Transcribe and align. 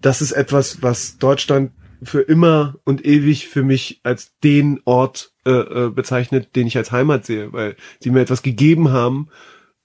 das 0.00 0.22
ist 0.22 0.32
etwas, 0.32 0.82
was 0.82 1.18
Deutschland 1.18 1.72
für 2.02 2.20
immer 2.20 2.76
und 2.84 3.04
ewig 3.04 3.48
für 3.48 3.62
mich 3.62 4.00
als 4.02 4.32
den 4.42 4.80
Ort 4.84 5.32
äh, 5.44 5.50
äh, 5.50 5.90
bezeichnet, 5.90 6.56
den 6.56 6.66
ich 6.66 6.76
als 6.76 6.92
Heimat 6.92 7.26
sehe, 7.26 7.52
weil 7.52 7.76
sie 8.00 8.10
mir 8.10 8.20
etwas 8.20 8.42
gegeben 8.42 8.90
haben 8.90 9.28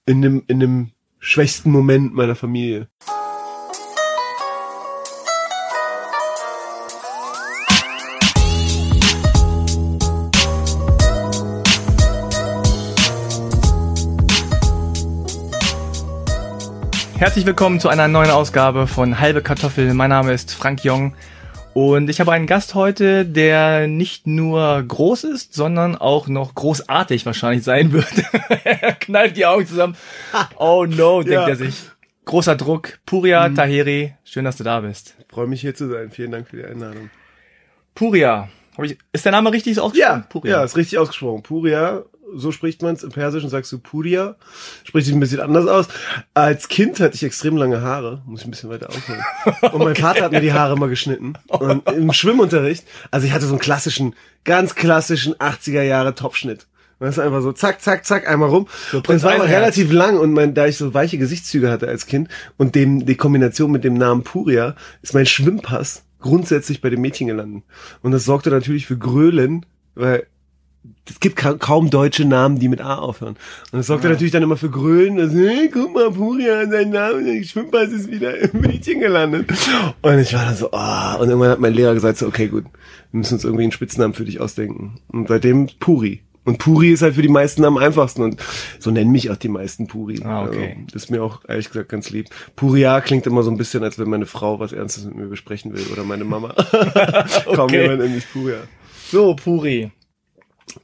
in 0.06 0.22
dem, 0.22 0.42
in 0.46 0.60
dem 0.60 0.90
schwächsten 1.18 1.70
Moment 1.70 2.14
meiner 2.14 2.34
Familie. 2.34 2.88
Herzlich 17.18 17.46
willkommen 17.46 17.80
zu 17.80 17.88
einer 17.88 18.08
neuen 18.08 18.30
Ausgabe 18.30 18.86
von 18.86 19.18
Halbe 19.18 19.40
Kartoffel. 19.40 19.94
Mein 19.94 20.10
Name 20.10 20.34
ist 20.34 20.52
Frank 20.52 20.84
Jong 20.84 21.14
und 21.72 22.10
ich 22.10 22.20
habe 22.20 22.32
einen 22.32 22.46
Gast 22.46 22.74
heute, 22.74 23.24
der 23.24 23.86
nicht 23.86 24.26
nur 24.26 24.82
groß 24.82 25.24
ist, 25.24 25.54
sondern 25.54 25.96
auch 25.96 26.28
noch 26.28 26.54
großartig 26.54 27.24
wahrscheinlich 27.24 27.64
sein 27.64 27.92
wird. 27.92 28.12
er 28.64 28.92
kneift 28.92 29.38
die 29.38 29.46
Augen 29.46 29.66
zusammen. 29.66 29.96
Oh 30.58 30.84
no, 30.86 31.22
denkt 31.22 31.32
ja. 31.32 31.48
er 31.48 31.56
sich. 31.56 31.88
Großer 32.26 32.54
Druck. 32.54 32.98
Puria 33.06 33.48
mhm. 33.48 33.54
Taheri, 33.54 34.14
schön, 34.22 34.44
dass 34.44 34.58
du 34.58 34.64
da 34.64 34.80
bist. 34.80 35.16
Ich 35.18 35.26
freue 35.32 35.46
mich 35.46 35.62
hier 35.62 35.74
zu 35.74 35.88
sein. 35.88 36.10
Vielen 36.10 36.32
Dank 36.32 36.48
für 36.48 36.58
die 36.58 36.64
Einladung. 36.66 37.08
Puria. 37.94 38.50
Ist 39.12 39.24
der 39.24 39.32
Name 39.32 39.52
richtig 39.52 39.80
ausgesprochen? 39.80 40.20
Ja, 40.20 40.26
Puria. 40.28 40.58
ja, 40.58 40.64
ist 40.64 40.76
richtig 40.76 40.98
ausgesprochen. 40.98 41.42
Puria 41.42 42.04
so 42.34 42.52
spricht 42.52 42.82
man 42.82 42.94
es 42.94 43.02
im 43.02 43.10
Persischen, 43.10 43.50
sagst 43.50 43.72
du 43.72 43.78
Pudia. 43.78 44.36
Spricht 44.84 45.06
sich 45.06 45.14
ein 45.14 45.20
bisschen 45.20 45.40
anders 45.40 45.66
aus. 45.66 45.88
Als 46.34 46.68
Kind 46.68 47.00
hatte 47.00 47.14
ich 47.14 47.22
extrem 47.22 47.56
lange 47.56 47.80
Haare, 47.80 48.22
muss 48.26 48.40
ich 48.40 48.46
ein 48.46 48.50
bisschen 48.50 48.70
weiter 48.70 48.88
aufholen. 48.88 49.22
Und 49.72 49.78
mein 49.78 49.88
okay. 49.88 50.02
Vater 50.02 50.24
hat 50.24 50.32
mir 50.32 50.40
die 50.40 50.52
Haare 50.52 50.76
mal 50.76 50.88
geschnitten. 50.88 51.34
Und 51.48 51.88
im 51.90 52.12
Schwimmunterricht, 52.12 52.84
also 53.10 53.26
ich 53.26 53.32
hatte 53.32 53.46
so 53.46 53.52
einen 53.52 53.60
klassischen, 53.60 54.14
ganz 54.44 54.74
klassischen 54.74 55.34
80er 55.34 55.82
Jahre 55.82 56.14
Topschnitt. 56.14 56.66
Das 56.98 57.18
ist 57.18 57.18
einfach 57.18 57.42
so 57.42 57.52
zack, 57.52 57.82
zack, 57.82 58.06
zack, 58.06 58.26
einmal 58.26 58.48
rum. 58.48 58.68
So 58.90 58.98
und 58.98 59.10
es 59.10 59.22
war 59.22 59.34
aber 59.34 59.44
relativ 59.44 59.92
lang 59.92 60.18
und 60.18 60.32
mein, 60.32 60.54
da 60.54 60.66
ich 60.66 60.78
so 60.78 60.94
weiche 60.94 61.18
Gesichtszüge 61.18 61.70
hatte 61.70 61.88
als 61.88 62.06
Kind 62.06 62.28
und 62.56 62.74
dem, 62.74 63.04
die 63.04 63.16
Kombination 63.16 63.70
mit 63.70 63.84
dem 63.84 63.94
Namen 63.94 64.22
Puria, 64.22 64.76
ist 65.02 65.12
mein 65.12 65.26
Schwimmpass 65.26 66.04
grundsätzlich 66.20 66.80
bei 66.80 66.88
dem 66.88 67.02
Mädchen 67.02 67.26
gelandet. 67.26 67.64
Und 68.02 68.12
das 68.12 68.24
sorgte 68.24 68.50
natürlich 68.50 68.86
für 68.86 68.96
Grölen, 68.96 69.66
weil 69.94 70.26
es 71.08 71.20
gibt 71.20 71.36
ka 71.36 71.54
kaum 71.54 71.90
deutsche 71.90 72.24
Namen, 72.24 72.58
die 72.58 72.68
mit 72.68 72.80
A 72.80 72.96
aufhören. 72.96 73.36
Und 73.70 73.78
das 73.78 73.86
sorgt 73.86 74.04
ja. 74.04 74.10
natürlich 74.10 74.32
dann 74.32 74.42
immer 74.42 74.56
für 74.56 74.70
Grölen. 74.70 75.18
Also, 75.20 75.38
hey, 75.38 75.70
guck 75.72 75.94
mal, 75.94 76.10
Puria, 76.10 76.68
sein 76.68 76.90
Name, 76.90 77.22
der 77.22 77.42
Schwimmpass 77.44 77.90
ist 77.90 78.10
wieder 78.10 78.36
im 78.36 78.60
Mädchen 78.60 79.00
gelandet. 79.00 79.50
Und 80.02 80.18
ich 80.18 80.34
war 80.34 80.44
dann 80.44 80.56
so, 80.56 80.70
ah. 80.72 81.16
Oh. 81.16 81.22
Und 81.22 81.28
irgendwann 81.28 81.50
hat 81.50 81.60
mein 81.60 81.74
Lehrer 81.74 81.94
gesagt, 81.94 82.18
so, 82.18 82.26
okay, 82.26 82.48
gut, 82.48 82.64
wir 83.12 83.18
müssen 83.18 83.34
uns 83.34 83.44
irgendwie 83.44 83.64
einen 83.64 83.72
Spitznamen 83.72 84.14
für 84.14 84.24
dich 84.24 84.40
ausdenken. 84.40 84.98
Und 85.08 85.28
seitdem 85.28 85.68
Puri. 85.78 86.22
Und 86.44 86.58
Puri 86.58 86.92
ist 86.92 87.02
halt 87.02 87.16
für 87.16 87.22
die 87.22 87.28
meisten 87.28 87.64
am 87.64 87.76
einfachsten 87.76 88.22
und 88.22 88.40
so 88.78 88.92
nennen 88.92 89.10
mich 89.10 89.30
auch 89.30 89.36
die 89.36 89.48
meisten 89.48 89.88
Puri. 89.88 90.22
Ah, 90.22 90.44
okay. 90.44 90.70
Also, 90.70 90.86
das 90.92 91.02
ist 91.04 91.10
mir 91.10 91.22
auch 91.22 91.40
ehrlich 91.48 91.66
gesagt 91.68 91.88
ganz 91.88 92.10
lieb. 92.10 92.28
Puria 92.54 93.00
klingt 93.00 93.26
immer 93.26 93.42
so 93.42 93.50
ein 93.50 93.56
bisschen, 93.56 93.82
als 93.82 93.98
wenn 93.98 94.08
meine 94.08 94.26
Frau 94.26 94.60
was 94.60 94.72
Ernstes 94.72 95.04
mit 95.06 95.16
mir 95.16 95.26
besprechen 95.26 95.74
will 95.74 95.84
oder 95.92 96.04
meine 96.04 96.24
Mama. 96.24 96.54
Kaum 97.46 97.64
okay. 97.64 97.82
jemand 97.82 98.00
nennt 98.00 98.14
mich 98.14 98.32
Puria. 98.32 98.58
So, 99.10 99.34
Puri. 99.34 99.90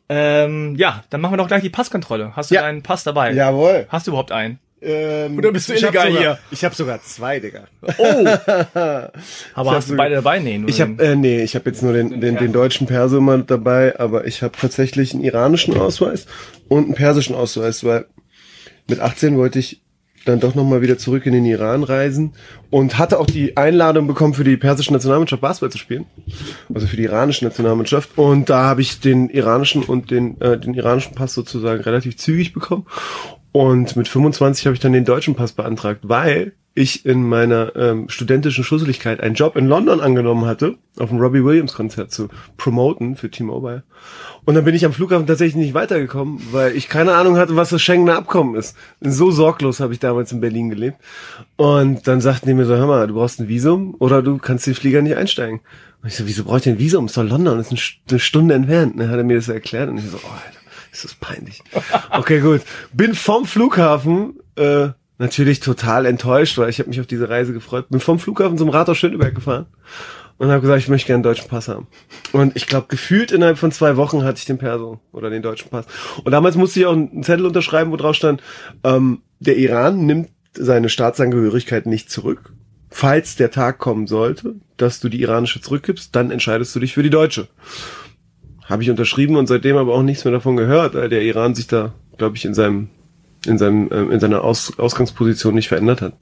Ähm, 0.09 0.77
ja, 0.77 1.05
dann 1.11 1.21
machen 1.21 1.33
wir 1.33 1.37
doch 1.39 1.49
gleich 1.49 1.63
die 1.63 1.71
Passkontrolle. 1.71 2.37
Hast 2.37 2.51
du 2.51 2.55
ja. 2.55 2.63
deinen 2.63 2.83
Pass 2.83 3.05
dabei? 3.05 3.33
Jawohl. 3.33 3.87
Hast 3.89 4.07
du 4.07 4.13
überhaupt 4.13 4.33
einen? 4.33 4.59
Ähm, 4.85 5.39
Oder 5.39 5.53
bist 5.53 5.69
du 5.69 5.75
illegal 5.75 6.11
hier? 6.11 6.39
Ich 6.51 6.65
habe 6.65 6.75
sogar 6.75 7.01
zwei, 7.03 7.39
Digga. 7.39 7.65
Oh. 7.99 8.27
aber 9.55 9.71
hast 9.71 9.91
du 9.91 9.97
beide 9.97 10.17
dabei? 10.17 10.41
Nee, 10.41 10.59
nur 10.59 10.69
ich 10.69 10.81
habe 10.81 11.03
äh, 11.03 11.15
nee, 11.15 11.43
ich 11.43 11.55
habe 11.55 11.71
jetzt 11.71 11.83
nur 11.85 11.93
den, 11.93 12.21
den, 12.21 12.37
den 12.37 12.53
deutschen 12.53 12.89
Perso 12.89 13.19
immer 13.19 13.39
dabei, 13.39 13.99
aber 14.01 14.27
ich 14.27 14.43
habe 14.43 14.57
tatsächlich 14.61 15.15
einen 15.15 15.23
iranischen 15.23 15.77
Ausweis 15.77 16.27
und 16.69 16.87
einen 16.87 16.95
persischen 16.95 17.37
Ausweis, 17.37 17.85
weil 17.85 18.07
mit 18.89 18.99
18 18.99 19.37
wollte 19.37 19.61
ich 19.61 19.83
dann 20.25 20.41
doch 20.41 20.55
nochmal 20.55 20.83
wieder 20.83 20.99
zurück 20.99 21.27
in 21.27 21.33
den 21.33 21.45
Iran 21.45 21.83
reisen 21.83 22.33
und 22.71 22.99
hatte 22.99 23.19
auch 23.19 23.27
die 23.27 23.57
Einladung 23.57 24.07
bekommen, 24.07 24.35
für 24.35 24.45
die 24.45 24.57
persische 24.57 24.93
Nationalmannschaft 24.93 25.43
Basketball 25.43 25.71
zu 25.71 25.79
spielen. 25.79 26.07
Also 26.73 26.87
für 26.87 26.97
die 26.97 27.05
iranische 27.05 27.45
Nationalmannschaft. 27.45 28.11
Und 28.17 28.49
da 28.51 28.65
habe 28.65 28.81
ich 28.81 29.01
den 29.01 29.29
iranischen 29.29 29.83
und 29.83 30.11
den, 30.11 30.41
äh, 30.41 30.59
den 30.59 30.75
iranischen 30.75 31.15
Pass 31.15 31.35
sozusagen 31.35 31.83
relativ 31.83 32.17
zügig 32.17 32.53
bekommen. 32.53 32.87
Und 33.53 33.97
mit 33.97 34.09
25 34.09 34.67
habe 34.67 34.75
ich 34.75 34.81
dann 34.81 34.93
den 34.93 35.05
deutschen 35.05 35.35
Pass 35.35 35.53
beantragt, 35.53 36.01
weil 36.05 36.55
ich 36.75 37.05
in 37.05 37.29
meiner 37.29 37.77
ähm, 37.77 38.09
studentischen 38.09 38.65
Schusseligkeit 38.65 39.21
einen 39.21 39.35
Job 39.35 39.57
in 39.57 39.67
London 39.67 40.01
angenommen 40.01 40.47
hatte, 40.47 40.77
auf 40.99 41.11
dem 41.11 41.19
Robbie 41.19 41.45
Williams 41.45 41.75
Konzert 41.75 42.13
zu 42.13 42.29
promoten 42.57 43.17
für 43.17 43.31
T-Mobile. 43.31 43.83
Und 44.45 44.55
dann 44.55 44.65
bin 44.65 44.75
ich 44.75 44.85
am 44.85 44.93
Flughafen 44.93 45.27
tatsächlich 45.27 45.57
nicht 45.57 45.75
weitergekommen, 45.75 46.41
weil 46.51 46.75
ich 46.75 46.89
keine 46.89 47.15
Ahnung 47.15 47.37
hatte, 47.37 47.57
was 47.57 47.71
das 47.71 47.83
Schengener 47.83 48.17
Abkommen 48.17 48.55
ist. 48.55 48.77
So 49.01 49.31
sorglos 49.31 49.81
habe 49.81 49.93
ich 49.93 49.99
damals 49.99 50.33
in 50.33 50.41
Berlin 50.41 50.71
gelebt. 50.71 50.97
Und 51.57 52.07
dann 52.07 52.21
sagten 52.21 52.47
die 52.47 52.55
mir 52.55 52.65
so, 52.65 52.75
hör 52.75 52.87
mal, 52.87 53.07
du 53.07 53.15
brauchst 53.15 53.39
ein 53.39 53.49
Visum 53.49 53.95
oder 53.99 54.23
du 54.23 54.39
kannst 54.39 54.67
den 54.67 54.75
Flieger 54.75 55.03
nicht 55.03 55.17
einsteigen. 55.17 55.61
Und 56.03 56.09
ich 56.09 56.17
so, 56.17 56.27
wieso 56.27 56.45
brauche 56.45 56.57
ich 56.57 56.65
denn 56.65 56.77
ein 56.77 56.79
Visum? 56.79 57.07
Ist 57.07 57.17
doch 57.17 57.23
London, 57.23 57.61
ist 57.61 57.71
eine 58.09 58.19
Stunde 58.19 58.55
entfernt. 58.55 58.99
Dann 58.99 59.11
hat 59.11 59.19
er 59.19 59.25
mir 59.25 59.37
das 59.37 59.49
erklärt 59.49 59.91
und 59.91 59.99
ich 59.99 60.05
so, 60.05 60.17
oh, 60.17 60.27
Alter, 60.27 60.59
ist 60.91 61.05
das 61.05 61.15
peinlich. 61.15 61.63
Okay, 62.11 62.41
gut. 62.41 62.63
Bin 62.93 63.15
vom 63.15 63.45
Flughafen 63.45 64.41
äh, 64.57 64.89
natürlich 65.19 65.61
total 65.61 66.07
enttäuscht, 66.07 66.59
weil 66.59 66.71
ich 66.71 66.79
habe 66.79 66.89
mich 66.89 67.01
auf 67.01 67.07
diese 67.07 67.29
Reise 67.29 67.53
gefreut. 67.53 67.89
Bin 67.89 68.01
vom 68.01 68.19
Flughafen 68.19 68.59
zum 68.59 68.69
Rathaus 68.69 68.99
Schöneberg 68.99 69.35
gefahren 69.35 69.67
und 70.39 70.51
habe 70.51 70.61
gesagt, 70.61 70.83
ich 70.83 70.89
möchte 70.89 71.07
gerne 71.07 71.19
einen 71.19 71.23
deutschen 71.23 71.49
Pass 71.49 71.69
haben. 71.69 71.87
Und 72.33 72.57
ich 72.57 72.67
glaube, 72.67 72.87
gefühlt 72.89 73.31
innerhalb 73.31 73.59
von 73.59 73.71
zwei 73.71 73.97
Wochen 73.97 74.25
hatte 74.25 74.39
ich 74.39 74.45
den 74.45 74.59
Perso 74.59 75.01
oder 75.13 75.31
den 75.31 75.43
deutschen 75.43 75.71
Pass. 75.71 75.87
Und 76.25 76.33
damals 76.33 76.57
musste 76.57 76.81
ich 76.81 76.87
auch 76.87 76.93
einen 76.93 77.23
Zettel 77.23 77.47
unterschreiben, 77.47 77.93
wo 77.93 77.97
drauf 77.97 78.17
stand, 78.17 78.43
ähm, 78.83 79.23
der 79.39 79.57
Iran 79.57 80.05
nimmt 80.07 80.31
seine 80.55 80.89
Staatsangehörigkeit 80.89 81.87
nicht 81.87 82.11
zurück. 82.11 82.53
Falls 82.91 83.37
der 83.37 83.51
Tag 83.51 83.79
kommen 83.79 84.07
sollte, 84.07 84.57
dass 84.77 85.01
du 85.01 85.09
die 85.09 85.23
iranische 85.23 85.61
zurückgibst, 85.61 86.15
dann 86.15 86.31
entscheidest 86.31 86.75
du 86.75 86.81
dich 86.81 86.93
für 86.93 87.03
die 87.03 87.11
deutsche. 87.11 87.49
Habe 88.65 88.83
ich 88.83 88.91
unterschrieben 88.91 89.37
und 89.37 89.47
seitdem 89.47 89.77
aber 89.77 89.95
auch 89.95 90.03
nichts 90.03 90.25
mehr 90.25 90.33
davon 90.33 90.57
gehört, 90.57 90.95
weil 90.95 91.09
der 91.09 91.23
Iran 91.23 91.55
sich 91.55 91.69
da, 91.69 91.95
glaube 92.19 92.37
ich, 92.37 92.45
in 92.45 92.55
seinem 92.55 92.89
in, 93.47 93.59
seinem, 93.59 93.91
äh, 93.91 94.13
in 94.13 94.21
seiner 94.21 94.43
Aus 94.45 94.79
Ausgangsposition 94.79 95.55
nicht 95.55 95.69
verändert 95.69 96.01
hat. 96.01 96.15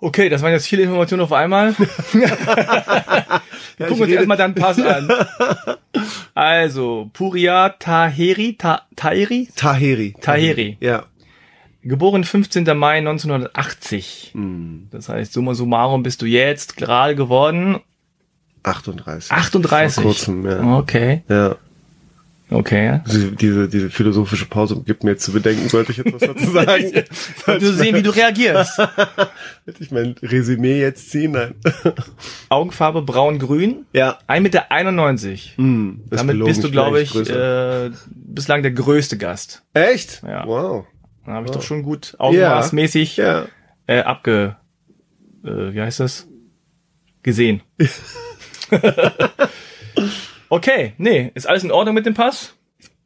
Okay, 0.00 0.28
das 0.28 0.42
waren 0.42 0.52
jetzt 0.52 0.68
viele 0.68 0.82
Informationen 0.82 1.22
auf 1.22 1.32
einmal. 1.32 1.74
Wir 2.12 2.28
gucken 3.86 4.02
uns 4.02 4.12
erstmal 4.12 4.36
deinen 4.36 4.54
Pass 4.54 4.80
an. 4.80 5.12
Also, 6.34 7.10
Puria 7.14 7.70
Taheri, 7.70 8.54
Ta 8.56 8.82
Taheri? 8.94 9.48
Taheri. 9.56 10.14
Taheri. 10.20 10.76
Ja. 10.78 11.06
Geboren 11.82 12.22
15. 12.22 12.64
Mai 12.78 12.98
1980. 12.98 14.30
Hm. 14.34 14.86
Das 14.92 15.08
heißt, 15.08 15.32
summa 15.32 15.54
summarum 15.54 16.04
bist 16.04 16.22
du 16.22 16.26
jetzt 16.26 16.76
gerade 16.76 17.16
geworden. 17.16 17.80
38. 18.62 19.32
38. 19.32 19.94
Vor 19.94 20.04
kurzem, 20.04 20.46
ja. 20.46 20.78
Okay. 20.78 21.24
Ja. 21.28 21.56
Okay. 22.50 23.00
Diese, 23.06 23.32
diese, 23.32 23.68
diese 23.68 23.90
philosophische 23.90 24.46
Pause 24.46 24.82
gibt 24.84 25.04
mir 25.04 25.10
jetzt 25.10 25.24
zu 25.24 25.32
bedenken, 25.32 25.68
sollte 25.68 25.92
ich 25.92 25.98
jetzt 25.98 26.14
was 26.14 26.20
dazu 26.20 26.50
sagen. 26.50 26.92
du 27.46 27.72
sehen, 27.72 27.94
wie 27.94 28.02
du 28.02 28.10
reagierst. 28.10 28.78
Hätte 28.78 29.26
ich 29.80 29.90
mein 29.90 30.14
Resümee 30.22 30.80
jetzt 30.80 31.10
ziehen? 31.10 31.32
Nein. 31.32 31.54
Augenfarbe 32.48 33.02
braun-grün. 33.02 33.84
Ja. 33.92 34.18
1,91 34.28 34.40
Meter. 34.40 35.62
Mm, 35.62 36.02
Damit 36.08 36.44
bist 36.44 36.64
du, 36.64 36.70
glaube 36.70 37.02
ich, 37.02 37.14
äh, 37.14 37.90
bislang 38.06 38.62
der 38.62 38.72
größte 38.72 39.18
Gast. 39.18 39.62
Echt? 39.74 40.22
Ja. 40.26 40.46
Wow. 40.46 40.86
Dann 41.26 41.34
habe 41.34 41.44
ich 41.44 41.50
wow. 41.50 41.56
doch 41.56 41.66
schon 41.66 41.82
gut 41.82 42.14
augenmaßmäßig 42.18 43.18
ja. 43.18 43.46
äh, 43.86 44.00
abge... 44.00 44.56
Äh, 45.44 45.74
wie 45.74 45.80
heißt 45.80 46.00
das? 46.00 46.26
Gesehen. 47.22 47.60
Okay, 50.50 50.94
nee, 50.98 51.30
ist 51.34 51.46
alles 51.46 51.64
in 51.64 51.70
Ordnung 51.70 51.94
mit 51.94 52.06
dem 52.06 52.14
Pass? 52.14 52.54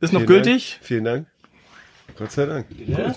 Ist 0.01 0.13
noch 0.13 0.21
Vielen 0.21 0.29
gültig? 0.29 0.73
Dank. 0.75 0.87
Vielen 0.87 1.05
Dank. 1.05 1.27
Gott 2.17 2.33
sei 2.33 2.47
Dank. 2.47 2.67
Ja. 2.87 3.15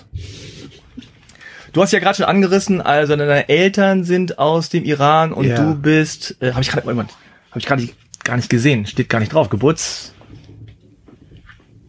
Du 1.72 1.82
hast 1.82 1.92
ja 1.92 1.98
gerade 1.98 2.16
schon 2.16 2.26
angerissen, 2.26 2.80
also 2.80 3.16
deine 3.16 3.48
Eltern 3.48 4.04
sind 4.04 4.38
aus 4.38 4.70
dem 4.70 4.84
Iran 4.84 5.32
und 5.32 5.46
ja. 5.46 5.56
du 5.56 5.74
bist, 5.74 6.36
äh, 6.40 6.52
habe 6.52 6.62
ich 6.62 6.70
gerade, 6.70 6.86
habe 6.86 7.08
ich 7.56 7.66
gerade 7.66 7.88
gar 8.24 8.36
nicht 8.36 8.48
gesehen, 8.48 8.86
steht 8.86 9.08
gar 9.08 9.20
nicht 9.20 9.32
drauf. 9.32 9.50
Geburts, 9.50 10.14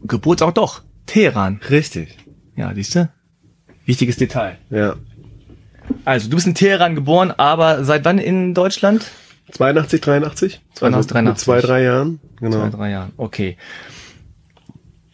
Geburtsort 0.04 0.58
doch, 0.58 0.84
Teheran. 1.06 1.62
Richtig. 1.70 2.18
Ja, 2.56 2.74
siehst 2.76 2.96
du? 2.96 3.10
Wichtiges 3.86 4.18
Detail. 4.18 4.58
Ja. 4.70 4.96
Also, 6.04 6.30
du 6.30 6.36
bist 6.36 6.48
in 6.48 6.56
Teheran 6.56 6.96
geboren, 6.96 7.32
aber 7.32 7.86
seit 7.86 8.04
wann 8.04 8.18
in 8.18 8.54
Deutschland? 8.54 9.10
82, 9.52 10.02
83? 10.02 10.62
82, 10.74 11.12
83. 11.12 11.24
Mit 11.24 11.40
zwei, 11.40 11.62
drei 11.62 11.84
Jahren. 11.84 12.20
Genau. 12.40 12.60
Zwei, 12.60 12.70
drei 12.70 12.90
Jahren, 12.92 13.14
okay. 13.18 13.58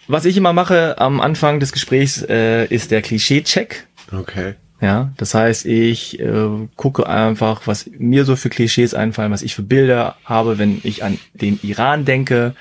Was 0.08 0.26
ich 0.26 0.36
immer 0.36 0.54
mache 0.54 1.00
am 1.00 1.22
Anfang 1.22 1.60
des 1.60 1.72
Gesprächs, 1.72 2.22
äh, 2.24 2.66
ist 2.66 2.92
der 2.92 3.02
Klischee-Check. 3.02 3.88
Okay. 4.12 4.56
Ja, 4.82 5.14
das 5.16 5.34
heißt, 5.34 5.66
ich 5.66 6.20
äh, 6.20 6.68
gucke 6.76 7.08
einfach, 7.08 7.68
was 7.68 7.90
mir 7.98 8.26
so 8.26 8.36
für 8.36 8.50
Klischees 8.50 8.94
einfallen, 8.94 9.32
was 9.32 9.42
ich 9.42 9.56
für 9.56 9.64
Bilder 9.64 10.18
habe, 10.26 10.58
wenn 10.58 10.82
ich 10.84 11.06
an 11.06 11.20
den 11.34 11.58
Iran 11.64 12.04
denke. 12.04 12.54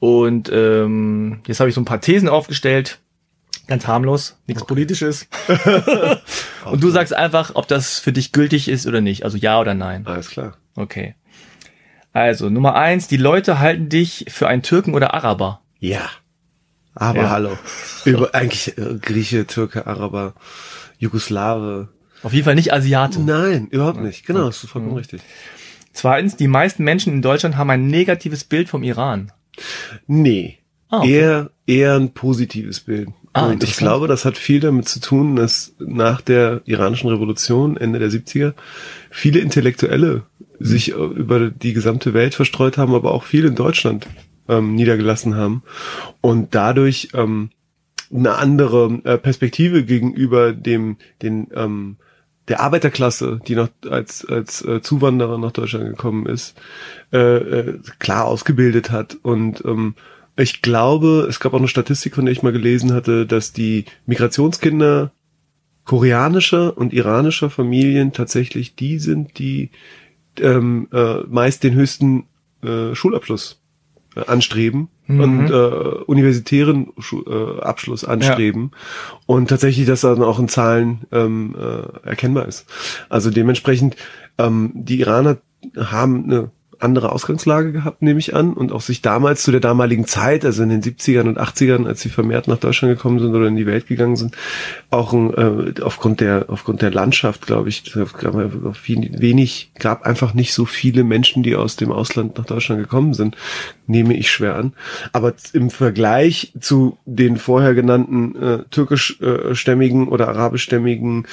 Und 0.00 0.50
ähm, 0.52 1.40
jetzt 1.46 1.60
habe 1.60 1.70
ich 1.70 1.74
so 1.74 1.80
ein 1.80 1.86
paar 1.86 2.02
Thesen 2.02 2.28
aufgestellt, 2.28 2.98
ganz 3.68 3.86
harmlos, 3.86 4.36
nichts 4.46 4.62
okay. 4.62 4.68
Politisches. 4.68 5.28
Und 6.64 6.82
du 6.82 6.90
sagst 6.90 7.14
einfach, 7.14 7.52
ob 7.54 7.68
das 7.68 8.00
für 8.00 8.12
dich 8.12 8.32
gültig 8.32 8.68
ist 8.68 8.86
oder 8.86 9.00
nicht, 9.00 9.24
also 9.24 9.36
ja 9.36 9.60
oder 9.60 9.74
nein. 9.74 10.06
Alles 10.06 10.30
klar. 10.30 10.56
Okay. 10.74 11.14
Also 12.12 12.50
Nummer 12.50 12.74
eins: 12.74 13.06
Die 13.06 13.16
Leute 13.16 13.60
halten 13.60 13.88
dich 13.88 14.26
für 14.28 14.48
einen 14.48 14.62
Türken 14.62 14.94
oder 14.94 15.14
Araber. 15.14 15.62
Ja. 15.78 16.10
Aber 16.94 17.22
ja. 17.22 17.30
hallo. 17.30 17.58
Über, 18.04 18.34
eigentlich 18.34 18.76
äh, 18.76 18.98
Grieche, 19.00 19.46
Türke, 19.46 19.86
Araber. 19.86 20.34
Jugoslawe. 20.98 21.88
Auf 22.24 22.32
jeden 22.32 22.44
Fall 22.44 22.56
nicht 22.56 22.72
Asiate. 22.72 23.20
Nein, 23.20 23.68
überhaupt 23.68 24.00
nicht. 24.00 24.26
Genau, 24.26 24.46
das 24.46 24.64
ist 24.64 24.70
vollkommen 24.70 24.94
mhm. 24.94 24.98
richtig. 24.98 25.22
Zweitens, 25.92 26.36
die 26.36 26.48
meisten 26.48 26.82
Menschen 26.82 27.12
in 27.12 27.22
Deutschland 27.22 27.56
haben 27.56 27.70
ein 27.70 27.86
negatives 27.86 28.42
Bild 28.42 28.68
vom 28.68 28.82
Iran. 28.82 29.32
Nee. 30.06 30.58
Ah, 30.88 31.00
okay. 31.00 31.12
Eher, 31.12 31.50
eher 31.66 31.94
ein 31.94 32.14
positives 32.14 32.80
Bild. 32.80 33.10
Ah, 33.38 33.50
und 33.50 33.62
ich 33.62 33.76
glaube, 33.76 34.08
das 34.08 34.24
hat 34.24 34.36
viel 34.36 34.60
damit 34.60 34.88
zu 34.88 35.00
tun, 35.00 35.36
dass 35.36 35.74
nach 35.78 36.20
der 36.20 36.60
iranischen 36.64 37.08
Revolution, 37.08 37.76
Ende 37.76 37.98
der 37.98 38.10
70er, 38.10 38.54
viele 39.10 39.38
Intellektuelle 39.38 40.22
sich 40.58 40.88
über 40.88 41.50
die 41.50 41.72
gesamte 41.72 42.14
Welt 42.14 42.34
verstreut 42.34 42.78
haben, 42.78 42.94
aber 42.94 43.12
auch 43.12 43.22
viel 43.22 43.44
in 43.44 43.54
Deutschland 43.54 44.06
ähm, 44.48 44.74
niedergelassen 44.74 45.36
haben. 45.36 45.62
Und 46.20 46.54
dadurch 46.54 47.10
ähm, 47.14 47.50
eine 48.12 48.36
andere 48.36 49.00
äh, 49.04 49.18
Perspektive 49.18 49.84
gegenüber 49.84 50.52
dem 50.52 50.96
den 51.22 51.48
ähm, 51.54 51.96
der 52.48 52.60
Arbeiterklasse, 52.60 53.40
die 53.46 53.54
noch 53.54 53.68
als 53.88 54.24
als 54.24 54.64
äh, 54.64 54.80
Zuwanderer 54.80 55.38
nach 55.38 55.52
Deutschland 55.52 55.84
gekommen 55.84 56.26
ist, 56.26 56.56
äh, 57.12 57.18
äh, 57.18 57.78
klar 57.98 58.24
ausgebildet 58.24 58.90
hat 58.90 59.16
und 59.22 59.62
ähm, 59.64 59.94
ich 60.38 60.62
glaube, 60.62 61.26
es 61.28 61.40
gab 61.40 61.52
auch 61.52 61.58
eine 61.58 61.68
Statistik, 61.68 62.14
von 62.14 62.24
der 62.24 62.32
ich 62.32 62.42
mal 62.42 62.52
gelesen 62.52 62.92
hatte, 62.92 63.26
dass 63.26 63.52
die 63.52 63.84
Migrationskinder 64.06 65.10
koreanischer 65.84 66.76
und 66.76 66.92
iranischer 66.92 67.50
Familien 67.50 68.12
tatsächlich 68.12 68.76
die 68.76 68.98
sind, 68.98 69.38
die 69.38 69.70
ähm, 70.38 70.88
äh, 70.92 71.20
meist 71.28 71.64
den 71.64 71.74
höchsten 71.74 72.26
äh, 72.62 72.94
Schulabschluss 72.94 73.60
äh, 74.14 74.26
anstreben 74.26 74.88
mhm. 75.06 75.20
und 75.20 75.50
äh, 75.50 75.54
universitären 76.06 76.92
äh, 77.26 77.60
Abschluss 77.60 78.04
anstreben 78.04 78.70
ja. 78.72 79.18
und 79.26 79.48
tatsächlich 79.48 79.86
das 79.86 80.02
dann 80.02 80.22
auch 80.22 80.38
in 80.38 80.48
Zahlen 80.48 81.06
ähm, 81.10 81.56
äh, 81.58 82.06
erkennbar 82.06 82.46
ist. 82.46 82.66
Also 83.08 83.30
dementsprechend 83.30 83.96
ähm, 84.36 84.70
die 84.74 85.00
Iraner 85.00 85.38
haben 85.76 86.24
eine 86.24 86.50
andere 86.80 87.12
Ausgangslage 87.12 87.72
gehabt, 87.72 88.02
nehme 88.02 88.18
ich 88.18 88.34
an, 88.34 88.52
und 88.52 88.72
auch 88.72 88.80
sich 88.80 89.02
damals 89.02 89.42
zu 89.42 89.50
der 89.50 89.60
damaligen 89.60 90.06
Zeit, 90.06 90.44
also 90.44 90.62
in 90.62 90.68
den 90.68 90.82
70ern 90.82 91.28
und 91.28 91.38
80ern, 91.38 91.86
als 91.86 92.00
sie 92.00 92.08
vermehrt 92.08 92.48
nach 92.48 92.58
Deutschland 92.58 92.94
gekommen 92.94 93.18
sind 93.18 93.34
oder 93.34 93.46
in 93.46 93.56
die 93.56 93.66
Welt 93.66 93.86
gegangen 93.86 94.16
sind, 94.16 94.36
auch 94.90 95.12
äh, 95.12 95.74
aufgrund 95.82 96.20
der 96.20 96.46
aufgrund 96.48 96.82
der 96.82 96.90
Landschaft, 96.90 97.46
glaube 97.46 97.68
ich, 97.68 97.92
gab 97.92 98.34
wenig, 98.34 99.72
gab 99.78 100.02
einfach 100.02 100.34
nicht 100.34 100.52
so 100.52 100.64
viele 100.64 101.04
Menschen, 101.04 101.42
die 101.42 101.56
aus 101.56 101.76
dem 101.76 101.92
Ausland 101.92 102.38
nach 102.38 102.46
Deutschland 102.46 102.80
gekommen 102.80 103.14
sind, 103.14 103.36
nehme 103.86 104.16
ich 104.16 104.30
schwer 104.30 104.56
an. 104.56 104.72
Aber 105.12 105.34
im 105.52 105.70
Vergleich 105.70 106.52
zu 106.60 106.98
den 107.06 107.36
vorher 107.36 107.74
genannten 107.74 108.36
äh, 108.36 108.58
türkischstämmigen 108.70 110.08
oder 110.08 110.28
arabischstämmigen 110.28 111.26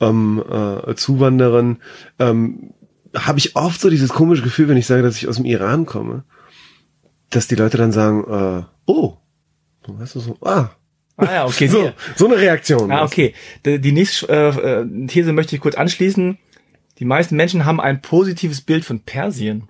ähm, 0.00 0.42
äh, 0.50 0.94
Zuwanderern 0.94 1.78
ähm, 2.18 2.70
habe 3.14 3.38
ich 3.38 3.56
oft 3.56 3.80
so 3.80 3.90
dieses 3.90 4.10
komische 4.10 4.42
Gefühl, 4.42 4.68
wenn 4.68 4.76
ich 4.76 4.86
sage, 4.86 5.02
dass 5.02 5.16
ich 5.16 5.28
aus 5.28 5.36
dem 5.36 5.44
Iran 5.44 5.86
komme, 5.86 6.24
dass 7.30 7.48
die 7.48 7.54
Leute 7.54 7.76
dann 7.76 7.92
sagen, 7.92 8.24
äh, 8.24 8.64
oh, 8.86 9.16
weißt 9.86 10.16
du 10.16 10.20
so, 10.20 10.36
ah, 10.42 10.70
Ah 11.18 11.32
ja, 11.32 11.46
okay. 11.46 11.66
so, 11.68 11.92
so 12.14 12.26
eine 12.26 12.36
Reaktion. 12.36 12.92
Ah, 12.92 13.04
okay. 13.04 13.34
Die, 13.66 13.80
die 13.80 13.92
nächste 13.92 14.28
äh, 14.28 14.82
äh, 14.82 15.06
These 15.08 15.32
möchte 15.32 15.54
ich 15.56 15.60
kurz 15.60 15.74
anschließen. 15.74 16.38
Die 17.00 17.04
meisten 17.04 17.36
Menschen 17.36 17.64
haben 17.64 17.80
ein 17.80 18.00
positives 18.00 18.60
Bild 18.60 18.84
von 18.84 19.00
Persien. 19.00 19.68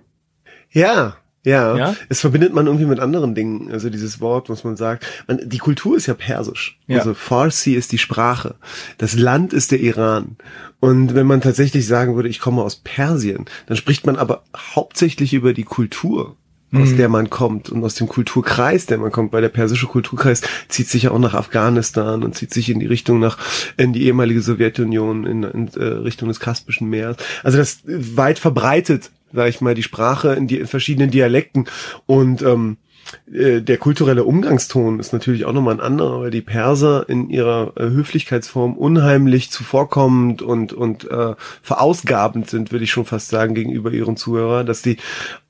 Ja, 0.71 1.17
ja, 1.45 1.77
ja, 1.77 1.95
es 2.09 2.19
verbindet 2.19 2.53
man 2.53 2.67
irgendwie 2.67 2.85
mit 2.85 2.99
anderen 2.99 3.33
Dingen. 3.33 3.71
Also 3.71 3.89
dieses 3.89 4.19
Wort, 4.19 4.49
was 4.49 4.63
man 4.63 4.75
sagt. 4.75 5.05
Man, 5.27 5.39
die 5.49 5.57
Kultur 5.57 5.95
ist 5.95 6.05
ja 6.05 6.13
persisch. 6.13 6.77
Ja. 6.87 6.97
Also 6.97 7.13
Farsi 7.13 7.73
ist 7.73 7.91
die 7.91 7.97
Sprache. 7.97 8.55
Das 8.97 9.17
Land 9.17 9.53
ist 9.53 9.71
der 9.71 9.79
Iran. 9.79 10.35
Und 10.79 11.13
wenn 11.15 11.27
man 11.27 11.41
tatsächlich 11.41 11.85
sagen 11.85 12.15
würde, 12.15 12.29
ich 12.29 12.39
komme 12.39 12.61
aus 12.61 12.77
Persien, 12.77 13.45
dann 13.67 13.77
spricht 13.77 14.05
man 14.05 14.15
aber 14.15 14.43
hauptsächlich 14.55 15.33
über 15.33 15.53
die 15.53 15.63
Kultur 15.63 16.37
aus 16.71 16.89
mhm. 16.89 16.97
der 16.97 17.09
man 17.09 17.31
kommt 17.31 17.69
und 17.69 17.83
aus 17.83 17.95
dem 17.95 18.07
Kulturkreis, 18.07 18.85
der 18.85 18.99
man 18.99 19.11
kommt, 19.11 19.33
weil 19.33 19.41
der 19.41 19.49
persische 19.49 19.87
Kulturkreis 19.87 20.41
zieht 20.67 20.87
sich 20.87 21.03
ja 21.03 21.11
auch 21.11 21.19
nach 21.19 21.33
Afghanistan 21.33 22.23
und 22.23 22.35
zieht 22.35 22.53
sich 22.53 22.69
in 22.69 22.79
die 22.79 22.85
Richtung 22.85 23.19
nach 23.19 23.39
in 23.77 23.91
die 23.91 24.05
ehemalige 24.05 24.41
Sowjetunion 24.41 25.25
in, 25.25 25.43
in, 25.43 25.67
äh, 25.69 25.83
Richtung 25.83 26.27
des 26.27 26.39
Kaspischen 26.39 26.87
Meeres. 26.87 27.17
Also 27.43 27.57
das 27.57 27.79
weit 27.85 28.37
verbreitet 28.37 29.09
sag 29.33 29.49
ich 29.49 29.61
mal, 29.61 29.75
die 29.75 29.83
Sprache 29.83 30.33
in 30.33 30.47
die 30.47 30.59
in 30.59 30.67
verschiedenen 30.67 31.11
Dialekten 31.11 31.65
und 32.05 32.41
ähm, 32.41 32.77
äh, 32.77 32.88
der 33.25 33.77
kulturelle 33.77 34.23
Umgangston 34.23 34.99
ist 34.99 35.13
natürlich 35.13 35.45
auch 35.45 35.53
nochmal 35.53 35.75
ein 35.75 35.79
anderer, 35.79 36.21
weil 36.21 36.31
die 36.31 36.41
Perser 36.41 37.07
in 37.07 37.29
ihrer 37.29 37.73
äh, 37.75 37.83
Höflichkeitsform 37.83 38.75
unheimlich 38.75 39.51
zuvorkommend 39.51 40.41
und, 40.41 40.73
und 40.73 41.09
äh, 41.09 41.35
verausgabend 41.61 42.49
sind, 42.49 42.71
würde 42.71 42.83
ich 42.83 42.91
schon 42.91 43.05
fast 43.05 43.29
sagen, 43.29 43.53
gegenüber 43.53 43.91
ihren 43.91 44.17
Zuhörern, 44.17 44.65
dass 44.65 44.81
die 44.81 44.97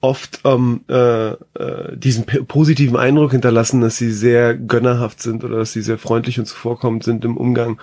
oft 0.01 0.41
ähm, 0.45 0.81
äh, 0.89 1.29
äh, 1.31 1.35
diesen 1.95 2.25
positiven 2.25 2.97
Eindruck 2.97 3.31
hinterlassen, 3.31 3.81
dass 3.81 3.97
sie 3.97 4.11
sehr 4.11 4.55
gönnerhaft 4.55 5.21
sind 5.21 5.43
oder 5.43 5.57
dass 5.57 5.73
sie 5.73 5.81
sehr 5.81 5.97
freundlich 5.97 6.39
und 6.39 6.45
zuvorkommend 6.45 7.03
sind 7.03 7.25
im 7.25 7.37
Umgang. 7.37 7.79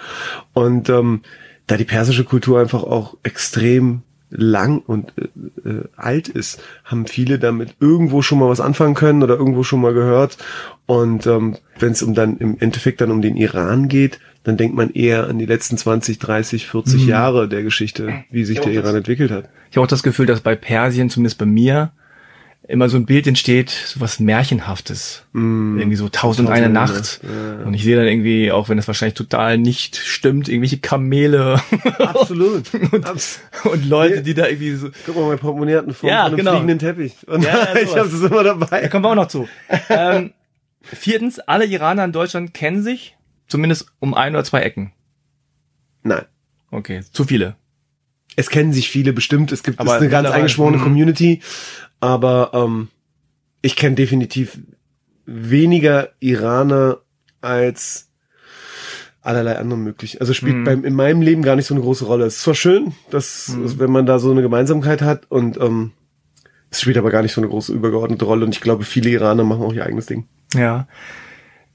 Und 0.52 0.88
ähm, 0.88 1.22
da 1.66 1.76
die 1.76 1.84
persische 1.84 2.24
Kultur 2.24 2.60
einfach 2.60 2.82
auch 2.82 3.16
extrem 3.22 4.02
lang 4.30 4.78
und 4.78 5.12
äh, 5.16 5.68
äh, 5.68 5.84
alt 5.96 6.28
ist, 6.28 6.60
haben 6.84 7.06
viele 7.06 7.38
damit 7.38 7.76
irgendwo 7.80 8.22
schon 8.22 8.38
mal 8.38 8.48
was 8.48 8.60
anfangen 8.60 8.94
können 8.94 9.22
oder 9.22 9.36
irgendwo 9.36 9.62
schon 9.62 9.80
mal 9.80 9.94
gehört. 9.94 10.38
Und 10.86 11.26
ähm, 11.26 11.56
wenn 11.78 11.92
es 11.92 12.02
um 12.02 12.14
dann 12.14 12.38
im 12.38 12.56
Endeffekt 12.58 13.00
dann 13.00 13.10
um 13.10 13.22
den 13.22 13.36
Iran 13.36 13.88
geht, 13.88 14.18
dann 14.44 14.56
denkt 14.56 14.76
man 14.76 14.90
eher 14.90 15.28
an 15.28 15.38
die 15.38 15.46
letzten 15.46 15.76
20, 15.76 16.18
30, 16.18 16.66
40 16.68 17.02
mhm. 17.02 17.08
Jahre 17.08 17.48
der 17.48 17.62
Geschichte, 17.62 18.24
wie 18.30 18.44
sich 18.44 18.60
der 18.60 18.72
Iran 18.72 18.94
entwickelt 18.94 19.30
hat. 19.30 19.48
Ich 19.70 19.76
habe 19.76 19.84
auch 19.84 19.90
das 19.90 20.04
Gefühl, 20.04 20.26
dass 20.26 20.40
bei 20.40 20.54
Persien, 20.54 21.10
zumindest 21.10 21.38
bei 21.38 21.46
mir, 21.46 21.92
immer 22.68 22.88
so 22.88 22.96
ein 22.96 23.06
Bild 23.06 23.26
entsteht, 23.26 23.70
so 23.70 24.00
was 24.00 24.18
Märchenhaftes. 24.18 25.24
Mm. 25.32 25.78
Irgendwie 25.78 25.96
so 25.96 26.08
Tausend 26.08 26.50
eine 26.50 26.68
Nacht. 26.68 27.20
Ja. 27.22 27.64
Und 27.64 27.74
ich 27.74 27.84
sehe 27.84 27.96
dann 27.96 28.06
irgendwie, 28.06 28.50
auch 28.50 28.68
wenn 28.68 28.78
es 28.78 28.86
wahrscheinlich 28.86 29.14
total 29.14 29.58
nicht 29.58 29.96
stimmt, 29.96 30.48
irgendwelche 30.48 30.78
Kamele. 30.78 31.60
Absolut. 31.98 32.64
und, 32.74 33.06
und, 33.64 33.88
Leute, 33.88 34.22
die 34.22 34.34
da 34.34 34.46
irgendwie 34.46 34.74
so. 34.74 34.90
Guck 35.04 35.16
mal, 35.16 35.28
mein 35.28 35.38
Portemonnaie 35.38 35.76
hat 35.76 35.84
eine 35.84 35.94
Form 35.94 36.10
ja, 36.10 36.22
von 36.22 36.26
einem 36.26 36.36
genau. 36.36 36.50
fliegenden 36.52 36.78
Teppich. 36.78 37.14
Und 37.26 37.42
ja, 37.44 37.74
ja, 37.74 37.76
ich 37.82 37.96
habe 37.96 38.08
es 38.08 38.22
immer 38.22 38.42
dabei. 38.42 38.80
Da 38.80 38.88
kommen 38.88 39.04
wir 39.04 39.10
auch 39.10 39.14
noch 39.14 39.28
zu. 39.28 39.48
ähm, 39.88 40.32
viertens, 40.82 41.38
alle 41.38 41.66
Iraner 41.66 42.04
in 42.04 42.12
Deutschland 42.12 42.52
kennen 42.52 42.82
sich, 42.82 43.16
zumindest 43.46 43.86
um 44.00 44.14
ein 44.14 44.34
oder 44.34 44.44
zwei 44.44 44.62
Ecken. 44.62 44.92
Nein. 46.02 46.24
Okay, 46.70 47.02
zu 47.12 47.24
viele. 47.24 47.56
Es 48.34 48.50
kennen 48.50 48.72
sich 48.72 48.90
viele 48.90 49.12
bestimmt. 49.12 49.50
Es 49.52 49.62
gibt 49.62 49.80
eine 49.80 50.08
ganz 50.08 50.28
eingeschworene 50.28 50.78
mhm. 50.78 50.82
Community. 50.82 51.40
Aber 52.00 52.50
ähm, 52.52 52.88
ich 53.62 53.76
kenne 53.76 53.94
definitiv 53.94 54.58
weniger 55.24 56.10
Iraner 56.20 56.98
als 57.40 58.08
allerlei 59.22 59.58
andere 59.58 59.78
möglich. 59.78 60.20
Also 60.20 60.32
spielt 60.32 60.56
mhm. 60.56 60.64
beim 60.64 60.84
in 60.84 60.94
meinem 60.94 61.20
Leben 61.20 61.42
gar 61.42 61.56
nicht 61.56 61.66
so 61.66 61.74
eine 61.74 61.82
große 61.82 62.04
Rolle. 62.04 62.26
Es 62.26 62.36
ist 62.36 62.42
zwar 62.42 62.54
schön, 62.54 62.94
dass 63.10 63.48
mhm. 63.48 63.78
wenn 63.78 63.90
man 63.90 64.06
da 64.06 64.18
so 64.18 64.30
eine 64.30 64.42
Gemeinsamkeit 64.42 65.02
hat 65.02 65.30
und 65.30 65.58
ähm, 65.58 65.92
es 66.70 66.80
spielt 66.80 66.96
aber 66.96 67.10
gar 67.10 67.22
nicht 67.22 67.32
so 67.32 67.40
eine 67.40 67.48
große 67.48 67.72
übergeordnete 67.72 68.24
Rolle 68.24 68.44
und 68.44 68.54
ich 68.54 68.60
glaube, 68.60 68.84
viele 68.84 69.10
Iraner 69.10 69.44
machen 69.44 69.62
auch 69.62 69.72
ihr 69.72 69.84
eigenes 69.84 70.06
Ding. 70.06 70.28
Ja. 70.54 70.86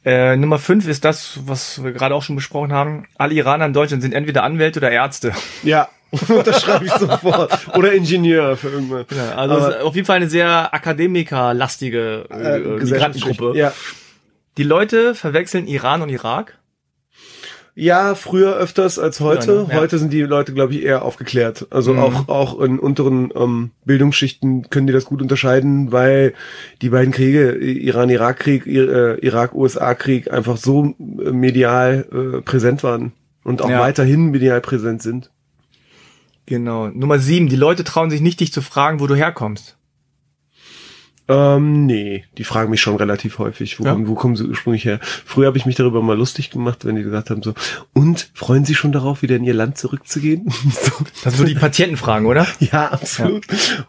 Äh, 0.03 0.35
Nummer 0.37 0.57
fünf 0.57 0.87
ist 0.87 1.05
das, 1.05 1.39
was 1.45 1.83
wir 1.83 1.91
gerade 1.91 2.15
auch 2.15 2.23
schon 2.23 2.35
besprochen 2.35 2.71
haben. 2.71 3.05
Alle 3.17 3.35
Iraner 3.35 3.65
in 3.65 3.73
Deutschland 3.73 4.01
sind 4.01 4.13
entweder 4.13 4.43
Anwälte 4.43 4.79
oder 4.79 4.89
Ärzte. 4.91 5.33
Ja, 5.63 5.89
das 6.43 6.61
schreibe 6.61 6.85
ich 6.85 6.91
sofort. 6.93 7.75
Oder 7.75 7.93
Ingenieur 7.93 8.57
für 8.57 8.69
irgendwas. 8.69 9.05
Ja, 9.15 9.35
also 9.35 9.55
Aber, 9.55 9.83
auf 9.83 9.95
jeden 9.95 10.05
Fall 10.05 10.17
eine 10.17 10.29
sehr 10.29 10.73
akademikerlastige 10.73 12.25
äh, 12.29 12.59
äh, 12.59 12.83
Migrantengruppe. 12.83 13.57
Ja. 13.57 13.73
Die 14.57 14.63
Leute 14.63 15.15
verwechseln 15.15 15.67
Iran 15.67 16.01
und 16.01 16.09
Irak. 16.09 16.57
Ja, 17.73 18.15
früher 18.15 18.55
öfters 18.57 18.99
als 18.99 19.21
heute. 19.21 19.65
Ja, 19.69 19.75
ja. 19.75 19.81
Heute 19.81 19.97
sind 19.97 20.11
die 20.11 20.21
Leute, 20.21 20.53
glaube 20.53 20.73
ich, 20.73 20.83
eher 20.83 21.03
aufgeklärt. 21.03 21.67
Also 21.69 21.93
mhm. 21.93 21.99
auch 21.99 22.27
auch 22.27 22.59
in 22.59 22.79
unteren 22.79 23.31
ähm, 23.33 23.71
Bildungsschichten 23.85 24.69
können 24.69 24.87
die 24.87 24.93
das 24.93 25.05
gut 25.05 25.21
unterscheiden, 25.21 25.91
weil 25.93 26.33
die 26.81 26.89
beiden 26.89 27.13
Kriege, 27.13 27.53
Iran-Irak-Krieg, 27.53 28.67
äh, 28.67 29.15
Irak-USA-Krieg, 29.25 30.31
einfach 30.31 30.57
so 30.57 30.93
medial 30.97 32.05
äh, 32.11 32.41
präsent 32.41 32.83
waren 32.83 33.13
und 33.45 33.61
auch 33.61 33.69
Ja. 33.69 33.79
weiterhin 33.79 34.31
medial 34.31 34.59
präsent 34.59 35.01
sind. 35.01 35.31
Genau. 36.45 36.87
Nummer 36.89 37.19
sieben. 37.19 37.47
Die 37.47 37.55
Leute 37.55 37.83
trauen 37.83 38.09
sich 38.09 38.21
nicht, 38.21 38.39
dich 38.39 38.51
zu 38.51 38.61
fragen, 38.61 38.99
wo 38.99 39.07
du 39.07 39.15
herkommst. 39.15 39.77
Ähm, 41.27 41.85
nee, 41.85 42.25
die 42.37 42.43
fragen 42.43 42.71
mich 42.71 42.81
schon 42.81 42.95
relativ 42.97 43.37
häufig, 43.39 43.79
wo, 43.79 43.85
Ja. 43.85 43.95
wo 44.07 44.15
kommen 44.15 44.35
sie 44.35 44.43
ursprünglich 44.45 44.83
her? 44.83 44.99
Früher 45.01 45.47
habe 45.47 45.57
ich 45.57 45.65
mich 45.65 45.75
darüber 45.75 46.01
mal 46.01 46.17
lustig 46.17 46.49
gemacht, 46.49 46.83
wenn 46.83 46.95
die 46.95 47.03
gesagt 47.03 47.29
haben 47.29 47.41
so, 47.41 47.53
und 47.93 48.31
freuen 48.33 48.65
Sie 48.65 48.75
schon 48.75 48.91
darauf, 48.91 49.21
wieder 49.21 49.37
in 49.37 49.45
Ihr 49.45 49.53
Land 49.53 49.77
zurückzugehen? 49.77 50.49
so, 50.49 50.91
Das 51.23 51.35
sind 51.35 51.37
so 51.37 51.43
die 51.45 51.55
Patientenfragen, 51.55 52.27
oder? 52.27 52.45
ja, 52.59 52.89
absolut. 52.91 53.45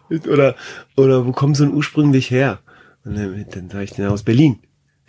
Oder, 0.09 0.55
oder 0.95 1.25
wo 1.25 1.31
kommen 1.33 1.53
sie 1.55 1.65
denn 1.65 1.73
ursprünglich 1.75 2.29
her? 2.31 2.59
Und 3.03 3.15
dann, 3.17 3.45
dann 3.51 3.69
sage 3.69 3.83
ich 3.83 3.91
dann 3.91 4.07
aus 4.07 4.23
Berlin. 4.23 4.59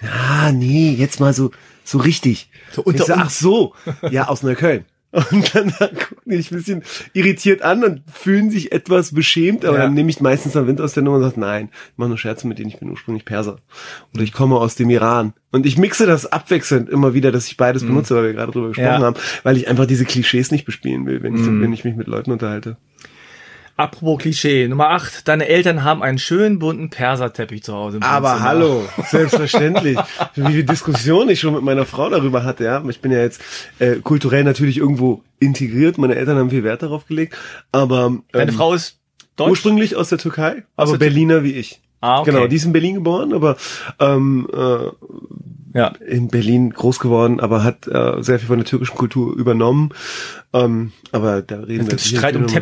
Ah, 0.02 0.50
nee, 0.50 0.92
jetzt 0.92 1.20
mal 1.20 1.32
so, 1.34 1.52
so 1.84 1.98
richtig. 1.98 2.48
So 2.72 2.82
unter 2.82 3.04
ich 3.04 3.10
uns. 3.10 3.18
ach 3.20 3.30
so, 3.30 3.74
ja, 4.10 4.26
aus 4.26 4.42
Neukölln. 4.42 4.86
Und 5.30 5.54
dann, 5.54 5.72
dann 5.78 5.90
gucken 5.94 6.22
die 6.26 6.36
mich 6.36 6.50
ein 6.50 6.56
bisschen 6.56 6.82
irritiert 7.12 7.62
an 7.62 7.84
und 7.84 8.02
fühlen 8.12 8.50
sich 8.50 8.72
etwas 8.72 9.14
beschämt, 9.14 9.64
aber 9.64 9.76
Ja. 9.78 9.84
dann 9.84 9.94
nehme 9.94 10.10
ich 10.10 10.20
meistens 10.20 10.54
dann 10.54 10.66
Wind 10.66 10.80
aus 10.80 10.92
der 10.94 11.02
Nummer 11.04 11.18
und 11.18 11.22
sage, 11.22 11.38
nein, 11.38 11.68
ich 11.92 11.98
mache 11.98 12.08
nur 12.08 12.18
Scherze 12.18 12.48
mit 12.48 12.58
denen, 12.58 12.68
ich 12.70 12.78
bin 12.78 12.90
ursprünglich 12.90 13.24
Perser. 13.24 13.56
Oder 14.12 14.24
ich 14.24 14.32
komme 14.32 14.56
aus 14.56 14.74
dem 14.74 14.90
Iran. 14.90 15.32
Und 15.52 15.66
ich 15.66 15.78
mixe 15.78 16.06
das 16.06 16.26
abwechselnd 16.26 16.88
immer 16.90 17.14
wieder, 17.14 17.30
dass 17.30 17.46
ich 17.46 17.56
beides 17.56 17.84
benutze, 17.84 18.16
weil 18.16 18.24
wir 18.24 18.32
gerade 18.32 18.50
drüber 18.52 18.68
gesprochen 18.68 18.86
Mhm. 18.86 18.92
Ja. 18.92 18.98
Mhm. 18.98 19.04
haben, 19.04 19.16
weil 19.44 19.56
ich 19.56 19.68
einfach 19.68 19.86
diese 19.86 20.04
Klischees 20.04 20.50
nicht 20.50 20.64
bespielen 20.64 21.06
will, 21.06 21.22
wenn 21.22 21.36
ich, 21.36 21.46
wenn 21.46 21.72
ich 21.72 21.84
mich 21.84 21.94
mit 21.94 22.08
Leuten 22.08 22.32
unterhalte. 22.32 22.76
Apropos 23.76 24.18
Klischee. 24.22 24.68
Nummer 24.68 24.90
acht. 24.90 25.26
Deine 25.26 25.48
Eltern 25.48 25.82
haben 25.82 26.02
einen 26.02 26.18
schönen 26.18 26.60
bunten 26.60 26.90
Perserteppich 26.90 27.64
zu 27.64 27.74
Hause. 27.74 27.96
im 27.96 28.02
Aber 28.04 28.28
Wohnzimmer. 28.30 28.48
hallo, 28.48 28.82
selbstverständlich. 29.10 29.98
Wie 30.36 30.52
viel 30.52 30.62
Diskussion 30.64 31.28
ich 31.28 31.40
schon 31.40 31.54
mit 31.54 31.62
meiner 31.62 31.84
Frau 31.84 32.08
darüber 32.08 32.44
hatte, 32.44 32.64
ja. 32.64 32.82
Ich 32.88 33.00
bin 33.00 33.10
ja 33.10 33.18
jetzt 33.18 33.40
äh, 33.80 33.96
kulturell 33.96 34.44
natürlich 34.44 34.78
irgendwo 34.78 35.22
integriert. 35.40 35.98
Meine 35.98 36.14
Eltern 36.14 36.38
haben 36.38 36.50
viel 36.50 36.62
Wert 36.62 36.82
darauf 36.82 37.06
gelegt. 37.06 37.36
Aber 37.72 38.06
ähm, 38.06 38.22
Deine 38.30 38.52
Frau 38.52 38.74
ist 38.74 38.98
deutsch? 39.36 39.50
ursprünglich 39.50 39.96
aus 39.96 40.08
der 40.08 40.18
Türkei, 40.18 40.62
Aus 40.76 40.88
aber 40.90 40.98
der 40.98 41.06
Berliner 41.06 41.42
wie 41.42 41.52
ich. 41.54 41.80
Ah, 42.00 42.20
okay. 42.20 42.30
Genau, 42.30 42.46
die 42.46 42.56
ist 42.56 42.64
in 42.66 42.72
Berlin 42.72 42.94
geboren, 42.94 43.32
aber 43.32 43.56
ähm, 43.98 44.46
äh, 44.54 45.78
Ja. 45.78 45.88
in 46.06 46.28
Berlin 46.28 46.70
groß 46.70 47.00
geworden, 47.00 47.40
aber 47.40 47.64
hat 47.64 47.88
äh, 47.88 48.22
sehr 48.22 48.38
viel 48.38 48.46
von 48.46 48.58
der 48.58 48.66
türkischen 48.66 48.94
Kultur 48.96 49.34
übernommen. 49.34 49.88
Ähm, 50.52 50.92
aber 51.12 51.42
da 51.42 51.60
reden 51.60 51.88
Jetzt 51.90 52.10
wir 52.12 52.18
Streit 52.18 52.36
um 52.36 52.42
nochmal- 52.42 52.54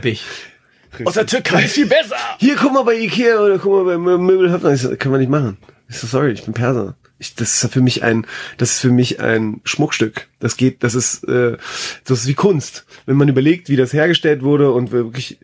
Teppich. 0.93 1.07
Aus 1.07 1.15
der 1.15 1.27
Türkei 1.27 1.65
ist 1.65 1.75
viel 1.75 1.87
besser. 1.87 2.17
Hier, 2.39 2.57
guck 2.57 2.73
mal 2.73 2.85
bei 2.85 2.95
Ikea 2.97 3.41
oder 3.41 3.59
guck 3.59 3.73
mal 3.73 3.85
bei 3.85 3.95
Mö- 3.95 4.19
Möbelhöfner. 4.19 4.73
Ich 4.73 4.83
so, 4.83 4.95
kann 4.97 5.11
man 5.13 5.21
nicht 5.21 5.31
machen. 5.31 5.57
Ich 5.89 5.99
so, 5.99 6.07
sorry, 6.07 6.33
ich 6.33 6.45
bin 6.45 6.55
Perser. 6.55 6.97
Ich, 7.19 7.35
das 7.35 7.63
ist 7.63 7.73
für 7.73 7.81
mich 7.81 8.03
ein, 8.03 8.27
das 8.59 8.73
ist 8.73 8.81
für 8.81 8.91
mich 8.91 9.21
ein 9.21 9.61
Schmuckstück. 9.65 10.29
Das 10.41 10.57
geht, 10.57 10.83
das 10.83 10.95
ist, 10.95 11.23
äh, 11.29 11.57
das 12.05 12.21
ist 12.21 12.27
wie 12.27 12.35
Kunst. 12.35 12.85
Wenn 13.07 13.17
man 13.17 13.29
überlegt, 13.29 13.69
wie 13.69 13.77
das 13.77 13.93
hergestellt 13.93 14.43
wurde 14.43 14.73
und 14.73 14.91
wirklich 14.91 15.39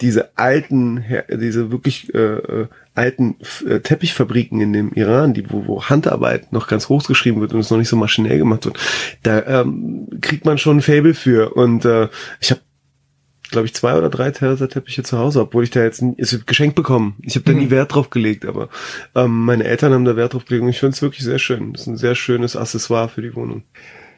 diese 0.00 0.36
alten, 0.36 1.04
diese 1.30 1.70
wirklich 1.70 2.12
äh, 2.14 2.18
äh, 2.18 2.66
alten 2.94 3.36
äh, 3.66 3.80
Teppichfabriken 3.80 4.60
in 4.60 4.72
dem 4.72 4.92
Iran, 4.92 5.34
die 5.34 5.48
wo, 5.50 5.66
wo 5.66 5.84
Handarbeit 5.84 6.52
noch 6.52 6.66
ganz 6.68 6.88
hoch 6.88 7.04
geschrieben 7.06 7.40
wird 7.40 7.52
und 7.52 7.60
es 7.60 7.70
noch 7.70 7.78
nicht 7.78 7.88
so 7.88 7.96
maschinell 7.96 8.38
gemacht 8.38 8.64
wird, 8.66 8.78
da 9.22 9.42
ähm, 9.60 10.08
kriegt 10.20 10.44
man 10.44 10.58
schon 10.58 10.78
ein 10.78 10.82
Fable 10.82 11.14
für. 11.14 11.54
Und 11.54 11.84
äh, 11.84 12.08
ich 12.40 12.50
habe 12.50 12.60
glaube 13.54 13.66
ich, 13.66 13.74
zwei 13.74 13.94
oder 13.94 14.10
drei 14.10 14.30
Terrasse-Teppiche 14.30 15.02
zu 15.02 15.18
Hause, 15.18 15.40
obwohl 15.40 15.64
ich 15.64 15.70
da 15.70 15.82
jetzt 15.82 16.02
wird 16.02 16.46
geschenkt 16.46 16.74
bekommen. 16.74 17.16
Ich 17.22 17.36
habe 17.36 17.44
da 17.44 17.52
nie 17.52 17.70
Wert 17.70 17.94
drauf 17.94 18.10
gelegt, 18.10 18.44
aber 18.44 18.68
ähm, 19.14 19.44
meine 19.44 19.64
Eltern 19.64 19.92
haben 19.92 20.04
da 20.04 20.16
Wert 20.16 20.34
drauf 20.34 20.44
gelegt 20.44 20.64
und 20.64 20.70
ich 20.70 20.80
finde 20.80 20.94
es 20.94 21.02
wirklich 21.02 21.24
sehr 21.24 21.38
schön. 21.38 21.72
Das 21.72 21.82
ist 21.82 21.86
ein 21.86 21.96
sehr 21.96 22.14
schönes 22.14 22.56
Accessoire 22.56 23.08
für 23.08 23.22
die 23.22 23.34
Wohnung. 23.34 23.62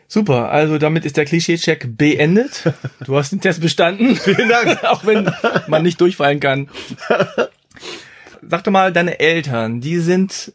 Super, 0.08 0.50
also 0.50 0.78
damit 0.78 1.04
ist 1.04 1.16
der 1.16 1.24
Klischee-Check 1.24 1.96
beendet. 1.96 2.72
Du 3.04 3.16
hast 3.16 3.32
den 3.32 3.40
Test 3.40 3.60
bestanden. 3.60 4.16
Vielen 4.16 4.48
Dank. 4.48 4.84
Auch 4.84 5.04
wenn 5.04 5.30
man 5.66 5.82
nicht 5.82 6.00
durchfallen 6.00 6.40
kann. 6.40 6.68
Sag 8.48 8.64
doch 8.64 8.72
mal, 8.72 8.92
deine 8.92 9.18
Eltern, 9.18 9.80
die 9.80 9.98
sind 9.98 10.52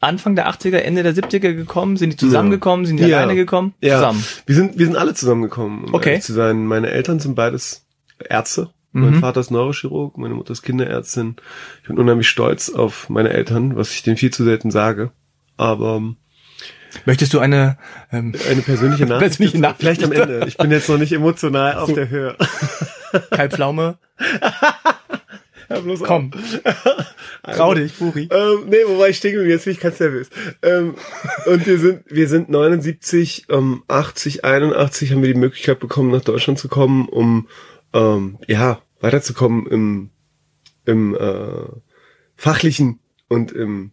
Anfang 0.00 0.36
der 0.36 0.48
80er, 0.48 0.76
Ende 0.78 1.02
der 1.02 1.14
70er 1.14 1.54
gekommen? 1.54 1.96
Sind 1.96 2.12
die 2.12 2.16
zusammengekommen? 2.16 2.86
Sind 2.86 2.98
die 2.98 3.04
Ja. 3.06 3.18
alleine 3.18 3.34
gekommen? 3.34 3.74
Ja, 3.80 3.96
Zusammen. 3.96 4.24
wir 4.46 4.54
sind 4.54 4.78
wir 4.78 4.86
sind 4.86 4.96
alle 4.96 5.14
zusammengekommen. 5.14 5.84
Um 5.86 5.94
Okay. 5.94 6.20
zu 6.20 6.32
sein, 6.32 6.66
meine 6.66 6.90
Eltern 6.90 7.18
sind 7.20 7.34
beides 7.34 7.84
Ärzte. 8.28 8.70
Mein 8.92 9.14
Mhm. 9.16 9.20
Vater 9.20 9.40
ist 9.40 9.50
Neurochirurg, 9.50 10.16
meine 10.18 10.34
Mutter 10.34 10.52
ist 10.52 10.62
Kinderärztin. 10.62 11.36
Ich 11.82 11.88
bin 11.88 11.98
unheimlich 11.98 12.28
stolz 12.28 12.70
auf 12.70 13.08
meine 13.10 13.30
Eltern, 13.30 13.76
was 13.76 13.92
ich 13.92 14.02
denen 14.02 14.16
viel 14.16 14.30
zu 14.32 14.44
selten 14.44 14.70
sage. 14.70 15.10
Aber 15.56 15.96
ähm, 15.96 16.16
Möchtest 17.04 17.34
du 17.34 17.38
eine, 17.38 17.76
ähm, 18.10 18.34
eine 18.50 18.62
persönliche 18.62 19.04
Nachricht. 19.06 19.36
Persönliche 19.36 19.58
Nachricht. 19.58 19.80
Vielleicht 19.80 20.04
am 20.04 20.12
Ende. 20.12 20.44
Ich 20.48 20.56
bin 20.56 20.70
jetzt 20.70 20.88
noch 20.88 20.96
nicht 20.96 21.12
emotional 21.12 21.74
auf 21.78 21.92
der 21.92 22.08
Höhe. 22.08 22.34
Kalbpflaume? 23.30 23.98
Ja, 25.68 25.80
bloß 25.80 26.00
Komm. 26.02 26.30
Trau 27.42 27.74
dich, 27.74 27.94
Buri. 27.94 28.28
Ähm, 28.30 28.64
nee, 28.68 28.84
wo 28.86 28.98
war 28.98 29.08
ich 29.08 29.20
geblieben? 29.20 29.48
Jetzt 29.50 29.64
bin 29.64 29.74
ich 29.74 29.80
ganz 29.80 30.00
nervös. 30.00 30.30
Ähm, 30.62 30.94
und 31.46 31.66
wir 31.66 31.78
sind, 31.78 32.04
wir 32.08 32.28
sind 32.28 32.48
79, 32.48 33.46
ähm, 33.50 33.82
80, 33.88 34.44
81 34.44 35.12
haben 35.12 35.22
wir 35.22 35.32
die 35.32 35.38
Möglichkeit 35.38 35.78
bekommen, 35.78 36.10
nach 36.10 36.22
Deutschland 36.22 36.58
zu 36.58 36.68
kommen, 36.68 37.08
um, 37.08 37.48
ähm, 37.92 38.38
ja, 38.46 38.80
weiterzukommen 39.00 39.66
im, 39.66 40.10
im, 40.86 41.14
äh, 41.14 41.66
fachlichen 42.36 43.00
und 43.28 43.52
im, 43.52 43.90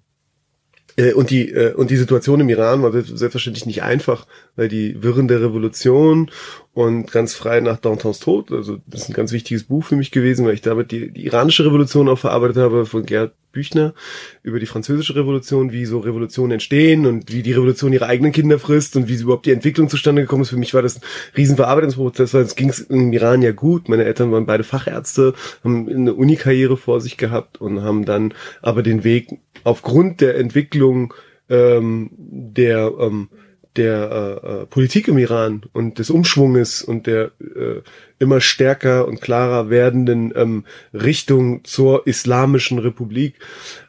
äh, 0.98 1.14
und 1.14 1.30
die 1.30 1.50
äh, 1.52 1.74
und 1.74 1.90
die 1.90 1.98
Situation 1.98 2.40
im 2.40 2.50
Iran 2.50 2.84
war 2.84 2.92
selbst- 2.92 3.18
selbstverständlich 3.18 3.66
nicht 3.66 3.84
einfach, 3.84 4.28
weil 4.56 4.68
die 4.68 5.02
Wirren 5.02 5.28
der 5.28 5.42
Revolution 5.42 6.32
und 6.74 7.12
ganz 7.12 7.34
frei 7.34 7.60
nach 7.60 7.78
Dantons 7.78 8.20
Tod, 8.20 8.52
also 8.52 8.78
das 8.88 9.04
ist 9.04 9.10
ein 9.10 9.14
ganz 9.14 9.32
wichtiges 9.32 9.64
Buch 9.64 9.84
für 9.84 9.96
mich 9.96 10.12
gewesen, 10.12 10.46
weil 10.46 10.54
ich 10.54 10.62
damit 10.62 10.92
die, 10.92 11.12
die 11.12 11.26
iranische 11.26 11.66
Revolution 11.66 12.10
auch 12.10 12.20
verarbeitet 12.20 12.58
habe 12.58 12.86
von 12.86 13.06
Gerd 13.06 13.34
Büchner 13.56 13.96
über 14.44 14.60
die 14.60 14.68
französische 14.68 15.16
Revolution, 15.16 15.72
wie 15.72 15.86
so 15.86 16.00
Revolutionen 16.00 16.52
entstehen 16.52 17.08
und 17.08 17.32
wie 17.32 17.42
die 17.42 17.54
Revolution 17.54 17.94
ihre 17.94 18.06
eigenen 18.06 18.32
Kinder 18.32 18.60
frisst 18.60 18.96
und 18.96 19.08
wie 19.08 19.16
überhaupt 19.16 19.48
die 19.48 19.52
Entwicklung 19.52 19.90
zustande 19.90 20.22
gekommen 20.22 20.44
ist. 20.44 20.50
Für 20.50 20.58
mich 20.58 20.76
war 20.76 20.84
das 20.84 20.98
ein 20.98 21.02
Riesenverarbeitungsprozess, 21.38 22.34
weil 22.36 22.44
es 22.44 22.56
ging 22.56 22.72
im 22.90 23.14
Iran 23.14 23.42
ja 23.42 23.54
gut. 23.54 23.90
Meine 23.90 24.04
Eltern 24.04 24.32
waren 24.32 24.46
beide 24.46 24.64
Fachärzte, 24.64 25.34
haben 25.64 25.90
eine 25.90 26.14
Unikarriere 26.14 26.78
vor 26.78 27.02
sich 27.02 27.18
gehabt 27.18 27.60
und 27.60 27.82
haben 27.82 28.06
dann 28.06 28.34
aber 28.62 28.84
den 28.84 29.04
Weg 29.04 29.40
aufgrund 29.64 30.22
der 30.22 30.38
Entwicklung 30.38 31.14
ähm, 31.50 32.12
der 32.18 32.92
ähm, 33.00 33.30
der 33.78 34.42
äh, 34.44 34.48
äh, 34.48 34.66
Politik 34.66 35.08
im 35.08 35.18
Iran 35.18 35.64
und 35.74 36.00
des 36.00 36.10
Umschwunges 36.10 36.82
und 36.82 37.08
der 37.08 37.32
äh, 37.40 37.82
immer 38.20 38.42
stärker 38.42 39.08
und 39.08 39.22
klarer 39.22 39.70
werdenden 39.70 40.34
ähm, 40.36 40.66
Richtung 40.94 41.64
zur 41.64 42.08
islamischen 42.08 42.80
Republik 42.80 43.36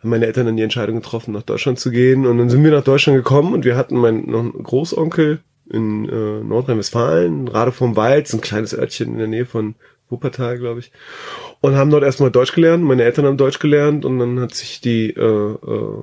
haben 0.00 0.10
meine 0.10 0.26
Eltern 0.26 0.46
dann 0.46 0.56
die 0.56 0.62
Entscheidung 0.62 0.96
getroffen, 0.96 1.32
nach 1.32 1.42
Deutschland 1.42 1.78
zu 1.78 1.90
gehen. 1.90 2.26
Und 2.26 2.38
dann 2.38 2.50
sind 2.50 2.64
wir 2.64 2.72
nach 2.72 2.84
Deutschland 2.84 3.16
gekommen 3.16 3.54
und 3.54 3.64
wir 3.64 3.76
hatten 3.76 3.96
meinen 3.96 4.30
noch 4.30 4.40
einen 4.40 4.62
Großonkel 4.62 5.40
in 5.70 6.08
äh, 6.08 6.44
Nordrhein-Westfalen, 6.44 7.48
Rade 7.48 7.72
vom 7.72 7.96
Wald, 7.96 8.28
so 8.28 8.36
ein 8.36 8.40
kleines 8.40 8.76
Örtchen 8.76 9.12
in 9.12 9.18
der 9.18 9.26
Nähe 9.26 9.46
von 9.46 9.74
Wuppertal, 10.08 10.58
glaube 10.58 10.80
ich. 10.80 10.92
Und 11.60 11.74
haben 11.74 11.90
dort 11.90 12.04
erstmal 12.04 12.30
Deutsch 12.30 12.52
gelernt. 12.52 12.84
Meine 12.84 13.02
Eltern 13.02 13.26
haben 13.26 13.36
Deutsch 13.36 13.58
gelernt 13.58 14.04
und 14.04 14.18
dann 14.18 14.40
hat 14.40 14.54
sich 14.54 14.80
die 14.80 15.10
äh, 15.10 15.22
äh, 15.22 16.02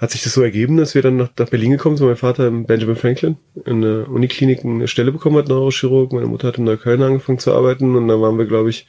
hat 0.00 0.10
sich 0.10 0.22
das 0.22 0.32
so 0.32 0.42
ergeben, 0.42 0.78
dass 0.78 0.94
wir 0.94 1.02
dann 1.02 1.18
nach, 1.18 1.28
nach 1.38 1.50
Berlin 1.50 1.72
gekommen 1.72 1.98
sind. 1.98 2.06
Mein 2.06 2.16
Vater 2.16 2.46
im 2.46 2.64
Benjamin 2.64 2.96
Franklin 2.96 3.36
in 3.66 3.82
der 3.82 4.08
Uniklinik 4.08 4.64
eine 4.64 4.88
Stelle 4.88 5.12
bekommen 5.12 5.36
hat, 5.36 5.48
Neurochirurg. 5.48 6.12
Meine 6.12 6.26
Mutter 6.26 6.48
hat 6.48 6.58
in 6.58 6.64
Neukölln 6.64 7.02
angefangen 7.02 7.38
zu 7.38 7.52
arbeiten 7.52 7.94
und 7.94 8.08
dann 8.08 8.20
waren 8.20 8.38
wir, 8.38 8.46
glaube 8.46 8.70
ich, 8.70 8.86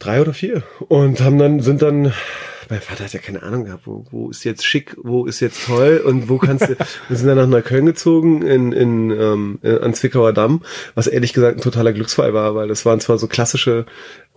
drei 0.00 0.20
oder 0.20 0.32
vier 0.32 0.64
und 0.88 1.20
haben 1.20 1.38
dann, 1.38 1.60
sind 1.60 1.82
dann, 1.82 2.12
mein 2.68 2.80
Vater 2.80 3.04
hat 3.04 3.12
ja 3.12 3.20
keine 3.20 3.44
Ahnung 3.44 3.66
gehabt, 3.66 3.86
wo, 3.86 4.04
wo 4.10 4.30
ist 4.30 4.42
jetzt 4.42 4.64
schick, 4.64 4.96
wo 5.00 5.26
ist 5.26 5.38
jetzt 5.38 5.66
toll 5.66 6.02
und 6.04 6.28
wo 6.28 6.38
kannst 6.38 6.68
du, 6.68 6.76
wir 7.08 7.16
sind 7.16 7.28
dann 7.28 7.36
nach 7.36 7.46
Neukölln 7.46 7.86
gezogen 7.86 8.42
in, 8.42 8.72
in, 8.72 9.10
ähm, 9.10 9.60
an 9.62 9.94
Zwickauer 9.94 10.32
Damm, 10.32 10.62
was 10.96 11.06
ehrlich 11.06 11.32
gesagt 11.32 11.58
ein 11.58 11.62
totaler 11.62 11.92
Glücksfall 11.92 12.34
war, 12.34 12.56
weil 12.56 12.66
das 12.66 12.84
waren 12.84 12.98
zwar 12.98 13.18
so 13.18 13.28
klassische 13.28 13.86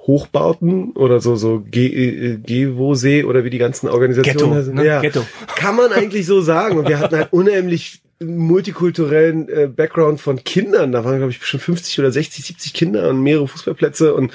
Hochbauten 0.06 0.92
oder 0.92 1.22
so 1.22 1.36
so 1.36 1.64
Ge 1.70 1.88
äh, 1.88 2.38
Gewosee 2.38 3.24
oder 3.24 3.44
wie 3.44 3.50
die 3.50 3.58
ganzen 3.58 3.88
Organisationen 3.88 4.38
Ghetto, 4.38 4.56
heißen. 4.56 4.74
ne? 4.76 4.86
Ja, 4.86 5.02
Ghetto. 5.02 5.26
Kann 5.56 5.76
man 5.76 5.92
eigentlich 5.92 6.26
so 6.26 6.42
sagen. 6.42 6.78
Und 6.78 6.90
wir 6.90 7.00
hatten 7.00 7.16
halt 7.16 7.32
unheimlich 7.32 8.02
multikulturellen 8.22 9.50
äh, 9.50 9.68
Background 9.68 10.20
von 10.20 10.44
Kindern. 10.44 10.92
Da 10.92 11.04
waren, 11.06 11.18
glaube 11.18 11.32
ich, 11.32 11.46
schon 11.46 11.60
50 11.60 12.00
oder 12.00 12.12
60, 12.12 12.46
70 12.46 12.74
Kinder 12.74 13.10
und 13.10 13.22
mehrere 13.22 13.48
Fußballplätze 13.48 14.14
und 14.14 14.32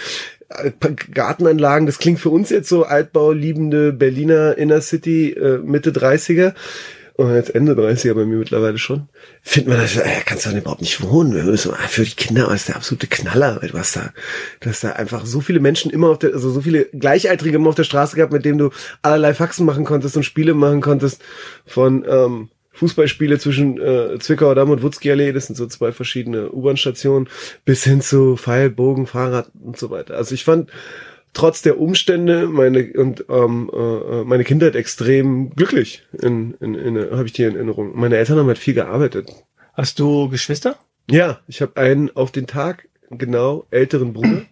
äh, 0.49 0.71
Gartenanlagen. 1.13 1.87
Das 1.87 1.99
klingt 1.99 2.21
für 2.21 2.31
uns 2.31 2.51
jetzt 2.51 2.69
so 2.69 2.85
altbauliebende 2.85 3.93
Berliner 3.93 4.57
Inner 4.57 4.81
City 4.81 5.33
äh, 5.33 5.59
Mitte 5.59 5.91
30er. 5.91 6.55
Und 7.19 7.35
jetzt 7.35 7.53
Ende 7.53 7.73
30er 7.73 8.15
bei 8.15 8.25
mir 8.25 8.37
mittlerweile 8.37 8.79
schon. 8.79 9.09
Findet 9.43 9.71
man 9.71 9.81
das, 9.81 9.97
äh, 9.97 10.21
kannst 10.25 10.47
du 10.47 10.51
da 10.51 10.57
überhaupt 10.57 10.83
nicht 10.83 11.03
wohnen. 11.03 11.37
Ah, 11.73 11.89
Für 11.89 12.05
die 12.05 12.15
Kinder 12.15 12.47
war 12.47 12.55
es 12.55 12.67
der 12.67 12.77
absolute 12.77 13.09
Knaller, 13.09 13.61
weil 13.61 13.71
du 13.71 13.77
hast 13.77 13.97
da, 13.97 14.13
du 14.61 14.71
hast 14.71 14.85
da 14.85 14.93
einfach 14.93 15.27
so 15.27 15.41
viele 15.41 15.59
Menschen 15.59 15.91
immer 15.91 16.11
auf 16.11 16.21
der, 16.21 16.33
also 16.33 16.49
so 16.49 16.61
viele 16.61 16.85
Gleichaltrige 16.85 17.57
immer 17.57 17.71
auf 17.71 17.75
der 17.75 17.83
Straße 17.83 18.15
gehabt, 18.15 18.33
mit 18.33 18.45
denen 18.45 18.59
du 18.59 18.71
allerlei 19.03 19.35
Faxen 19.35 19.67
machen 19.67 19.85
konntest 19.85 20.17
und 20.17 20.23
Spiele 20.23 20.55
machen 20.55 20.81
konntest 20.81 21.21
von, 21.67 22.05
ähm, 22.09 22.51
Fußballspiele 22.75 23.41
zwischen 23.41 23.81
äh, 23.81 24.21
Zwickauer 24.21 24.55
Damm 24.55 24.71
und 24.71 24.85
Wutzki 24.85 25.09
das 25.33 25.49
sind 25.49 25.57
so 25.57 25.67
zwei 25.67 25.91
verschiedene 25.91 26.53
U-Bahn-Stationen, 26.53 27.29
bis 27.65 27.83
hin 27.83 28.01
zu 28.01 28.37
Pfeil, 28.37 28.71
Bogen, 28.71 29.09
Fahrrad 29.09 29.51
und 29.61 29.77
so 29.77 29.91
weiter. 29.91 30.15
Also 30.15 30.37
ich 30.37 30.45
fand 30.45 30.71
trotz 31.33 31.63
der 31.63 31.81
Umstände 31.81 32.47
meine 32.49 32.93
und 32.95 33.25
ähm, 33.29 33.71
äh, 33.73 34.25
meine 34.25 34.45
Kindheit 34.45 34.75
extrem 34.75 35.51
glücklich 35.51 36.05
in, 36.13 36.55
in, 36.61 36.75
in, 36.75 36.97
in 36.97 37.11
habe 37.11 37.27
ich 37.27 37.33
die 37.33 37.45
in 37.45 37.55
Erinnerung. 37.55 37.93
Meine 37.95 38.17
Eltern 38.17 38.39
haben 38.39 38.47
halt 38.47 38.59
viel 38.59 38.75
gearbeitet. 38.75 39.31
Hast 39.75 39.99
du 39.99 40.29
Geschwister? 40.29 40.77
Ja, 41.11 41.41
ich 41.47 41.63
habe 41.63 41.77
einen 41.77 42.15
auf 42.15 42.33
den 42.33 42.47
Tag 42.47 42.89
genau 43.11 43.67
älteren 43.71 44.13
Bruder. 44.13 44.43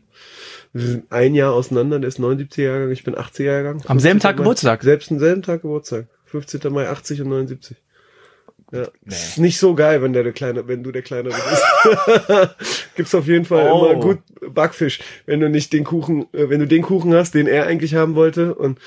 Wir 0.73 0.87
sind 0.87 1.11
ein 1.11 1.35
Jahr 1.35 1.55
auseinander, 1.55 1.99
der 1.99 2.09
ist 2.09 2.21
79er 2.21 2.63
Jahrgang, 2.63 2.91
ich 2.91 3.03
bin 3.03 3.15
80er 3.15 3.45
Jahrgang. 3.45 3.83
Am 3.87 3.99
selben 3.99 4.21
Tag 4.21 4.37
Mai, 4.37 4.43
Geburtstag? 4.43 4.83
Selbst 4.83 5.11
am 5.11 5.19
selben 5.19 5.43
Tag 5.43 5.63
Geburtstag. 5.63 6.07
15. 6.27 6.73
Mai 6.73 6.89
80 6.89 7.23
und 7.23 7.29
79. 7.29 7.77
Ja. 8.73 8.89
Nee. 9.05 9.15
Ist 9.15 9.39
nicht 9.39 9.59
so 9.59 9.75
geil, 9.75 10.03
wenn 10.03 10.13
der, 10.13 10.25
der 10.25 10.33
kleine, 10.33 10.67
wenn 10.67 10.83
du 10.83 10.91
der 10.91 11.03
kleinere 11.03 11.35
bist. 11.35 12.55
Gibt's 12.97 13.15
auf 13.15 13.27
jeden 13.27 13.45
Fall 13.45 13.71
oh. 13.71 13.87
immer 13.87 14.01
gut 14.01 14.19
Backfisch, 14.49 15.01
wenn 15.25 15.41
du 15.41 15.49
nicht 15.49 15.73
den 15.73 15.85
Kuchen, 15.85 16.27
äh, 16.33 16.49
wenn 16.49 16.61
du 16.61 16.67
den 16.67 16.83
Kuchen 16.83 17.15
hast, 17.15 17.35
den 17.35 17.47
er 17.47 17.67
eigentlich 17.67 17.95
haben 17.95 18.15
wollte. 18.15 18.55
Und 18.55 18.79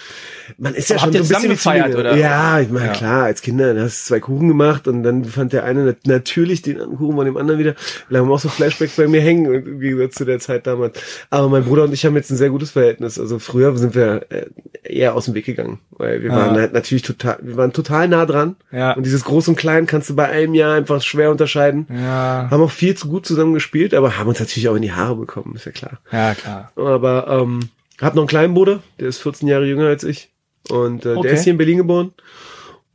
man 0.58 0.76
ist 0.76 0.90
ja 0.90 0.98
Aber 0.98 1.06
schon 1.06 1.14
so 1.14 1.20
ein 1.20 1.28
bisschen 1.28 1.52
gefeiert, 1.52 1.96
oder? 1.96 2.16
Ja, 2.16 2.60
ich 2.60 2.70
meine 2.70 2.88
ja. 2.88 2.94
klar, 2.94 3.24
als 3.26 3.42
Kinder, 3.42 3.74
da 3.74 3.82
hast 3.82 4.06
du 4.06 4.14
zwei 4.14 4.20
Kuchen 4.20 4.48
gemacht 4.48 4.88
und 4.88 5.04
dann 5.04 5.26
fand 5.26 5.54
der 5.54 5.64
eine 5.64 5.96
natürlich 6.06 6.62
den 6.62 6.78
Kuchen 6.78 7.16
von 7.16 7.26
dem 7.26 7.38
anderen 7.38 7.60
wieder. 7.60 7.76
Da 8.10 8.20
haben 8.20 8.32
auch 8.32 8.40
so 8.40 8.50
Flashbacks 8.50 8.96
bei 8.96 9.08
mir 9.08 9.22
hängen, 9.22 9.54
im 9.54 9.80
Gegensatz 9.80 10.16
zu 10.16 10.26
der 10.26 10.40
Zeit 10.40 10.68
damals. 10.68 11.00
Aber 11.30 11.50
mein 11.50 11.64
Bruder 11.64 11.84
und 11.84 11.94
ich 11.94 12.06
haben 12.06 12.16
jetzt 12.16 12.30
ein 12.32 12.38
sehr 12.38 12.50
gutes 12.50 12.72
Verhältnis. 12.72 13.20
Also 13.20 13.40
früher 13.40 13.76
sind 13.78 13.96
wir 13.96 14.26
äh, 14.30 14.46
eher 14.84 15.16
aus 15.16 15.26
dem 15.26 15.34
Weg 15.34 15.46
gegangen, 15.46 15.80
weil 15.92 16.22
wir 16.24 16.32
ah. 16.32 16.38
waren 16.38 16.56
halt 16.56 16.74
natürlich 16.74 17.04
total, 17.04 17.38
wir 17.42 17.58
waren 17.58 17.74
total 17.74 18.08
nah 18.08 18.26
dran. 18.26 18.56
Ja. 18.72 18.94
Und 18.94 19.06
dieses 19.06 19.24
Groß 19.24 19.48
und 19.48 19.58
Klein 19.80 19.88
kannst 19.88 20.10
du 20.10 20.16
bei 20.16 20.28
einem 20.28 20.54
Jahr 20.54 20.76
einfach 20.76 21.02
schwer 21.02 21.32
unterscheiden. 21.32 21.88
Ja. 21.90 22.48
Haben 22.50 22.64
auch 22.64 22.72
viel 22.72 22.96
zu 22.96 23.08
gut 23.08 23.26
zusammen 23.26 23.54
gespielt, 23.54 23.94
aber 23.94 24.18
haben 24.18 24.28
uns 24.28 24.40
natürlich 24.40 24.68
auch 24.68 24.76
in 24.76 24.82
die 24.82 24.92
Haare 24.92 25.16
bekommen, 25.16 25.56
ist 25.56 25.66
ja 25.66 25.72
klar. 25.72 26.00
Ja, 26.12 26.36
klar. 26.36 26.72
Aber 26.76 27.28
ähm, 27.30 27.70
hab 28.02 28.16
noch 28.16 28.24
einen 28.24 28.28
kleinen 28.28 28.54
Bruder, 28.54 28.84
der 29.00 29.08
ist 29.08 29.20
14 29.20 29.48
Jahre 29.48 29.66
jünger 29.66 29.88
als 29.88 30.04
ich. 30.04 30.30
Und 30.70 31.06
äh, 31.06 31.16
okay. 31.16 31.28
der 31.28 31.32
ist 31.34 31.44
hier 31.44 31.52
in 31.52 31.58
Berlin 31.58 31.78
geboren. 31.78 32.14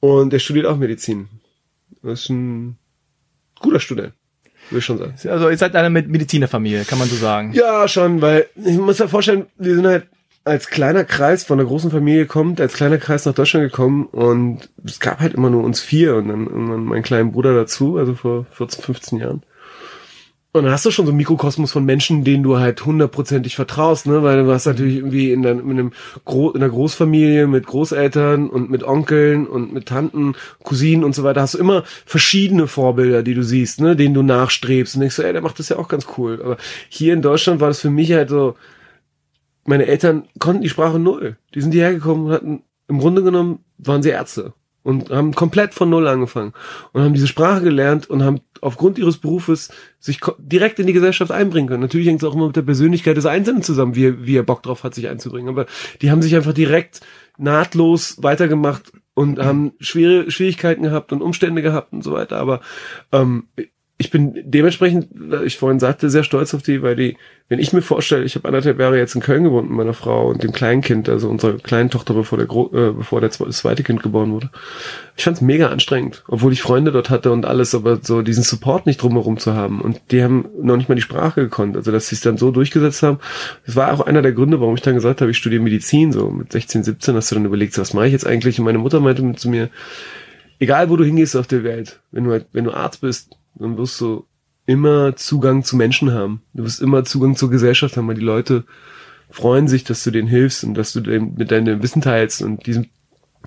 Und 0.00 0.32
der 0.32 0.38
studiert 0.38 0.66
auch 0.66 0.76
Medizin. 0.76 1.28
Das 2.02 2.22
ist 2.22 2.28
ein 2.28 2.76
guter 3.60 3.80
Student. 3.80 4.12
Würde 4.68 4.78
ich 4.78 4.84
schon 4.84 4.98
sagen. 4.98 5.14
Also 5.28 5.48
ihr 5.48 5.56
seid 5.56 5.74
eine 5.76 5.90
Medizinerfamilie, 5.90 6.84
kann 6.84 6.98
man 6.98 7.08
so 7.08 7.16
sagen. 7.16 7.52
Ja, 7.52 7.88
schon, 7.88 8.20
weil 8.20 8.46
ich 8.56 8.76
muss 8.76 8.98
mir 8.98 9.08
vorstellen, 9.08 9.46
wir 9.56 9.74
sind 9.74 9.86
halt 9.86 10.06
als 10.44 10.68
kleiner 10.68 11.04
Kreis 11.04 11.44
von 11.44 11.58
einer 11.58 11.68
großen 11.68 11.90
Familie 11.90 12.26
kommt, 12.26 12.60
als 12.60 12.74
kleiner 12.74 12.98
Kreis 12.98 13.24
nach 13.24 13.34
Deutschland 13.34 13.70
gekommen 13.70 14.06
und 14.06 14.68
es 14.84 15.00
gab 15.00 15.20
halt 15.20 15.34
immer 15.34 15.50
nur 15.50 15.64
uns 15.64 15.80
vier 15.80 16.16
und 16.16 16.28
dann 16.28 16.46
irgendwann 16.46 16.84
meinen 16.84 17.02
kleinen 17.02 17.32
Bruder 17.32 17.54
dazu, 17.54 17.96
also 17.96 18.14
vor 18.14 18.46
14, 18.52 18.84
15 18.84 19.18
Jahren. 19.20 19.42
Und 20.52 20.62
dann 20.62 20.72
hast 20.72 20.86
du 20.86 20.92
schon 20.92 21.04
so 21.04 21.10
einen 21.10 21.16
Mikrokosmos 21.16 21.72
von 21.72 21.84
Menschen, 21.84 22.22
denen 22.22 22.44
du 22.44 22.58
halt 22.58 22.84
hundertprozentig 22.84 23.56
vertraust, 23.56 24.06
ne? 24.06 24.22
Weil 24.22 24.44
du 24.44 24.52
hast 24.52 24.66
natürlich 24.66 24.98
irgendwie 24.98 25.32
in, 25.32 25.42
dein, 25.42 25.58
in, 25.58 25.70
einem 25.70 25.92
Gro 26.24 26.52
in 26.52 26.62
einer 26.62 26.70
Großfamilie 26.70 27.48
mit 27.48 27.66
Großeltern 27.66 28.48
und 28.48 28.70
mit 28.70 28.84
Onkeln 28.84 29.48
und 29.48 29.72
mit 29.72 29.86
Tanten, 29.86 30.36
Cousinen 30.62 31.02
und 31.02 31.12
so 31.12 31.24
weiter, 31.24 31.40
hast 31.40 31.54
du 31.54 31.58
immer 31.58 31.82
verschiedene 32.06 32.68
Vorbilder, 32.68 33.24
die 33.24 33.34
du 33.34 33.42
siehst, 33.42 33.80
ne? 33.80 33.96
Denen 33.96 34.14
du 34.14 34.22
nachstrebst 34.22 34.94
und 34.94 35.00
denkst 35.00 35.16
so, 35.16 35.24
ey, 35.24 35.32
der 35.32 35.42
macht 35.42 35.58
das 35.58 35.70
ja 35.70 35.76
auch 35.76 35.88
ganz 35.88 36.06
cool. 36.18 36.40
Aber 36.40 36.56
hier 36.88 37.14
in 37.14 37.22
Deutschland 37.22 37.60
war 37.60 37.66
das 37.66 37.80
für 37.80 37.90
mich 37.90 38.12
halt 38.12 38.28
so, 38.28 38.54
meine 39.64 39.86
Eltern 39.86 40.28
konnten 40.38 40.62
die 40.62 40.68
Sprache 40.68 40.98
null. 40.98 41.36
Die 41.54 41.60
sind 41.60 41.72
hierher 41.72 41.94
gekommen 41.94 42.26
und 42.26 42.32
hatten, 42.32 42.62
im 42.88 42.98
Grunde 42.98 43.22
genommen, 43.22 43.60
waren 43.78 44.02
sie 44.02 44.10
Ärzte 44.10 44.52
und 44.84 45.10
haben 45.10 45.34
komplett 45.34 45.74
von 45.74 45.90
null 45.90 46.06
angefangen 46.06 46.52
und 46.92 47.02
haben 47.02 47.14
diese 47.14 47.26
Sprache 47.26 47.62
gelernt 47.62 48.08
und 48.08 48.22
haben 48.22 48.40
aufgrund 48.60 48.98
ihres 48.98 49.18
Berufes 49.18 49.70
sich 49.98 50.20
direkt 50.38 50.78
in 50.78 50.86
die 50.86 50.92
Gesellschaft 50.92 51.32
einbringen 51.32 51.68
können. 51.68 51.82
Natürlich 51.82 52.06
hängt 52.06 52.22
es 52.22 52.28
auch 52.28 52.34
immer 52.34 52.46
mit 52.46 52.56
der 52.56 52.62
Persönlichkeit 52.62 53.16
des 53.16 53.26
Einzelnen 53.26 53.62
zusammen, 53.62 53.96
wie, 53.96 54.26
wie 54.26 54.36
er 54.36 54.42
Bock 54.42 54.62
drauf 54.62 54.84
hat, 54.84 54.94
sich 54.94 55.08
einzubringen. 55.08 55.48
Aber 55.48 55.66
die 56.02 56.10
haben 56.10 56.22
sich 56.22 56.36
einfach 56.36 56.52
direkt 56.52 57.00
nahtlos 57.38 58.22
weitergemacht 58.22 58.92
und 59.14 59.38
haben 59.38 59.72
schwere 59.80 60.30
Schwierigkeiten 60.30 60.82
gehabt 60.82 61.12
und 61.12 61.22
Umstände 61.22 61.62
gehabt 61.62 61.92
und 61.92 62.02
so 62.04 62.12
weiter. 62.12 62.36
Aber 62.36 62.60
ähm, 63.10 63.44
ich 64.04 64.10
bin 64.10 64.34
dementsprechend, 64.44 65.08
ich 65.44 65.56
vorhin 65.56 65.80
sagte, 65.80 66.10
sehr 66.10 66.24
stolz 66.24 66.52
auf 66.52 66.62
die, 66.62 66.82
weil 66.82 66.94
die, 66.94 67.16
wenn 67.48 67.58
ich 67.58 67.72
mir 67.72 67.80
vorstelle, 67.80 68.24
ich 68.24 68.34
habe 68.34 68.46
anderthalb 68.46 68.78
Jahre 68.78 68.98
jetzt 68.98 69.14
in 69.14 69.22
Köln 69.22 69.44
gewohnt 69.44 69.68
mit 69.68 69.78
meiner 69.78 69.94
Frau 69.94 70.28
und 70.28 70.42
dem 70.42 70.52
kleinen 70.52 70.82
Kind, 70.82 71.08
also 71.08 71.30
unserer 71.30 71.56
kleinen 71.56 71.88
Tochter, 71.88 72.12
bevor 72.12 72.36
der, 72.36 72.46
Gro 72.46 72.70
äh, 72.74 72.92
bevor 72.92 73.22
der 73.22 73.30
zweite 73.30 73.82
Kind 73.82 74.02
geboren 74.02 74.32
wurde. 74.32 74.50
Ich 75.16 75.24
fand 75.24 75.38
es 75.38 75.40
mega 75.40 75.68
anstrengend, 75.68 76.22
obwohl 76.28 76.52
ich 76.52 76.60
Freunde 76.60 76.92
dort 76.92 77.08
hatte 77.08 77.32
und 77.32 77.46
alles, 77.46 77.74
aber 77.74 77.98
so 78.02 78.20
diesen 78.20 78.42
Support 78.42 78.84
nicht 78.84 79.00
drumherum 79.00 79.38
zu 79.38 79.54
haben. 79.54 79.80
Und 79.80 80.00
die 80.10 80.22
haben 80.22 80.48
noch 80.60 80.76
nicht 80.76 80.90
mal 80.90 80.96
die 80.96 81.00
Sprache 81.00 81.42
gekonnt, 81.42 81.74
also 81.74 81.90
dass 81.90 82.08
sie 82.08 82.16
es 82.16 82.20
dann 82.20 82.36
so 82.36 82.50
durchgesetzt 82.50 83.02
haben. 83.02 83.20
Das 83.64 83.74
war 83.74 83.90
auch 83.92 84.02
einer 84.02 84.20
der 84.20 84.32
Gründe, 84.32 84.60
warum 84.60 84.74
ich 84.74 84.82
dann 84.82 84.94
gesagt 84.94 85.22
habe, 85.22 85.30
ich 85.30 85.38
studiere 85.38 85.62
Medizin, 85.62 86.12
so 86.12 86.28
mit 86.28 86.52
16, 86.52 86.84
17 86.84 87.16
hast 87.16 87.30
du 87.30 87.36
dann 87.36 87.46
überlegt, 87.46 87.78
was 87.78 87.94
mache 87.94 88.06
ich 88.06 88.12
jetzt 88.12 88.26
eigentlich? 88.26 88.58
Und 88.58 88.66
meine 88.66 88.78
Mutter 88.78 89.00
meinte 89.00 89.34
zu 89.36 89.48
mir, 89.48 89.70
egal 90.58 90.90
wo 90.90 90.96
du 90.96 91.04
hingehst 91.04 91.36
auf 91.36 91.46
der 91.46 91.64
Welt, 91.64 92.00
wenn 92.10 92.24
du, 92.24 92.44
wenn 92.52 92.64
du 92.64 92.72
Arzt 92.72 93.00
bist, 93.00 93.36
dann 93.54 93.76
wirst 93.76 94.00
du 94.00 94.26
immer 94.66 95.16
Zugang 95.16 95.62
zu 95.64 95.76
Menschen 95.76 96.12
haben. 96.12 96.42
Du 96.54 96.64
wirst 96.64 96.80
immer 96.80 97.04
Zugang 97.04 97.36
zur 97.36 97.50
Gesellschaft 97.50 97.96
haben, 97.96 98.08
weil 98.08 98.14
die 98.14 98.22
Leute 98.22 98.64
freuen 99.30 99.68
sich, 99.68 99.84
dass 99.84 100.04
du 100.04 100.10
denen 100.10 100.28
hilfst 100.28 100.64
und 100.64 100.74
dass 100.74 100.92
du 100.92 101.00
mit 101.00 101.50
deinem 101.50 101.82
Wissen 101.82 102.02
teilst 102.02 102.42
und 102.42 102.66
die 102.66 102.72
sind 102.72 102.88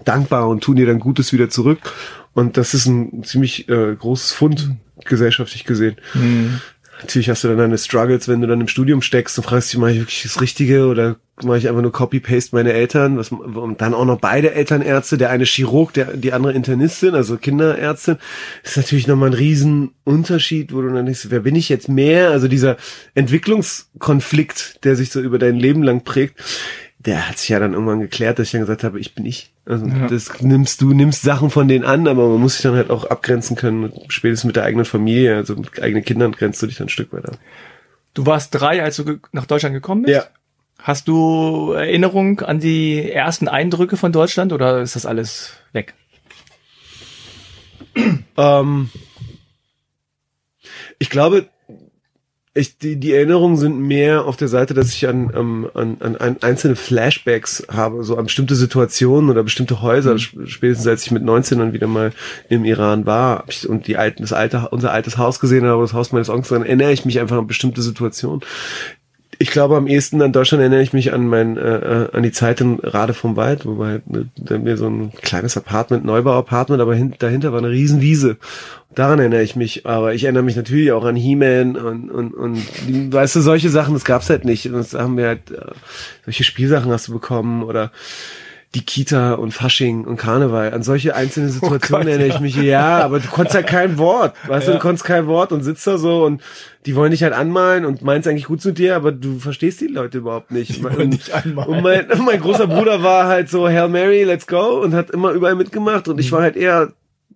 dankbar 0.03 0.47
und 0.47 0.63
tun 0.63 0.75
dir 0.75 0.85
dann 0.85 0.99
Gutes 0.99 1.33
wieder 1.33 1.49
zurück. 1.49 1.79
Und 2.33 2.57
das 2.57 2.73
ist 2.73 2.85
ein 2.85 3.23
ziemlich 3.23 3.67
äh, 3.67 3.95
großes 3.95 4.33
Fund 4.33 4.75
gesellschaftlich 5.05 5.63
gesehen. 5.63 5.95
Mhm. 6.13 6.61
Natürlich 7.01 7.29
hast 7.29 7.43
du 7.43 7.47
dann 7.47 7.57
deine 7.57 7.77
Struggles, 7.77 8.27
wenn 8.27 8.41
du 8.41 8.47
dann 8.47 8.61
im 8.61 8.67
Studium 8.67 9.01
steckst 9.01 9.37
und 9.37 9.43
fragst 9.43 9.71
dich, 9.71 9.79
ich 9.79 9.99
wirklich 9.99 10.23
das 10.23 10.41
Richtige 10.41 10.87
oder 10.87 11.17
mache 11.43 11.57
ich 11.57 11.67
einfach 11.67 11.81
nur 11.81 11.91
Copy-Paste 11.91 12.55
meine 12.55 12.73
Eltern? 12.73 13.17
Was, 13.17 13.31
und 13.31 13.81
dann 13.81 13.93
auch 13.93 14.05
noch 14.05 14.19
beide 14.19 14.53
Elternärzte, 14.53 15.17
der 15.17 15.29
eine 15.29 15.45
Chirurg, 15.45 15.93
der, 15.93 16.17
die 16.17 16.33
andere 16.33 16.53
Internistin, 16.53 17.13
also 17.13 17.37
Kinderärztin. 17.37 18.17
Das 18.63 18.71
ist 18.71 18.77
natürlich 18.77 19.07
nochmal 19.07 19.29
ein 19.29 19.33
Riesenunterschied, 19.33 20.73
wo 20.73 20.81
du 20.81 20.89
dann 20.89 21.05
denkst, 21.05 21.27
wer 21.29 21.41
bin 21.41 21.55
ich 21.55 21.69
jetzt 21.69 21.89
mehr? 21.89 22.31
Also 22.31 22.47
dieser 22.47 22.77
Entwicklungskonflikt, 23.13 24.83
der 24.83 24.95
sich 24.95 25.11
so 25.11 25.21
über 25.21 25.37
dein 25.37 25.55
Leben 25.55 25.83
lang 25.83 26.03
prägt, 26.03 26.41
der 26.99 27.29
hat 27.29 27.37
sich 27.37 27.49
ja 27.49 27.59
dann 27.59 27.73
irgendwann 27.73 28.01
geklärt, 28.01 28.39
dass 28.39 28.47
ich 28.47 28.51
dann 28.51 28.61
gesagt 28.61 28.83
habe, 28.83 28.99
ich 28.99 29.13
bin 29.13 29.25
ich. 29.25 29.53
Also 29.65 29.85
ja. 29.85 30.07
das 30.07 30.41
nimmst 30.41 30.81
du, 30.81 30.93
nimmst 30.93 31.21
Sachen 31.21 31.49
von 31.49 31.67
denen 31.67 31.85
an, 31.85 32.07
aber 32.07 32.27
man 32.27 32.41
muss 32.41 32.53
sich 32.53 32.63
dann 32.63 32.75
halt 32.75 32.89
auch 32.89 33.05
abgrenzen 33.05 33.55
können, 33.55 33.93
spätestens 34.09 34.47
mit 34.47 34.55
der 34.55 34.63
eigenen 34.63 34.85
Familie, 34.85 35.35
also 35.35 35.55
mit 35.55 35.81
eigenen 35.81 36.03
Kindern 36.03 36.31
grenzt 36.31 36.61
du 36.61 36.67
dich 36.67 36.77
dann 36.77 36.87
ein 36.87 36.89
Stück 36.89 37.13
weiter. 37.13 37.33
Du 38.13 38.25
warst 38.25 38.55
drei, 38.55 38.81
als 38.81 38.95
du 38.95 39.19
nach 39.31 39.45
Deutschland 39.45 39.75
gekommen 39.75 40.03
bist? 40.03 40.15
Ja. 40.15 40.25
Hast 40.79 41.07
du 41.07 41.71
Erinnerung 41.71 42.41
an 42.41 42.59
die 42.59 43.11
ersten 43.11 43.47
Eindrücke 43.47 43.97
von 43.97 44.11
Deutschland 44.11 44.53
oder 44.53 44.81
ist 44.81 44.95
das 44.95 45.05
alles 45.05 45.53
weg? 45.73 45.93
Ähm, 48.39 48.91
ich 50.99 51.09
glaube, 51.09 51.49
ich, 52.57 52.77
die, 52.77 52.95
die 52.99 53.13
Erinnerungen 53.13 53.57
sind 53.57 53.79
mehr 53.79 54.25
auf 54.25 54.35
der 54.35 54.47
Seite, 54.47 54.73
dass 54.73 54.91
ich 54.91 55.07
an, 55.07 55.33
an, 55.33 55.97
an, 55.99 56.15
an 56.15 56.37
einzelne 56.41 56.75
Flashbacks 56.75 57.67
habe, 57.69 58.03
so 58.03 58.17
an 58.17 58.25
bestimmte 58.25 58.55
Situationen 58.55 59.29
oder 59.29 59.43
bestimmte 59.43 59.81
Häuser. 59.81 60.15
Mhm. 60.15 60.47
Spätestens 60.47 60.87
als 60.87 61.05
ich 61.05 61.11
mit 61.11 61.23
19 61.23 61.59
dann 61.59 61.73
wieder 61.73 61.87
mal 61.87 62.13
im 62.49 62.65
Iran 62.65 63.05
war 63.05 63.45
und 63.67 63.87
die 63.87 63.97
alten, 63.97 64.23
das 64.23 64.33
alte, 64.33 64.69
unser 64.71 64.91
altes 64.91 65.17
Haus 65.17 65.39
gesehen 65.39 65.65
habe, 65.65 65.81
das 65.83 65.93
Haus 65.93 66.11
meines 66.11 66.29
Onkels, 66.29 66.49
dann 66.49 66.63
erinnere 66.63 66.91
ich 66.91 67.05
mich 67.05 67.19
einfach 67.19 67.37
an 67.37 67.47
bestimmte 67.47 67.81
Situationen. 67.81 68.41
Ich 69.39 69.51
glaube, 69.51 69.77
am 69.77 69.87
ehesten 69.87 70.21
an 70.21 70.31
Deutschland 70.31 70.61
erinnere 70.61 70.81
ich 70.81 70.93
mich 70.93 71.13
an 71.13 71.27
mein, 71.27 71.57
äh, 71.57 71.77
äh 71.77 72.09
an 72.11 72.23
die 72.23 72.31
Zeit 72.31 72.61
in 72.61 72.79
Rade 72.81 73.13
vom 73.13 73.35
Wald, 73.35 73.65
wobei 73.65 74.01
ne, 74.05 74.29
mir 74.57 74.77
so 74.77 74.87
ein 74.87 75.11
kleines 75.13 75.57
Apartment, 75.57 76.05
Neubau-Apartment, 76.05 76.81
aber 76.81 76.95
hin, 76.95 77.13
dahinter 77.19 77.51
war 77.51 77.59
eine 77.59 77.69
Riesenwiese. 77.69 78.37
Daran 78.95 79.19
erinnere 79.19 79.43
ich 79.43 79.55
mich, 79.55 79.85
aber 79.85 80.15
ich 80.15 80.23
erinnere 80.23 80.43
mich 80.43 80.55
natürlich 80.55 80.91
auch 80.91 81.05
an 81.05 81.15
He-Man 81.15 81.75
und, 81.75 82.09
und, 82.09 82.33
und 82.33 83.13
weißt 83.13 83.35
du, 83.35 83.41
solche 83.41 83.69
Sachen, 83.69 83.93
das 83.93 84.05
gab's 84.05 84.29
halt 84.29 84.43
nicht. 84.43 84.65
Und 84.65 84.73
das 84.73 84.95
haben 84.95 85.17
wir 85.17 85.27
halt, 85.27 85.51
äh, 85.51 85.73
solche 86.25 86.43
Spielsachen 86.43 86.91
hast 86.91 87.07
du 87.07 87.13
bekommen 87.13 87.61
oder 87.61 87.91
die 88.75 88.85
Kita 88.85 89.33
und 89.33 89.53
Fasching 89.53 90.03
und 90.03 90.17
Karneval. 90.17 90.73
An 90.73 90.83
solche 90.83 91.15
einzelne 91.15 91.47
oh 91.49 91.51
Situationen 91.51 92.07
oh 92.07 92.09
erinnere 92.09 92.27
ich 92.27 92.39
mich. 92.39 92.55
Ja, 92.55 92.99
aber 92.99 93.19
du 93.19 93.27
konntest 93.27 93.55
halt 93.55 93.67
kein 93.67 93.97
Wort. 93.97 94.35
Weißt 94.47 94.67
ja. 94.67 94.73
du, 94.73 94.77
du 94.77 94.81
konntest 94.81 95.05
kein 95.05 95.27
Wort 95.27 95.51
und 95.51 95.63
sitzt 95.63 95.87
da 95.87 95.97
so 95.97 96.25
und 96.25 96.41
die 96.85 96.95
wollen 96.95 97.11
dich 97.11 97.23
halt 97.23 97.33
anmalen 97.33 97.85
und 97.85 98.01
meinst 98.01 98.27
eigentlich 98.27 98.45
gut 98.45 98.61
zu 98.61 98.71
dir, 98.71 98.95
aber 98.95 99.11
du 99.11 99.39
verstehst 99.39 99.81
die 99.81 99.87
Leute 99.87 100.19
überhaupt 100.19 100.51
nicht. 100.51 100.77
Die 100.77 101.09
dich 101.09 101.33
anmalen. 101.33 101.69
Und 101.69 101.81
mein, 101.81 102.07
mein 102.25 102.39
großer 102.39 102.67
Bruder 102.67 103.03
war 103.03 103.27
halt 103.27 103.49
so 103.49 103.67
Hail 103.67 103.89
Mary, 103.89 104.23
let's 104.23 104.47
go 104.47 104.81
und 104.81 104.93
hat 104.93 105.11
immer 105.11 105.31
überall 105.31 105.55
mitgemacht 105.55 106.07
und 106.07 106.19
ich 106.19 106.31
war 106.31 106.41
halt 106.41 106.55
eher 106.55 106.93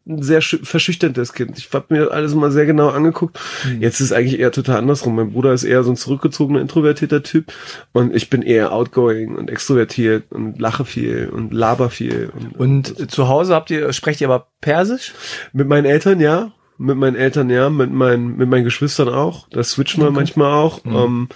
ein 0.08 0.24
sehr 0.24 0.42
verschüchterndes 0.42 1.34
Kind. 1.34 1.58
Ich 1.58 1.72
habe 1.74 1.86
mir 1.90 2.12
alles 2.12 2.34
mal 2.34 2.52
sehr 2.52 2.66
genau 2.66 2.90
angeguckt. 2.90 3.40
Mhm. 3.66 3.82
Jetzt 3.82 4.00
ist 4.00 4.08
es 4.08 4.14
eigentlich 4.14 4.40
eher 4.40 4.52
total 4.52 4.78
andersrum. 4.78 5.16
Mein 5.16 5.32
Bruder 5.32 5.54
ist 5.54 5.64
eher 5.64 5.84
so 5.84 5.92
ein 5.92 5.96
zurückgezogener, 5.96 6.60
introvertierter 6.60 7.22
Typ 7.22 7.54
und 7.94 8.16
ich 8.16 8.30
bin 8.30 8.42
eher 8.42 8.74
outgoing 8.74 9.36
und 9.36 9.50
extrovertiert 9.50 10.32
und 10.32 10.60
lache 10.60 10.86
viel 10.86 11.30
und 11.32 11.54
laber 11.54 11.90
viel. 11.90 12.32
Und, 12.36 12.58
und, 12.58 13.00
und 13.00 13.12
zu 13.12 13.28
Hause 13.28 13.54
habt 13.54 13.70
ihr, 13.70 13.94
sprecht 13.94 14.22
ihr 14.22 14.28
aber 14.28 14.48
Persisch? 14.60 15.14
Mit 15.54 15.68
meinen 15.68 15.86
Eltern, 15.86 16.20
ja. 16.20 16.52
Mit 16.78 16.98
meinen 16.98 17.16
Eltern, 17.16 17.50
ja. 17.52 17.70
Mit 17.70 17.92
meinen, 17.92 18.38
mit 18.38 18.50
meinen 18.50 18.64
Geschwistern 18.64 19.10
auch. 19.10 19.48
Das 19.50 19.72
switchen 19.72 20.02
wir 20.02 20.08
okay. 20.08 20.16
manchmal 20.16 20.52
auch. 20.52 20.84
Mhm. 20.84 21.28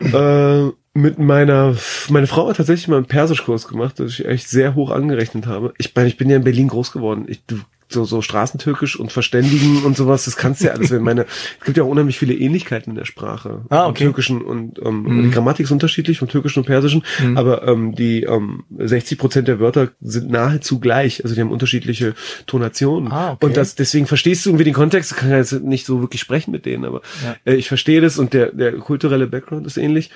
Ähm, 0.00 0.12
äh, 0.12 0.72
mit 0.92 1.18
meiner, 1.18 1.76
meine 2.08 2.26
Frau 2.26 2.48
hat 2.48 2.56
tatsächlich 2.56 2.88
mal 2.88 2.96
einen 2.96 3.06
Persischkurs 3.06 3.68
gemacht, 3.68 4.00
das 4.00 4.12
ich 4.12 4.24
echt 4.24 4.48
sehr 4.48 4.74
hoch 4.74 4.90
angerechnet 4.90 5.46
habe. 5.46 5.72
Ich 5.78 5.94
meine, 5.94 6.08
ich 6.08 6.16
bin 6.16 6.28
ja 6.28 6.36
in 6.36 6.44
Berlin 6.44 6.68
groß 6.68 6.90
geworden. 6.90 7.26
Ich, 7.28 7.44
du, 7.46 7.60
so, 7.92 8.04
so 8.04 8.22
Straßentürkisch 8.22 8.98
und 8.98 9.12
Verständigen 9.12 9.82
und 9.84 9.96
sowas, 9.96 10.24
das 10.24 10.36
kannst 10.36 10.62
du 10.62 10.66
ja 10.66 10.72
alles. 10.72 10.90
Wenn 10.90 11.02
meine, 11.02 11.26
es 11.58 11.64
gibt 11.64 11.76
ja 11.76 11.84
auch 11.84 11.88
unheimlich 11.88 12.18
viele 12.18 12.34
Ähnlichkeiten 12.34 12.90
in 12.90 12.96
der 12.96 13.04
Sprache. 13.04 13.62
Ah, 13.68 13.86
okay. 13.86 14.04
Im 14.04 14.08
Türkischen 14.08 14.42
und 14.42 14.80
ähm, 14.84 15.02
mhm. 15.02 15.22
die 15.24 15.30
Grammatik 15.30 15.64
ist 15.64 15.72
unterschiedlich 15.72 16.18
vom 16.18 16.28
Türkischen 16.28 16.60
und 16.60 16.66
Persischen, 16.66 17.02
mhm. 17.20 17.36
aber 17.36 17.66
ähm, 17.66 17.94
die 17.94 18.22
ähm, 18.22 18.64
60 18.78 19.18
Prozent 19.18 19.48
der 19.48 19.58
Wörter 19.58 19.90
sind 20.00 20.30
nahezu 20.30 20.78
gleich. 20.78 21.22
Also 21.24 21.34
die 21.34 21.40
haben 21.40 21.50
unterschiedliche 21.50 22.14
Tonationen. 22.46 23.10
Ah, 23.12 23.32
okay. 23.32 23.46
Und 23.46 23.56
das, 23.56 23.74
deswegen 23.74 24.06
verstehst 24.06 24.46
du 24.46 24.50
irgendwie 24.50 24.64
den 24.64 24.74
Kontext, 24.74 25.16
kann 25.16 25.30
ja 25.30 25.38
jetzt 25.38 25.52
nicht 25.52 25.86
so 25.86 26.00
wirklich 26.00 26.20
sprechen 26.20 26.52
mit 26.52 26.66
denen, 26.66 26.84
aber 26.84 27.02
ja. 27.24 27.36
äh, 27.44 27.56
ich 27.56 27.68
verstehe 27.68 28.00
das 28.00 28.18
und 28.18 28.32
der, 28.32 28.52
der 28.52 28.72
kulturelle 28.72 29.26
Background 29.26 29.66
ist 29.66 29.76
ähnlich. 29.76 30.10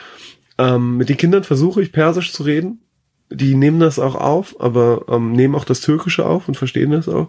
Ähm, 0.59 0.97
mit 0.97 1.09
den 1.09 1.17
Kindern 1.17 1.45
versuche 1.45 1.83
ich 1.83 1.93
Persisch 1.93 2.33
zu 2.33 2.43
reden. 2.45 2.81
Die 3.31 3.55
nehmen 3.55 3.81
das 3.81 3.99
auch 3.99 4.15
auf, 4.15 4.61
aber 4.61 5.07
ähm, 5.09 5.33
nehmen 5.33 5.55
auch 5.55 5.65
das 5.65 5.81
Türkische 5.81 6.27
auf 6.27 6.47
und 6.49 6.57
verstehen 6.57 6.93
das 6.93 7.09
auch. 7.09 7.29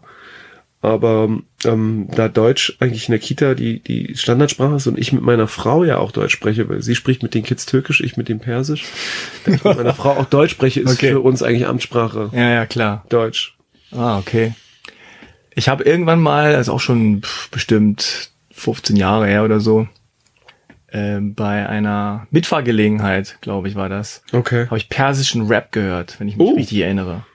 Aber 0.82 1.30
ähm, 1.64 2.10
da 2.16 2.28
Deutsch 2.28 2.78
eigentlich 2.80 3.08
in 3.08 3.14
der 3.14 3.20
Kita 3.20 3.56
die, 3.56 3.80
die 3.80 4.16
Standardsprache 4.16 4.76
ist 4.76 4.86
und 4.86 5.00
ich 5.00 5.12
mit 5.14 5.24
meiner 5.24 5.48
Frau 5.48 5.84
ja 5.84 5.98
auch 5.98 6.12
Deutsch 6.12 6.34
spreche, 6.34 6.70
weil 6.70 6.84
sie 6.84 6.94
spricht 6.94 7.24
mit 7.24 7.34
den 7.34 7.42
Kids 7.42 7.66
Türkisch, 7.66 8.02
ich 8.02 8.18
mit 8.18 8.30
dem 8.30 8.40
Persisch. 8.40 8.86
Da 9.46 9.54
ich 9.54 9.64
mit 9.64 9.78
meiner 9.78 9.96
Frau 9.96 10.12
auch 10.12 10.26
Deutsch 10.26 10.52
spreche, 10.52 10.82
ist 10.82 10.94
okay. 10.94 11.12
für 11.12 11.22
uns 11.22 11.42
eigentlich 11.42 11.66
Amtssprache. 11.66 12.30
Ja, 12.34 12.50
ja, 12.52 12.66
klar. 12.68 13.04
Deutsch. 13.10 13.58
Ah, 13.92 14.20
okay. 14.20 14.54
Ich 15.56 15.70
habe 15.70 15.84
irgendwann 15.86 16.22
mal, 16.22 16.54
also 16.54 16.74
auch 16.74 16.82
schon 16.82 17.22
bestimmt 17.50 18.30
15 18.52 18.96
Jahre 18.96 19.26
her 19.26 19.44
oder 19.44 19.60
so, 19.60 19.88
äh, 20.96 21.20
bei 21.20 21.68
einer 21.68 22.26
Mitfahrgelegenheit, 22.32 23.38
glaube 23.42 23.68
ich, 23.68 23.76
war 23.76 23.90
das. 23.90 24.24
Okay. 24.32 24.66
Habe 24.68 24.78
ich 24.78 24.88
persischen 24.88 25.48
Rap 25.48 25.72
gehört, 25.72 26.20
wenn 26.20 26.30
ich 26.30 26.38
mich 26.38 26.48
oh. 26.48 26.54
richtig 26.54 26.80
erinnere. 26.80 27.26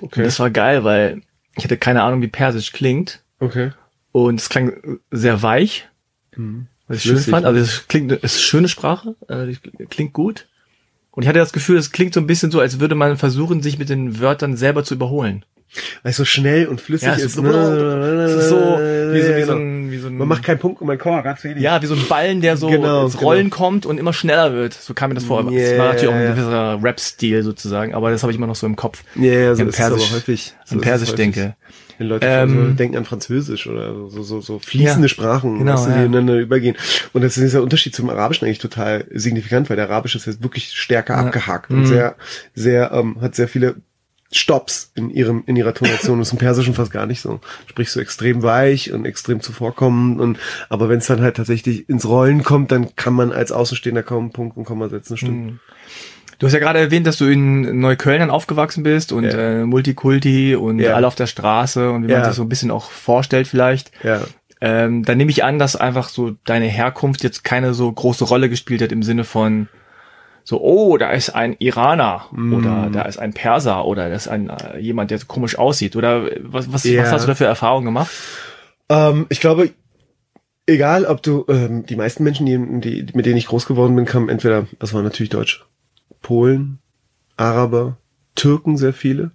Okay. 0.00 0.20
Und 0.20 0.26
das 0.26 0.40
war 0.40 0.50
geil, 0.50 0.84
weil 0.84 1.20
ich 1.56 1.64
hatte 1.64 1.76
keine 1.76 2.02
Ahnung, 2.02 2.22
wie 2.22 2.28
Persisch 2.28 2.72
klingt. 2.72 3.22
Okay. 3.38 3.72
Und 4.12 4.40
es 4.40 4.48
klang 4.48 5.00
sehr 5.10 5.42
weich. 5.42 5.88
Mhm. 6.34 6.68
Was 6.86 6.98
ich 6.98 7.02
Flüssig. 7.02 7.24
schön 7.24 7.30
fand. 7.32 7.46
Also 7.46 7.60
es 7.60 7.88
klingt, 7.88 8.12
es 8.12 8.36
ist 8.36 8.42
schöne 8.42 8.68
Sprache, 8.68 9.14
äh, 9.28 9.54
klingt 9.86 10.14
gut. 10.14 10.46
Und 11.10 11.24
ich 11.24 11.28
hatte 11.28 11.40
das 11.40 11.52
Gefühl, 11.52 11.76
es 11.76 11.92
klingt 11.92 12.14
so 12.14 12.20
ein 12.20 12.26
bisschen 12.26 12.50
so, 12.50 12.60
als 12.60 12.80
würde 12.80 12.94
man 12.94 13.16
versuchen, 13.16 13.62
sich 13.62 13.78
mit 13.78 13.90
den 13.90 14.20
Wörtern 14.20 14.56
selber 14.56 14.82
zu 14.82 14.94
überholen. 14.94 15.44
Weil 16.02 16.10
es 16.10 16.16
so 16.16 16.24
schnell 16.24 16.66
und 16.66 16.80
flüssig 16.80 17.08
ja, 17.08 17.14
ist. 17.14 17.34
So, 17.34 17.42
ne? 17.42 17.50
es 17.50 18.32
ist 18.32 18.48
so 18.48 18.56
wie 18.56 19.22
so, 19.22 19.36
wie 19.36 19.42
so, 19.42 19.52
ein, 19.52 19.90
wie 19.90 19.98
so 19.98 20.08
ein, 20.08 20.16
Man 20.16 20.28
macht 20.28 20.42
keinen 20.42 20.58
Punkt 20.58 20.80
und 20.80 20.86
man 20.86 20.98
kommt 20.98 21.22
ganz 21.24 21.44
wenig. 21.44 21.62
Ja, 21.62 21.80
wie 21.80 21.86
so 21.86 21.94
ein 21.94 22.06
Ballen, 22.08 22.40
der 22.40 22.56
so 22.56 22.68
genau, 22.68 23.04
ins 23.04 23.20
Rollen 23.20 23.44
genau. 23.44 23.56
kommt 23.56 23.86
und 23.86 23.98
immer 23.98 24.12
schneller 24.12 24.52
wird. 24.52 24.74
So 24.74 24.94
kam 24.94 25.10
mir 25.10 25.14
das 25.14 25.24
vor. 25.24 25.50
Yeah. 25.50 25.70
Das 25.70 25.78
war 25.78 25.86
natürlich 25.88 26.08
auch 26.08 26.14
ein 26.14 26.36
gewisser 26.36 26.78
Rap-Stil 26.82 27.42
sozusagen, 27.42 27.94
aber 27.94 28.10
das 28.10 28.22
habe 28.22 28.32
ich 28.32 28.38
immer 28.38 28.46
noch 28.46 28.56
so 28.56 28.66
im 28.66 28.76
Kopf. 28.76 29.02
Ja, 29.14 29.22
yeah, 29.22 29.54
so 29.54 29.64
ist 29.64 29.76
Persisch, 29.76 30.12
häufig. 30.12 30.54
So 30.64 30.76
an 30.76 30.80
Persisch 30.80 31.14
denke. 31.14 31.54
Wenn 31.98 32.08
Leute 32.08 32.26
ähm, 32.26 32.70
so 32.70 32.72
denken 32.72 32.96
an 32.96 33.04
Französisch 33.04 33.66
oder 33.66 34.08
so, 34.08 34.22
so, 34.22 34.40
so 34.40 34.58
fließende 34.58 35.06
ja, 35.06 35.08
Sprachen, 35.08 35.58
genau, 35.58 35.74
weißt 35.74 35.86
du, 35.86 35.90
die 35.90 35.96
ja. 35.98 36.04
ineinander 36.06 36.38
übergehen. 36.38 36.74
Und 37.12 37.22
das 37.22 37.36
ist 37.36 37.52
der 37.52 37.62
Unterschied 37.62 37.94
zum 37.94 38.08
Arabischen 38.08 38.46
eigentlich 38.46 38.58
total 38.58 39.04
signifikant, 39.10 39.68
weil 39.68 39.76
der 39.76 39.90
Arabische 39.90 40.16
ist 40.16 40.26
jetzt 40.26 40.42
wirklich 40.42 40.72
stärker 40.72 41.12
ja. 41.12 41.20
abgehakt 41.20 41.70
und 41.70 41.80
mhm. 41.80 41.86
sehr, 41.86 42.16
sehr, 42.54 42.90
ähm, 42.92 43.20
hat 43.20 43.34
sehr 43.34 43.48
viele 43.48 43.76
Stops 44.32 44.92
in 44.94 45.10
ihrem 45.10 45.42
in 45.46 45.56
ihrer 45.56 45.74
Tonation. 45.74 46.18
Das 46.18 46.28
ist 46.28 46.32
im 46.32 46.38
Persischen 46.38 46.74
fast 46.74 46.92
gar 46.92 47.06
nicht 47.06 47.20
so. 47.20 47.40
Sprichst 47.66 47.96
du 47.96 48.00
extrem 48.00 48.42
weich 48.42 48.92
und 48.92 49.04
extrem 49.04 49.40
zuvorkommend 49.40 50.20
und 50.20 50.38
aber 50.68 50.88
wenn 50.88 50.98
es 50.98 51.06
dann 51.06 51.20
halt 51.20 51.36
tatsächlich 51.36 51.88
ins 51.88 52.06
Rollen 52.06 52.44
kommt, 52.44 52.70
dann 52.70 52.94
kann 52.94 53.14
man 53.14 53.32
als 53.32 53.50
Außenstehender 53.50 54.02
kaum 54.02 54.30
Punkt 54.30 54.56
und 54.56 54.64
Komma 54.64 54.88
setzen. 54.88 55.16
Stimmt. 55.16 55.46
Mhm. 55.46 55.60
Du 56.38 56.46
hast 56.46 56.54
ja 56.54 56.58
gerade 56.58 56.78
erwähnt, 56.78 57.06
dass 57.06 57.18
du 57.18 57.26
in 57.26 57.80
Neukölln 57.80 58.20
dann 58.20 58.30
aufgewachsen 58.30 58.82
bist 58.82 59.12
und 59.12 59.24
ja. 59.24 59.60
äh, 59.60 59.66
Multikulti 59.66 60.54
und 60.54 60.78
ja. 60.78 60.94
alle 60.94 61.06
auf 61.06 61.14
der 61.14 61.26
Straße 61.26 61.90
und 61.90 62.08
wie 62.08 62.12
man 62.12 62.24
sich 62.24 62.32
so 62.32 62.42
ein 62.42 62.48
bisschen 62.48 62.70
auch 62.70 62.90
vorstellt 62.90 63.46
vielleicht. 63.46 63.90
Ja. 64.02 64.22
Ähm, 64.62 65.04
dann 65.04 65.18
nehme 65.18 65.30
ich 65.30 65.44
an, 65.44 65.58
dass 65.58 65.76
einfach 65.76 66.08
so 66.08 66.36
deine 66.44 66.66
Herkunft 66.66 67.24
jetzt 67.24 67.44
keine 67.44 67.74
so 67.74 67.92
große 67.92 68.24
Rolle 68.24 68.48
gespielt 68.48 68.80
hat 68.80 68.92
im 68.92 69.02
Sinne 69.02 69.24
von 69.24 69.68
so, 70.50 70.60
oh, 70.60 70.98
da 70.98 71.12
ist 71.12 71.30
ein 71.30 71.54
Iraner 71.60 72.26
mm. 72.32 72.54
oder 72.54 72.90
da 72.92 73.02
ist 73.02 73.20
ein 73.20 73.32
Perser 73.32 73.84
oder 73.84 74.08
da 74.08 74.16
ist 74.16 74.26
ein 74.26 74.50
äh, 74.50 74.80
jemand, 74.80 75.12
der 75.12 75.18
so 75.18 75.26
komisch 75.26 75.56
aussieht. 75.56 75.94
Oder 75.94 76.28
was, 76.40 76.72
was, 76.72 76.84
yeah. 76.84 77.04
was 77.04 77.12
hast 77.12 77.22
du 77.22 77.28
da 77.28 77.36
für 77.36 77.44
Erfahrungen 77.44 77.84
gemacht? 77.84 78.10
Ähm, 78.88 79.26
ich 79.28 79.38
glaube, 79.38 79.70
egal 80.66 81.04
ob 81.04 81.22
du, 81.22 81.44
ähm, 81.48 81.86
die 81.86 81.94
meisten 81.94 82.24
Menschen, 82.24 82.46
die, 82.46 83.04
die, 83.04 83.16
mit 83.16 83.26
denen 83.26 83.36
ich 83.36 83.46
groß 83.46 83.66
geworden 83.66 83.94
bin, 83.94 84.06
kamen 84.06 84.28
entweder, 84.28 84.66
das 84.80 84.92
war 84.92 85.02
natürlich 85.02 85.30
Deutsch, 85.30 85.64
Polen, 86.20 86.80
Araber, 87.36 87.98
Türken 88.34 88.76
sehr 88.76 88.92
viele. 88.92 89.30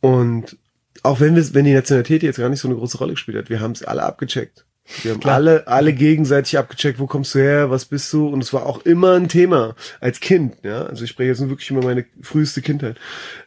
Und 0.00 0.56
auch 1.02 1.20
wenn 1.20 1.36
wir, 1.36 1.52
wenn 1.52 1.66
die 1.66 1.74
Nationalität 1.74 2.22
jetzt 2.22 2.38
gar 2.38 2.48
nicht 2.48 2.60
so 2.60 2.68
eine 2.68 2.78
große 2.78 2.96
Rolle 2.96 3.12
gespielt 3.12 3.36
hat, 3.36 3.50
wir 3.50 3.60
haben 3.60 3.72
es 3.72 3.82
alle 3.82 4.04
abgecheckt. 4.04 4.64
Wir 5.02 5.12
haben 5.12 5.20
Klar. 5.20 5.34
alle, 5.34 5.66
alle 5.66 5.92
gegenseitig 5.92 6.58
abgecheckt, 6.58 6.98
wo 6.98 7.06
kommst 7.06 7.34
du 7.34 7.38
her, 7.38 7.70
was 7.70 7.84
bist 7.84 8.12
du? 8.12 8.28
Und 8.28 8.42
es 8.42 8.52
war 8.52 8.66
auch 8.66 8.84
immer 8.84 9.14
ein 9.14 9.28
Thema 9.28 9.74
als 10.00 10.20
Kind, 10.20 10.56
ja. 10.62 10.84
Also 10.84 11.04
ich 11.04 11.10
spreche 11.10 11.28
jetzt 11.28 11.40
nur 11.40 11.50
wirklich 11.50 11.70
über 11.70 11.82
meine 11.82 12.04
früheste 12.22 12.62
Kindheit. 12.62 12.96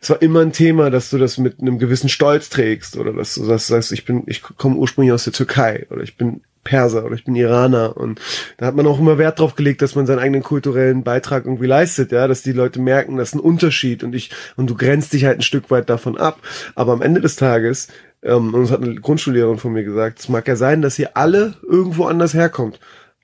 Es 0.02 0.10
war 0.10 0.22
immer 0.22 0.42
ein 0.42 0.54
Thema, 0.54 0.90
dass 0.90 1.10
du 1.10 1.18
das 1.18 1.38
mit 1.38 1.60
einem 1.60 1.80
gewissen 1.80 2.10
Stolz 2.10 2.50
trägst 2.50 2.98
oder 2.98 3.14
dass 3.14 3.36
du 3.36 3.46
das 3.46 3.68
sagst, 3.68 3.92
ich 3.92 4.06
bin, 4.06 4.24
ich 4.28 4.42
komme 4.42 4.76
ursprünglich 4.76 5.14
aus 5.14 5.26
der 5.26 5.34
Türkei 5.34 5.86
oder 5.90 6.02
ich 6.02 6.18
bin 6.18 6.42
Perser 6.64 7.06
oder 7.06 7.16
ich 7.16 7.26
bin 7.26 7.36
Iraner 7.36 7.98
und 7.98 8.20
da 8.58 8.66
hat 8.66 8.76
man 8.76 8.88
auch 8.88 9.00
immer 9.00 9.18
Wert 9.18 9.40
drauf 9.40 9.56
gelegt, 9.56 9.82
dass 9.82 9.96
man 9.96 10.06
seinen 10.06 10.20
eigenen 10.20 10.44
kulturellen 10.44 11.04
Beitrag 11.04 11.46
irgendwie 11.46 11.68
leistet, 11.68 12.12
ja, 12.12 12.28
dass 12.28 12.42
die 12.42 12.52
Leute 12.52 12.80
merken, 12.80 13.18
das 13.18 13.30
ist 13.30 13.36
ein 13.36 13.40
Unterschied 13.40 14.04
und 14.04 14.16
ich 14.16 14.32
und 14.56 14.70
du 14.70 14.76
grenzt 14.76 15.14
dich 15.14 15.26
halt 15.26 15.40
ein 15.40 15.44
Stück 15.44 15.72
weit 15.72 15.90
davon 15.90 16.18
ab, 16.18 16.40
aber 16.76 16.94
am 16.94 17.02
Ende 17.02 17.22
des 17.22 17.36
Tages 17.36 17.88
ähm, 18.24 18.54
und 18.54 18.64
das 18.64 18.72
hat 18.72 18.82
eine 18.82 18.96
Grundschullehrerin 18.96 19.58
von 19.58 19.74
mir 19.74 19.84
gesagt, 19.84 20.20
es 20.20 20.30
mag 20.30 20.48
ja 20.48 20.56
sein, 20.56 20.82
dass 20.82 21.00
ihr 21.00 21.18
alle 21.18 21.56
irgendwo 21.64 22.06
anders 22.06 22.34
herkommt, 22.34 22.80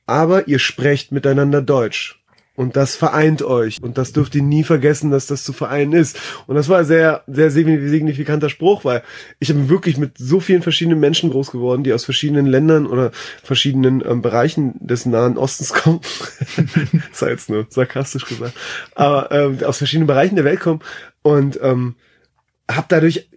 aber 0.06 0.48
ihr 0.48 0.60
sprecht 0.60 1.12
miteinander 1.12 1.62
Deutsch. 1.62 2.19
Und 2.60 2.76
das 2.76 2.98
vereint 2.98 3.42
euch. 3.42 3.82
Und 3.82 3.98
das 3.98 4.12
dürft 4.12 4.36
ihr 4.36 4.44
nie 4.44 4.66
vergessen, 4.66 5.12
dass 5.12 5.28
das 5.28 5.46
zu 5.46 5.54
vereinen 5.54 5.94
ist. 5.94 6.20
Und 6.46 6.56
das 6.56 6.68
war 6.68 6.80
ein 6.80 6.86
sehr, 6.86 7.24
sehr 7.26 7.52
signifikanter 7.52 8.50
Spruch, 8.50 8.84
weil 8.84 9.02
ich 9.40 9.48
bin 9.48 9.70
wirklich 9.70 9.96
mit 9.96 10.18
so 10.18 10.42
vielen 10.42 10.62
verschiedenen 10.62 11.00
Menschen 11.00 11.30
groß 11.30 11.52
geworden, 11.52 11.86
die 11.86 11.94
aus 11.94 12.04
verschiedenen 12.04 12.48
Ländern 12.48 12.86
oder 12.86 13.12
verschiedenen 13.42 14.04
ähm, 14.06 14.22
Bereichen 14.22 14.76
des 14.86 15.06
Nahen 15.06 15.38
Ostens 15.38 15.72
kommen. 15.74 16.02
das 17.12 17.22
war 17.22 17.30
jetzt 17.30 17.50
nur 17.50 17.66
sarkastisch 17.70 18.26
gesagt. 18.26 18.56
Aber 18.94 19.32
ähm, 19.32 19.64
aus 19.64 19.78
verschiedenen 19.78 20.08
Bereichen 20.08 20.36
der 20.36 20.44
Welt 20.44 20.60
kommen. 20.60 20.82
Und 21.22 21.58
ähm, 21.64 21.96
habe 22.70 22.88
dadurch 22.90 23.30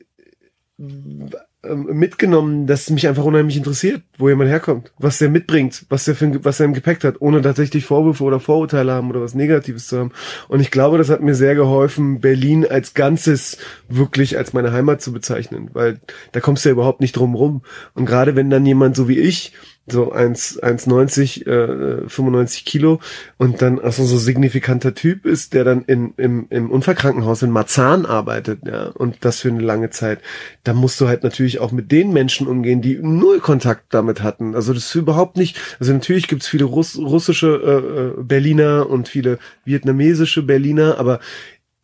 mitgenommen, 1.64 2.66
dass 2.66 2.90
mich 2.90 3.07
einfach 3.07 3.25
unheimlich 3.25 3.57
interessiert, 3.57 4.03
wo 4.18 4.29
jemand 4.29 4.51
herkommt, 4.51 4.90
was 4.98 5.18
der 5.18 5.29
mitbringt, 5.29 5.87
was 5.88 6.05
der 6.05 6.16
für, 6.16 6.44
was 6.44 6.59
er 6.59 6.66
im 6.66 6.75
Gepäck 6.75 7.05
hat, 7.05 7.20
ohne 7.20 7.40
tatsächlich 7.40 7.85
Vorwürfe 7.85 8.25
oder 8.25 8.40
Vorurteile 8.40 8.92
haben 8.92 9.11
oder 9.11 9.20
was 9.20 9.35
Negatives 9.35 9.87
zu 9.87 9.98
haben. 9.98 10.12
Und 10.48 10.61
ich 10.61 10.72
glaube, 10.72 10.98
das 10.98 11.09
hat 11.09 11.22
mir 11.22 11.37
sehr 11.37 11.55
geholfen, 11.55 12.20
Berlin 12.20 12.66
als 12.68 12.94
Ganzes 12.94 13.59
wirklich 13.88 14.37
als 14.37 14.53
meine 14.53 14.72
Heimat 14.72 15.03
zu 15.03 15.12
bezeichnen, 15.12 15.70
weil 15.72 16.01
da 16.33 16.40
kommst 16.40 16.64
du 16.64 16.68
ja 16.68 16.72
überhaupt 16.72 17.01
nicht 17.01 17.16
drum 17.16 17.37
rum. 17.37 17.62
Und 17.94 18.07
gerade 18.07 18.35
wenn 18.35 18.51
dann 18.51 18.66
jemand 18.66 18.96
so 18.96 19.07
wie 19.07 19.20
ich 19.20 19.53
so 19.87 20.12
1,90, 20.12 21.47
äh, 21.47 22.09
95 22.09 22.64
Kilo. 22.64 23.01
Und 23.37 23.62
dann 23.62 23.79
also 23.81 24.05
so 24.05 24.16
signifikanter 24.16 24.95
Typ 24.95 25.27
ist, 25.27 25.55
der 25.55 25.64
dann 25.64 25.83
in, 25.85 26.14
im, 26.16 26.47
im 26.51 26.71
Unfallkrankenhaus 26.71 27.42
in 27.42 27.51
Marzahn 27.51 28.07
arbeitet, 28.07 28.61
ja, 28.66 28.88
und 28.88 29.25
das 29.25 29.40
für 29.40 29.49
eine 29.49 29.62
lange 29.62 29.90
Zeit, 29.90 30.21
da 30.64 30.73
musst 30.73 31.01
du 31.01 31.09
halt 31.09 31.25
natürlich 31.25 31.59
auch 31.59 31.73
mit 31.73 31.90
den 31.90 32.12
Menschen 32.12 32.47
umgehen, 32.47 32.83
die 32.83 32.99
null 33.01 33.40
Kontakt 33.40 33.87
damit 33.90 34.23
hatten. 34.23 34.55
Also 34.55 34.73
das 34.73 34.87
ist 34.87 34.95
überhaupt 34.95 35.37
nicht, 35.37 35.59
also 35.81 35.92
natürlich 35.92 36.29
gibt's 36.29 36.49
viele 36.49 36.64
Russ, 36.64 36.97
russische 36.99 38.14
äh, 38.18 38.21
äh 38.21 38.23
Berliner 38.23 38.88
und 38.88 39.09
viele 39.09 39.38
vietnamesische 39.64 40.42
Berliner, 40.42 40.99
aber 40.99 41.21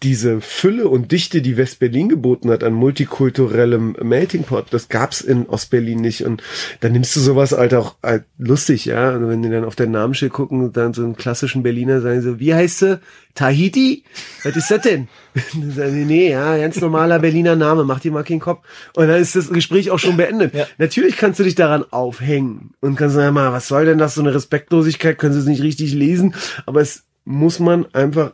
diese 0.03 0.41
Fülle 0.41 0.89
und 0.89 1.11
Dichte, 1.11 1.43
die 1.43 1.57
West-Berlin 1.57 2.09
geboten 2.09 2.51
hat 2.51 2.63
an 2.63 2.73
multikulturellem 2.73 3.97
Melting 4.01 4.45
Pot, 4.45 4.67
das 4.71 4.89
gab's 4.89 5.21
in 5.21 5.47
Ostberlin 5.47 6.01
nicht. 6.01 6.25
Und 6.25 6.43
dann 6.81 6.93
nimmst 6.93 7.17
du 7.17 7.21
sowas 7.21 7.51
halt 7.51 7.75
auch 7.75 7.97
halt 8.01 8.25
lustig, 8.39 8.85
ja. 8.85 9.17
Und 9.17 9.29
wenn 9.29 9.43
die 9.43 9.51
dann 9.51 9.65
auf 9.65 9.75
dein 9.75 9.91
Namensschild 9.91 10.33
gucken, 10.33 10.73
dann 10.73 10.95
so 10.95 11.03
einen 11.03 11.17
klassischen 11.17 11.65
Berliner 11.65 12.01
sagen 12.01 12.23
so, 12.23 12.39
wie 12.39 12.55
heißt 12.55 12.83
du? 12.83 13.01
Tahiti? 13.35 14.05
Was 14.43 14.57
ist 14.57 14.71
das 14.71 14.83
denn? 14.83 15.07
Dann 15.55 15.71
sagen 15.71 15.95
die, 15.95 16.05
nee, 16.05 16.31
ja, 16.31 16.57
ganz 16.59 16.81
normaler 16.81 17.21
Berliner 17.21 17.55
Name, 17.55 17.85
mach 17.85 18.01
dir 18.01 18.11
mal 18.11 18.25
keinen 18.25 18.41
Kopf. 18.41 18.67
Und 18.97 19.07
dann 19.07 19.21
ist 19.21 19.37
das 19.37 19.51
Gespräch 19.51 19.93
auch 19.93 20.01
schon 20.01 20.17
beendet. 20.17 20.55
Ja. 20.55 20.67
Natürlich 20.79 21.17
kannst 21.17 21.39
du 21.39 21.45
dich 21.45 21.55
daran 21.55 21.85
aufhängen 21.93 22.73
und 22.81 22.97
kannst 22.97 23.15
sagen, 23.15 23.35
mal, 23.35 23.53
was 23.53 23.69
soll 23.69 23.85
denn 23.85 23.99
das, 23.99 24.17
so 24.17 24.23
eine 24.23 24.35
Respektlosigkeit, 24.35 25.19
können 25.19 25.35
sie 25.35 25.39
es 25.39 25.47
nicht 25.47 25.63
richtig 25.63 25.95
lesen. 25.95 26.35
Aber 26.67 26.81
es 26.81 27.05
muss 27.25 27.61
man 27.61 27.87
einfach 27.95 28.33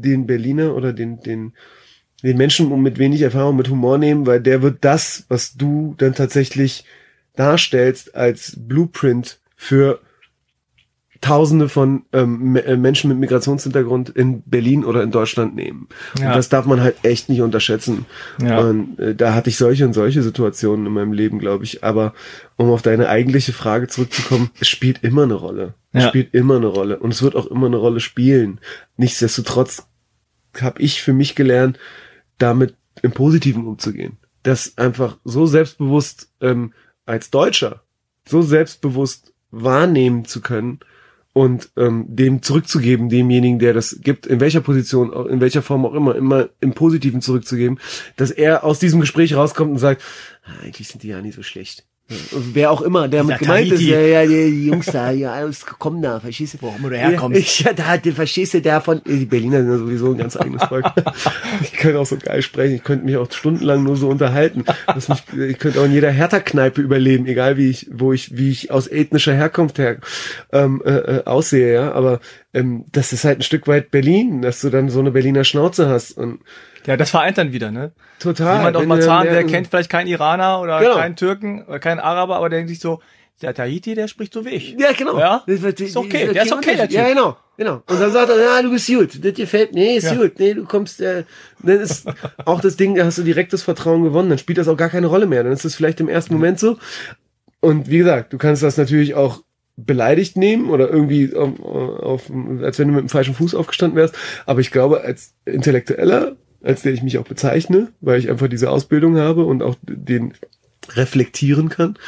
den 0.00 0.26
Berliner 0.26 0.74
oder 0.74 0.92
den, 0.92 1.20
den, 1.20 1.52
den 2.22 2.36
Menschen 2.36 2.82
mit 2.82 2.98
wenig 2.98 3.22
Erfahrung 3.22 3.56
mit 3.56 3.68
Humor 3.68 3.98
nehmen, 3.98 4.26
weil 4.26 4.40
der 4.40 4.62
wird 4.62 4.78
das, 4.84 5.24
was 5.28 5.54
du 5.54 5.94
dann 5.98 6.14
tatsächlich 6.14 6.84
darstellst 7.34 8.14
als 8.14 8.54
Blueprint 8.56 9.38
für 9.56 10.00
Tausende 11.26 11.68
von 11.68 12.04
ähm, 12.12 12.54
äh, 12.56 12.76
Menschen 12.76 13.08
mit 13.08 13.18
Migrationshintergrund 13.18 14.10
in 14.10 14.42
Berlin 14.42 14.84
oder 14.84 15.02
in 15.02 15.10
Deutschland 15.10 15.56
nehmen. 15.56 15.88
Ja. 16.18 16.28
Und 16.28 16.36
das 16.36 16.48
darf 16.48 16.66
man 16.66 16.80
halt 16.80 16.96
echt 17.02 17.28
nicht 17.28 17.40
unterschätzen. 17.42 18.06
Ja. 18.40 18.60
Und 18.60 18.98
äh, 19.00 19.14
da 19.14 19.34
hatte 19.34 19.50
ich 19.50 19.56
solche 19.56 19.84
und 19.84 19.92
solche 19.92 20.22
Situationen 20.22 20.86
in 20.86 20.92
meinem 20.92 21.12
Leben, 21.12 21.40
glaube 21.40 21.64
ich. 21.64 21.82
Aber 21.82 22.14
um 22.56 22.70
auf 22.70 22.82
deine 22.82 23.08
eigentliche 23.08 23.52
Frage 23.52 23.88
zurückzukommen, 23.88 24.50
es 24.60 24.68
spielt 24.68 25.02
immer 25.02 25.24
eine 25.24 25.34
Rolle. 25.34 25.74
Es 25.92 26.04
Ja. 26.04 26.08
spielt 26.10 26.32
immer 26.32 26.56
eine 26.56 26.66
Rolle. 26.68 26.98
Und 27.00 27.12
es 27.12 27.22
wird 27.22 27.34
auch 27.34 27.46
immer 27.46 27.66
eine 27.66 27.76
Rolle 27.78 27.98
spielen. 28.00 28.60
Nichtsdestotrotz 28.96 29.88
habe 30.60 30.80
ich 30.80 31.02
für 31.02 31.12
mich 31.12 31.34
gelernt, 31.34 31.78
damit 32.38 32.76
im 33.02 33.10
Positiven 33.12 33.66
umzugehen. 33.66 34.18
Das 34.44 34.78
einfach 34.78 35.18
so 35.24 35.46
selbstbewusst 35.46 36.30
ähm, 36.40 36.72
als 37.04 37.30
Deutscher, 37.30 37.82
so 38.28 38.42
selbstbewusst 38.42 39.32
wahrnehmen 39.50 40.24
zu 40.24 40.40
können 40.40 40.78
und 41.36 41.68
ähm, 41.76 42.06
dem 42.08 42.40
zurückzugeben, 42.40 43.10
demjenigen, 43.10 43.58
der 43.58 43.74
das 43.74 43.98
gibt, 44.00 44.26
in 44.26 44.40
welcher 44.40 44.62
Position, 44.62 45.12
auch 45.12 45.26
in 45.26 45.42
welcher 45.42 45.60
Form 45.60 45.84
auch 45.84 45.92
immer, 45.92 46.14
immer 46.16 46.48
im 46.60 46.72
Positiven 46.72 47.20
zurückzugeben, 47.20 47.78
dass 48.16 48.30
er 48.30 48.64
aus 48.64 48.78
diesem 48.78 49.00
Gespräch 49.02 49.34
rauskommt 49.34 49.70
und 49.70 49.76
sagt, 49.76 50.02
"Ah, 50.44 50.64
eigentlich 50.64 50.88
sind 50.88 51.02
die 51.02 51.08
ja 51.08 51.20
nicht 51.20 51.34
so 51.34 51.42
schlecht. 51.42 51.84
Wer 52.08 52.70
auch 52.70 52.82
immer, 52.82 53.08
der 53.08 53.24
mit 53.24 53.40
gemeint 53.40 53.72
ist, 53.72 53.80
ja, 53.80 53.98
ja, 53.98 54.24
die, 54.24 54.66
Jungs 54.66 54.86
da, 54.86 55.10
ja, 55.10 55.32
alles 55.32 55.66
kommen 55.66 56.00
da, 56.02 56.20
verstehst 56.20 56.54
du? 56.54 56.58
Warum 56.62 56.82
du 56.88 56.96
herkommst. 56.96 57.60
Ja, 57.60 57.72
da, 57.72 57.96
den 57.96 58.14
verstehst 58.14 58.54
du, 58.54 58.60
der 58.60 58.80
von, 58.80 59.02
die 59.04 59.24
Berliner 59.24 59.62
sind 59.62 59.72
ja 59.72 59.78
sowieso 59.78 60.12
ein 60.12 60.18
ganz 60.18 60.36
eigenes 60.36 60.62
Volk. 60.62 60.86
ich 61.62 61.72
könnte 61.72 61.98
auch 61.98 62.06
so 62.06 62.16
geil 62.16 62.42
sprechen, 62.42 62.76
ich 62.76 62.84
könnte 62.84 63.04
mich 63.06 63.16
auch 63.16 63.28
stundenlang 63.32 63.82
nur 63.82 63.96
so 63.96 64.08
unterhalten. 64.08 64.64
Mich, 64.94 65.40
ich 65.50 65.58
könnte 65.58 65.80
auch 65.80 65.86
in 65.86 65.92
jeder 65.92 66.12
Hertha-Kneipe 66.12 66.80
überleben, 66.80 67.26
egal 67.26 67.56
wie 67.56 67.70
ich, 67.70 67.88
wo 67.92 68.12
ich, 68.12 68.36
wie 68.36 68.50
ich 68.50 68.70
aus 68.70 68.86
ethnischer 68.86 69.34
Herkunft 69.34 69.78
her, 69.78 69.98
ähm, 70.52 70.80
äh, 70.84 70.90
äh, 70.90 71.24
aussehe, 71.24 71.74
ja, 71.74 71.92
aber, 71.92 72.20
ähm, 72.54 72.84
das 72.92 73.12
ist 73.12 73.24
halt 73.24 73.40
ein 73.40 73.42
Stück 73.42 73.66
weit 73.66 73.90
Berlin, 73.90 74.42
dass 74.42 74.60
du 74.60 74.70
dann 74.70 74.90
so 74.90 75.00
eine 75.00 75.10
Berliner 75.10 75.42
Schnauze 75.42 75.88
hast 75.88 76.12
und 76.12 76.38
Ja, 76.86 76.96
das 76.96 77.10
vereint 77.10 77.36
dann 77.38 77.52
wieder, 77.52 77.70
ne? 77.70 77.92
total. 78.20 78.58
Jemand 78.58 78.76
aus 78.76 78.82
dann 78.82 78.88
Marzahn, 78.88 79.24
der 79.26 79.44
kennt 79.44 79.66
vielleicht 79.68 79.90
keinen 79.90 80.06
Iraner 80.06 80.60
oder 80.60 80.80
Genau. 80.80 80.94
keinen 80.96 81.16
Türken 81.16 81.64
oder 81.66 81.78
keinen 81.78 81.98
Araber, 82.00 82.36
aber 82.36 82.48
der 82.48 82.58
denkt 82.60 82.70
sich 82.70 82.80
so, 82.80 83.00
der 83.42 83.52
Tahiti, 83.54 83.94
der 83.94 84.08
spricht 84.08 84.32
so 84.32 84.44
wie 84.46 84.50
ich. 84.50 84.76
Ja, 84.78 84.92
genau. 84.92 85.18
Ja? 85.18 85.42
Das 85.46 85.60
wird- 85.62 85.80
Ist 85.80 85.96
okay, 85.96 86.30
der 86.32 86.44
ist 86.44 86.52
okay, 86.52 86.76
der. 86.76 86.88
Ja, 86.90 87.08
genau. 87.08 87.36
Genau. 87.58 87.82
Und 87.88 88.00
dann 88.00 88.10
sagt 88.12 88.30
er, 88.30 88.38
ja, 88.38 88.62
du 88.62 88.70
bist 88.70 88.86
gut, 88.86 89.24
das 89.24 89.32
gefällt 89.34 89.74
mir, 89.74 89.80
nee, 89.80 89.96
ist 89.96 90.04
Ja. 90.04 90.14
gut, 90.14 90.38
nee, 90.38 90.52
du 90.54 90.64
kommst, 90.64 91.00
äh, 91.00 91.24
dann 91.62 91.80
ist 91.80 92.06
auch 92.44 92.60
das 92.60 92.76
Ding, 92.76 92.94
da 92.94 93.04
hast 93.06 93.16
du 93.18 93.22
direkt 93.22 93.52
das 93.54 93.62
Vertrauen 93.62 94.04
gewonnen, 94.04 94.28
dann 94.28 94.38
spielt 94.38 94.58
das 94.58 94.68
auch 94.68 94.76
gar 94.76 94.90
keine 94.90 95.06
Rolle 95.06 95.26
mehr, 95.26 95.42
dann 95.42 95.52
ist 95.52 95.64
das 95.64 95.74
vielleicht 95.74 96.00
im 96.00 96.08
ersten 96.08 96.34
Moment 96.34 96.58
so. 96.60 96.78
Und 97.60 97.88
wie 97.90 97.98
gesagt, 97.98 98.32
du 98.34 98.38
kannst 98.38 98.62
das 98.62 98.76
natürlich 98.76 99.14
auch 99.14 99.42
beleidigt 99.78 100.36
nehmen 100.36 100.70
oder 100.70 100.88
irgendwie 100.88 101.34
auf, 101.34 101.58
auf, 101.60 102.30
als 102.62 102.78
wenn 102.78 102.88
du 102.88 102.94
mit 102.94 103.02
dem 103.04 103.08
falschen 103.08 103.34
Fuß 103.34 103.54
aufgestanden 103.54 103.96
wärst. 103.98 104.14
Aber 104.46 104.60
ich 104.60 104.70
glaube, 104.70 105.00
als 105.02 105.34
Intellektueller, 105.44 106.36
als 106.62 106.82
der 106.82 106.92
ich 106.92 107.02
mich 107.02 107.18
auch 107.18 107.26
bezeichne, 107.26 107.92
weil 108.00 108.18
ich 108.18 108.30
einfach 108.30 108.48
diese 108.48 108.70
Ausbildung 108.70 109.16
habe 109.16 109.44
und 109.44 109.62
auch 109.62 109.76
den 109.82 110.34
reflektieren 110.90 111.68
kann, 111.68 111.98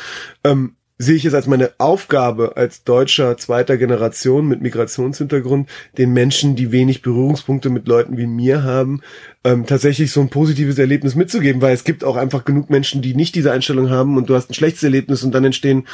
ähm, 0.44 0.76
sehe 0.98 1.14
ich 1.14 1.24
es 1.24 1.34
als 1.34 1.46
meine 1.46 1.70
Aufgabe 1.78 2.56
als 2.56 2.82
Deutscher 2.82 3.36
zweiter 3.36 3.76
Generation 3.76 4.48
mit 4.48 4.60
Migrationshintergrund, 4.60 5.68
den 5.96 6.12
Menschen, 6.12 6.56
die 6.56 6.72
wenig 6.72 7.02
Berührungspunkte 7.02 7.70
mit 7.70 7.86
Leuten 7.86 8.16
wie 8.16 8.26
mir 8.26 8.64
haben, 8.64 9.00
ähm, 9.44 9.64
tatsächlich 9.64 10.10
so 10.10 10.20
ein 10.20 10.28
positives 10.28 10.76
Erlebnis 10.76 11.14
mitzugeben, 11.14 11.62
weil 11.62 11.72
es 11.72 11.84
gibt 11.84 12.02
auch 12.02 12.16
einfach 12.16 12.44
genug 12.44 12.68
Menschen, 12.68 13.00
die 13.00 13.14
nicht 13.14 13.36
diese 13.36 13.52
Einstellung 13.52 13.90
haben 13.90 14.16
und 14.16 14.28
du 14.28 14.34
hast 14.34 14.50
ein 14.50 14.54
schlechtes 14.54 14.82
Erlebnis 14.82 15.22
und 15.22 15.32
dann 15.32 15.44
entstehen 15.44 15.86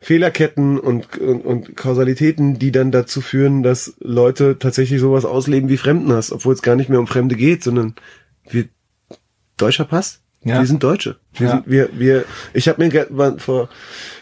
Fehlerketten 0.00 0.78
und, 0.78 1.18
und, 1.18 1.40
und 1.40 1.76
Kausalitäten, 1.76 2.58
die 2.58 2.70
dann 2.70 2.92
dazu 2.92 3.20
führen, 3.20 3.64
dass 3.64 3.96
Leute 3.98 4.58
tatsächlich 4.60 5.00
sowas 5.00 5.24
ausleben 5.24 5.68
wie 5.68 5.76
Fremdenhass, 5.76 6.30
obwohl 6.30 6.54
es 6.54 6.62
gar 6.62 6.76
nicht 6.76 6.88
mehr 6.88 7.00
um 7.00 7.08
Fremde 7.08 7.34
geht, 7.34 7.64
sondern 7.64 7.96
wir 8.48 8.68
deutscher 9.56 9.84
Pass. 9.84 10.21
Ja. 10.44 10.58
Wir 10.58 10.66
sind 10.66 10.82
Deutsche. 10.82 11.16
Wir, 11.34 11.46
Ja. 11.46 11.52
sind, 11.52 11.70
wir, 11.70 11.88
wir, 11.92 12.24
ich 12.52 12.68
habe 12.68 12.82
mir 12.84 13.38
vor 13.38 13.68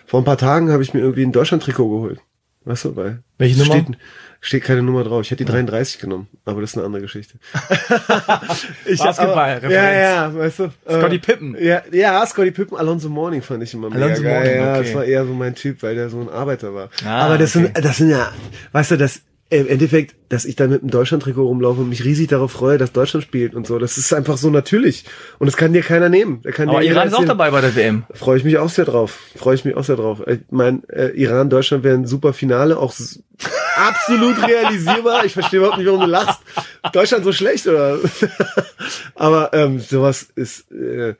vor 0.06 0.20
ein 0.20 0.24
paar 0.24 0.38
Tagen 0.38 0.72
habe 0.72 0.82
ich 0.82 0.92
mir 0.92 1.00
irgendwie 1.00 1.22
ein 1.22 1.30
Deutschland-Trikot 1.30 1.88
geholt. 1.88 2.20
Weißt 2.64 2.84
du, 2.84 2.96
weil 2.96 3.22
Welche 3.38 3.58
Nummer? 3.58 3.74
Steht, 3.74 3.98
steht 4.40 4.64
keine 4.64 4.82
Nummer 4.82 5.04
drauf. 5.04 5.22
Ich 5.22 5.30
hätte 5.30 5.44
die 5.44 5.50
33 5.52 6.00
genommen, 6.00 6.26
aber 6.44 6.60
das 6.60 6.70
ist 6.70 6.76
eine 6.76 6.86
andere 6.86 7.02
Geschichte. 7.02 7.38
ich, 8.86 8.98
Basketball, 8.98 9.56
aber, 9.56 9.70
Ja, 9.70 9.92
ja, 9.92 10.34
weißt 10.34 10.58
du. 10.58 10.72
Scotty 10.84 11.16
äh, 11.16 11.18
Pippen. 11.20 11.56
Ja, 11.60 11.82
ja, 11.92 12.26
Scotty 12.26 12.50
Pippen, 12.50 12.76
Alonso 12.76 13.08
Morning 13.08 13.40
fand 13.40 13.62
ich 13.62 13.72
immer 13.72 13.88
mega 13.88 14.04
Alonso 14.04 14.22
geil. 14.22 14.34
Mourning, 14.34 14.56
ja, 14.56 14.74
okay. 14.74 14.82
das 14.82 14.94
war 14.94 15.04
eher 15.04 15.24
so 15.24 15.32
mein 15.32 15.54
Typ, 15.54 15.82
weil 15.82 15.94
der 15.94 16.10
so 16.10 16.20
ein 16.20 16.28
Arbeiter 16.28 16.74
war. 16.74 16.90
Ah, 17.04 17.26
aber 17.26 17.38
das 17.38 17.54
okay. 17.54 17.70
sind, 17.72 17.84
das 17.84 17.96
sind 17.96 18.10
ja, 18.10 18.32
weißt 18.72 18.90
du, 18.90 18.96
das 18.96 19.22
im 19.50 19.66
Endeffekt, 19.66 20.14
dass 20.28 20.44
ich 20.44 20.54
da 20.54 20.68
mit 20.68 20.80
einem 20.80 20.92
Deutschland-Trikot 20.92 21.42
rumlaufe 21.42 21.80
und 21.80 21.88
mich 21.88 22.04
riesig 22.04 22.28
darauf 22.28 22.52
freue, 22.52 22.78
dass 22.78 22.92
Deutschland 22.92 23.24
spielt 23.24 23.52
und 23.56 23.66
so, 23.66 23.80
das 23.80 23.98
ist 23.98 24.12
einfach 24.12 24.36
so 24.36 24.48
natürlich. 24.48 25.04
Und 25.40 25.46
das 25.46 25.56
kann 25.56 25.72
dir 25.72 25.82
keiner 25.82 26.08
nehmen. 26.08 26.40
Da 26.42 26.52
kann 26.52 26.68
Aber 26.68 26.84
Iran 26.84 27.08
ist 27.08 27.14
auch 27.14 27.24
dabei 27.24 27.50
bei 27.50 27.60
der 27.60 27.74
WM. 27.74 28.04
Freue 28.14 28.38
ich 28.38 28.44
mich 28.44 28.58
auch 28.58 28.68
sehr 28.68 28.84
drauf. 28.84 29.18
Freue 29.34 29.56
ich 29.56 29.64
mich 29.64 29.76
auch 29.76 29.82
sehr 29.82 29.96
drauf. 29.96 30.22
Ich 30.28 30.38
mein, 30.50 30.88
äh, 30.88 31.08
Iran, 31.08 31.50
Deutschland 31.50 31.82
wäre 31.82 31.96
ein 31.96 32.06
super 32.06 32.32
Finale, 32.32 32.78
auch 32.78 32.94
absolut 33.76 34.40
realisierbar. 34.46 35.24
Ich 35.24 35.32
verstehe 35.32 35.58
überhaupt 35.58 35.78
nicht, 35.78 35.86
warum 35.88 36.00
du 36.00 36.06
lachst. 36.06 36.40
Deutschland 36.92 37.24
so 37.24 37.32
schlecht, 37.32 37.66
oder? 37.66 37.98
Aber 39.16 39.52
ähm, 39.52 39.80
sowas 39.80 40.28
ist, 40.36 40.70
äh, 40.70 41.14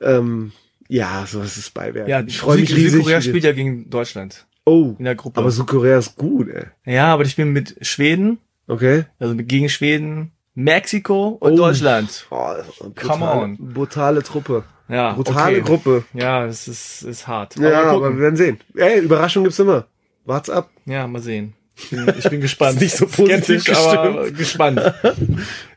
ähm, 0.00 0.52
ja, 0.88 1.26
sowas 1.28 1.58
ist 1.58 1.74
Beiwerk. 1.74 2.08
Ja, 2.08 2.22
ich 2.26 2.38
freue 2.38 2.58
mich 2.58 2.74
riesig. 2.74 2.92
Südkorea 2.92 3.20
spielt 3.20 3.44
ja 3.44 3.52
gegen 3.52 3.90
Deutschland 3.90 4.46
oh, 4.64 4.94
in 4.98 5.04
der 5.04 5.14
Gruppe. 5.14 5.40
aber 5.40 5.50
Südkorea 5.50 5.98
ist 5.98 6.16
gut, 6.16 6.48
ey. 6.48 6.64
ja, 6.94 7.12
aber 7.12 7.24
die 7.24 7.30
spielen 7.30 7.52
mit 7.52 7.76
Schweden, 7.86 8.38
Okay? 8.66 9.04
also 9.18 9.34
mit, 9.34 9.48
gegen 9.48 9.68
Schweden, 9.68 10.32
Mexiko 10.54 11.28
und 11.40 11.52
Oh. 11.52 11.56
Deutschland. 11.56 12.26
Oh, 12.30 12.54
Come 12.78 12.92
brutale, 12.94 13.40
on. 13.42 13.56
brutale 13.74 14.22
Truppe. 14.22 14.64
Ja, 14.88 15.12
Brutale 15.14 15.56
okay. 15.58 15.66
Gruppe. 15.66 16.04
Ja, 16.12 16.46
das 16.46 16.68
ist, 16.68 17.02
ist 17.02 17.26
hart. 17.26 17.56
Ja, 17.56 17.80
aber, 17.82 17.90
aber, 17.92 18.10
wir 18.14 18.20
werden 18.20 18.36
sehen. 18.36 18.58
Ey, 18.76 19.00
Überraschung 19.00 19.42
gibt's 19.44 19.58
immer. 19.58 19.86
Wart's 20.26 20.50
ab. 20.50 20.70
ja, 20.84 21.06
mal 21.06 21.22
sehen. 21.22 21.54
Ich 21.76 21.90
bin, 21.90 22.12
ich 22.18 22.28
bin 22.30 22.40
gespannt. 22.42 22.80
Nicht 22.80 22.94
so 22.96 23.06
positiv 23.06 23.62
Skeptisch, 23.62 23.76
aber 23.96 24.30
gespannt. 24.30 24.80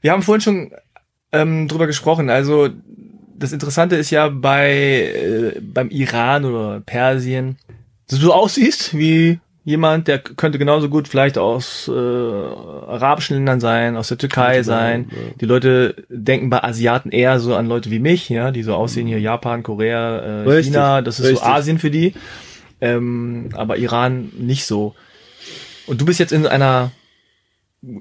Wir 0.02 0.12
haben 0.12 0.22
vorhin 0.24 0.42
schon 0.42 0.72
ähm, 1.32 1.68
drüber 1.68 1.88
gesprochen. 1.88 2.30
Also 2.30 2.70
das 3.36 3.52
Interessante 3.54 3.96
ist 3.96 4.12
ja 4.12 4.28
bei 4.30 4.72
äh, 4.74 5.60
beim 5.62 5.90
Iran 5.90 6.46
oder 6.46 6.82
Persien, 6.82 7.58
dass 8.08 8.20
du 8.20 8.32
aussiehst 8.32 8.98
wie 8.98 9.40
jemand, 9.64 10.08
der 10.08 10.20
könnte 10.20 10.60
genauso 10.60 10.88
gut 10.88 11.10
vielleicht 11.10 11.38
aus 11.38 11.90
äh, 11.90 11.92
arabischen 11.92 13.36
Ländern 13.36 13.60
sein, 13.60 13.98
aus 13.98 14.08
der 14.08 14.18
Türkei 14.18 14.64
sein. 14.64 15.12
Die 15.42 15.46
Leute 15.46 16.06
denken 16.08 16.50
bei 16.50 16.64
Asiaten 16.64 17.12
eher 17.12 17.42
so 17.42 17.54
an 17.54 17.68
Leute 17.68 17.92
wie 17.92 18.00
mich, 18.00 18.30
ja, 18.30 18.52
die 18.52 18.64
so 18.64 18.74
aussehen 18.76 19.08
hier 19.08 19.20
Japan, 19.20 19.64
Korea, 19.64 20.20
äh, 20.20 20.30
Richtig, 20.44 20.74
China, 20.74 21.02
das 21.02 21.20
ist 21.20 21.26
richtig. 21.26 21.40
so 21.40 21.46
Asien 21.46 21.80
für 21.80 21.92
die. 21.92 22.14
Ähm, 22.80 23.50
aber 23.56 23.78
Iran 23.78 24.32
nicht 24.38 24.66
so. 24.66 24.96
Und 25.86 26.00
du 26.00 26.06
bist 26.06 26.20
jetzt 26.20 26.32
in 26.32 26.48
einer 26.48 26.92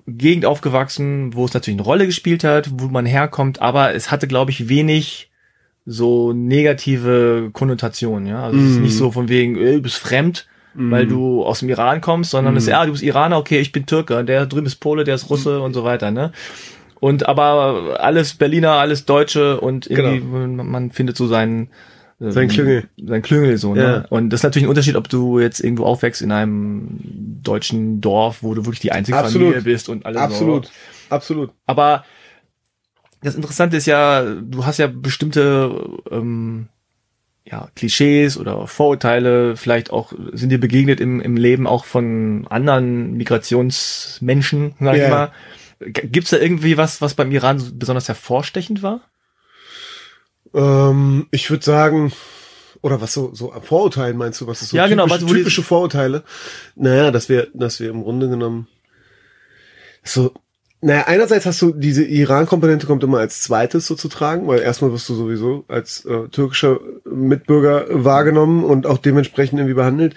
Gegend 0.06 0.46
aufgewachsen, 0.46 1.34
wo 1.34 1.44
es 1.44 1.52
natürlich 1.52 1.78
eine 1.78 1.86
Rolle 1.86 2.06
gespielt 2.06 2.44
hat, 2.44 2.70
wo 2.74 2.86
man 2.86 3.06
herkommt, 3.06 3.60
aber 3.60 3.92
es 3.92 4.12
hatte, 4.12 4.28
glaube 4.28 4.52
ich, 4.52 4.68
wenig 4.68 5.30
so 5.86 6.32
negative 6.32 7.50
Konnotationen, 7.52 8.26
ja. 8.26 8.42
Also 8.44 8.58
es 8.58 8.64
ist 8.70 8.76
Mhm. 8.76 8.82
nicht 8.82 8.96
so 8.96 9.10
von 9.12 9.28
wegen, 9.28 9.56
äh, 9.56 9.74
du 9.74 9.82
bist 9.82 9.98
fremd, 9.98 10.46
weil 10.78 11.06
du 11.06 11.42
aus 11.42 11.60
dem 11.60 11.70
Iran 11.70 12.02
kommst, 12.02 12.32
sondern 12.32 12.54
es 12.54 12.64
ist, 12.64 12.68
ja, 12.68 12.84
du 12.84 12.92
bist 12.92 13.02
Iraner, 13.02 13.38
okay, 13.38 13.60
ich 13.60 13.72
bin 13.72 13.86
Türke, 13.86 14.22
der 14.24 14.44
drüben 14.44 14.66
ist 14.66 14.76
Pole, 14.76 15.04
der 15.04 15.14
ist 15.14 15.30
Russe 15.30 15.60
und 15.62 15.72
so 15.72 15.84
weiter, 15.84 16.10
ne? 16.10 16.32
Und 17.00 17.26
aber 17.28 17.96
alles 18.00 18.34
Berliner, 18.34 18.72
alles 18.72 19.06
Deutsche 19.06 19.58
und 19.60 19.86
irgendwie, 19.86 20.20
man, 20.20 20.56
man 20.68 20.90
findet 20.90 21.16
so 21.16 21.26
seinen 21.28 21.68
ähm, 22.20 22.30
Sein 22.30 22.48
Klüngel. 22.48 22.84
Sein 23.02 23.22
Klüngel 23.22 23.56
so, 23.58 23.74
ne? 23.74 23.82
Ja. 23.82 24.04
Und 24.10 24.30
das 24.30 24.40
ist 24.40 24.44
natürlich 24.44 24.66
ein 24.66 24.70
Unterschied, 24.70 24.96
ob 24.96 25.08
du 25.08 25.38
jetzt 25.38 25.60
irgendwo 25.60 25.84
aufwächst 25.84 26.20
in 26.20 26.30
einem 26.32 26.98
deutschen 27.42 28.00
Dorf, 28.02 28.42
wo 28.42 28.52
du 28.54 28.64
wirklich 28.66 28.80
die 28.80 28.92
einzige 28.92 29.16
Absolut. 29.16 29.48
Familie 29.54 29.62
bist 29.62 29.88
und 29.88 30.04
alle 30.04 30.20
Absolut. 30.20 30.66
so. 30.66 30.70
Absolut. 31.08 31.50
Aber 31.66 32.04
das 33.26 33.34
Interessante 33.34 33.76
ist 33.76 33.86
ja, 33.86 34.24
du 34.24 34.64
hast 34.64 34.78
ja 34.78 34.86
bestimmte 34.86 35.86
ähm, 36.10 36.68
ja, 37.44 37.68
Klischees 37.76 38.38
oder 38.38 38.66
Vorurteile, 38.66 39.56
vielleicht 39.56 39.90
auch 39.90 40.12
sind 40.32 40.48
dir 40.50 40.58
begegnet 40.58 41.00
im, 41.00 41.20
im 41.20 41.36
Leben 41.36 41.66
auch 41.66 41.84
von 41.84 42.46
anderen 42.48 43.12
Migrationsmenschen, 43.16 44.74
sag 44.80 44.96
Ja. 44.96 45.04
ich 45.04 45.10
mal. 45.10 45.32
Gibt's 45.92 46.30
da 46.30 46.38
irgendwie 46.38 46.76
was, 46.78 47.00
was 47.02 47.14
beim 47.14 47.30
Iran 47.32 47.58
so 47.58 47.70
besonders 47.74 48.08
hervorstechend 48.08 48.82
war? 48.82 49.02
Ähm, 50.54 51.26
ich 51.30 51.50
würde 51.50 51.64
sagen, 51.64 52.12
oder 52.82 53.00
was 53.00 53.12
so, 53.12 53.34
so 53.34 53.52
Vorurteilen 53.62 54.16
meinst 54.16 54.40
du, 54.40 54.46
was 54.46 54.62
ist 54.62 54.70
so 54.70 54.76
Ja, 54.76 54.86
genau, 54.86 55.04
typische, 55.04 55.22
was- 55.22 55.28
wo 55.30 55.34
die- 55.34 55.40
typische 55.40 55.62
Vorurteile? 55.62 56.22
Naja, 56.76 57.10
dass 57.10 57.28
wir, 57.28 57.48
dass 57.52 57.78
wir 57.80 57.90
im 57.90 58.02
Grunde 58.02 58.28
genommen 58.28 58.68
so, 60.02 60.32
naja, 60.86 61.08
einerseits 61.08 61.46
hast 61.46 61.60
du 61.62 61.72
diese 61.72 62.04
Iran-Komponente 62.04 62.86
kommt 62.86 63.02
immer 63.02 63.18
als 63.18 63.40
zweites 63.40 63.88
so 63.88 63.96
zu 63.96 64.06
tragen, 64.06 64.46
weil 64.46 64.60
erstmal 64.60 64.92
wirst 64.92 65.08
du 65.08 65.14
sowieso 65.14 65.64
als 65.66 66.04
äh, 66.04 66.28
türkischer 66.28 66.78
Mitbürger 67.04 67.86
wahrgenommen 67.90 68.62
und 68.62 68.86
auch 68.86 68.98
dementsprechend 68.98 69.58
irgendwie 69.58 69.74
behandelt. 69.74 70.14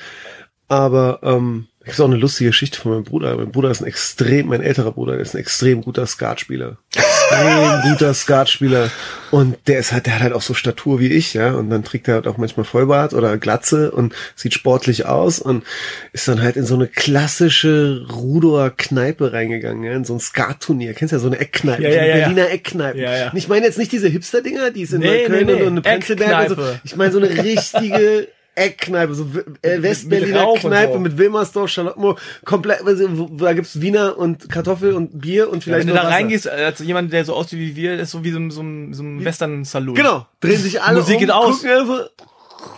Aber 0.68 1.22
ähm, 1.24 1.70
es 1.82 1.94
ist 1.94 2.02
auch 2.02 2.06
eine 2.08 2.18
lustige 2.18 2.50
Geschichte 2.50 2.78
von 2.80 2.92
meinem 2.92 3.04
Bruder. 3.06 3.38
Mein 3.38 3.52
Bruder 3.52 3.72
ist 3.72 3.82
ein 3.82 3.88
extrem, 3.88 4.48
mein 4.48 4.62
älterer 4.62 4.92
Bruder, 4.92 5.14
der 5.14 5.22
ist 5.22 5.34
ein 5.34 5.40
extrem 5.40 5.82
guter 5.82 6.06
Skatspieler. 6.06 6.78
Extrem 6.94 7.82
guter 7.92 8.14
Skatspieler. 8.14 8.92
Und 9.32 9.56
der 9.66 9.80
ist 9.80 9.94
halt, 9.94 10.06
der 10.06 10.16
hat 10.16 10.22
halt 10.22 10.34
auch 10.34 10.42
so 10.42 10.54
Statur 10.54 11.00
wie 11.00 11.08
ich, 11.08 11.34
ja. 11.36 11.54
Und 11.54 11.70
dann 11.70 11.86
trägt 11.86 12.10
er 12.10 12.16
halt 12.16 12.28
auch 12.28 12.38
manchmal 12.38 12.66
Vollbart 12.66 13.14
oder 13.14 13.38
Glatze 13.38 13.92
und 13.92 14.14
sieht 14.36 14.54
sportlich 14.54 15.06
aus 15.06 15.40
und 15.40 15.64
ist 16.12 16.28
dann 16.28 16.42
halt 16.42 16.58
in 16.58 16.66
so 16.66 16.76
eine 16.76 16.88
klassische 16.88 18.06
Rudower 18.12 18.72
Kneipe 18.76 19.32
reingegangen, 19.32 19.84
ja, 19.84 19.94
in 19.94 20.04
so 20.04 20.14
ein 20.14 20.20
Skat-Turnier. 20.20 20.94
Kennst 20.94 21.14
du 21.14 21.16
ja 21.16 21.22
so 21.22 21.28
eine 21.28 21.40
Eckkneipe, 21.40 21.84
Ja, 21.84 21.90
ja, 21.90 22.00
eine 22.02 22.10
ja. 22.10 22.16
Berliner 22.28 22.50
Eckkneipe. 22.50 23.00
Ja, 23.00 23.16
ja. 23.18 23.30
Und 23.32 23.38
Ich 23.38 23.48
meine 23.48 23.66
jetzt 23.66 23.78
nicht 23.78 23.92
diese 23.94 24.10
Hipster-Dinger, 24.10 24.72
die 24.72 24.84
es 24.84 24.92
in 24.92 25.00
Nee, 25.00 25.22
Neukölln 25.22 25.46
nee, 25.46 25.54
nee. 25.56 25.62
und 25.64 25.78
in 25.78 25.84
Prenzlberg 25.84 26.50
und 26.50 26.58
so. 26.58 26.64
Ich 26.84 26.96
meine 26.98 27.12
so 27.14 27.20
eine 27.20 27.30
richtige 27.30 28.28
Eckkneipe, 28.60 29.14
so 29.16 29.28
äh, 29.62 29.82
Westberliner 29.82 30.42
Rauch 30.42 30.64
und 30.64 30.70
Kneipe 30.72 30.94
so. 30.94 31.00
mit 31.00 31.18
Wilmersdorf, 31.18 31.70
Charlottenburg, 31.70 32.20
komplett, 32.46 32.86
also, 32.86 33.30
da 33.38 33.54
gibt's 33.54 33.80
Wiener 33.82 34.18
und 34.18 34.50
Kartoffel 34.50 34.94
und 34.94 35.20
Bier 35.22 35.50
und 35.50 35.58
Ja, 35.58 35.62
vielleicht 35.64 35.80
wenn 35.82 35.88
du 35.88 35.94
da 35.94 36.00
Wasser. 36.06 36.16
reingehst, 36.16 36.48
als 36.50 36.80
jemand, 36.80 37.14
der 37.14 37.26
so 37.26 37.34
aussieht 37.36 37.60
wie 37.60 37.76
wir, 37.76 38.00
ist 38.00 38.12
so 38.12 38.24
wie 38.24 38.32
so, 38.32 38.40
ein- 38.40 38.52
so, 38.52 38.62
so 38.92 39.04
ein 39.04 39.24
Western-Saloon. 39.26 39.96
Genau, 39.96 40.28
drehen 40.42 40.60
sich 40.62 40.82
alle 40.82 41.00
Musik 41.00 41.16
um, 41.16 41.20
geht 41.22 41.32
aus. 41.32 41.62
gucken 41.62 42.06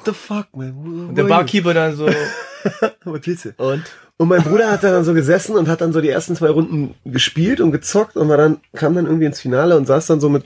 the 0.06 0.12
fuck, 0.14 0.48
man. 0.56 0.72
Und 1.10 1.16
der 1.16 1.24
Barkeeper 1.24 1.74
dann 1.74 1.96
so, 1.96 2.06
Was 2.08 3.22
willst 3.26 3.46
du? 3.46 3.50
und? 3.58 3.84
Und 4.18 4.28
mein 4.28 4.44
Bruder 4.44 4.70
hat 4.70 4.84
dann 4.84 5.04
so 5.04 5.16
gesessen 5.16 5.56
und 5.56 5.68
hat 5.68 5.82
dann 5.82 5.94
so 5.94 6.00
die 6.02 6.10
ersten 6.10 6.36
zwei 6.36 6.52
Runden 6.52 6.94
gespielt 7.06 7.60
und 7.60 7.72
gezockt 7.72 8.16
und 8.18 8.30
war 8.30 8.38
dann, 8.38 8.60
kam 8.76 8.94
dann 8.94 9.08
irgendwie 9.08 9.26
ins 9.26 9.40
Finale 9.40 9.76
und 9.76 9.88
saß 9.88 10.06
dann 10.06 10.20
so 10.22 10.30
mit, 10.30 10.44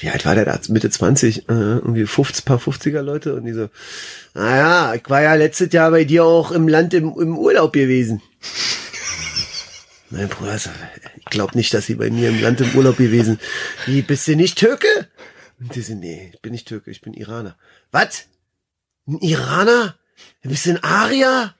wie 0.00 0.08
alt 0.08 0.24
war 0.24 0.34
der 0.34 0.46
da? 0.46 0.58
Mitte 0.68 0.88
20, 0.88 1.40
äh, 1.40 1.52
irgendwie 1.52 2.06
50, 2.06 2.46
paar 2.46 2.56
50er 2.56 3.02
Leute 3.02 3.34
und 3.34 3.44
die 3.44 3.52
so, 3.52 3.68
naja, 4.34 4.94
ich 4.94 5.08
war 5.08 5.22
ja 5.22 5.34
letztes 5.34 5.72
Jahr 5.72 5.90
bei 5.90 6.04
dir 6.04 6.24
auch 6.24 6.52
im 6.52 6.68
Land 6.68 6.94
im, 6.94 7.12
im 7.18 7.38
Urlaub 7.38 7.72
gewesen. 7.72 8.22
Mein 10.10 10.28
Bruder 10.28 10.58
sagt, 10.58 10.76
ich 11.16 11.24
glaube 11.26 11.56
nicht, 11.56 11.72
dass 11.72 11.86
sie 11.86 11.94
bei 11.94 12.10
mir 12.10 12.28
im 12.28 12.40
Land 12.40 12.60
im 12.60 12.74
Urlaub 12.74 12.98
gewesen. 12.98 13.38
Wie, 13.86 14.02
bist 14.02 14.28
du 14.28 14.36
nicht 14.36 14.58
Türke? 14.58 15.08
Und 15.58 15.74
die 15.74 15.80
so, 15.80 15.94
nee, 15.94 16.30
ich 16.34 16.40
bin 16.42 16.52
nicht 16.52 16.68
Türke, 16.68 16.90
ich 16.90 17.00
bin 17.00 17.14
Iraner. 17.14 17.56
Was? 17.92 18.26
Ein 19.06 19.18
Iraner? 19.18 19.96
Du 20.42 20.50
bist 20.50 20.66
ein 20.66 20.82
Arier? 20.82 21.54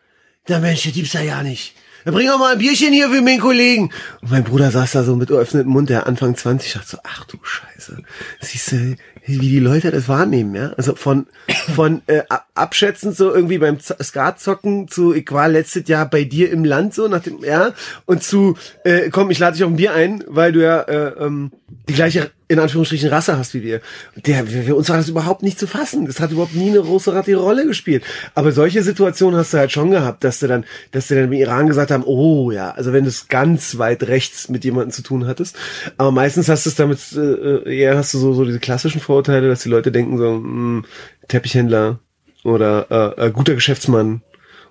Na 0.48 0.58
Mensch, 0.58 0.84
das 0.84 0.92
gibt's 0.92 1.12
ja 1.12 1.22
ja 1.22 1.42
nicht. 1.42 1.74
Dann 2.04 2.14
bring 2.14 2.26
doch 2.26 2.38
mal 2.38 2.52
ein 2.52 2.58
Bierchen 2.58 2.92
hier 2.92 3.08
für 3.08 3.22
meinen 3.22 3.40
Kollegen. 3.40 3.92
Und 4.20 4.30
mein 4.30 4.44
Bruder 4.44 4.70
saß 4.70 4.92
da 4.92 5.04
so 5.04 5.14
mit 5.14 5.28
geöffnetem 5.28 5.70
Mund, 5.70 5.88
der 5.88 6.06
Anfang 6.06 6.36
20, 6.36 6.72
dachte 6.72 6.88
so, 6.88 6.98
ach 7.04 7.24
du 7.24 7.38
Scheiße. 7.42 8.02
Siehst 8.40 8.72
du, 8.72 8.96
wie 9.24 9.38
die 9.38 9.60
Leute 9.60 9.90
das 9.90 10.08
wahrnehmen, 10.08 10.54
ja? 10.54 10.72
Also 10.76 10.94
von, 10.94 11.26
von 11.74 12.02
äh, 12.06 12.22
ab- 12.28 12.46
abschätzend 12.54 13.16
so 13.16 13.32
irgendwie 13.32 13.58
beim 13.58 13.78
Skatzocken 13.80 14.88
zu, 14.88 15.14
ich 15.14 15.30
war 15.30 15.48
letztes 15.48 15.88
Jahr 15.88 16.08
bei 16.08 16.24
dir 16.24 16.50
im 16.50 16.64
Land 16.64 16.94
so, 16.94 17.06
nach 17.08 17.22
dem, 17.22 17.42
ja, 17.44 17.72
und 18.06 18.22
zu, 18.22 18.56
äh, 18.84 19.10
komm, 19.10 19.30
ich 19.30 19.38
lade 19.38 19.54
dich 19.56 19.64
auf 19.64 19.70
ein 19.70 19.76
Bier 19.76 19.92
ein, 19.94 20.24
weil 20.26 20.52
du 20.52 20.62
ja 20.62 20.80
äh, 20.82 21.24
ähm, 21.24 21.52
die 21.88 21.94
gleiche 21.94 22.30
in 22.48 22.58
Anführungsstrichen 22.58 23.08
Rasse 23.08 23.38
hast 23.38 23.54
wie 23.54 23.62
wir. 23.62 23.80
Der, 24.26 24.46
für 24.46 24.62
für 24.62 24.76
uns 24.76 24.88
war 24.88 24.96
das 24.96 25.08
überhaupt 25.08 25.42
nicht 25.42 25.58
zu 25.58 25.66
fassen. 25.66 26.06
Das 26.06 26.20
hat 26.20 26.32
überhaupt 26.32 26.54
nie 26.54 26.70
eine 26.70 26.80
große 26.80 27.12
Rolle 27.36 27.66
gespielt. 27.66 28.04
Aber 28.34 28.52
solche 28.52 28.82
Situationen 28.82 29.38
hast 29.38 29.52
du 29.52 29.58
halt 29.58 29.70
schon 29.70 29.90
gehabt, 29.90 30.24
dass 30.24 30.40
du 30.40 30.46
dann, 30.46 30.64
dass 30.90 31.08
du 31.08 31.14
dann 31.14 31.24
im 31.24 31.32
Iran 31.32 31.66
gesagt 31.66 31.90
haben, 31.90 32.04
oh 32.04 32.50
ja, 32.50 32.70
also 32.70 32.92
wenn 32.92 33.04
du 33.04 33.08
es 33.08 33.28
ganz 33.28 33.78
weit 33.78 34.04
rechts 34.04 34.48
mit 34.48 34.64
jemandem 34.64 34.92
zu 34.92 35.02
tun 35.02 35.26
hattest. 35.26 35.56
Aber 35.96 36.10
meistens 36.10 36.48
hast 36.48 36.66
du 36.66 36.70
es 36.70 36.76
damit, 36.76 36.98
äh, 37.14 37.76
eher 37.76 37.96
hast 37.96 38.14
du 38.14 38.18
so, 38.18 38.32
so 38.32 38.44
diese 38.44 38.60
klassischen 38.60 39.00
Vorurteile, 39.00 39.48
dass 39.48 39.62
die 39.62 39.68
Leute 39.68 39.92
denken 39.92 40.18
so, 40.18 40.32
mh, 40.32 40.82
Teppichhändler 41.28 41.98
oder 42.44 43.16
äh, 43.18 43.26
äh, 43.26 43.30
guter 43.30 43.54
Geschäftsmann. 43.54 44.22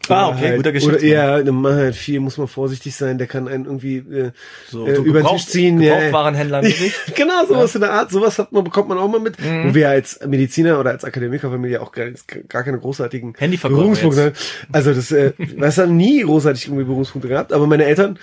Ah, 0.09 0.27
Oder 0.29 0.35
okay, 0.37 0.45
halt, 0.47 0.55
guter 0.57 0.69
Oder 0.69 0.71
Geschäftsmann. 0.73 1.03
eher, 1.11 1.43
dann 1.43 1.55
man 1.61 1.75
halt 1.75 1.95
viel, 1.95 2.19
muss 2.19 2.37
man 2.37 2.47
vorsichtig 2.47 2.95
sein, 2.95 3.17
der 3.17 3.27
kann 3.27 3.47
einen 3.47 3.65
irgendwie 3.65 3.97
äh, 3.97 4.31
So- 4.69 4.87
äh, 4.87 4.95
so 4.95 5.03
über 5.03 5.21
den 5.21 5.27
Tisch 5.27 5.45
ziehen. 5.47 5.79
Gebrauchtwarenhändler 5.79 6.61
mäßig. 6.63 6.93
genau, 7.15 7.45
sowas 7.47 7.75
in 7.75 7.81
der 7.81 7.91
Art, 7.93 8.11
sowas 8.11 8.39
hat 8.39 8.51
man, 8.51 8.63
bekommt 8.63 8.89
man 8.89 8.97
auch 8.97 9.07
mal 9.07 9.19
mit. 9.19 9.39
Mhm. 9.39 9.69
Wo 9.69 9.73
wir 9.75 9.89
als 9.89 10.19
Mediziner 10.27 10.79
oder 10.79 10.89
als 10.89 11.05
Akademikerfamilie 11.05 11.81
auch 11.81 11.91
gar, 11.91 12.07
gar 12.49 12.63
keine 12.63 12.79
großartigen 12.79 13.33
Berührungspunkte 13.33 14.23
haben. 14.25 14.33
Also 14.71 14.93
das, 14.93 15.11
äh, 15.11 15.33
was 15.57 15.77
haben 15.77 15.95
nie 15.95 16.21
großartig 16.21 16.65
irgendwie 16.65 16.83
Berührungspunkte 16.85 17.27
gehabt, 17.29 17.53
aber 17.53 17.67
meine 17.67 17.85
Eltern 17.85 18.17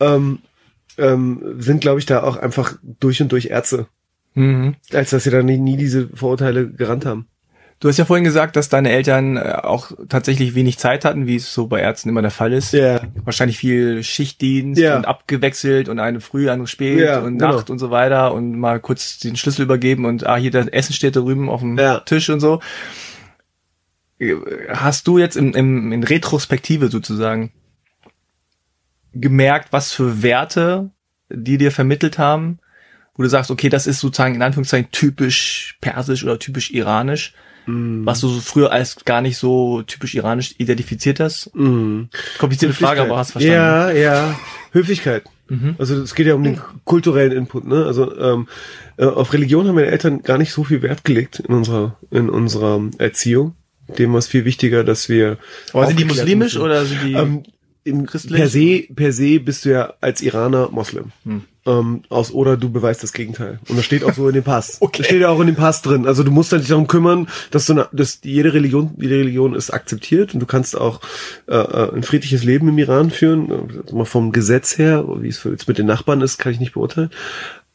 ähm, 0.00 0.38
ähm, 0.98 1.56
sind, 1.58 1.80
glaube 1.80 1.98
ich, 1.98 2.06
da 2.06 2.22
auch 2.22 2.36
einfach 2.36 2.76
durch 3.00 3.20
und 3.20 3.32
durch 3.32 3.46
Ärzte, 3.46 3.86
Mhm. 4.34 4.76
als 4.92 5.10
dass 5.10 5.24
sie 5.24 5.30
da 5.30 5.42
nie, 5.42 5.58
nie 5.58 5.76
diese 5.76 6.08
Vorurteile 6.14 6.68
gerannt 6.70 7.06
haben. 7.06 7.26
Du 7.84 7.90
hast 7.90 7.98
ja 7.98 8.06
vorhin 8.06 8.24
gesagt, 8.24 8.56
dass 8.56 8.70
deine 8.70 8.90
Eltern 8.90 9.36
äh, 9.36 9.58
auch 9.62 9.92
tatsächlich 10.08 10.54
wenig 10.54 10.78
Zeit 10.78 11.04
hatten, 11.04 11.26
wie 11.26 11.36
es 11.36 11.52
so 11.52 11.66
bei 11.66 11.80
Ärzten 11.80 12.08
immer 12.08 12.22
der 12.22 12.30
Fall 12.30 12.54
ist. 12.54 12.72
Ja. 12.72 13.02
Wahrscheinlich 13.24 13.58
viel 13.58 14.02
Schichtdienst 14.02 14.80
Ja. 14.80 14.96
und 14.96 15.04
abgewechselt 15.04 15.90
und 15.90 15.98
eine 15.98 16.20
früh, 16.20 16.48
eine 16.48 16.66
spät 16.66 16.98
Ja, 16.98 17.18
und 17.18 17.38
genau. 17.38 17.56
Nacht 17.56 17.68
und 17.68 17.78
so 17.78 17.90
weiter 17.90 18.32
und 18.32 18.58
mal 18.58 18.80
kurz 18.80 19.18
den 19.18 19.36
Schlüssel 19.36 19.64
übergeben 19.64 20.06
und 20.06 20.26
ah, 20.26 20.36
hier 20.36 20.50
das 20.50 20.68
Essen 20.68 20.94
steht 20.94 21.14
da 21.14 21.20
drüben 21.20 21.50
auf 21.50 21.60
dem 21.60 21.76
Ja. 21.76 22.00
Tisch 22.00 22.30
und 22.30 22.40
so. 22.40 22.60
Hast 24.70 25.06
du 25.06 25.18
jetzt 25.18 25.36
im, 25.36 25.52
im, 25.52 25.92
in 25.92 26.04
Retrospektive 26.04 26.88
sozusagen 26.88 27.52
gemerkt, 29.12 29.74
was 29.74 29.92
für 29.92 30.22
Werte 30.22 30.90
die 31.28 31.58
dir 31.58 31.70
vermittelt 31.70 32.18
haben, 32.18 32.60
wo 33.14 33.22
du 33.22 33.28
sagst, 33.28 33.50
okay, 33.50 33.68
das 33.68 33.86
ist 33.86 34.00
sozusagen 34.00 34.34
in 34.36 34.42
Anführungszeichen 34.42 34.90
typisch 34.90 35.76
persisch 35.82 36.24
oder 36.24 36.38
typisch 36.38 36.70
iranisch, 36.70 37.34
Mhm. 37.66 38.04
was 38.04 38.20
du 38.20 38.28
so 38.28 38.40
früher 38.40 38.72
als 38.72 39.04
gar 39.04 39.20
nicht 39.20 39.38
so 39.38 39.82
typisch 39.82 40.14
iranisch 40.14 40.54
identifiziert 40.58 41.20
hast? 41.20 41.54
Mhm. 41.54 42.08
Komplizierte 42.38 42.74
Frage, 42.74 43.02
aber 43.02 43.16
hast 43.16 43.32
verstanden. 43.32 43.56
Ja, 43.56 43.90
ja. 43.90 44.38
Höflichkeit. 44.72 45.24
Mhm. 45.48 45.74
Also 45.78 46.00
es 46.02 46.14
geht 46.14 46.26
ja 46.26 46.34
um 46.34 46.42
den 46.42 46.60
kulturellen 46.84 47.32
Input. 47.32 47.66
Ne? 47.66 47.84
Also 47.84 48.16
ähm, 48.18 48.48
äh, 48.96 49.04
auf 49.04 49.32
Religion 49.32 49.66
haben 49.66 49.74
meine 49.74 49.88
Eltern 49.88 50.22
gar 50.22 50.38
nicht 50.38 50.52
so 50.52 50.64
viel 50.64 50.80
Wert 50.82 51.04
gelegt 51.04 51.40
in 51.40 51.54
unserer 51.54 51.98
in 52.10 52.30
unserer 52.30 52.80
Erziehung. 52.98 53.54
Dem 53.98 54.12
war 54.12 54.18
es 54.18 54.26
viel 54.26 54.46
wichtiger, 54.46 54.82
dass 54.84 55.08
wir. 55.10 55.36
Aber 55.74 55.86
sind 55.86 56.00
die 56.00 56.06
muslimisch 56.06 56.54
sind. 56.54 56.62
oder 56.62 56.84
sind 56.86 57.02
die 57.04 57.12
Ähm, 57.12 57.42
im, 57.84 58.06
christlich? 58.06 58.38
per 58.40 58.48
se, 58.48 58.84
per 58.94 59.12
se 59.12 59.40
bist 59.40 59.66
du 59.66 59.70
ja 59.70 59.92
als 60.00 60.22
Iraner 60.22 60.70
Moslem. 60.70 61.12
Hm. 61.24 61.42
Ähm, 61.66 62.02
aus 62.10 62.30
oder 62.30 62.58
du 62.58 62.70
beweist 62.70 63.02
das 63.02 63.12
Gegenteil. 63.12 63.58
Und 63.68 63.76
das 63.76 63.86
steht 63.86 64.04
auch 64.04 64.12
so 64.12 64.28
in 64.28 64.34
dem 64.34 64.44
Pass. 64.44 64.78
Okay. 64.84 64.98
Das 64.98 65.06
steht 65.06 65.22
ja 65.22 65.30
auch 65.30 65.40
in 65.40 65.46
dem 65.46 65.56
Pass 65.56 65.80
drin. 65.80 66.06
Also 66.06 66.22
du 66.22 66.30
musst 66.30 66.52
halt 66.52 66.62
dich 66.62 66.68
darum 66.68 66.86
kümmern, 66.86 67.26
dass 67.50 67.66
du, 67.66 67.72
eine, 67.72 67.88
dass 67.92 68.20
jede 68.22 68.52
Religion, 68.52 68.92
jede 68.98 69.14
Religion 69.14 69.54
ist 69.54 69.70
akzeptiert 69.70 70.34
und 70.34 70.40
du 70.40 70.46
kannst 70.46 70.76
auch 70.76 71.00
äh, 71.48 71.56
äh, 71.56 71.94
ein 71.94 72.02
friedliches 72.02 72.44
Leben 72.44 72.68
im 72.68 72.78
Iran 72.78 73.10
führen. 73.10 73.50
Äh, 73.50 73.94
Mal 73.94 74.04
vom 74.04 74.32
Gesetz 74.32 74.76
her, 74.76 75.04
wie 75.18 75.28
es 75.28 75.42
jetzt 75.44 75.68
mit 75.68 75.78
den 75.78 75.86
Nachbarn 75.86 76.20
ist, 76.20 76.38
kann 76.38 76.52
ich 76.52 76.60
nicht 76.60 76.74
beurteilen. 76.74 77.10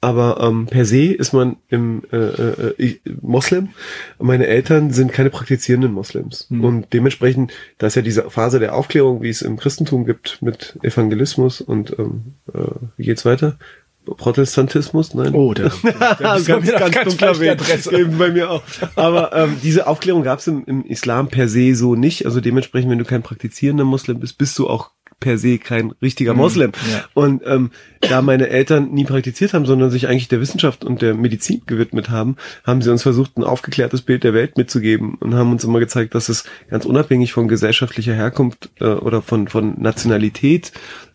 Aber 0.01 0.39
ähm, 0.41 0.65
per 0.65 0.85
se 0.85 1.07
ist 1.13 1.33
man 1.33 1.57
im 1.67 2.03
äh, 2.12 2.17
äh, 2.17 2.73
ich- 2.77 3.01
Moslem. 3.21 3.69
Meine 4.17 4.47
Eltern 4.47 4.91
sind 4.91 5.12
keine 5.12 5.29
praktizierenden 5.29 5.91
Moslems. 5.91 6.47
Hm. 6.49 6.63
Und 6.63 6.93
dementsprechend, 6.93 7.51
da 7.77 7.88
ist 7.88 7.95
ja 7.95 8.01
diese 8.01 8.29
Phase 8.29 8.59
der 8.59 8.75
Aufklärung, 8.75 9.21
wie 9.21 9.29
es 9.29 9.41
im 9.41 9.57
Christentum 9.57 10.05
gibt, 10.05 10.41
mit 10.41 10.77
Evangelismus 10.83 11.59
und 11.59 11.97
ähm, 11.99 12.35
äh, 12.53 12.59
wie 12.95 13.05
geht's 13.05 13.25
weiter? 13.25 13.57
Protestantismus? 14.05 15.13
Nein. 15.13 15.33
Oh, 15.35 15.53
der, 15.53 15.71
der 15.83 16.15
ganz, 16.19 16.47
bei 16.47 16.59
mir 16.59 16.75
auf 16.75 16.79
ganz, 16.79 16.95
ganz 16.95 17.09
dunkler 17.09 17.39
Weg. 17.39 17.91
Eben 17.91 18.17
bei 18.17 18.31
mir 18.31 18.49
auch. 18.49 18.63
Aber 18.95 19.33
ähm, 19.35 19.57
diese 19.62 19.88
Aufklärung 19.88 20.23
gab 20.23 20.39
es 20.39 20.47
im, 20.47 20.63
im 20.65 20.85
Islam 20.85 21.27
per 21.27 21.47
se 21.47 21.75
so 21.75 21.95
nicht. 21.95 22.25
Also 22.25 22.41
dementsprechend, 22.41 22.89
wenn 22.89 22.99
du 22.99 23.05
kein 23.05 23.21
praktizierender 23.21 23.83
Moslem 23.83 24.19
bist, 24.19 24.38
bist 24.38 24.57
du 24.57 24.69
auch 24.69 24.91
per 25.19 25.38
se 25.38 25.58
kein 25.58 25.91
richtiger 26.01 26.34
Moslem. 26.34 26.71
ja. 26.91 27.03
Und 27.13 27.41
ähm, 27.45 27.71
da 28.01 28.21
meine 28.21 28.49
Eltern 28.49 28.91
nie 28.91 29.03
praktiziert 29.03 29.53
haben, 29.53 29.65
sondern 29.65 29.89
sich 29.91 30.08
eigentlich 30.08 30.27
der 30.29 30.39
Wissenschaft 30.39 30.86
und 30.86 31.01
der 31.01 31.13
Medizin 31.13 31.62
gewidmet 31.65 32.10
haben, 32.10 32.38
haben 32.65 32.82
sie 32.82 32.91
uns 32.91 33.03
versucht, 33.03 33.38
ein 33.38 33.43
aufgeklärtes 33.43 34.01
Bild 34.01 34.23
der 34.23 34.34
Welt 34.34 34.58
mitzugeben 34.58 35.15
und 35.15 35.36
haben 35.36 35.51
uns 35.51 35.63
immer 35.63 35.79
gezeigt, 35.79 36.15
dass 36.15 36.29
es 36.29 36.45
ganz 36.69 36.86
unabhängig 36.86 37.34
von 37.34 37.47
gesellschaftlicher 37.47 38.13
Herkunft 38.13 38.69
äh, 38.79 38.85
oder 38.85 39.21
von, 39.21 39.48
von 39.48 39.79
Nationalität 39.81 40.71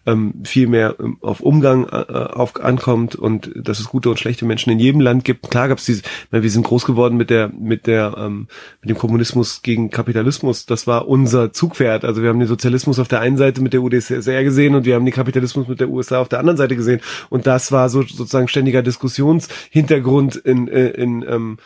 ähm, 0.07 0.35
viel 0.45 0.67
mehr 0.67 0.97
ähm, 1.01 1.19
auf 1.21 1.41
Umgang 1.41 1.85
äh, 1.85 2.13
auf, 2.13 2.61
ankommt 2.63 3.15
und 3.15 3.51
dass 3.55 3.81
es 3.81 3.89
gute 3.89 4.11
und 4.11 4.19
schlechte 4.19 4.45
Menschen 4.45 4.71
in 4.71 4.79
jedem 4.79 5.01
Land 5.01 5.25
gibt. 5.25 5.51
Klar 5.51 5.69
gab 5.69 5.79
es 5.79 5.85
diese, 5.85 6.03
na, 6.31 6.43
wir 6.43 6.51
sind 6.51 6.67
groß 6.67 6.85
geworden 6.85 7.17
mit 7.17 7.31
der, 7.31 7.49
mit 7.49 7.87
der, 7.87 8.15
ähm, 8.19 8.49
mit 8.81 8.91
dem 8.91 8.99
Kommunismus 8.99 9.63
gegen 9.63 9.91
Kapitalismus. 9.91 10.67
Das 10.67 10.87
war 10.87 11.09
unser 11.09 11.53
Zugpferd. 11.53 12.05
Also 12.05 12.23
wir 12.23 12.29
haben 12.29 12.39
den 12.39 12.49
Sozialismus 12.49 12.99
auf 12.99 13.09
der 13.09 13.21
einen 13.21 13.37
Seite 13.37 13.63
mit 13.63 13.73
der 13.73 13.83
UdSSR 13.83 14.45
gesehen 14.45 14.75
und 14.75 14.85
wir 14.85 14.95
haben 14.95 15.05
den 15.05 15.15
Kapitalismus 15.15 15.69
mit 15.69 15.81
der 15.81 15.89
USA 15.89 16.21
auf 16.21 16.29
der 16.29 16.39
anderen 16.39 16.57
Seite 16.57 16.77
gesehen. 16.77 17.01
Und 17.31 17.47
das 17.47 17.73
war 17.73 17.89
so 17.89 18.03
sozusagen 18.03 18.49
ständiger 18.49 18.83
Diskussionshintergrund 18.83 20.37
in, 20.37 20.69
äh, 20.69 20.89
in 20.89 21.25
ähm, 21.29 21.59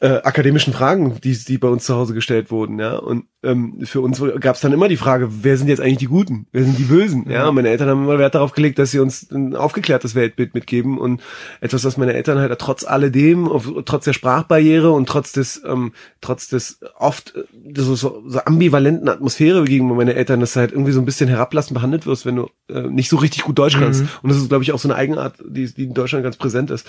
äh, 0.00 0.20
akademischen 0.22 0.72
Fragen, 0.72 1.20
die, 1.22 1.36
die 1.36 1.58
bei 1.58 1.68
uns 1.68 1.84
zu 1.84 1.94
Hause 1.96 2.14
gestellt 2.14 2.50
wurden, 2.50 2.78
ja. 2.78 2.96
Und 2.96 3.24
ähm, 3.44 3.78
für 3.84 4.00
uns 4.00 4.20
gab 4.40 4.56
es 4.56 4.62
dann 4.62 4.72
immer 4.72 4.88
die 4.88 4.96
Frage, 4.96 5.28
wer 5.42 5.56
sind 5.56 5.68
jetzt 5.68 5.80
eigentlich 5.80 5.98
die 5.98 6.06
Guten, 6.06 6.46
wer 6.50 6.64
sind 6.64 6.76
die 6.76 6.84
Bösen, 6.84 7.30
ja. 7.30 7.48
Und 7.48 7.54
meine 7.54 7.68
Eltern 7.68 7.88
haben 7.88 8.02
immer 8.02 8.18
Wert 8.18 8.34
darauf 8.34 8.52
gelegt, 8.52 8.80
dass 8.80 8.90
sie 8.90 8.98
uns 8.98 9.30
ein 9.30 9.54
aufgeklärtes 9.54 10.16
Weltbild 10.16 10.54
mitgeben 10.54 10.98
und 10.98 11.20
etwas, 11.60 11.84
was 11.84 11.96
meine 11.96 12.14
Eltern 12.14 12.38
halt 12.38 12.58
trotz 12.58 12.84
alledem, 12.84 13.46
auf, 13.46 13.70
trotz 13.84 14.06
der 14.06 14.12
Sprachbarriere 14.12 14.90
und 14.90 15.08
trotz 15.08 15.32
des, 15.32 15.62
ähm, 15.64 15.92
trotz 16.20 16.48
des 16.48 16.80
oft 16.98 17.36
äh, 17.36 17.44
so, 17.76 17.94
so, 17.94 18.24
so 18.26 18.40
ambivalenten 18.40 19.08
Atmosphäre 19.08 19.64
gegen 19.64 19.86
meine 19.94 20.14
Eltern, 20.14 20.40
dass 20.40 20.54
du 20.54 20.60
halt 20.60 20.72
irgendwie 20.72 20.92
so 20.92 21.00
ein 21.00 21.06
bisschen 21.06 21.28
herablassend 21.28 21.74
behandelt 21.74 22.06
wirst, 22.06 22.26
wenn 22.26 22.36
du 22.36 22.50
äh, 22.68 22.82
nicht 22.82 23.08
so 23.08 23.16
richtig 23.16 23.44
gut 23.44 23.56
Deutsch 23.58 23.78
kannst. 23.78 24.02
Mhm. 24.02 24.08
Und 24.22 24.30
das 24.30 24.38
ist, 24.38 24.48
glaube 24.48 24.64
ich, 24.64 24.72
auch 24.72 24.80
so 24.80 24.88
eine 24.88 24.96
Eigenart, 24.96 25.36
die, 25.46 25.72
die 25.72 25.84
in 25.84 25.94
Deutschland 25.94 26.24
ganz 26.24 26.36
präsent 26.36 26.72
ist. 26.72 26.86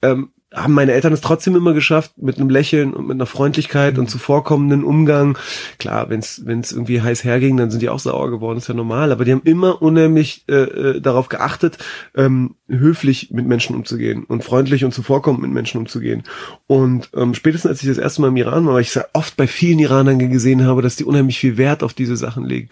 Ähm, 0.00 0.30
haben 0.54 0.72
meine 0.72 0.92
Eltern 0.92 1.12
es 1.12 1.20
trotzdem 1.20 1.56
immer 1.56 1.74
geschafft, 1.74 2.12
mit 2.16 2.38
einem 2.38 2.48
Lächeln 2.48 2.94
und 2.94 3.06
mit 3.06 3.16
einer 3.16 3.26
Freundlichkeit 3.26 3.94
mhm. 3.94 4.00
und 4.00 4.10
zuvorkommenden 4.10 4.82
Umgang. 4.82 5.36
Klar, 5.78 5.87
wenn 6.08 6.20
es 6.20 6.72
irgendwie 6.72 7.02
heiß 7.02 7.24
herging, 7.24 7.56
dann 7.56 7.70
sind 7.70 7.82
die 7.82 7.88
auch 7.88 7.98
sauer 7.98 8.30
geworden, 8.30 8.58
ist 8.58 8.68
ja 8.68 8.74
normal. 8.74 9.12
Aber 9.12 9.24
die 9.24 9.32
haben 9.32 9.42
immer 9.44 9.82
unheimlich 9.82 10.44
äh, 10.48 10.54
äh, 10.54 11.00
darauf 11.00 11.28
geachtet, 11.28 11.78
ähm, 12.14 12.54
höflich 12.68 13.30
mit 13.30 13.46
Menschen 13.46 13.74
umzugehen 13.74 14.24
und 14.24 14.44
freundlich 14.44 14.84
und 14.84 14.92
zuvorkommend 14.92 15.42
mit 15.42 15.50
Menschen 15.50 15.78
umzugehen. 15.78 16.22
Und 16.66 17.10
ähm, 17.16 17.34
spätestens 17.34 17.70
als 17.70 17.82
ich 17.82 17.88
das 17.88 17.98
erste 17.98 18.20
Mal 18.20 18.28
im 18.28 18.36
Iran 18.36 18.66
war, 18.66 18.74
weil 18.74 18.82
ich 18.82 18.88
es 18.88 18.94
ja 18.94 19.04
oft 19.12 19.36
bei 19.36 19.46
vielen 19.46 19.78
Iranern 19.78 20.18
gesehen 20.18 20.64
habe, 20.64 20.82
dass 20.82 20.96
die 20.96 21.04
unheimlich 21.04 21.38
viel 21.38 21.56
Wert 21.56 21.82
auf 21.82 21.94
diese 21.94 22.16
Sachen 22.16 22.44
legen. 22.44 22.68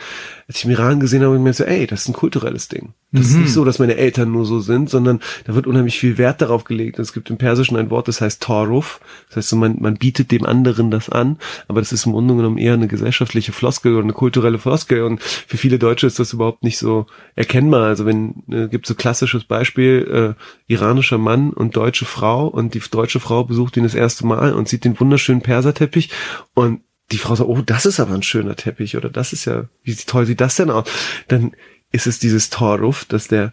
Als 0.49 0.59
ich 0.59 0.65
im 0.65 0.71
Iran 0.71 1.01
gesehen 1.01 1.23
habe, 1.23 1.37
ich 1.37 1.41
mir 1.41 1.53
so, 1.53 1.65
ey, 1.65 1.87
das 1.87 2.03
ist 2.03 2.09
ein 2.09 2.15
kulturelles 2.15 2.69
Ding. 2.69 2.93
Das 3.13 3.27
mhm. 3.27 3.31
ist 3.31 3.37
nicht 3.37 3.53
so, 3.53 3.65
dass 3.65 3.79
meine 3.79 3.97
Eltern 3.97 4.33
nur 4.33 4.45
so 4.45 4.61
sind, 4.61 4.91
sondern 4.91 5.21
da 5.45 5.55
wird 5.55 5.67
unheimlich 5.67 5.99
viel 5.99 6.19
Wert 6.19 6.43
darauf 6.43 6.65
gelegt. 6.65 6.99
Es 6.99 7.13
gibt 7.13 7.31
im 7.31 7.39
Persischen 7.39 7.77
ein 7.77 7.91
Wort, 7.91 8.09
das 8.09 8.21
heißt 8.21 8.43
Toruf. 8.43 9.01
Das 9.29 9.37
heißt 9.37 9.49
so, 9.51 9.57
man, 9.57 9.77
man 9.81 9.95
bietet 9.95 10.31
dem 10.31 10.45
anderen 10.45 10.91
das 10.91 11.09
an, 11.09 11.39
aber 11.69 11.81
das 11.81 11.93
ist 11.93 12.07
im 12.07 12.13
Grunde 12.13 12.35
genommen 12.37 12.59
eher 12.59 12.75
eine 12.75 12.89
gesellschaftliche 13.07 13.53
Floskel 13.53 13.95
oder 13.95 14.03
eine 14.03 14.13
kulturelle 14.13 14.59
Floskel. 14.59 15.03
Und 15.05 15.23
für 15.23 15.57
viele 15.57 15.79
Deutsche 15.79 16.07
ist 16.07 16.19
das 16.19 16.33
überhaupt 16.33 16.65
nicht 16.65 16.79
so 16.79 17.07
erkennbar. 17.37 17.87
Also 17.87 18.05
wenn, 18.05 18.43
äh, 18.51 18.69
gibt 18.69 18.87
so 18.87 18.95
klassisches 18.95 19.45
Beispiel, 19.45 20.35
äh, 20.37 20.73
iranischer 20.73 21.19
Mann 21.19 21.53
und 21.53 21.77
deutsche 21.77 22.05
Frau 22.05 22.49
und 22.49 22.75
die 22.75 22.83
deutsche 22.91 23.21
Frau 23.21 23.45
besucht 23.45 23.77
ihn 23.77 23.85
das 23.85 23.95
erste 23.95 24.27
Mal 24.27 24.53
und 24.55 24.69
sieht 24.69 24.85
den 24.85 24.99
wunderschönen 24.99 25.41
Perserteppich 25.41 26.11
und 26.55 26.81
die 27.13 27.19
Frau 27.19 27.37
sagt, 27.37 27.49
oh, 27.49 27.63
das 27.65 27.87
ist 27.87 28.01
aber 28.01 28.15
ein 28.15 28.25
schöner 28.25 28.57
Teppich 28.57 28.97
oder 28.97 29.09
das 29.09 29.33
ist 29.33 29.45
ja, 29.45 29.69
wie 29.85 29.95
toll 29.95 30.27
sieht 30.27 30.41
das 30.41 30.57
denn 30.57 30.71
aus? 30.71 30.89
Dann 31.29 31.55
ist 31.93 32.09
es 32.09 32.19
dieses 32.19 32.51
Torruf, 32.51 33.05
dass 33.05 33.29
der, 33.29 33.53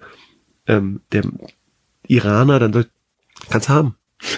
ähm, 0.66 1.02
der 1.12 1.24
Iraner 2.08 2.58
dann 2.58 2.74
sagt, 2.74 2.90
kannst 3.50 3.70
haben. 3.70 3.96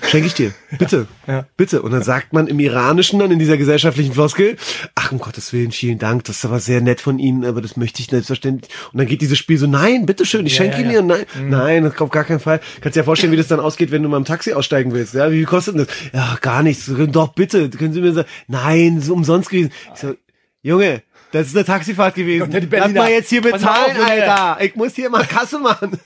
Schenke 0.10 0.28
ich 0.28 0.34
dir. 0.34 0.54
Bitte. 0.78 1.08
ja. 1.28 1.46
Bitte. 1.58 1.82
Und 1.82 1.92
dann 1.92 2.04
sagt 2.04 2.34
man 2.34 2.48
im 2.48 2.60
Iranischen 2.60 3.20
dann 3.20 3.32
in 3.32 3.40
dieser 3.40 3.58
gesellschaftlichen 3.58 4.14
Floskel, 4.14 4.58
ach, 4.96 5.12
um 5.12 5.20
Gottes 5.20 5.54
Willen, 5.54 5.72
vielen 5.72 6.00
Dank, 6.00 6.24
das 6.26 6.38
ist 6.38 6.46
aber 6.46 6.60
sehr 6.60 6.82
nett 6.82 7.02
von 7.02 7.20
Ihnen, 7.20 7.46
aber 7.46 7.62
das 7.62 7.78
möchte 7.78 8.02
ich 8.02 8.08
selbstverständlich. 8.08 8.72
Und 8.92 9.00
dann 9.00 9.08
geht 9.08 9.22
dieses 9.22 9.38
Spiel 9.38 9.58
so, 9.58 9.68
nein, 9.68 10.06
bitteschön, 10.06 10.46
ich 10.46 10.54
ja, 10.54 10.64
schenke 10.64 10.82
ja, 10.82 11.00
Ihnen 11.00 11.10
ja. 11.10 11.18
nein, 11.18 11.26
mhm. 11.36 11.50
nein, 11.50 11.84
das 11.84 11.96
kommt 11.96 12.12
gar 12.12 12.24
keinen 12.24 12.40
Fall. 12.40 12.60
Kannst 12.82 12.96
dir 12.96 13.02
ja 13.02 13.06
vorstellen, 13.06 13.32
wie 13.32 13.38
das 13.38 13.48
dann 13.48 13.60
ausgeht, 13.60 13.92
wenn 13.92 14.04
du 14.04 14.10
mal 14.10 14.18
im 14.18 14.26
Taxi 14.26 14.54
aussteigen 14.54 14.94
willst. 14.94 15.14
Ja, 15.14 15.32
wie 15.32 15.44
kostet 15.44 15.78
das? 15.78 15.88
Ja, 16.14 16.38
gar 16.42 16.64
nichts. 16.64 16.92
Doch, 17.08 17.34
bitte, 17.34 17.70
können 17.70 17.94
Sie 17.94 18.02
mir 18.02 18.14
sagen, 18.14 18.28
nein, 18.48 18.98
ist 18.98 19.10
umsonst 19.10 19.50
gewesen. 19.50 19.72
Ich 19.94 20.02
so, 20.02 20.16
Junge, 20.62 21.04
das 21.32 21.48
ist 21.48 21.56
eine 21.56 21.66
Taxifahrt 21.66 22.16
gewesen. 22.16 22.50
Lass 22.72 22.92
mal 22.94 23.12
jetzt 23.12 23.30
hier 23.30 23.42
bezahlen, 23.42 23.98
Alter. 23.98 24.58
Ich 24.62 24.76
muss 24.76 24.96
hier 24.96 25.10
mal 25.10 25.26
Kasse 25.26 25.60
machen. 25.60 26.00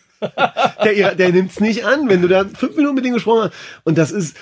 Der, 0.84 1.16
der 1.16 1.30
nimmt's 1.30 1.60
nicht 1.60 1.86
an, 1.86 2.10
wenn 2.10 2.22
du 2.22 2.28
da 2.28 2.46
fünf 2.46 2.76
Minuten 2.76 2.96
mit 2.96 3.06
ihm 3.06 3.14
gesprochen 3.14 3.50
hast. 3.50 3.54
Und 3.84 3.98
das 3.98 4.12
ist 4.12 4.38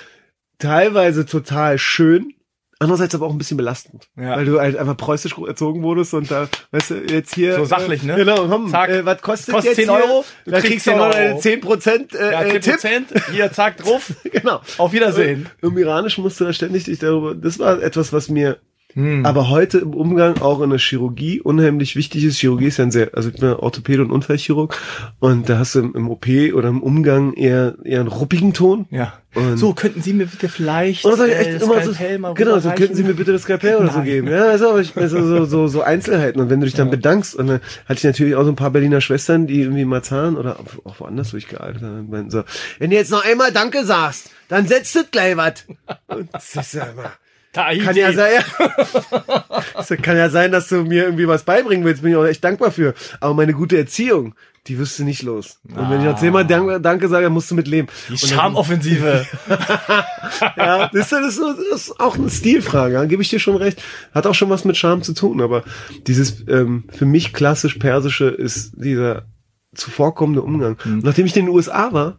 teilweise 0.58 1.26
total 1.26 1.78
schön, 1.78 2.34
andererseits 2.78 3.14
aber 3.14 3.26
auch 3.26 3.32
ein 3.32 3.38
bisschen 3.38 3.56
belastend, 3.56 4.08
ja. 4.16 4.36
weil 4.36 4.44
du 4.44 4.60
halt 4.60 4.76
einfach 4.76 4.96
preußisch 4.96 5.36
erzogen 5.38 5.82
wurdest 5.82 6.14
und 6.14 6.30
da, 6.30 6.48
weißt 6.70 6.90
du, 6.90 6.94
jetzt 7.12 7.34
hier 7.34 7.54
so 7.54 7.64
sachlich, 7.64 8.02
ne? 8.02 8.14
Äh, 8.14 8.16
genau, 8.16 8.46
komm, 8.46 8.68
zack, 8.68 8.88
äh, 8.90 9.04
was 9.04 9.20
kostet, 9.20 9.54
kostet 9.54 9.78
jetzt 9.78 9.86
10 9.86 9.90
Euro, 9.90 10.24
du 10.44 10.50
da 10.50 10.60
kriegst 10.60 10.86
du 10.86 10.96
noch 10.96 11.10
deine 11.10 11.38
10 11.38 11.60
Prozent, 11.60 12.14
äh, 12.14 12.32
ja, 12.32 12.60
10 12.60 12.72
Prozent, 12.72 13.08
hier 13.32 13.52
zack 13.52 13.78
drauf, 13.78 14.12
genau, 14.24 14.60
auf 14.78 14.92
Wiedersehen. 14.92 15.48
Im 15.62 15.76
Iranischen 15.76 16.22
musst 16.22 16.40
du 16.40 16.44
da 16.44 16.52
ständig 16.52 16.84
dich 16.84 16.98
darüber, 16.98 17.34
das 17.34 17.58
war 17.58 17.82
etwas, 17.82 18.12
was 18.12 18.28
mir 18.28 18.58
hm. 18.98 19.24
Aber 19.24 19.48
heute 19.48 19.78
im 19.78 19.94
Umgang 19.94 20.40
auch 20.40 20.60
in 20.60 20.70
der 20.70 20.80
Chirurgie 20.80 21.40
unheimlich 21.40 21.94
wichtig 21.94 22.24
ist. 22.24 22.38
Chirurgie 22.38 22.66
ist 22.66 22.78
ja 22.78 22.84
ein 22.84 22.90
sehr, 22.90 23.10
also 23.14 23.28
ich 23.28 23.36
bin 23.36 23.48
Orthopäde 23.48 24.02
und 24.02 24.10
Unfallchirurg 24.10 24.76
und 25.20 25.48
da 25.48 25.58
hast 25.60 25.76
du 25.76 25.78
im, 25.78 25.94
im 25.94 26.10
OP 26.10 26.26
oder 26.52 26.68
im 26.68 26.82
Umgang 26.82 27.32
eher 27.34 27.76
eher 27.84 28.00
einen 28.00 28.08
ruppigen 28.08 28.54
Ton. 28.54 28.86
Ja. 28.90 29.12
Und 29.36 29.56
so 29.56 29.72
könnten 29.72 30.02
Sie 30.02 30.12
mir 30.14 30.26
bitte 30.26 30.48
vielleicht 30.48 31.04
oder 31.04 31.16
soll 31.16 31.28
ich 31.28 31.36
echt 31.36 31.48
äh, 31.48 31.64
immer 31.64 31.80
so, 31.84 32.34
genau, 32.34 32.58
so 32.58 32.70
könnten 32.70 32.96
Sie 32.96 33.04
mir 33.04 33.14
bitte 33.14 33.30
das 33.30 33.42
Skalpell 33.42 33.76
oder 33.76 33.84
Nein. 33.84 33.94
so 33.94 34.02
geben. 34.02 34.26
Ja, 34.26 34.46
also, 34.46 34.76
ich, 34.78 34.96
also 34.96 35.24
so, 35.24 35.44
so 35.44 35.68
so 35.68 35.82
Einzelheiten 35.82 36.40
und 36.40 36.50
wenn 36.50 36.58
du 36.58 36.66
dich 36.66 36.74
dann 36.74 36.88
ja. 36.88 36.96
bedankst 36.96 37.36
und 37.36 37.46
dann 37.46 37.60
hatte 37.84 37.98
ich 37.98 38.04
natürlich 38.04 38.34
auch 38.34 38.42
so 38.42 38.50
ein 38.50 38.56
paar 38.56 38.70
Berliner 38.70 39.00
Schwestern, 39.00 39.46
die 39.46 39.60
irgendwie 39.60 39.84
Marzahn 39.84 40.36
oder 40.36 40.58
auch 40.82 40.98
woanders 40.98 41.30
durchgealtert 41.30 41.82
haben. 41.82 42.30
So, 42.30 42.42
wenn 42.80 42.90
du 42.90 42.96
jetzt 42.96 43.12
noch 43.12 43.24
einmal 43.24 43.52
Danke 43.52 43.84
sagst, 43.84 44.30
dann 44.48 44.66
setzt 44.66 44.96
es 44.96 45.08
gleich 45.12 45.36
was. 45.36 45.66
Und 46.08 46.30
das 46.32 46.56
ist 46.56 46.74
ja 46.74 46.86
immer 46.86 47.12
Tahiti. 47.52 47.84
Kann 47.84 47.96
ja 47.96 48.12
sein, 48.12 48.42
ja. 49.88 49.96
kann 49.96 50.16
ja 50.16 50.28
sein, 50.28 50.52
dass 50.52 50.68
du 50.68 50.84
mir 50.84 51.04
irgendwie 51.04 51.26
was 51.26 51.44
beibringen 51.44 51.84
willst, 51.84 52.02
bin 52.02 52.12
ich 52.12 52.16
auch 52.16 52.24
echt 52.24 52.44
dankbar 52.44 52.70
für. 52.70 52.94
Aber 53.20 53.34
meine 53.34 53.54
gute 53.54 53.78
Erziehung, 53.78 54.34
die 54.66 54.78
wirst 54.78 54.98
du 54.98 55.04
nicht 55.04 55.22
los. 55.22 55.58
Und 55.68 55.78
ah. 55.78 55.90
wenn 55.90 56.00
ich 56.00 56.06
noch 56.06 56.18
zehnmal 56.18 56.46
Danke, 56.46 56.80
Danke 56.80 57.08
sage, 57.08 57.30
musst 57.30 57.50
du 57.50 57.54
mit 57.54 57.66
leben. 57.66 57.88
Die 58.10 58.18
Charmoffensive. 58.18 59.26
ja, 60.56 60.90
das 60.92 61.12
ist, 61.12 61.40
das, 61.40 61.58
ist, 61.74 62.00
auch 62.00 62.16
eine 62.16 62.28
Stilfrage, 62.28 62.94
ja, 62.94 63.04
gebe 63.06 63.22
ich 63.22 63.30
dir 63.30 63.40
schon 63.40 63.56
recht. 63.56 63.82
Hat 64.14 64.26
auch 64.26 64.34
schon 64.34 64.50
was 64.50 64.64
mit 64.64 64.76
Charme 64.76 65.02
zu 65.02 65.14
tun, 65.14 65.40
aber 65.40 65.64
dieses 66.06 66.44
ähm, 66.48 66.84
für 66.90 67.06
mich 67.06 67.32
klassisch 67.32 67.76
persische 67.76 68.28
ist 68.28 68.72
dieser 68.76 69.24
zuvorkommende 69.74 70.42
Umgang. 70.42 70.76
Mhm. 70.84 71.00
Nachdem 71.02 71.26
ich 71.26 71.36
in 71.36 71.46
den 71.46 71.54
USA 71.54 71.92
war, 71.92 72.18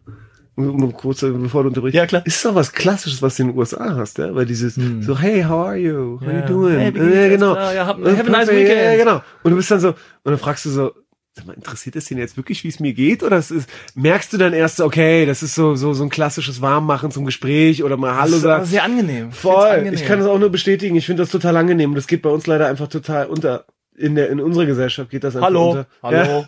kurz 0.94 1.22
bevor 1.22 1.64
du 1.64 1.70
unterbrichst. 1.70 1.96
Ja, 1.96 2.06
klar. 2.06 2.26
Ist 2.26 2.44
doch 2.46 2.56
was 2.56 2.72
Klassisches, 2.72 3.22
was 3.22 3.36
du 3.36 3.44
in 3.44 3.50
den 3.50 3.58
USA 3.58 3.96
hast, 3.96 4.18
ja? 4.18 4.34
Weil 4.34 4.46
dieses 4.46 4.76
hm. 4.76 5.02
so, 5.02 5.18
hey, 5.18 5.44
how 5.44 5.68
are 5.68 5.78
you? 5.78 6.20
How 6.22 6.28
ja. 6.28 6.40
you 6.40 6.46
doing? 6.48 6.80
Hey, 6.80 7.22
ja, 7.24 7.28
genau. 7.30 7.56
Ja, 7.56 7.86
have, 7.88 8.18
have 8.18 8.28
a 8.28 8.30
nice 8.30 8.50
weekend. 8.50 8.82
Ja, 8.82 8.96
genau. 8.98 9.22
Und 9.44 9.52
du 9.52 9.58
bist 9.58 9.72
dann 9.72 9.80
so, 9.80 9.90
und 9.90 9.96
dann 10.24 10.38
fragst 10.38 10.66
du 10.66 10.70
so, 10.70 10.92
sag 11.34 11.48
mal, 11.48 11.54
interessiert 11.54 11.96
es 11.96 12.06
den 12.06 12.18
jetzt 12.18 12.38
wirklich, 12.38 12.64
wie 12.64 12.68
es 12.68 12.80
mir 12.80 12.94
geht? 12.94 13.24
Oder 13.24 13.38
ist, 13.38 13.54
merkst 13.96 14.34
du 14.34 14.38
dann 14.38 14.54
erst, 14.54 14.82
okay, 14.82 15.26
das 15.26 15.44
ist 15.44 15.56
so, 15.56 15.76
so, 15.76 15.94
so 15.94 16.04
ein 16.04 16.10
klassisches 16.10 16.62
Warmmachen 16.62 17.12
zum 17.12 17.26
Gespräch 17.26 17.84
oder 17.84 17.98
mal 17.98 18.16
Hallo 18.16 18.38
sagen. 18.38 18.66
Sehr 18.66 18.84
angenehm. 18.84 19.32
Voll. 19.32 19.68
Angenehm. 19.68 19.94
Ich 19.94 20.06
kann 20.06 20.20
das 20.20 20.28
auch 20.28 20.40
nur 20.40 20.50
bestätigen. 20.50 20.96
Ich 20.96 21.06
finde 21.06 21.24
das 21.24 21.32
total 21.32 21.58
angenehm. 21.58 21.92
Und 21.92 21.96
das 21.96 22.08
geht 22.08 22.22
bei 22.22 22.30
uns 22.30 22.48
leider 22.48 22.68
einfach 22.68 22.88
total 22.88 23.28
unter. 23.28 23.66
In 23.96 24.16
der, 24.16 24.30
in 24.30 24.40
unserer 24.40 24.66
Gesellschaft 24.66 25.10
geht 25.10 25.26
das 25.26 25.36
einfach 25.36 25.48
Hallo. 25.48 25.72
unter. 25.72 25.88
Hallo. 26.02 26.48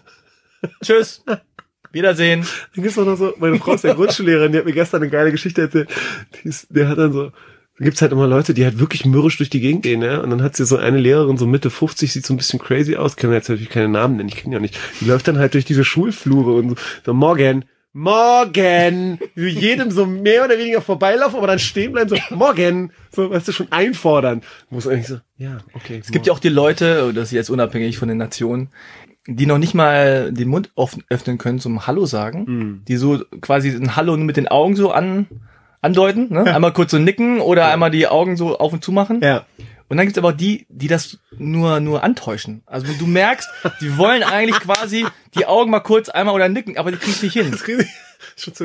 Tschüss. 0.82 1.24
Wiedersehen. 1.92 2.46
Dann 2.76 2.84
gibt's 2.84 2.98
auch 2.98 3.06
noch 3.06 3.18
so, 3.18 3.34
meine 3.38 3.58
Frau 3.58 3.74
ist 3.74 3.84
ja 3.84 3.94
Grundschullehrerin, 3.94 4.52
die 4.52 4.58
hat 4.60 4.66
mir 4.66 4.74
gestern 4.74 5.02
eine 5.02 5.12
geile 5.12 5.32
Geschichte 5.32 5.62
erzählt. 5.62 5.89
Die, 6.44 6.50
ist, 6.50 6.68
der 6.70 6.88
hat 6.88 6.98
dann 6.98 7.14
so, 7.14 7.32
da 7.82 7.86
gibt's 7.86 8.02
halt 8.02 8.12
immer 8.12 8.28
Leute, 8.28 8.54
die 8.54 8.64
halt 8.64 8.80
wirklich 8.80 9.06
mürrisch 9.06 9.38
durch 9.38 9.50
die 9.50 9.60
Gegend 9.60 9.84
gehen, 9.84 10.02
ja. 10.02 10.20
Und 10.20 10.30
dann 10.30 10.44
hat 10.44 10.56
sie 10.56 10.66
so 10.66 10.78
eine 10.78 10.98
Lehrerin, 10.98 11.38
so 11.38 11.48
Mitte 11.48 11.70
50, 11.70 12.14
sieht 12.14 12.26
so 12.26 12.34
ein 12.34 12.38
bisschen 12.38 12.60
crazy 12.60 12.96
aus, 12.96 13.16
kann 13.16 13.32
jetzt 13.32 13.50
natürlich 13.50 13.70
keine 13.70 13.89
Namen 13.89 14.18
nennen, 14.18 14.30
ich 14.30 14.36
kenne 14.36 14.56
ja 14.56 14.60
nicht. 14.60 14.78
Die 15.00 15.06
läuft 15.06 15.28
dann 15.28 15.39
halt 15.39 15.54
durch 15.54 15.66
diese 15.66 15.84
Schulflure 15.84 16.54
und 16.54 16.70
so, 16.70 16.76
so 17.06 17.14
morgen, 17.14 17.66
morgen, 17.94 19.20
wie 19.36 19.50
jedem 19.50 19.92
so 19.92 20.06
mehr 20.06 20.46
oder 20.46 20.58
weniger 20.58 20.82
vorbeilaufen, 20.82 21.38
aber 21.38 21.48
dann 21.48 21.60
stehen 21.60 21.92
bleiben, 21.92 22.10
so, 22.10 22.36
morgen, 22.36 22.92
so, 23.12 23.30
weißt 23.32 23.48
du, 23.48 23.52
schon 23.52 23.72
einfordern. 23.72 24.42
Muss 24.70 24.88
eigentlich 24.88 25.08
so, 25.08 25.20
ja, 25.38 25.60
okay. 25.74 26.00
Es 26.02 26.12
gibt 26.12 26.28
ja 26.28 26.34
auch 26.34 26.39
die 26.39 26.50
Leute, 26.50 27.12
das 27.14 27.30
ist 27.30 27.32
jetzt 27.32 27.50
unabhängig 27.50 27.98
von 27.98 28.08
den 28.08 28.18
Nationen, 28.18 28.70
die 29.28 29.45
noch 29.45 29.57
nicht 29.57 29.74
mal 29.74 30.32
den 30.32 30.49
Mund 30.49 30.72
öffnen 31.09 31.38
können 31.38 31.59
zum 31.59 31.86
Hallo 31.86 32.05
sagen, 32.05 32.45
mhm. 32.47 32.82
die 32.88 32.97
so 32.97 33.24
quasi 33.41 33.69
ein 33.69 33.95
Hallo 33.95 34.15
nur 34.15 34.26
mit 34.26 34.38
den 34.38 34.47
Augen 34.47 34.76
so 34.76 34.91
an, 34.91 35.28
andeuten, 35.82 36.28
ne? 36.32 36.43
Ja. 36.45 36.55
einmal 36.55 36.74
kurz 36.74 36.91
so 36.91 36.97
nicken 36.97 37.39
oder 37.39 37.63
ja. 37.63 37.74
einmal 37.74 37.91
die 37.91 38.07
Augen 38.07 38.36
so 38.36 38.57
auf 38.57 38.74
und 38.74 38.84
zu 38.84 38.91
machen. 38.91 39.22
Ja. 39.22 39.45
Und 39.89 39.97
dann 39.97 40.05
gibt's 40.05 40.17
aber 40.17 40.32
die, 40.32 40.65
die 40.69 40.88
das 40.88 41.19
nur 41.38 41.82
nur 41.82 42.01
antäuschen. 42.01 42.63
Also 42.65 42.88
du 42.97 43.05
merkst, 43.05 43.49
die 43.82 43.97
wollen 43.97 44.24
eigentlich 44.24 44.59
quasi 44.61 45.05
die 45.36 45.45
Augen 45.45 45.69
mal 45.69 45.82
kurz 45.82 46.07
einmal 46.07 46.34
oder 46.34 46.47
nicken, 46.47 46.78
aber 46.78 46.91
die 46.91 46.97
kriegen 46.97 47.17
nicht 47.22 47.34
hin. 47.34 47.53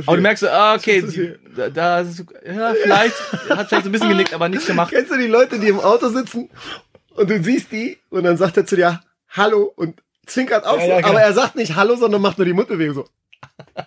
Aber 0.07 0.17
du 0.17 0.23
merkst 0.23 0.43
so, 0.43 0.49
ah, 0.49 0.75
okay, 0.75 1.03
die, 1.03 1.35
da, 1.57 1.69
da 1.69 2.03
ja, 2.03 2.75
vielleicht 2.81 3.17
hat 3.51 3.69
vielleicht 3.69 3.71
so 3.71 3.89
ein 3.89 3.93
bisschen 3.93 4.11
genickt, 4.11 4.33
aber 4.33 4.49
nichts 4.49 4.67
gemacht. 4.67 4.93
Kennst 4.93 5.11
du 5.11 5.19
die 5.19 5.27
Leute, 5.27 5.59
die 5.59 5.69
im 5.69 5.81
Auto 5.81 6.09
sitzen 6.09 6.49
und 7.11 7.29
du 7.29 7.43
siehst 7.43 7.73
die 7.73 7.99
und 8.09 8.25
dann 8.25 8.37
sagt 8.37 8.57
er 8.57 8.67
zu 8.67 8.77
dir 8.77 9.01
Hallo 9.31 9.73
und 9.75 10.01
zwinkert 10.27 10.67
auch 10.67 10.77
Ja, 10.79 10.83
so, 10.85 10.89
ja, 10.91 10.97
genau. 10.99 11.09
aber 11.11 11.21
er 11.23 11.33
sagt 11.33 11.57
nicht 11.57 11.75
Hallo, 11.77 11.97
sondern 11.97 12.21
macht 12.23 12.39
nur 12.39 12.45
die 12.45 12.53
Mundbewegung 12.53 12.95
so. 12.95 13.05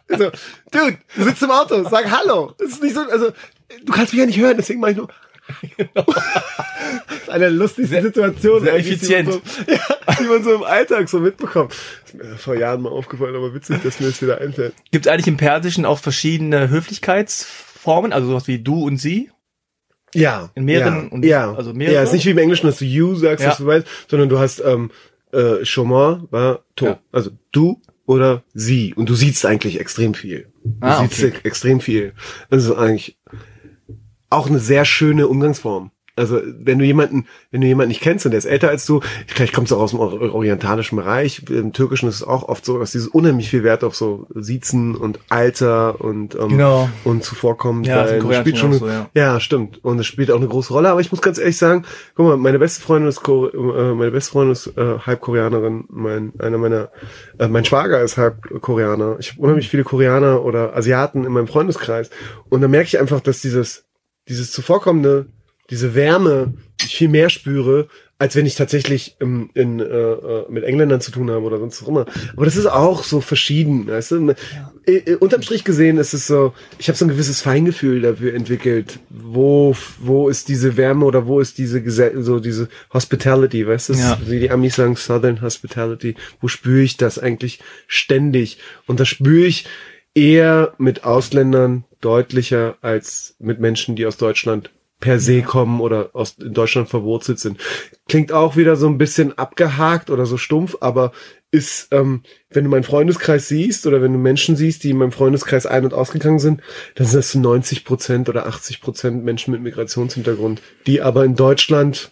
so. 0.07 0.31
Dude, 0.71 0.97
du 1.15 1.23
sitzt 1.23 1.43
im 1.43 1.51
Auto, 1.51 1.83
sag 1.89 2.09
Hallo. 2.11 2.53
Das 2.57 2.69
ist 2.69 2.83
nicht 2.83 2.95
so, 2.95 3.01
also, 3.01 3.31
du 3.85 3.91
kannst 3.93 4.13
mich 4.13 4.19
ja 4.19 4.25
nicht 4.25 4.39
hören, 4.39 4.57
deswegen 4.57 4.79
mach 4.79 4.89
ich 4.89 4.97
nur. 4.97 5.09
das 5.95 6.05
ist 7.23 7.29
eine 7.29 7.49
lustige 7.49 8.01
Situation. 8.01 8.63
sehr 8.63 8.73
eigentlich, 8.73 8.99
Die 8.99 9.13
man, 9.13 9.27
effizient. 9.27 9.43
so, 9.67 9.71
ja, 9.71 10.15
die 10.19 10.23
man 10.25 10.43
so 10.43 10.53
im 10.55 10.63
Alltag 10.63 11.09
so 11.09 11.19
mitbekommt. 11.19 11.73
Das 12.03 12.13
ist 12.13 12.15
mir 12.15 12.37
vor 12.37 12.55
Jahren 12.55 12.81
mal 12.81 12.91
aufgefallen, 12.91 13.35
aber 13.35 13.53
witzig, 13.53 13.81
dass 13.83 13.99
mir 13.99 14.07
das 14.07 14.21
wieder 14.21 14.39
einfällt. 14.39 14.73
Gibt 14.91 15.05
es 15.07 15.11
eigentlich 15.11 15.27
im 15.27 15.37
Persischen 15.37 15.85
auch 15.85 15.99
verschiedene 15.99 16.69
Höflichkeitsformen, 16.69 18.13
also 18.13 18.27
sowas 18.27 18.47
wie 18.47 18.59
du 18.59 18.85
und 18.85 18.97
sie? 18.97 19.31
Ja. 20.13 20.49
In 20.55 20.65
mehreren 20.65 21.05
ja, 21.05 21.11
und- 21.11 21.25
ja. 21.25 21.53
also 21.53 21.73
mehrere? 21.73 21.95
Ja, 21.95 22.03
ist 22.03 22.13
nicht 22.13 22.25
wie 22.25 22.31
im 22.31 22.37
Englischen, 22.39 22.65
dass 22.67 22.79
du 22.79 22.85
you 22.85 23.15
sagst, 23.15 23.43
Ja. 23.43 23.51
was 23.51 23.57
du 23.57 23.65
weißt, 23.67 23.87
sondern 24.07 24.29
du 24.29 24.39
hast 24.39 24.59
ähm, 24.59 24.91
äh, 25.31 25.63
Chomor 25.65 26.27
war 26.31 26.63
to. 26.75 26.85
Ja. 26.85 26.99
Also 27.11 27.31
du 27.51 27.81
oder 28.05 28.43
sie. 28.53 28.93
Und 28.95 29.09
du 29.09 29.15
siehst 29.15 29.45
eigentlich 29.45 29.79
extrem 29.79 30.13
viel. 30.13 30.47
Du 30.63 30.73
Ah, 30.81 31.05
siehst 31.07 31.23
okay. 31.23 31.39
extrem 31.43 31.79
viel. 31.79 32.13
Das 32.49 32.63
ist 32.65 32.71
eigentlich 32.71 33.17
auch 34.29 34.47
eine 34.47 34.59
sehr 34.59 34.85
schöne 34.85 35.27
Umgangsform. 35.27 35.91
Also 36.19 36.39
wenn 36.59 36.77
du 36.79 36.85
jemanden, 36.85 37.25
wenn 37.51 37.61
du 37.61 37.67
jemanden 37.67 37.89
nicht 37.89 38.01
kennst 38.01 38.25
und 38.25 38.31
der 38.31 38.37
ist 38.37 38.45
älter 38.45 38.69
als 38.69 38.85
du, 38.85 38.99
vielleicht 39.27 39.53
kommst 39.53 39.71
du 39.71 39.77
auch 39.77 39.81
aus 39.81 39.91
dem 39.91 39.99
or- 39.99 40.21
orientalischen 40.33 40.97
Bereich. 40.97 41.43
Im 41.49 41.73
Türkischen 41.73 42.09
ist 42.09 42.15
es 42.15 42.23
auch 42.23 42.47
oft 42.47 42.65
so, 42.65 42.77
dass 42.77 42.91
dieses 42.91 43.07
unheimlich 43.07 43.49
viel 43.49 43.63
Wert 43.63 43.83
auf 43.83 43.95
so 43.95 44.27
Siezen 44.35 44.95
und 44.95 45.19
Alter 45.29 46.01
und 46.01 46.35
ähm, 46.35 46.49
Genau. 46.49 46.89
und 47.05 47.23
zuvorkommen 47.23 47.83
Ja, 47.83 48.05
spielt 48.33 48.57
schon 48.57 48.73
so, 48.73 48.87
ja. 48.87 49.09
ja, 49.13 49.39
stimmt. 49.39 49.83
Und 49.83 49.99
es 49.99 50.05
spielt 50.05 50.29
auch 50.31 50.37
eine 50.37 50.47
große 50.47 50.73
Rolle. 50.73 50.89
Aber 50.89 51.01
ich 51.01 51.11
muss 51.11 51.21
ganz 51.21 51.37
ehrlich 51.39 51.57
sagen, 51.57 51.85
guck 52.15 52.27
mal, 52.27 52.37
meine 52.37 52.59
beste 52.59 52.81
Freundin 52.81 53.07
ist, 53.09 53.23
Ko 53.23 53.47
äh, 53.47 53.93
meine 53.95 54.11
beste 54.11 54.31
Freundin 54.31 54.51
ist 54.51 54.67
äh, 54.77 54.99
halb 54.99 55.21
Koreanerin. 55.21 55.85
Mein, 55.89 56.33
einer 56.39 56.57
meiner, 56.57 56.89
äh, 57.37 57.47
mein 57.47 57.65
Schwager 57.65 58.01
ist 58.01 58.17
halb 58.17 58.61
Koreaner. 58.61 59.17
Ich 59.19 59.31
habe 59.31 59.41
unheimlich 59.41 59.69
viele 59.69 59.83
Koreaner 59.83 60.43
oder 60.43 60.75
Asiaten 60.75 61.23
in 61.23 61.31
meinem 61.31 61.47
Freundeskreis. 61.47 62.09
Und 62.49 62.61
da 62.61 62.67
merke 62.67 62.87
ich 62.87 62.99
einfach, 62.99 63.19
dass 63.21 63.41
dieses, 63.41 63.85
dieses 64.27 64.51
zuvorkommende, 64.51 65.27
diese 65.69 65.95
Wärme, 65.95 66.53
die 66.81 66.85
ich 66.85 66.95
viel 66.95 67.09
mehr 67.09 67.29
spüre, 67.29 67.87
als 68.19 68.35
wenn 68.35 68.45
ich 68.45 68.55
tatsächlich 68.55 69.15
ähm, 69.21 69.49
in, 69.53 69.79
äh, 69.79 69.83
äh, 69.83 70.45
mit 70.49 70.65
Engländern 70.65 70.99
zu 70.99 71.09
tun 71.09 71.31
habe 71.31 71.45
oder 71.45 71.57
sonst 71.57 71.81
was 71.81 71.87
immer. 71.87 72.05
Aber 72.35 72.43
das 72.43 72.57
ist 72.57 72.65
auch 72.65 73.05
so 73.05 73.21
verschieden, 73.21 73.87
weißt 73.87 74.11
du? 74.11 74.35
Äh, 74.85 75.15
unterm 75.15 75.41
Strich 75.41 75.63
gesehen 75.63 75.97
ist 75.97 76.13
es 76.13 76.27
so, 76.27 76.53
ich 76.79 76.89
habe 76.89 76.97
so 76.97 77.05
ein 77.05 77.09
gewisses 77.09 77.41
Feingefühl 77.41 78.01
dafür 78.01 78.33
entwickelt, 78.33 78.99
wo 79.09 79.73
wo 79.99 80.27
ist 80.27 80.49
diese 80.49 80.75
Wärme 80.75 81.05
oder 81.05 81.27
wo 81.27 81.39
ist 81.39 81.57
diese 81.57 81.81
so 82.21 82.41
diese 82.41 82.67
Hospitality, 82.93 83.65
weißt 83.65 83.89
du? 83.89 83.93
Ja. 83.93 84.19
Wie 84.25 84.41
die 84.41 84.51
Amis 84.51 84.75
sagen, 84.75 84.97
Southern 84.97 85.41
Hospitality. 85.41 86.15
Wo 86.41 86.49
spüre 86.49 86.81
ich 86.81 86.97
das 86.97 87.19
eigentlich 87.19 87.59
ständig? 87.87 88.57
Und 88.85 88.99
das 88.99 89.07
spüre 89.07 89.45
ich 89.45 89.65
eher 90.13 90.73
mit 90.77 91.05
Ausländern 91.05 91.85
deutlicher 92.01 92.75
als 92.81 93.35
mit 93.39 93.61
Menschen, 93.61 93.95
die 93.95 94.05
aus 94.05 94.17
Deutschland 94.17 94.71
per 94.99 95.19
se 95.19 95.41
kommen 95.41 95.79
oder 95.79 96.09
aus 96.13 96.35
in 96.39 96.53
Deutschland 96.53 96.89
verwurzelt 96.89 97.39
sind. 97.39 97.59
Klingt 98.07 98.31
auch 98.31 98.55
wieder 98.57 98.75
so 98.75 98.87
ein 98.87 98.97
bisschen 98.97 99.37
abgehakt 99.37 100.09
oder 100.09 100.25
so 100.25 100.37
stumpf, 100.37 100.77
aber 100.81 101.11
ist, 101.51 101.87
ähm, 101.91 102.21
wenn 102.49 102.65
du 102.65 102.69
meinen 102.69 102.83
Freundeskreis 102.83 103.47
siehst 103.47 103.87
oder 103.87 104.01
wenn 104.01 104.13
du 104.13 104.19
Menschen 104.19 104.55
siehst, 104.55 104.83
die 104.83 104.91
in 104.91 104.97
meinem 104.97 105.11
Freundeskreis 105.11 105.65
ein- 105.65 105.85
und 105.85 105.93
ausgegangen 105.93 106.39
sind, 106.39 106.61
dann 106.95 107.07
sind 107.07 107.17
das 107.17 107.31
so 107.31 107.39
90 107.39 107.85
Prozent 107.85 108.29
oder 108.29 108.45
80 108.45 108.81
Prozent 108.81 109.23
Menschen 109.23 109.51
mit 109.51 109.61
Migrationshintergrund, 109.61 110.61
die 110.85 111.01
aber 111.01 111.25
in 111.25 111.35
Deutschland 111.35 112.11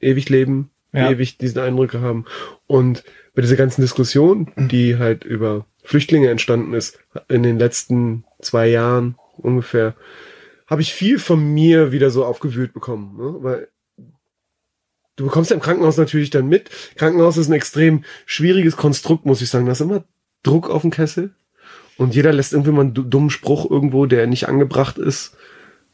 ewig 0.00 0.28
leben, 0.28 0.70
Ja. 0.92 1.10
ewig 1.10 1.38
diesen 1.38 1.60
Eindrücke 1.60 2.00
haben. 2.00 2.24
Und 2.66 3.04
bei 3.34 3.42
dieser 3.42 3.56
ganzen 3.56 3.80
Diskussion, 3.80 4.52
die 4.56 4.98
halt 4.98 5.24
über 5.24 5.66
Flüchtlinge 5.84 6.28
entstanden 6.28 6.74
ist, 6.74 6.98
in 7.28 7.42
den 7.42 7.58
letzten 7.58 8.24
zwei 8.40 8.68
Jahren 8.68 9.16
ungefähr, 9.38 9.94
habe 10.68 10.82
ich 10.82 10.92
viel 10.94 11.18
von 11.18 11.42
mir 11.52 11.90
wieder 11.92 12.10
so 12.10 12.24
aufgewühlt 12.24 12.72
bekommen. 12.72 13.16
Ne? 13.16 13.36
Weil 13.42 13.68
du 15.16 15.24
bekommst 15.24 15.50
ja 15.50 15.56
im 15.56 15.62
Krankenhaus 15.62 15.96
natürlich 15.96 16.30
dann 16.30 16.46
mit. 16.48 16.70
Krankenhaus 16.96 17.36
ist 17.36 17.48
ein 17.48 17.54
extrem 17.54 18.04
schwieriges 18.26 18.76
Konstrukt, 18.76 19.26
muss 19.26 19.42
ich 19.42 19.48
sagen. 19.50 19.66
Da 19.66 19.72
ist 19.72 19.80
immer 19.80 20.04
Druck 20.42 20.70
auf 20.70 20.82
dem 20.82 20.90
Kessel. 20.90 21.34
Und 21.96 22.14
jeder 22.14 22.32
lässt 22.32 22.52
irgendwie 22.52 22.70
mal 22.70 22.82
einen 22.82 22.94
du- 22.94 23.02
dummen 23.02 23.30
Spruch 23.30 23.68
irgendwo, 23.68 24.06
der 24.06 24.26
nicht 24.28 24.48
angebracht 24.48 24.98
ist, 24.98 25.36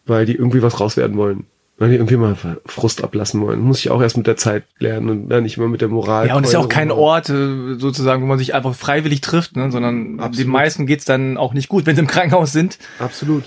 weil 0.05 0.27
die 0.27 0.35
irgendwie 0.35 0.61
was 0.61 0.79
rauswerden 0.81 1.17
wollen. 1.17 1.47
Weil 1.77 1.89
die 1.91 1.97
irgendwie 1.97 2.17
mal 2.17 2.37
Frust 2.67 3.03
ablassen 3.03 3.41
wollen. 3.41 3.59
Muss 3.61 3.81
ich 3.81 3.91
auch 3.91 4.01
erst 4.01 4.17
mit 4.17 4.29
der 4.29 4.37
Zeit 4.37 4.63
lernen 4.79 5.09
und 5.09 5.29
dann 5.29 5.43
nicht 5.43 5.57
immer 5.57 5.67
mit 5.67 5.81
der 5.81 5.89
Moral. 5.89 6.29
Ja, 6.29 6.37
und 6.37 6.45
es 6.45 6.51
ist 6.51 6.53
ja 6.55 6.61
auch 6.61 6.69
kein 6.69 6.93
Ort, 6.93 7.29
äh, 7.31 7.75
sozusagen, 7.79 8.23
wo 8.23 8.27
man 8.27 8.39
sich 8.39 8.55
einfach 8.55 8.77
freiwillig 8.77 9.23
trifft, 9.23 9.57
ne, 9.57 9.73
sondern 9.73 10.21
Absolut. 10.21 10.39
den 10.39 10.49
meisten 10.53 10.87
geht's 10.87 11.05
dann 11.05 11.37
auch 11.37 11.53
nicht 11.53 11.69
gut, 11.69 11.85
wenn 11.87 11.97
sie 11.97 12.03
im 12.03 12.07
Krankenhaus 12.07 12.53
sind. 12.53 12.79
Absolut. 13.01 13.43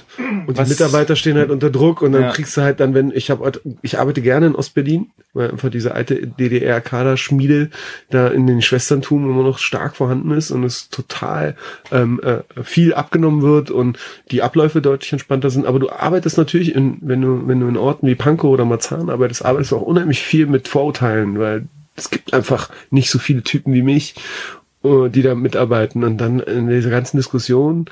Und 0.45 0.57
Was- 0.57 0.67
die 0.67 0.73
Mitarbeiter 0.73 1.15
stehen 1.15 1.37
halt 1.37 1.51
unter 1.51 1.69
Druck 1.69 2.01
und 2.01 2.11
dann 2.11 2.23
Ja. 2.23 2.31
kriegst 2.31 2.57
du 2.57 2.61
halt 2.61 2.81
dann, 2.81 2.93
wenn 2.93 3.11
ich 3.11 3.29
habe, 3.31 3.49
ich 3.81 3.97
arbeite 3.97 4.21
gerne 4.21 4.47
in 4.47 4.55
Ostberlin, 4.55 5.07
weil 5.33 5.49
einfach 5.51 5.69
diese 5.69 5.93
alte 5.95 6.27
DDR-Kaderschmiede 6.27 7.69
da 8.09 8.27
in 8.27 8.47
den 8.47 8.61
Schwesterntum 8.61 9.29
immer 9.29 9.43
noch 9.43 9.57
stark 9.59 9.95
vorhanden 9.95 10.31
ist 10.31 10.51
und 10.51 10.63
es 10.63 10.89
total 10.89 11.55
ähm, 11.91 12.19
äh, 12.23 12.39
viel 12.63 12.93
abgenommen 12.93 13.41
wird 13.41 13.71
und 13.71 13.97
die 14.31 14.41
Abläufe 14.41 14.81
deutlich 14.81 15.11
entspannter 15.13 15.49
sind. 15.49 15.65
Aber 15.65 15.79
du 15.79 15.89
arbeitest 15.89 16.37
natürlich 16.37 16.75
in, 16.75 16.97
wenn 17.01 17.21
du, 17.21 17.47
wenn 17.47 17.59
du 17.59 17.67
in 17.67 17.77
Orten 17.77 18.07
wie 18.07 18.15
Pankow 18.17 18.51
oder 18.51 18.65
Marzahn 18.65 19.09
arbeitest, 19.09 19.45
arbeitest 19.45 19.71
du 19.71 19.77
auch 19.77 19.81
unheimlich 19.81 20.21
viel 20.21 20.47
mit 20.47 20.67
Vorurteilen, 20.67 21.39
weil 21.39 21.65
es 21.95 22.09
gibt 22.09 22.33
einfach 22.33 22.69
nicht 22.91 23.09
so 23.09 23.19
viele 23.19 23.43
Typen 23.43 23.73
wie 23.73 23.81
mich, 23.81 24.15
äh, 24.83 25.09
die 25.09 25.21
da 25.21 25.35
mitarbeiten 25.35 26.03
und 26.03 26.17
dann 26.17 26.39
in 26.39 26.67
dieser 26.69 26.89
ganzen 26.89 27.17
Diskussion 27.17 27.89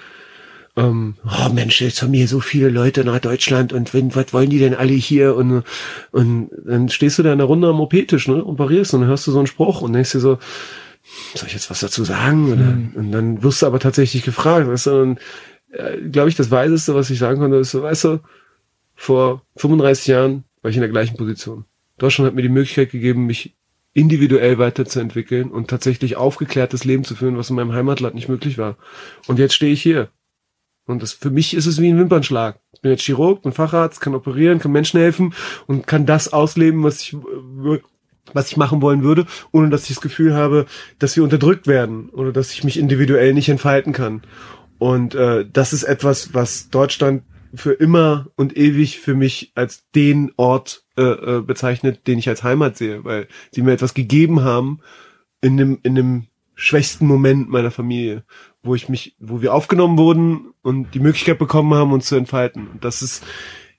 ähm, 0.78 1.16
oh 1.24 1.50
Mensch, 1.54 1.82
jetzt 1.82 2.02
haben 2.02 2.14
hier 2.14 2.28
so 2.28 2.42
viele 2.42 2.70
Leute 2.70 3.06
nach 3.06 3.20
Deutschland 3.20 3.72
und 3.72 3.94
wenn, 3.94 4.14
was 4.14 4.34
wollen 4.34 4.50
die 4.50 4.60
denn 4.60 4.74
alle 4.74 4.94
hier? 4.94 5.36
Und, 5.36 5.64
und 6.12 6.50
dann 6.66 6.90
stehst 6.90 7.18
du 7.18 7.24
da 7.24 7.32
in 7.32 7.38
der 7.38 7.48
Runde 7.48 7.70
am 7.70 7.80
OP-Tisch 7.80 8.28
ne, 8.28 8.44
und 8.44 8.58
parierst 8.58 8.94
und 8.94 9.02
dann 9.02 9.10
hörst 9.10 9.26
du 9.28 9.32
so 9.32 9.38
einen 9.38 9.48
Spruch 9.48 9.82
und 9.82 9.94
denkst 9.94 10.12
dir 10.12 10.20
so, 10.20 10.38
soll 11.36 11.48
ich 11.48 11.54
jetzt 11.54 11.70
was 11.70 11.80
dazu 11.80 12.04
sagen? 12.04 12.52
Oder, 12.52 13.00
Und 13.00 13.12
dann 13.12 13.42
wirst 13.42 13.62
du 13.62 13.68
aber 13.68 13.80
tatsächlich 13.80 14.24
gefragt. 14.24 14.68
Weißt 14.68 14.88
du, 14.88 15.02
und 15.02 15.20
äh, 15.72 15.98
glaube 16.10 16.30
ich, 16.30 16.36
das 16.36 16.52
Weiseste, 16.52 16.94
was 16.94 17.10
ich 17.10 17.20
sagen 17.20 17.40
konnte, 17.40 17.58
ist 17.58 17.72
so, 17.72 17.82
weißt 17.82 18.04
du, 18.06 18.20
vor 18.96 19.44
35 19.58 20.08
Jahren 20.08 20.44
war 20.62 20.70
ich 20.70 20.78
in 20.78 20.82
der 20.82 20.90
gleichen 20.90 21.18
Position. 21.18 21.66
Deutschland 21.98 22.28
hat 22.28 22.36
mir 22.36 22.42
die 22.42 22.50
Möglichkeit 22.50 22.92
gegeben, 22.92 23.26
mich 23.26 23.56
individuell 23.94 24.58
weiterzuentwickeln 24.58 25.52
und 25.52 25.70
tatsächlich 25.70 26.18
aufgeklärtes 26.18 26.84
Leben 26.84 27.06
zu 27.06 27.16
führen, 27.16 27.38
was 27.38 27.50
in 27.50 27.56
meinem 27.56 27.74
Heimatland 27.74 28.14
nicht 28.14 28.28
möglich 28.28 28.58
war. 28.58 28.78
Und 29.28 29.40
jetzt 29.40 29.54
stehe 29.54 29.72
ich 29.72 29.82
hier. 29.82 30.10
Und 30.86 31.02
das, 31.02 31.14
für 31.14 31.32
mich 31.32 31.56
ist 31.56 31.66
es 31.66 31.82
wie 31.82 31.90
ein 31.90 31.98
Wimpernschlag. 31.98 32.60
Ich 32.74 32.82
bin 32.82 32.92
jetzt 32.92 33.04
Chirurg, 33.04 33.42
bin 33.42 33.54
Facharzt, 33.54 34.02
kann 34.02 34.14
operieren, 34.14 34.60
kann 34.60 34.72
Menschen 34.72 35.00
helfen 35.00 35.34
und 35.66 35.88
kann 35.88 36.06
das 36.06 36.32
ausleben, 36.34 36.84
was 36.84 37.02
ich, 37.02 37.16
was 38.34 38.52
ich 38.52 38.58
machen 38.58 38.82
wollen 38.82 39.02
würde, 39.02 39.26
ohne 39.52 39.70
dass 39.70 39.84
ich 39.84 39.96
das 39.96 40.02
Gefühl 40.02 40.34
habe, 40.34 40.66
dass 41.00 41.16
wir 41.16 41.24
unterdrückt 41.24 41.66
werden 41.66 42.10
oder 42.10 42.32
dass 42.32 42.52
ich 42.52 42.64
mich 42.64 42.78
individuell 42.78 43.34
nicht 43.34 43.50
entfalten 43.50 43.94
kann. 43.94 44.24
Und 44.78 45.16
äh, 45.16 45.46
das 45.52 45.74
ist 45.74 45.84
etwas, 45.84 46.34
was 46.34 46.70
Deutschland 46.70 47.24
für 47.56 47.74
immer 47.74 48.28
und 48.36 48.58
ewig 48.58 49.00
für 49.00 49.16
mich 49.16 49.52
als 49.56 49.90
den 49.92 50.32
Ort 50.38 50.86
äh, 50.98 51.04
äh, 51.04 51.42
bezeichnet, 51.42 52.08
den 52.08 52.20
ich 52.20 52.30
als 52.30 52.44
Heimat 52.44 52.78
sehe, 52.78 53.04
weil 53.04 53.28
sie 53.52 53.62
mir 53.62 53.74
etwas 53.74 53.94
gegeben 53.94 54.44
haben 54.44 54.80
in 55.42 55.58
dem 55.58 55.80
in 55.84 55.96
dem 55.96 56.28
schwächsten 56.56 57.06
Moment 57.06 57.50
meiner 57.50 57.72
Familie, 57.72 58.24
wo 58.64 58.76
ich 58.76 58.90
mich, 58.90 59.16
wo 59.20 59.42
wir 59.42 59.54
aufgenommen 59.54 59.98
wurden 59.98 60.54
und 60.62 60.94
die 60.94 61.00
Möglichkeit 61.00 61.38
bekommen 61.38 61.74
haben, 61.74 61.92
uns 61.92 62.08
zu 62.08 62.16
entfalten. 62.16 62.68
Und 62.68 62.86
das 62.86 63.02
ist 63.02 63.24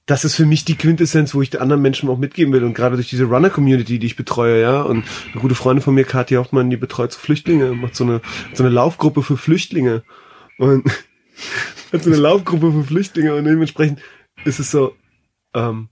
das 0.07 0.25
ist 0.25 0.37
für 0.37 0.47
mich 0.47 0.65
die 0.65 0.77
Quintessenz, 0.77 1.35
wo 1.35 1.43
ich 1.43 1.51
den 1.51 1.61
anderen 1.61 1.83
Menschen 1.83 2.09
auch 2.09 2.17
mitgeben 2.17 2.53
will. 2.53 2.63
Und 2.63 2.75
gerade 2.75 2.95
durch 2.95 3.11
diese 3.11 3.25
Runner-Community, 3.25 3.99
die 3.99 4.07
ich 4.07 4.15
betreue, 4.15 4.63
ja, 4.63 4.83
und 4.83 5.05
eine 5.33 5.43
gute 5.43 5.57
Freundin 5.57 5.83
von 5.83 5.95
mir, 5.95 6.05
Kathi 6.05 6.37
Hoffmann, 6.37 6.71
die 6.71 6.77
betreut 6.77 7.11
so 7.11 7.19
Flüchtlinge, 7.19 7.73
macht 7.73 7.97
so 7.97 8.05
eine, 8.05 8.21
so 8.55 8.63
eine 8.63 8.73
Laufgruppe 8.73 9.23
für 9.23 9.37
Flüchtlinge. 9.37 10.05
Und 10.59 10.89
hat 11.93 12.03
so 12.03 12.11
eine 12.11 12.19
Laufgruppe 12.19 12.73
für 12.73 12.85
Flüchtlinge 12.85 13.35
und 13.35 13.45
dementsprechend 13.45 14.01
ist 14.45 14.59
es 14.61 14.71
so, 14.71 14.95
ähm, 15.55 15.89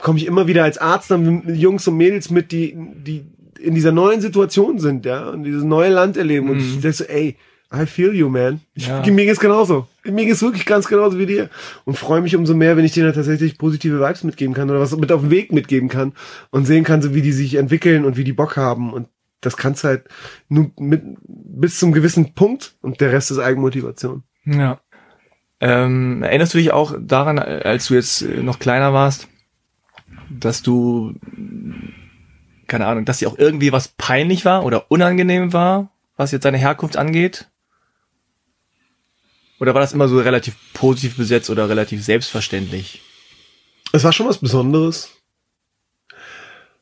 komme 0.00 0.18
ich 0.18 0.26
immer 0.26 0.46
wieder 0.46 0.64
als 0.64 0.78
Arzt 0.78 1.10
dann 1.10 1.44
mit 1.44 1.56
Jungs 1.56 1.86
und 1.88 1.96
Mädels 1.96 2.30
mit, 2.30 2.52
die, 2.52 2.74
die 2.76 3.24
in 3.58 3.74
dieser 3.74 3.90
neuen 3.92 4.20
Situation 4.20 4.78
sind, 4.78 5.04
ja, 5.04 5.30
und 5.30 5.42
dieses 5.42 5.64
neue 5.64 5.90
Land 5.90 6.16
erleben. 6.16 6.48
Und 6.50 6.58
Mhm. 6.58 6.62
ich 6.62 6.80
denke 6.80 6.92
so, 6.92 7.04
ey, 7.04 7.36
I 7.74 7.84
feel 7.86 8.14
you, 8.14 8.28
man. 8.28 8.60
Ich, 8.74 8.86
Ja. 8.86 9.04
Mir 9.04 9.26
geht's 9.26 9.40
genauso. 9.40 9.88
Mir 10.04 10.24
geht's 10.24 10.40
wirklich 10.40 10.64
ganz 10.64 10.86
genauso 10.86 11.18
wie 11.18 11.26
dir. 11.26 11.50
Und 11.84 11.98
freue 11.98 12.22
mich 12.22 12.34
umso 12.36 12.54
mehr, 12.54 12.76
wenn 12.76 12.84
ich 12.84 12.92
denen 12.92 13.12
tatsächlich 13.12 13.58
positive 13.58 13.98
Vibes 14.00 14.24
mitgeben 14.24 14.54
kann 14.54 14.70
oder 14.70 14.80
was 14.80 14.96
mit 14.96 15.10
auf 15.12 15.20
den 15.22 15.30
Weg 15.30 15.52
mitgeben 15.52 15.88
kann 15.88 16.12
und 16.50 16.64
sehen 16.66 16.84
kann, 16.84 17.02
so 17.02 17.14
wie 17.14 17.20
die 17.20 17.32
sich 17.32 17.56
entwickeln 17.56 18.04
und 18.04 18.16
wie 18.16 18.24
die 18.24 18.32
Bock 18.32 18.56
haben. 18.56 18.92
Und 18.92 19.08
das 19.42 19.56
kannst 19.56 19.84
halt 19.84 20.04
nur 20.48 20.70
mit, 20.78 21.02
bis 21.26 21.78
zum 21.78 21.92
gewissen 21.92 22.32
Punkt 22.34 22.76
und 22.80 23.00
der 23.00 23.12
Rest 23.12 23.30
ist 23.32 23.38
Eigenmotivation. 23.38 24.22
Ja. 24.52 24.80
Ähm, 25.60 26.22
erinnerst 26.22 26.54
du 26.54 26.58
dich 26.58 26.72
auch 26.72 26.94
daran, 27.00 27.38
als 27.38 27.86
du 27.86 27.94
jetzt 27.94 28.22
äh, 28.22 28.42
noch 28.42 28.58
kleiner 28.58 28.92
warst, 28.92 29.28
dass 30.30 30.62
du 30.62 31.14
keine 32.68 32.86
Ahnung, 32.86 33.04
dass 33.04 33.18
sie 33.18 33.26
auch 33.26 33.38
irgendwie 33.38 33.72
was 33.72 33.88
peinlich 33.88 34.44
war 34.44 34.64
oder 34.64 34.90
unangenehm 34.90 35.52
war, 35.52 35.90
was 36.16 36.32
jetzt 36.32 36.44
seine 36.44 36.58
Herkunft 36.58 36.96
angeht? 36.96 37.48
Oder 39.58 39.74
war 39.74 39.80
das 39.80 39.92
immer 39.92 40.06
so 40.06 40.20
relativ 40.20 40.54
positiv 40.74 41.16
besetzt 41.16 41.50
oder 41.50 41.68
relativ 41.68 42.04
selbstverständlich? 42.04 43.02
Es 43.92 44.04
war 44.04 44.12
schon 44.12 44.28
was 44.28 44.38
Besonderes. 44.38 45.10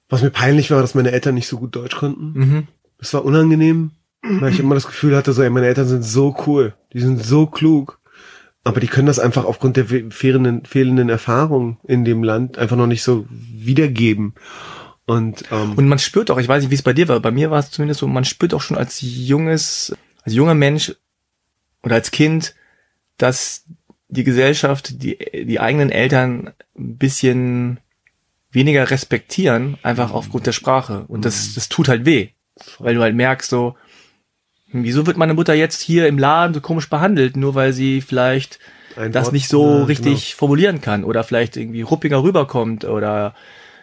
Was 0.09 0.23
mir 0.23 0.31
peinlich 0.31 0.71
war, 0.71 0.83
dass 0.83 0.95
meine 0.95 1.12
Eltern 1.12 1.35
nicht 1.35 1.49
so 1.49 1.59
gut 1.59 1.75
Deutsch 1.75 1.97
konnten. 1.97 2.39
Mhm. 2.39 2.69
Es 2.99 3.14
war 3.14 3.25
unangenehm, 3.25 3.93
weil 4.29 4.53
ich 4.53 4.61
immer 4.61 4.74
das 4.74 4.87
Gefühl 4.87 5.16
hatte, 5.16 5.33
so, 5.33 5.43
ey, 5.43 5.51
meine 5.51 5.66
Eltern 5.66 5.87
sind 5.89 6.05
so 6.05 6.37
cool, 6.47 6.74
die 6.93 7.01
sind 7.01 7.24
so 7.24 7.47
klug. 7.47 8.01
Aber 8.64 8.81
die 8.81 8.89
können 8.89 9.07
das 9.07 9.20
einfach 9.20 9.45
aufgrund 9.45 9.77
der 9.77 9.87
fehlenden, 10.11 10.64
fehlenden 10.64 11.09
Erfahrung 11.09 11.79
in 11.85 12.05
dem 12.05 12.24
Land 12.24 12.59
einfach 12.59 12.77
noch 12.77 12.89
nicht 12.89 13.05
so 13.05 13.24
wiedergeben. 13.31 14.35
Und, 15.07 15.45
ähm, 15.53 15.74
Und 15.74 15.87
man 15.87 16.01
spürt 16.01 16.33
auch, 16.33 16.39
ich 16.39 16.49
weiß 16.49 16.62
nicht, 16.62 16.70
wie 16.72 16.74
es 16.74 16.83
bei 16.83 16.93
dir 16.93 17.07
war, 17.07 17.20
bei 17.20 17.31
mir 17.31 17.53
war 17.53 17.61
es 17.61 17.70
zumindest 17.70 18.01
so, 18.01 18.09
man 18.09 18.24
spürt 18.24 18.55
auch 18.55 18.61
schon 18.61 18.77
als 18.77 18.99
junges, 19.01 19.95
als 20.24 20.35
junger 20.35 20.55
Mensch 20.55 20.97
oder 21.85 21.95
als 21.95 22.11
Kind, 22.11 22.57
dass 23.18 23.64
die 24.09 24.24
Gesellschaft, 24.24 25.01
die, 25.01 25.16
die 25.16 25.61
eigenen 25.61 25.91
Eltern 25.91 26.51
ein 26.77 26.97
bisschen 26.97 27.79
weniger 28.51 28.91
respektieren, 28.91 29.79
einfach 29.85 30.11
aufgrund 30.12 30.47
der 30.47 30.53
Sprache. 30.53 31.05
Und 31.07 31.24
das, 31.24 31.55
das 31.55 31.68
tut 31.68 31.89
halt 31.89 32.05
weh. 32.05 32.31
Weil 32.81 32.97
du 32.97 33.03
halt 33.03 33.14
merkst 33.14 33.49
so, 33.49 33.77
wieso 34.73 35.07
wird 35.07 35.17
meine 35.17 35.35
Mutter 35.35 35.55
jetzt 35.55 35.81
hier 35.81 36.07
im 36.09 36.19
Laden 36.19 36.55
so 36.55 36.61
komisch 36.61 36.89
behandelt, 36.91 37.37
nur 37.37 37.55
weil 37.55 37.73
sie 37.73 38.01
vielleicht 38.01 38.59
ein 38.97 39.12
das 39.12 39.27
Wort- 39.27 39.33
nicht 39.33 39.49
so 39.49 39.79
ja, 39.79 39.85
richtig 39.85 40.35
formulieren 40.35 40.81
kann 40.81 41.05
oder 41.05 41.25
vielleicht 41.25 41.57
irgendwie 41.57 41.83
ruppiger 41.83 42.23
rüberkommt 42.23 42.85
oder 42.85 43.35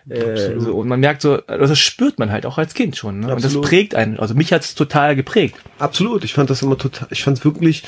äh, 0.10 0.60
so. 0.60 0.76
und 0.76 0.88
man 0.88 1.00
merkt 1.00 1.22
so, 1.22 1.40
also 1.48 1.68
das 1.68 1.80
spürt 1.80 2.20
man 2.20 2.32
halt 2.32 2.46
auch 2.46 2.58
als 2.58 2.74
Kind 2.74 2.98
schon. 2.98 3.22
Ne? 3.22 3.34
Und 3.34 3.44
das 3.44 3.60
prägt 3.62 3.96
einen. 3.96 4.20
Also 4.20 4.34
mich 4.34 4.52
hat's 4.52 4.76
total 4.76 5.16
geprägt. 5.16 5.56
Absolut. 5.80 6.24
Ich 6.26 6.34
fand 6.34 6.50
das 6.50 6.62
immer 6.62 6.78
total, 6.78 7.08
ich 7.12 7.24
fand 7.24 7.38
es 7.38 7.46
wirklich 7.46 7.84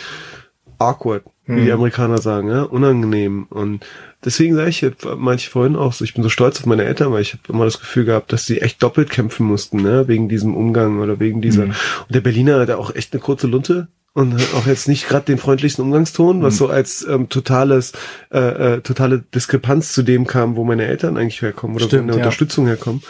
awkward, 0.80 1.24
wie 1.46 1.54
Mhm. 1.54 1.66
die 1.66 1.72
Amerikaner 1.72 2.18
sagen, 2.20 2.50
ja, 2.50 2.64
unangenehm. 2.64 3.44
Und 3.50 3.86
deswegen 4.24 4.56
sage 4.56 4.70
ich 4.70 4.82
jetzt 4.82 5.06
manche 5.18 5.50
vorhin 5.50 5.76
auch 5.76 5.94
so, 5.94 6.04
ich 6.04 6.14
bin 6.14 6.24
so 6.24 6.30
stolz 6.30 6.60
auf 6.60 6.66
meine 6.66 6.84
Eltern, 6.86 7.12
weil 7.12 7.22
ich 7.22 7.34
habe 7.34 7.44
immer 7.50 7.66
das 7.66 7.80
Gefühl 7.80 8.06
gehabt, 8.06 8.32
dass 8.34 8.46
sie 8.46 8.62
echt 8.62 8.82
doppelt 8.82 9.10
kämpfen 9.10 9.46
mussten, 9.46 9.82
ne, 9.82 10.08
wegen 10.08 10.30
diesem 10.30 10.56
Umgang 10.56 11.00
oder 11.00 11.20
wegen 11.20 11.42
dieser. 11.42 11.66
Mhm. 11.66 11.72
Und 12.08 12.16
der 12.16 12.22
Berliner 12.22 12.60
hat 12.60 12.70
auch 12.72 12.96
echt 12.96 13.14
eine 13.14 13.22
kurze 13.22 13.48
Lunte. 13.48 13.88
Und 14.14 14.34
auch 14.56 14.66
jetzt 14.66 14.88
nicht 14.88 15.10
gerade 15.10 15.26
den 15.26 15.38
freundlichsten 15.38 15.84
Umgangston, 15.84 16.38
Mhm. 16.38 16.42
was 16.42 16.56
so 16.58 16.70
als 16.70 17.06
ähm, 17.06 17.28
totales, 17.28 17.92
äh, 18.32 18.76
äh, 18.76 18.82
totale 18.82 19.20
Diskrepanz 19.20 19.92
zu 19.92 20.04
dem 20.04 20.26
kam, 20.26 20.56
wo 20.56 20.64
meine 20.64 20.86
Eltern 20.86 21.18
eigentlich 21.18 21.42
herkommen 21.42 21.76
oder 21.76 21.86
Stimmt, 21.88 22.04
wo 22.04 22.08
eine 22.08 22.12
ja. 22.14 22.24
Unterstützung 22.24 22.66
herkommen. 22.66 23.04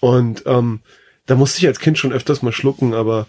Und 0.00 0.42
ähm, 0.46 0.80
da 1.26 1.36
musste 1.36 1.60
ich 1.60 1.68
als 1.68 1.78
Kind 1.78 1.96
schon 1.96 2.12
öfters 2.12 2.42
mal 2.42 2.50
schlucken, 2.50 2.92
aber 2.92 3.28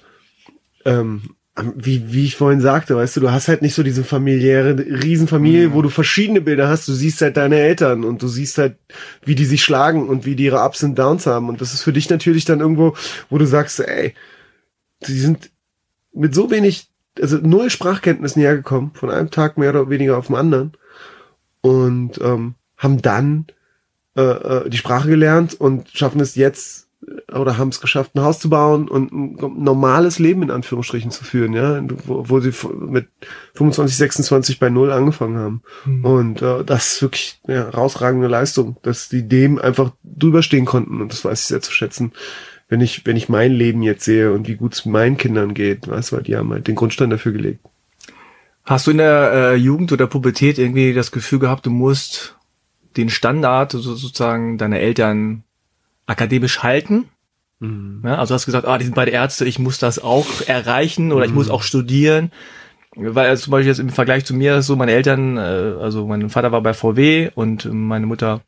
ähm, 0.86 1.36
wie, 1.56 2.12
wie 2.12 2.26
ich 2.26 2.36
vorhin 2.36 2.62
sagte, 2.62 2.96
weißt 2.96 3.16
du, 3.16 3.22
du 3.22 3.32
hast 3.32 3.48
halt 3.48 3.62
nicht 3.62 3.76
so 3.76 3.84
diese 3.84 4.04
familiäre 4.04 4.76
Riesenfamilie, 4.78 5.74
wo 5.74 5.84
du 5.84 5.90
verschiedene 5.90 6.42
Bilder 6.42 6.68
hast. 6.68 6.88
Du 6.88 6.94
siehst 6.94 7.22
halt 7.22 7.38
deine 7.38 7.60
Eltern 7.60 8.04
und 8.04 8.24
du 8.24 8.28
siehst 8.28 8.58
halt, 8.58 8.78
wie 9.24 9.36
die 9.36 9.46
sich 9.46 9.64
schlagen 9.64 10.10
und 10.10 10.26
wie 10.26 10.36
die 10.36 10.46
ihre 10.46 10.64
Ups 10.64 10.82
und 10.82 10.98
Downs 10.98 11.28
haben. 11.28 11.50
Und 11.50 11.62
das 11.62 11.74
ist 11.74 11.84
für 11.84 11.94
dich 11.94 12.10
natürlich 12.10 12.46
dann 12.46 12.60
irgendwo, 12.60 12.96
wo 13.30 13.38
du 13.38 13.46
sagst, 13.46 13.80
ey, 13.80 14.16
die 15.06 15.20
sind 15.20 15.52
mit 16.12 16.34
so 16.34 16.50
wenig, 16.50 16.90
also 17.22 17.38
null 17.38 17.70
Sprachkenntnissen 17.70 18.42
hergekommen, 18.42 18.92
von 18.96 19.12
einem 19.12 19.30
Tag 19.30 19.58
mehr 19.58 19.70
oder 19.70 19.90
weniger 19.92 20.18
auf 20.18 20.28
den 20.28 20.36
anderen. 20.36 20.72
Und 21.62 22.20
ähm, 22.20 22.56
haben 22.78 23.02
dann 23.04 23.46
äh, 24.18 24.22
äh, 24.22 24.70
die 24.70 24.78
Sprache 24.78 25.08
gelernt 25.08 25.54
und 25.54 25.90
schaffen 25.94 26.20
es 26.20 26.34
jetzt 26.34 26.88
oder 27.32 27.58
haben 27.58 27.70
es 27.70 27.82
geschafft, 27.82 28.16
ein 28.16 28.22
Haus 28.22 28.40
zu 28.40 28.50
bauen 28.50 28.88
und 28.88 29.12
ein 29.12 29.64
normales 29.64 30.20
Leben 30.20 30.44
in 30.44 30.52
Anführungsstrichen 30.52 31.12
zu 31.12 31.24
führen, 31.24 31.54
ja, 31.54 31.82
wo, 32.06 32.30
wo 32.30 32.40
sie 32.40 32.54
mit 32.88 33.08
25, 33.56 33.98
26 33.98 34.60
bei 34.60 34.70
Null 34.70 34.92
angefangen 34.92 35.38
haben. 35.38 35.62
Und 36.04 36.42
äh, 36.42 36.64
das 36.64 36.94
ist 36.94 37.02
wirklich 37.02 37.40
eine 37.48 37.58
herausragende 37.58 38.28
Leistung, 38.28 38.78
dass 38.84 39.10
die 39.10 39.28
dem 39.28 39.60
einfach 39.60 39.92
drüber 40.04 40.44
stehen 40.44 40.66
konnten 40.66 41.02
und 41.02 41.12
das 41.12 41.26
weiß 41.26 41.42
ich 41.42 41.48
sehr 41.48 41.62
zu 41.62 41.72
schätzen. 41.72 42.14
Wenn 42.70 42.82
ich, 42.82 43.06
wenn 43.06 43.18
ich 43.18 43.30
mein 43.30 43.52
Leben 43.52 43.84
jetzt 43.84 44.06
sehe 44.06 44.32
und 44.32 44.48
wie 44.48 44.56
gut 44.56 44.74
es 44.74 44.86
meinen 44.86 45.18
Kindern 45.18 45.54
geht, 45.54 45.88
weißt 45.88 46.12
du, 46.12 46.16
weil 46.16 46.24
die 46.24 46.36
haben 46.36 46.52
halt 46.52 46.68
den 46.68 46.76
Grundstein 46.76 47.10
dafür 47.10 47.32
gelegt. 47.32 47.60
Hast 48.66 48.88
du 48.88 48.92
in 48.92 48.98
der 48.98 49.32
äh, 49.34 49.56
Jugend 49.56 49.92
oder 49.92 50.08
Pubertät 50.08 50.58
irgendwie 50.58 50.94
das 50.94 51.12
Gefühl 51.12 51.40
gehabt, 51.40 51.66
du 51.66 51.70
musst 51.70 52.38
den 52.96 53.10
Standard 53.10 53.74
so, 53.74 53.80
sozusagen 53.82 54.58
deiner 54.58 54.80
Eltern 54.80 55.44
akademisch 56.06 56.64
halten? 56.64 57.10
Ja, 58.04 58.18
also 58.18 58.36
hast 58.36 58.46
gesagt, 58.46 58.68
ah, 58.68 58.78
die 58.78 58.84
sind 58.84 58.96
beide 58.96 59.12
Ärzte, 59.12 59.46
ich 59.46 59.58
muss 59.58 59.78
das 59.80 59.98
auch 59.98 60.42
erreichen 60.48 61.14
oder 61.14 61.26
ich 61.26 61.32
muss 61.32 61.50
auch 61.50 61.64
studieren. 61.64 62.32
Weil 62.96 63.30
also 63.30 63.46
zum 63.46 63.52
Beispiel 63.52 63.70
jetzt 63.70 63.80
im 63.80 63.90
Vergleich 63.90 64.26
zu 64.26 64.34
mir 64.34 64.58
ist 64.58 64.68
so, 64.68 64.76
meine 64.76 64.92
Eltern, 64.92 65.38
äh, 65.38 65.40
also 65.40 66.06
mein 66.06 66.30
Vater 66.30 66.52
war 66.52 66.62
bei 66.62 66.74
VW 66.74 67.32
und 67.36 67.72
meine 67.72 68.06
Mutter, 68.06 68.42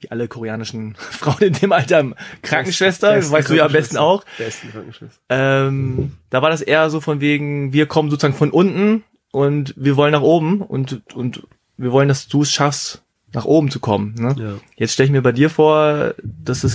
wie 0.00 0.10
alle 0.10 0.26
koreanischen 0.26 0.96
Frauen 0.98 1.42
in 1.42 1.52
dem 1.52 1.70
Alter, 1.70 2.04
Krankenschwester, 2.42 3.14
das 3.14 3.30
weißt 3.30 3.50
du 3.50 3.54
ja 3.54 3.66
am 3.66 3.72
besten 3.72 3.98
auch. 3.98 4.24
Besten 4.36 4.72
Krankenschwester. 4.72 5.20
Ähm, 5.28 6.12
da 6.30 6.42
war 6.42 6.50
das 6.50 6.60
eher 6.60 6.90
so 6.90 7.00
von 7.00 7.20
wegen, 7.20 7.72
wir 7.72 7.86
kommen 7.86 8.10
sozusagen 8.10 8.34
von 8.34 8.50
unten 8.50 9.04
und 9.30 9.74
wir 9.76 9.96
wollen 9.96 10.12
nach 10.12 10.22
oben 10.22 10.60
und, 10.60 11.02
und 11.14 11.46
wir 11.76 11.92
wollen, 11.92 12.08
dass 12.08 12.26
du 12.26 12.42
es 12.42 12.52
schaffst, 12.52 13.03
nach 13.34 13.44
oben 13.44 13.70
zu 13.70 13.80
kommen. 13.80 14.14
Ne? 14.18 14.34
Ja. 14.38 14.52
Jetzt 14.76 14.94
stelle 14.94 15.06
ich 15.06 15.12
mir 15.12 15.22
bei 15.22 15.32
dir 15.32 15.50
vor, 15.50 16.14
dass 16.22 16.64
es 16.64 16.72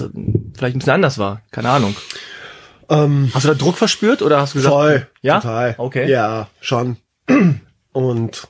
vielleicht 0.58 0.76
ein 0.76 0.80
bisschen 0.80 0.94
anders 0.94 1.18
war. 1.18 1.42
Keine 1.52 1.70
Ahnung. 1.70 1.96
Ähm, 2.90 3.30
Hast 3.34 3.46
du 3.46 3.50
da 3.50 3.54
Druck 3.56 3.78
verspürt 3.78 4.22
oder 4.22 4.40
hast 4.42 4.54
du 4.54 4.60
gesagt? 4.60 4.74
Voll. 4.74 5.08
Ja? 5.22 5.40
Total. 5.40 5.76
Okay. 5.78 6.10
Ja, 6.10 6.48
schon. 6.60 6.98
Und 7.92 8.48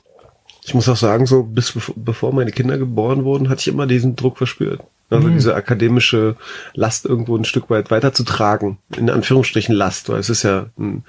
ich 0.64 0.74
muss 0.74 0.88
auch 0.88 0.96
sagen, 0.96 1.26
so 1.26 1.42
bis 1.42 1.70
bev- 1.74 1.92
bevor 1.96 2.32
meine 2.32 2.50
Kinder 2.52 2.78
geboren 2.78 3.24
wurden, 3.24 3.48
hatte 3.48 3.60
ich 3.60 3.68
immer 3.68 3.86
diesen 3.86 4.16
Druck 4.16 4.38
verspürt. 4.38 4.80
Also 5.08 5.26
Mhm. 5.28 5.34
diese 5.34 5.54
akademische 5.54 6.36
Last 6.74 7.04
irgendwo 7.04 7.36
ein 7.36 7.44
Stück 7.44 7.68
weit 7.70 7.90
weiterzutragen. 7.90 8.78
In 8.96 9.10
Anführungsstrichen 9.10 9.74
Last, 9.74 10.08
weil 10.08 10.20
es 10.20 10.30
ist 10.30 10.42
ja 10.44 10.66
ein 10.78 11.04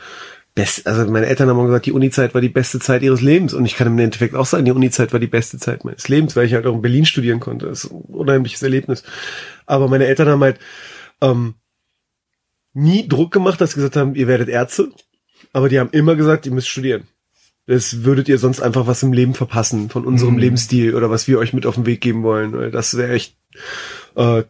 Best, 0.54 0.86
also 0.86 1.10
meine 1.10 1.28
Eltern 1.28 1.50
haben 1.50 1.66
gesagt, 1.66 1.86
die 1.86 1.94
Uni-Zeit 1.94 2.34
war 2.34 2.42
die 2.42 2.50
beste 2.50 2.80
Zeit 2.80 3.04
ihres 3.04 3.22
Lebens. 3.22 3.54
Und 3.54 3.66
ich 3.66 3.76
kann 3.76 3.88
im 3.88 3.98
Endeffekt 4.00 4.36
auch 4.36 4.46
sagen, 4.46 4.66
die 4.66 4.72
Uni-Zeit 4.72 5.14
war 5.14 5.20
die 5.20 5.28
beste 5.28 5.58
Zeit 5.58 5.86
meines 5.86 6.08
Lebens, 6.10 6.36
weil 6.36 6.46
ich 6.46 6.54
halt 6.54 6.66
auch 6.66 6.76
in 6.76 6.82
Berlin 6.82 7.06
studieren 7.06 7.40
konnte. 7.40 7.68
Das 7.68 7.86
ist 7.86 7.92
ein 7.92 8.02
unheimliches 8.02 8.62
Erlebnis. 8.62 9.04
Aber 9.66 9.88
meine 9.88 10.08
Eltern 10.08 10.28
haben 10.28 10.44
halt 10.44 10.60
ähm, 11.22 11.56
nie 12.74 13.08
Druck 13.08 13.32
gemacht, 13.32 13.62
dass 13.62 13.72
sie 13.72 13.76
gesagt 13.76 13.96
haben, 13.96 14.16
ihr 14.16 14.28
werdet 14.28 14.50
Ärzte. 14.50 14.90
Aber 15.54 15.70
die 15.70 15.80
haben 15.80 15.90
immer 15.92 16.16
gesagt, 16.16 16.46
ihr 16.46 16.52
müsst 16.52 16.68
studieren. 16.70 17.04
Das 17.68 18.04
würdet 18.04 18.28
ihr 18.28 18.38
sonst 18.38 18.60
einfach 18.60 18.88
was 18.88 19.04
im 19.04 19.14
Leben 19.14 19.34
verpassen 19.34 19.90
von 19.90 20.06
unserem 20.06 20.34
Mhm. 20.34 20.40
Lebensstil 20.40 20.96
oder 20.96 21.10
was 21.10 21.28
wir 21.28 21.40
euch 21.40 21.54
mit 21.54 21.66
auf 21.66 21.76
den 21.76 21.86
Weg 21.86 22.02
geben 22.02 22.24
wollen. 22.24 22.72
Das 22.72 22.98
wäre 22.98 23.14
echt, 23.14 23.38
äh, 24.16 24.44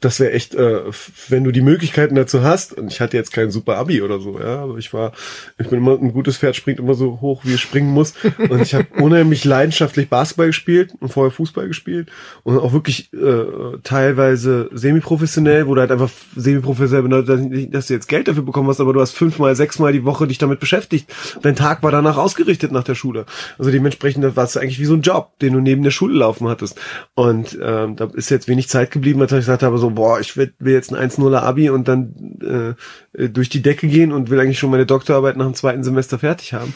das 0.00 0.18
wäre 0.18 0.32
echt, 0.32 0.54
äh, 0.54 0.80
wenn 1.28 1.44
du 1.44 1.52
die 1.52 1.60
Möglichkeiten 1.60 2.14
dazu 2.14 2.42
hast. 2.42 2.72
Und 2.72 2.90
ich 2.90 3.00
hatte 3.00 3.16
jetzt 3.16 3.32
kein 3.32 3.50
super 3.50 3.76
Abi 3.76 4.00
oder 4.00 4.18
so, 4.18 4.38
ja, 4.38 4.62
aber 4.62 4.78
ich 4.78 4.92
war, 4.92 5.12
ich 5.58 5.68
bin 5.68 5.78
immer 5.78 5.92
ein 5.92 6.12
gutes 6.12 6.38
Pferd 6.38 6.56
springt 6.56 6.78
immer 6.78 6.94
so 6.94 7.20
hoch, 7.20 7.42
wie 7.44 7.54
es 7.54 7.60
springen 7.60 7.90
muss. 7.90 8.14
Und 8.48 8.62
ich 8.62 8.74
habe 8.74 8.86
unheimlich 8.98 9.44
leidenschaftlich 9.44 10.08
Basketball 10.08 10.48
gespielt 10.48 10.94
und 11.00 11.10
vorher 11.10 11.30
Fußball 11.30 11.68
gespielt 11.68 12.10
und 12.42 12.58
auch 12.58 12.72
wirklich 12.72 13.12
äh, 13.12 13.78
teilweise 13.82 14.70
semi-professionell, 14.72 15.66
wo 15.66 15.74
du 15.74 15.80
halt 15.80 15.90
einfach 15.90 16.10
semi-professionell 16.34 17.02
bedeutet, 17.02 17.74
dass 17.74 17.86
du 17.86 17.94
jetzt 17.94 18.08
Geld 18.08 18.28
dafür 18.28 18.42
bekommen 18.42 18.68
hast, 18.68 18.80
aber 18.80 18.92
du 18.92 19.00
hast 19.00 19.12
fünfmal, 19.12 19.54
sechsmal 19.54 19.92
die 19.92 20.04
Woche 20.04 20.26
dich 20.26 20.38
damit 20.38 20.60
beschäftigt. 20.60 21.12
Dein 21.42 21.56
Tag 21.56 21.82
war 21.82 21.90
danach 21.90 22.16
ausgerichtet 22.16 22.72
nach 22.72 22.84
der 22.84 22.94
Schule. 22.94 23.26
Also 23.58 23.70
dementsprechend 23.70 24.36
war 24.36 24.44
es 24.44 24.56
eigentlich 24.56 24.80
wie 24.80 24.84
so 24.84 24.94
ein 24.94 25.02
Job, 25.02 25.38
den 25.40 25.52
du 25.52 25.60
neben 25.60 25.82
der 25.82 25.90
Schule 25.90 26.18
laufen 26.18 26.48
hattest. 26.48 26.78
Und 27.14 27.58
ähm, 27.62 27.96
da 27.96 28.08
ist 28.14 28.30
jetzt 28.30 28.48
wenig 28.48 28.68
Zeit 28.68 28.90
geblieben, 28.90 29.20
als 29.20 29.32
ich 29.32 29.38
gesagt 29.38 29.62
habe, 29.62 29.78
so, 29.78 29.89
boah, 29.94 30.20
ich 30.20 30.36
will, 30.36 30.52
will 30.58 30.74
jetzt 30.74 30.92
ein 30.92 31.10
1-0er 31.10 31.40
Abi 31.40 31.70
und 31.70 31.88
dann 31.88 32.76
äh, 33.16 33.28
durch 33.28 33.48
die 33.48 33.62
Decke 33.62 33.88
gehen 33.88 34.12
und 34.12 34.30
will 34.30 34.40
eigentlich 34.40 34.58
schon 34.58 34.70
meine 34.70 34.86
Doktorarbeit 34.86 35.36
nach 35.36 35.46
dem 35.46 35.54
zweiten 35.54 35.84
Semester 35.84 36.18
fertig 36.18 36.52
haben. 36.54 36.74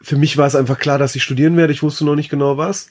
Für 0.00 0.16
mich 0.16 0.36
war 0.36 0.46
es 0.46 0.56
einfach 0.56 0.78
klar, 0.78 0.98
dass 0.98 1.14
ich 1.14 1.22
studieren 1.22 1.56
werde. 1.56 1.72
Ich 1.72 1.82
wusste 1.82 2.04
noch 2.04 2.16
nicht 2.16 2.30
genau 2.30 2.56
was. 2.56 2.90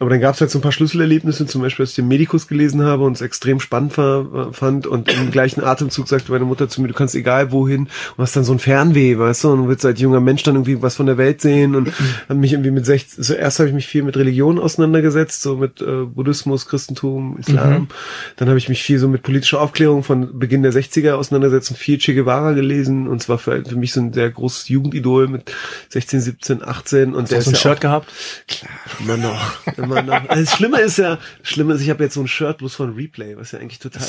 Aber 0.00 0.10
dann 0.10 0.20
gab 0.20 0.34
es 0.34 0.40
halt 0.40 0.50
so 0.50 0.58
ein 0.58 0.62
paar 0.62 0.72
Schlüsselerlebnisse, 0.72 1.46
zum 1.46 1.62
Beispiel, 1.62 1.84
dass 1.84 1.90
ich 1.90 1.96
den 1.96 2.08
Medikus 2.08 2.48
gelesen 2.48 2.82
habe 2.82 3.04
und 3.04 3.12
es 3.12 3.20
extrem 3.20 3.60
spannend 3.60 3.96
war, 3.96 4.52
fand 4.52 4.88
und 4.88 5.12
im 5.12 5.30
gleichen 5.30 5.62
Atemzug 5.62 6.08
sagte 6.08 6.32
meine 6.32 6.44
Mutter 6.44 6.68
zu 6.68 6.82
mir, 6.82 6.88
du 6.88 6.94
kannst 6.94 7.14
egal 7.14 7.52
wohin 7.52 7.82
und 7.82 8.18
hast 8.18 8.34
dann 8.34 8.42
so 8.42 8.52
ein 8.52 8.58
Fernweh, 8.58 9.16
weißt 9.16 9.44
du, 9.44 9.52
und 9.52 9.68
willst 9.68 9.84
als 9.84 10.00
junger 10.00 10.18
Mensch 10.18 10.42
dann 10.42 10.56
irgendwie 10.56 10.82
was 10.82 10.96
von 10.96 11.06
der 11.06 11.16
Welt 11.16 11.40
sehen 11.40 11.76
und 11.76 11.92
habe 12.28 12.40
mich 12.40 12.52
irgendwie 12.52 12.72
mit 12.72 12.84
16, 12.84 13.22
zuerst 13.22 13.60
habe 13.60 13.68
ich 13.68 13.74
mich 13.74 13.86
viel 13.86 14.02
mit 14.02 14.16
Religion 14.16 14.58
auseinandergesetzt, 14.58 15.42
so 15.42 15.56
mit 15.56 15.80
äh, 15.80 16.04
Buddhismus, 16.06 16.66
Christentum, 16.66 17.36
Islam. 17.38 17.72
Mhm. 17.72 17.88
Dann 18.34 18.48
habe 18.48 18.58
ich 18.58 18.68
mich 18.68 18.82
viel 18.82 18.98
so 18.98 19.06
mit 19.06 19.22
politischer 19.22 19.60
Aufklärung 19.60 20.02
von 20.02 20.40
Beginn 20.40 20.64
der 20.64 20.72
60er 20.72 21.12
auseinandergesetzt 21.12 21.70
und 21.70 21.76
viel 21.76 21.98
Che 21.98 22.14
Guevara 22.14 22.52
gelesen 22.52 23.06
und 23.06 23.22
zwar 23.22 23.38
für, 23.38 23.64
für 23.64 23.76
mich 23.76 23.92
so 23.92 24.00
ein 24.00 24.12
sehr 24.12 24.28
großes 24.28 24.68
Jugendidol 24.68 25.28
mit 25.28 25.52
16, 25.90 26.20
17, 26.20 26.64
18 26.64 27.14
und 27.14 27.30
der 27.30 27.38
Hast 27.38 27.46
du 27.46 27.50
ein 27.50 27.54
ist 27.54 27.62
ja 27.62 27.70
Shirt 27.70 27.80
gehabt? 27.80 28.08
Klar, 28.48 28.72
immer 28.98 29.16
noch. 29.16 29.40
immer 29.84 30.02
noch. 30.02 30.28
Also 30.28 30.44
das 30.44 30.54
Schlimme 30.54 30.80
ist 30.80 30.98
ja, 30.98 31.18
das 31.40 31.48
Schlimme 31.48 31.74
ist, 31.74 31.80
ich 31.80 31.90
habe 31.90 32.02
jetzt 32.04 32.14
so 32.14 32.20
ein 32.20 32.28
Shirt 32.28 32.58
bloß 32.58 32.74
von 32.74 32.94
Replay, 32.94 33.36
was 33.36 33.52
ja 33.52 33.58
eigentlich 33.58 33.78
total, 33.78 34.02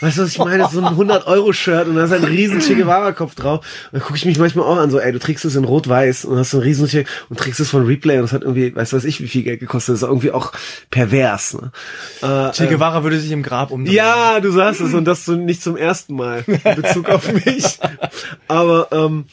weißt 0.00 0.18
du, 0.18 0.22
was 0.22 0.30
ich 0.30 0.38
meine? 0.38 0.68
So 0.70 0.80
ein 0.80 0.94
100-Euro-Shirt 0.94 1.88
und 1.88 1.96
da 1.96 2.04
ist 2.04 2.12
ein 2.12 2.24
riesen 2.24 2.60
Che 2.60 2.74
Guevara-Kopf 2.74 3.34
drauf. 3.34 3.60
Und 3.60 3.98
dann 3.98 4.02
gucke 4.02 4.16
ich 4.16 4.24
mich 4.24 4.38
manchmal 4.38 4.66
auch 4.66 4.78
an, 4.78 4.90
so, 4.90 4.98
ey, 4.98 5.12
du 5.12 5.18
trägst 5.18 5.44
es 5.44 5.56
in 5.56 5.64
rot-weiß 5.64 6.24
und 6.24 6.38
hast 6.38 6.50
so 6.50 6.58
ein 6.58 6.62
riesen 6.62 6.86
Che 6.86 7.04
und 7.28 7.38
trägst 7.38 7.60
es 7.60 7.70
von 7.70 7.86
Replay 7.86 8.16
und 8.16 8.22
das 8.22 8.32
hat 8.32 8.42
irgendwie, 8.42 8.74
weißt 8.74 8.92
du 8.92 8.96
was 8.96 9.04
ich, 9.04 9.20
wie 9.20 9.28
viel 9.28 9.42
Geld 9.42 9.60
gekostet. 9.60 9.94
Das 9.94 10.02
ist 10.02 10.08
irgendwie 10.08 10.30
auch 10.30 10.52
pervers. 10.90 11.54
Ne? 11.54 11.72
Äh, 12.22 12.52
che 12.52 12.66
Guevara 12.66 13.00
äh, 13.00 13.02
würde 13.04 13.18
sich 13.18 13.32
im 13.32 13.42
Grab 13.42 13.70
umdrehen. 13.70 13.94
Ja, 13.94 14.40
du 14.40 14.50
sagst 14.50 14.80
es 14.80 14.94
und 14.94 15.04
das 15.04 15.24
so 15.24 15.32
nicht 15.32 15.62
zum 15.62 15.76
ersten 15.76 16.14
Mal 16.14 16.44
in 16.46 16.82
Bezug 16.82 17.08
auf 17.08 17.32
mich. 17.32 17.78
Aber 18.48 18.88
ähm, 18.92 19.24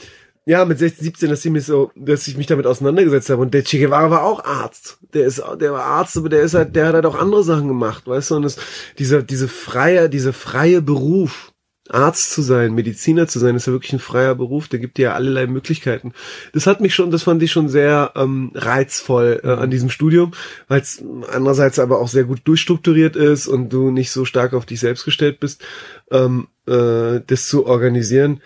ja, 0.50 0.64
mit 0.64 0.80
16, 0.80 1.04
17, 1.04 1.30
dass 1.30 1.44
ich 1.44 1.52
mich 1.52 1.64
so, 1.64 1.92
dass 1.94 2.26
ich 2.26 2.36
mich 2.36 2.48
damit 2.48 2.66
auseinandergesetzt 2.66 3.30
habe. 3.30 3.40
Und 3.40 3.54
der 3.54 3.62
Che 3.62 3.78
Guevara 3.78 4.10
war 4.10 4.24
auch 4.24 4.44
Arzt. 4.44 4.98
Der 5.14 5.24
ist, 5.24 5.40
der 5.60 5.72
war 5.72 5.84
Arzt, 5.84 6.16
aber 6.16 6.28
der 6.28 6.42
ist 6.42 6.54
halt, 6.54 6.74
der 6.74 6.88
hat 6.88 6.94
halt 6.94 7.06
auch 7.06 7.14
andere 7.14 7.44
Sachen 7.44 7.68
gemacht, 7.68 8.08
weißt 8.08 8.32
du? 8.32 8.34
Und 8.34 8.42
das, 8.42 8.56
dieser, 8.98 9.22
diese 9.22 9.46
freie, 9.46 10.10
diese 10.10 10.32
freie 10.32 10.82
Beruf, 10.82 11.52
Arzt 11.88 12.32
zu 12.32 12.42
sein, 12.42 12.74
Mediziner 12.74 13.28
zu 13.28 13.38
sein, 13.38 13.54
ist 13.54 13.68
ja 13.68 13.72
wirklich 13.72 13.92
ein 13.92 14.00
freier 14.00 14.34
Beruf, 14.34 14.66
der 14.66 14.80
gibt 14.80 14.98
dir 14.98 15.02
ja 15.02 15.14
allerlei 15.14 15.46
Möglichkeiten. 15.46 16.14
Das 16.52 16.66
hat 16.66 16.80
mich 16.80 16.96
schon, 16.96 17.12
das 17.12 17.22
fand 17.22 17.40
ich 17.44 17.52
schon 17.52 17.68
sehr 17.68 18.12
ähm, 18.16 18.50
reizvoll 18.54 19.40
äh, 19.44 19.50
an 19.50 19.70
diesem 19.70 19.88
Studium, 19.88 20.32
weil 20.66 20.80
es 20.80 21.00
andererseits 21.32 21.78
aber 21.78 22.00
auch 22.00 22.08
sehr 22.08 22.24
gut 22.24 22.40
durchstrukturiert 22.44 23.14
ist 23.14 23.46
und 23.46 23.72
du 23.72 23.92
nicht 23.92 24.10
so 24.10 24.24
stark 24.24 24.52
auf 24.52 24.66
dich 24.66 24.80
selbst 24.80 25.04
gestellt 25.04 25.38
bist, 25.38 25.64
ähm, 26.10 26.48
äh, 26.66 27.20
das 27.24 27.46
zu 27.46 27.66
organisieren. 27.66 28.40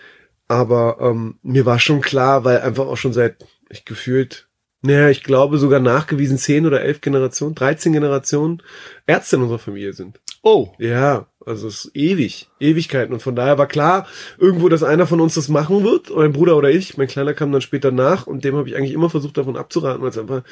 Aber 0.47 0.97
ähm, 1.01 1.39
mir 1.41 1.65
war 1.65 1.79
schon 1.79 2.01
klar, 2.01 2.43
weil 2.43 2.61
einfach 2.61 2.85
auch 2.85 2.97
schon 2.97 3.13
seit, 3.13 3.45
ich 3.69 3.85
gefühlt, 3.85 4.47
naja, 4.81 5.09
ich 5.09 5.23
glaube 5.23 5.57
sogar 5.57 5.79
nachgewiesen 5.79 6.37
zehn 6.37 6.65
oder 6.65 6.81
elf 6.81 7.01
Generationen, 7.01 7.55
13 7.55 7.93
Generationen 7.93 8.61
Ärzte 9.07 9.37
in 9.37 9.41
unserer 9.41 9.59
Familie 9.59 9.93
sind. 9.93 10.19
Oh. 10.43 10.69
Ja, 10.77 11.25
also 11.43 11.67
es 11.67 11.85
ist 11.85 11.95
ewig, 11.95 12.49
Ewigkeiten. 12.59 13.13
Und 13.13 13.23
von 13.23 13.35
daher 13.35 13.57
war 13.57 13.67
klar, 13.67 14.05
irgendwo, 14.37 14.69
dass 14.69 14.83
einer 14.83 15.07
von 15.07 15.19
uns 15.19 15.33
das 15.33 15.49
machen 15.49 15.83
wird, 15.83 16.15
mein 16.15 16.33
Bruder 16.33 16.55
oder 16.55 16.69
ich. 16.69 16.97
Mein 16.97 17.07
Kleiner 17.07 17.33
kam 17.33 17.51
dann 17.51 17.61
später 17.61 17.91
nach 17.91 18.27
und 18.27 18.43
dem 18.43 18.55
habe 18.55 18.69
ich 18.69 18.75
eigentlich 18.75 18.93
immer 18.93 19.09
versucht, 19.09 19.37
davon 19.37 19.57
abzuraten, 19.57 20.03
weil 20.03 20.09
es 20.09 20.19
einfach 20.19 20.43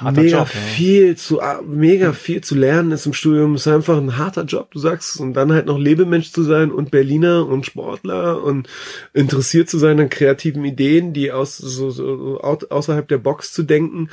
harter 0.00 0.22
mega 0.22 0.38
Job, 0.38 0.48
ja. 0.54 0.60
viel 0.60 1.16
zu 1.16 1.40
mega 1.66 2.12
viel 2.12 2.40
zu 2.40 2.54
lernen 2.54 2.92
ist 2.92 3.06
im 3.06 3.12
Studium 3.12 3.54
ist 3.54 3.68
einfach 3.68 3.96
ein 3.96 4.16
harter 4.16 4.44
Job 4.44 4.70
du 4.70 4.78
sagst 4.78 5.20
und 5.20 5.34
dann 5.34 5.52
halt 5.52 5.66
noch 5.66 5.78
Lebemensch 5.78 6.32
zu 6.32 6.42
sein 6.42 6.70
und 6.70 6.90
Berliner 6.90 7.46
und 7.46 7.66
Sportler 7.66 8.42
und 8.42 8.68
interessiert 9.12 9.68
zu 9.68 9.78
sein 9.78 10.00
an 10.00 10.08
kreativen 10.08 10.64
Ideen 10.64 11.12
die 11.12 11.32
aus 11.32 11.56
so, 11.56 11.90
so 11.90 12.40
außerhalb 12.40 13.08
der 13.08 13.18
Box 13.18 13.52
zu 13.52 13.62
denken 13.62 14.08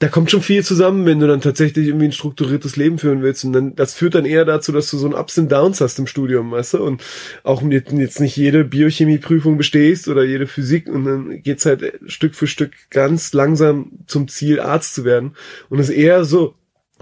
da 0.00 0.08
kommt 0.08 0.30
schon 0.30 0.42
viel 0.42 0.64
zusammen, 0.64 1.06
wenn 1.06 1.20
du 1.20 1.28
dann 1.28 1.40
tatsächlich 1.40 1.86
irgendwie 1.86 2.06
ein 2.06 2.12
strukturiertes 2.12 2.76
Leben 2.76 2.98
führen 2.98 3.22
willst. 3.22 3.44
Und 3.44 3.52
dann, 3.52 3.74
das 3.76 3.94
führt 3.94 4.16
dann 4.16 4.24
eher 4.24 4.44
dazu, 4.44 4.72
dass 4.72 4.90
du 4.90 4.98
so 4.98 5.06
ein 5.06 5.14
Ups 5.14 5.38
und 5.38 5.50
Downs 5.50 5.80
hast 5.80 5.98
im 5.98 6.08
Studium, 6.08 6.50
weißt 6.50 6.74
du? 6.74 6.84
Und 6.84 7.02
auch 7.44 7.62
jetzt 7.62 8.20
nicht 8.20 8.36
jede 8.36 8.64
Biochemieprüfung 8.64 9.56
bestehst 9.56 10.08
oder 10.08 10.24
jede 10.24 10.46
Physik 10.46 10.88
und 10.88 11.04
dann 11.04 11.42
geht's 11.42 11.64
halt 11.64 12.00
Stück 12.06 12.34
für 12.34 12.48
Stück 12.48 12.72
ganz 12.90 13.32
langsam 13.32 13.92
zum 14.06 14.26
Ziel, 14.26 14.60
Arzt 14.60 14.94
zu 14.94 15.04
werden. 15.04 15.36
Und 15.70 15.78
es 15.78 15.88
ist 15.88 15.96
eher 15.96 16.24
so, 16.24 16.54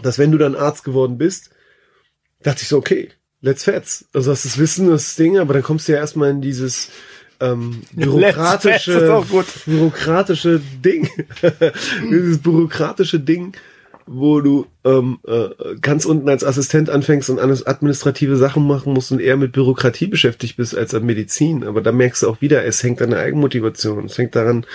dass 0.03 0.19
wenn 0.19 0.31
du 0.31 0.39
dann 0.39 0.55
Arzt 0.55 0.85
geworden 0.85 1.17
bist, 1.17 1.51
dachte 2.43 2.63
ich 2.63 2.69
so, 2.69 2.77
okay, 2.77 3.09
let's 3.41 3.65
fetz. 3.65 4.05
Also 4.13 4.31
hast 4.31 4.45
das 4.45 4.59
Wissen, 4.59 4.91
das 4.91 5.17
Ding, 5.17 5.39
aber 5.39 5.55
dann 5.55 5.63
kommst 5.63 5.89
du 5.89 5.93
ja 5.93 5.99
erstmal 5.99 6.31
in 6.31 6.43
dieses, 6.43 6.91
ähm, 7.43 7.83
bürokratische, 7.93 9.23
bürokratische 9.67 10.61
Ding, 10.85 11.09
dieses 12.11 12.39
bürokratische 12.39 13.21
Ding, 13.21 13.53
wo 14.07 14.41
du 14.41 14.67
ähm, 14.85 15.19
äh, 15.27 15.49
ganz 15.81 16.05
unten 16.05 16.29
als 16.29 16.45
Assistent 16.45 16.91
anfängst 16.91 17.31
und 17.31 17.39
alles 17.39 17.67
administrative 17.67 18.37
Sachen 18.37 18.67
machen 18.67 18.93
musst 18.93 19.13
und 19.13 19.21
eher 19.21 19.37
mit 19.37 19.53
Bürokratie 19.53 20.07
beschäftigt 20.07 20.57
bist 20.57 20.77
als 20.77 20.95
an 20.95 21.05
Medizin. 21.05 21.65
Aber 21.65 21.81
da 21.81 21.93
merkst 21.93 22.23
du 22.23 22.29
auch 22.29 22.41
wieder, 22.41 22.65
es 22.65 22.83
hängt 22.83 23.01
an 23.03 23.11
der 23.11 23.21
Eigenmotivation. 23.21 24.07
Es 24.07 24.19
hängt 24.19 24.35
daran, 24.35 24.67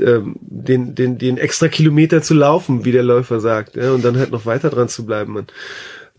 ähm, 0.00 0.36
den, 0.40 0.94
den, 0.94 1.18
den 1.18 1.38
extra 1.38 1.68
Kilometer 1.68 2.22
zu 2.22 2.34
laufen, 2.34 2.84
wie 2.84 2.92
der 2.92 3.02
Läufer 3.02 3.40
sagt, 3.40 3.76
ja, 3.76 3.92
und 3.92 4.04
dann 4.04 4.18
halt 4.18 4.30
noch 4.30 4.46
weiter 4.46 4.70
dran 4.70 4.88
zu 4.88 5.06
bleiben. 5.06 5.36
Und 5.36 5.52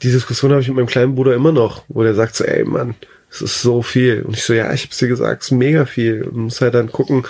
die 0.01 0.11
Diskussion 0.11 0.51
habe 0.51 0.61
ich 0.61 0.67
mit 0.67 0.77
meinem 0.77 0.88
kleinen 0.88 1.15
Bruder 1.15 1.36
immer 1.36 1.51
noch, 1.51 1.84
wo 1.88 2.03
der 2.03 2.15
sagt 2.15 2.36
so, 2.36 2.43
ey 2.43 2.63
Mann, 2.65 2.95
es 3.32 3.41
ist 3.41 3.61
so 3.61 3.82
viel. 3.82 4.23
Und 4.23 4.36
ich 4.36 4.43
so, 4.43 4.53
ja, 4.53 4.73
ich 4.73 4.84
hab's 4.84 4.97
dir 4.97 5.07
gesagt, 5.07 5.41
es 5.41 5.47
ist 5.47 5.57
mega 5.57 5.86
viel. 5.86 6.25
Man 6.32 6.45
muss 6.45 6.59
halt 6.59 6.73
dann 6.73 6.91
gucken, 6.91 7.23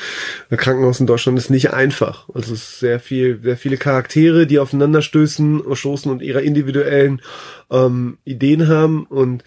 Krankenhaus 0.49 0.99
in 0.99 1.05
Deutschland 1.05 1.37
ist 1.37 1.51
nicht 1.51 1.73
einfach. 1.73 2.27
Also 2.33 2.53
es 2.53 2.63
ist 2.63 2.79
sehr 2.79 2.99
viel, 2.99 3.39
sehr 3.43 3.55
viele 3.55 3.77
Charaktere, 3.77 4.47
die 4.47 4.57
aufeinander 4.57 5.03
stößen, 5.03 5.63
stoßen 5.71 6.11
und 6.11 6.23
ihre 6.23 6.41
individuellen 6.41 7.21
ähm, 7.69 8.17
Ideen 8.25 8.67
haben. 8.67 9.05
Und 9.05 9.43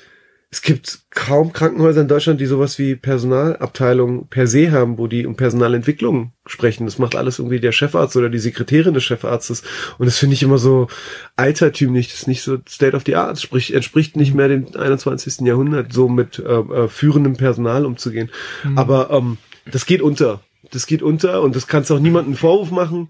es 0.54 0.62
gibt 0.62 1.00
kaum 1.10 1.52
Krankenhäuser 1.52 2.02
in 2.02 2.06
Deutschland, 2.06 2.40
die 2.40 2.46
sowas 2.46 2.78
wie 2.78 2.94
Personalabteilung 2.94 4.28
per 4.28 4.46
se 4.46 4.70
haben, 4.70 4.98
wo 4.98 5.08
die 5.08 5.26
um 5.26 5.34
Personalentwicklung 5.34 6.30
sprechen. 6.46 6.84
Das 6.86 7.00
macht 7.00 7.16
alles 7.16 7.40
irgendwie 7.40 7.58
der 7.58 7.72
Chefarzt 7.72 8.16
oder 8.16 8.30
die 8.30 8.38
Sekretärin 8.38 8.94
des 8.94 9.02
Chefarztes. 9.02 9.64
Und 9.98 10.06
das 10.06 10.16
finde 10.16 10.34
ich 10.34 10.44
immer 10.44 10.58
so 10.58 10.86
altertümlich. 11.34 12.06
Das 12.06 12.20
ist 12.20 12.28
nicht 12.28 12.42
so 12.42 12.58
State 12.68 12.94
of 12.94 13.02
the 13.04 13.16
Art. 13.16 13.40
Sprich, 13.40 13.74
entspricht 13.74 14.16
nicht 14.16 14.32
mehr 14.32 14.46
dem 14.46 14.68
21. 14.76 15.40
Jahrhundert, 15.40 15.92
so 15.92 16.08
mit 16.08 16.38
äh, 16.38 16.42
äh, 16.42 16.86
führendem 16.86 17.34
Personal 17.36 17.84
umzugehen. 17.84 18.30
Mhm. 18.62 18.78
Aber 18.78 19.10
ähm, 19.10 19.38
das 19.68 19.86
geht 19.86 20.02
unter. 20.02 20.40
Das 20.70 20.86
geht 20.86 21.02
unter 21.02 21.42
und 21.42 21.56
das 21.56 21.66
kannst 21.66 21.90
auch 21.90 21.98
niemandem 21.98 22.36
Vorwurf 22.36 22.70
machen. 22.70 23.08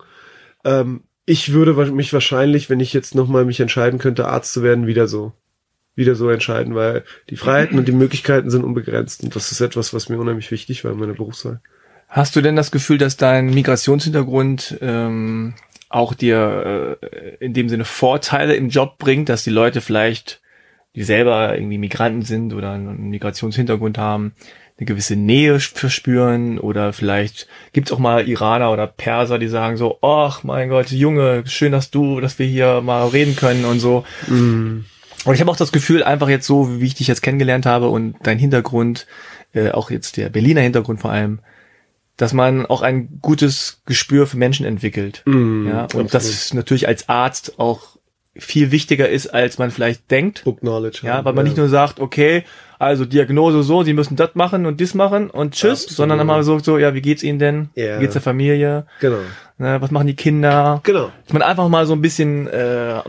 Ähm, 0.65 1.03
ich 1.27 1.53
würde 1.53 1.75
mich 1.93 2.15
wahrscheinlich, 2.15 2.71
wenn 2.71 2.81
ich 2.81 2.95
jetzt 2.95 3.15
nochmal 3.15 3.45
mich 3.45 3.61
entscheiden 3.61 3.99
könnte, 3.99 4.29
Arzt 4.29 4.55
zu 4.55 4.63
werden, 4.63 4.87
wieder 4.87 5.09
so 5.09 5.35
wieder 5.97 6.15
so 6.15 6.29
entscheiden, 6.31 6.75
weil 6.75 7.05
die 7.31 7.37
Freiheiten 7.37 7.79
und 7.79 7.87
die 7.87 7.93
Möglichkeiten 7.93 8.51
sind 8.51 8.65
unbegrenzt 8.65 9.23
und 9.23 9.35
das 9.37 9.53
ist 9.53 9.61
etwas, 9.61 9.95
was 9.95 10.09
mir 10.09 10.19
unheimlich 10.19 10.51
wichtig 10.51 10.85
war 10.85 10.93
in 10.93 10.99
meiner 10.99 11.15
Berufswahl. 11.15 11.61
Hast 12.09 12.37
du 12.37 12.41
denn 12.41 12.57
das 12.57 12.71
Gefühl, 12.71 12.99
dass 12.99 13.17
dein 13.17 13.51
Migrationshintergrund 13.51 14.79
ähm, 14.81 15.55
auch 15.89 16.15
dir 16.15 16.99
äh, 17.01 17.37
in 17.45 17.55
dem 17.55 17.69
Sinne 17.69 17.85
Vorteile 17.85 18.55
im 18.55 18.69
Job 18.69 18.99
bringt, 18.99 19.29
dass 19.29 19.45
die 19.45 19.51
Leute 19.51 19.81
vielleicht, 19.81 20.41
die 20.95 21.05
selber 21.05 21.57
irgendwie 21.57 21.79
Migranten 21.79 22.23
sind 22.23 22.53
oder 22.53 22.73
einen 22.73 23.11
Migrationshintergrund 23.11 23.99
haben, 23.99 24.35
eine 24.79 24.87
gewisse 24.87 25.15
Nähe 25.15 25.61
verspüren 25.61 26.59
oder 26.59 26.93
vielleicht 26.93 27.47
gibt's 27.73 27.93
auch 27.93 28.01
mal 28.01 28.29
Iraner 28.29 28.73
oder 28.73 28.89
Perser, 28.89 29.39
die 29.39 29.49
sagen 29.49 29.77
so, 29.77 29.99
ach 30.03 30.43
mein 30.43 30.69
Gott, 30.69 30.91
Junge, 30.91 31.45
schön, 31.47 31.71
dass 31.73 31.91
du, 31.91 32.21
dass 32.21 32.39
wir 32.41 32.47
hier 32.47 32.81
mal 32.81 33.07
reden 33.09 33.37
können 33.37 33.65
und 33.65 33.79
so. 33.79 34.05
Mm. 34.27 34.85
Und 35.25 35.35
ich 35.35 35.41
habe 35.41 35.51
auch 35.51 35.57
das 35.57 35.73
Gefühl, 35.73 36.03
einfach 36.03 36.29
jetzt 36.29 36.47
so, 36.47 36.81
wie 36.81 36.87
ich 36.87 36.95
dich 36.95 37.07
jetzt 37.07 37.23
kennengelernt 37.23 37.67
habe 37.67 37.89
und 37.89 38.17
dein 38.23 38.39
Hintergrund, 38.39 39.07
äh, 39.53 39.71
auch 39.71 39.91
jetzt 39.91 40.17
der 40.17 40.29
Berliner 40.29 40.61
Hintergrund 40.61 41.01
vor 41.01 41.11
allem, 41.11 41.41
dass 42.17 42.33
man 42.33 42.67
auch 42.67 42.83
ein 42.83 43.19
gutes 43.21 43.83
Gespür 43.87 44.27
für 44.27 44.37
Menschen 44.37 44.67
entwickelt. 44.67 45.23
Mm, 45.25 45.67
ja, 45.67 45.83
und 45.83 45.85
absolut. 45.85 46.15
das 46.15 46.55
natürlich 46.55 46.87
als 46.87 47.09
Arzt 47.09 47.59
auch 47.59 47.97
viel 48.37 48.71
wichtiger 48.71 49.09
ist, 49.09 49.29
als 49.29 49.59
man 49.59 49.71
vielleicht 49.71 50.11
denkt. 50.11 50.45
Book 50.45 50.61
Knowledge. 50.61 51.01
Ja, 51.03 51.25
weil 51.25 51.35
man 51.35 51.47
ja. 51.47 51.51
nicht 51.51 51.57
nur 51.57 51.69
sagt, 51.69 52.01
okay, 52.01 52.45
also 52.79 53.05
Diagnose 53.05 53.63
so, 53.63 53.83
sie 53.85 53.93
müssen 53.93 54.17
das 54.17 54.35
machen 54.35 54.67
und 54.67 54.81
dies 54.81 54.95
machen 54.95 55.31
und 55.31 55.55
tschüss, 55.55 55.85
Absolut. 55.85 55.97
sondern 55.97 56.21
immer 56.21 56.43
so, 56.43 56.59
so, 56.59 56.79
ja, 56.79 56.95
wie 56.95 57.01
geht's 57.01 57.23
ihnen 57.23 57.39
denn? 57.39 57.69
Yeah. 57.77 57.97
Wie 57.97 58.03
geht's 58.03 58.15
der 58.15 58.23
Familie? 58.23 58.87
Genau. 59.01 59.19
Ne, 59.59 59.81
was 59.81 59.93
machen 59.93 60.09
die 60.09 60.17
Kinder? 60.17 60.81
Genau. 60.83 61.13
Dass 61.25 61.33
man 61.33 61.43
einfach 61.43 61.69
mal 61.69 61.87
so 61.87 61.93
ein 61.93 62.03
bisschen 62.03 62.49
äh, 62.49 63.01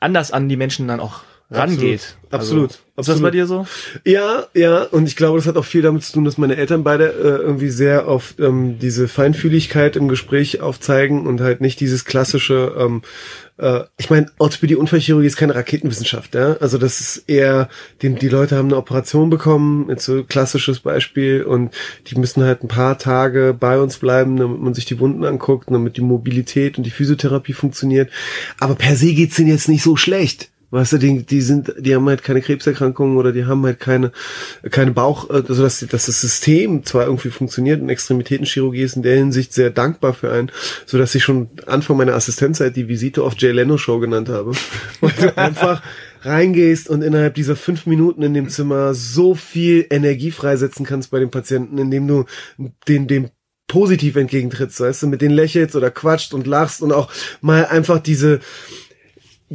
anders 0.00 0.30
an 0.30 0.50
die 0.50 0.56
Menschen 0.56 0.86
dann 0.88 1.00
auch 1.00 1.22
rangeht. 1.52 2.16
Absolut. 2.30 2.70
Absolut. 2.70 2.78
Also, 2.96 3.12
ist 3.12 3.16
das 3.16 3.22
bei 3.22 3.30
dir 3.30 3.46
so? 3.46 3.66
Ja, 4.04 4.46
ja. 4.54 4.84
Und 4.84 5.06
ich 5.06 5.16
glaube, 5.16 5.38
das 5.38 5.46
hat 5.46 5.56
auch 5.56 5.64
viel 5.64 5.82
damit 5.82 6.02
zu 6.02 6.12
tun, 6.14 6.24
dass 6.24 6.38
meine 6.38 6.56
Eltern 6.56 6.82
beide 6.82 7.08
äh, 7.08 7.42
irgendwie 7.42 7.68
sehr 7.68 8.08
auf 8.08 8.34
ähm, 8.38 8.78
diese 8.78 9.06
Feinfühligkeit 9.08 9.96
im 9.96 10.08
Gespräch 10.08 10.60
aufzeigen 10.60 11.26
und 11.26 11.40
halt 11.40 11.60
nicht 11.60 11.80
dieses 11.80 12.06
klassische, 12.06 12.74
ähm, 12.78 13.02
äh, 13.58 13.80
ich 13.98 14.08
meine, 14.08 14.26
Orthopädie 14.38 14.76
Unfallchirurgie 14.76 15.26
ist 15.26 15.36
keine 15.36 15.54
Raketenwissenschaft, 15.54 16.34
ja. 16.34 16.56
Also 16.60 16.78
das 16.78 17.00
ist 17.00 17.24
eher, 17.28 17.68
die, 18.00 18.10
die 18.14 18.28
Leute 18.28 18.56
haben 18.56 18.68
eine 18.68 18.76
Operation 18.76 19.28
bekommen, 19.28 19.88
jetzt 19.90 20.04
so 20.04 20.24
klassisches 20.24 20.80
Beispiel, 20.80 21.42
und 21.42 21.74
die 22.06 22.18
müssen 22.18 22.44
halt 22.44 22.62
ein 22.62 22.68
paar 22.68 22.98
Tage 22.98 23.54
bei 23.58 23.78
uns 23.78 23.98
bleiben, 23.98 24.36
damit 24.36 24.60
man 24.60 24.74
sich 24.74 24.86
die 24.86 25.00
Wunden 25.00 25.24
anguckt, 25.24 25.70
damit 25.70 25.98
die 25.98 26.02
Mobilität 26.02 26.78
und 26.78 26.84
die 26.84 26.90
Physiotherapie 26.90 27.52
funktioniert. 27.52 28.10
Aber 28.58 28.74
per 28.74 28.96
se 28.96 29.12
geht's 29.12 29.36
denen 29.36 29.48
jetzt 29.48 29.68
nicht 29.68 29.82
so 29.82 29.96
schlecht. 29.96 30.51
Weißt 30.72 30.94
du, 30.94 30.98
die, 30.98 31.22
die 31.22 31.42
sind, 31.42 31.74
die 31.78 31.94
haben 31.94 32.08
halt 32.08 32.22
keine 32.22 32.40
Krebserkrankungen 32.40 33.18
oder 33.18 33.32
die 33.32 33.44
haben 33.44 33.62
halt 33.66 33.78
keine, 33.78 34.10
keine 34.70 34.92
Bauch, 34.92 35.28
also 35.28 35.62
dass, 35.62 35.80
dass 35.80 36.06
das 36.06 36.20
System 36.22 36.82
zwar 36.86 37.04
irgendwie 37.04 37.28
funktioniert 37.28 37.82
und 37.82 37.90
Extremitätenchirurgie 37.90 38.80
ist 38.80 38.96
in 38.96 39.02
der 39.02 39.16
Hinsicht 39.16 39.52
sehr 39.52 39.68
dankbar 39.68 40.14
für 40.14 40.32
einen, 40.32 40.50
so 40.86 40.96
dass 40.96 41.14
ich 41.14 41.24
schon 41.24 41.50
Anfang 41.66 41.98
meiner 41.98 42.14
Assistenzzeit 42.14 42.74
die 42.74 42.88
Visite 42.88 43.22
auf 43.22 43.34
Jay 43.36 43.52
Leno 43.52 43.76
Show 43.76 43.98
genannt 43.98 44.30
habe. 44.30 44.52
Und 45.02 45.20
du 45.20 45.36
einfach 45.36 45.82
reingehst 46.22 46.88
und 46.88 47.02
innerhalb 47.02 47.34
dieser 47.34 47.56
fünf 47.56 47.84
Minuten 47.84 48.22
in 48.22 48.32
dem 48.32 48.48
Zimmer 48.48 48.94
so 48.94 49.34
viel 49.34 49.86
Energie 49.90 50.30
freisetzen 50.30 50.86
kannst 50.86 51.10
bei 51.10 51.18
den 51.18 51.30
Patienten, 51.30 51.78
indem 51.78 52.06
du 52.06 52.24
den, 52.86 53.08
dem 53.08 53.30
positiv 53.72 54.16
entgegentrittst, 54.16 54.80
weißt 54.80 55.02
du, 55.02 55.06
mit 55.06 55.22
denen 55.22 55.34
lächelst 55.34 55.74
oder 55.74 55.90
quatscht 55.90 56.34
und 56.34 56.46
lachst 56.46 56.82
und 56.82 56.92
auch 56.92 57.10
mal 57.40 57.64
einfach 57.64 58.00
diese, 58.00 58.40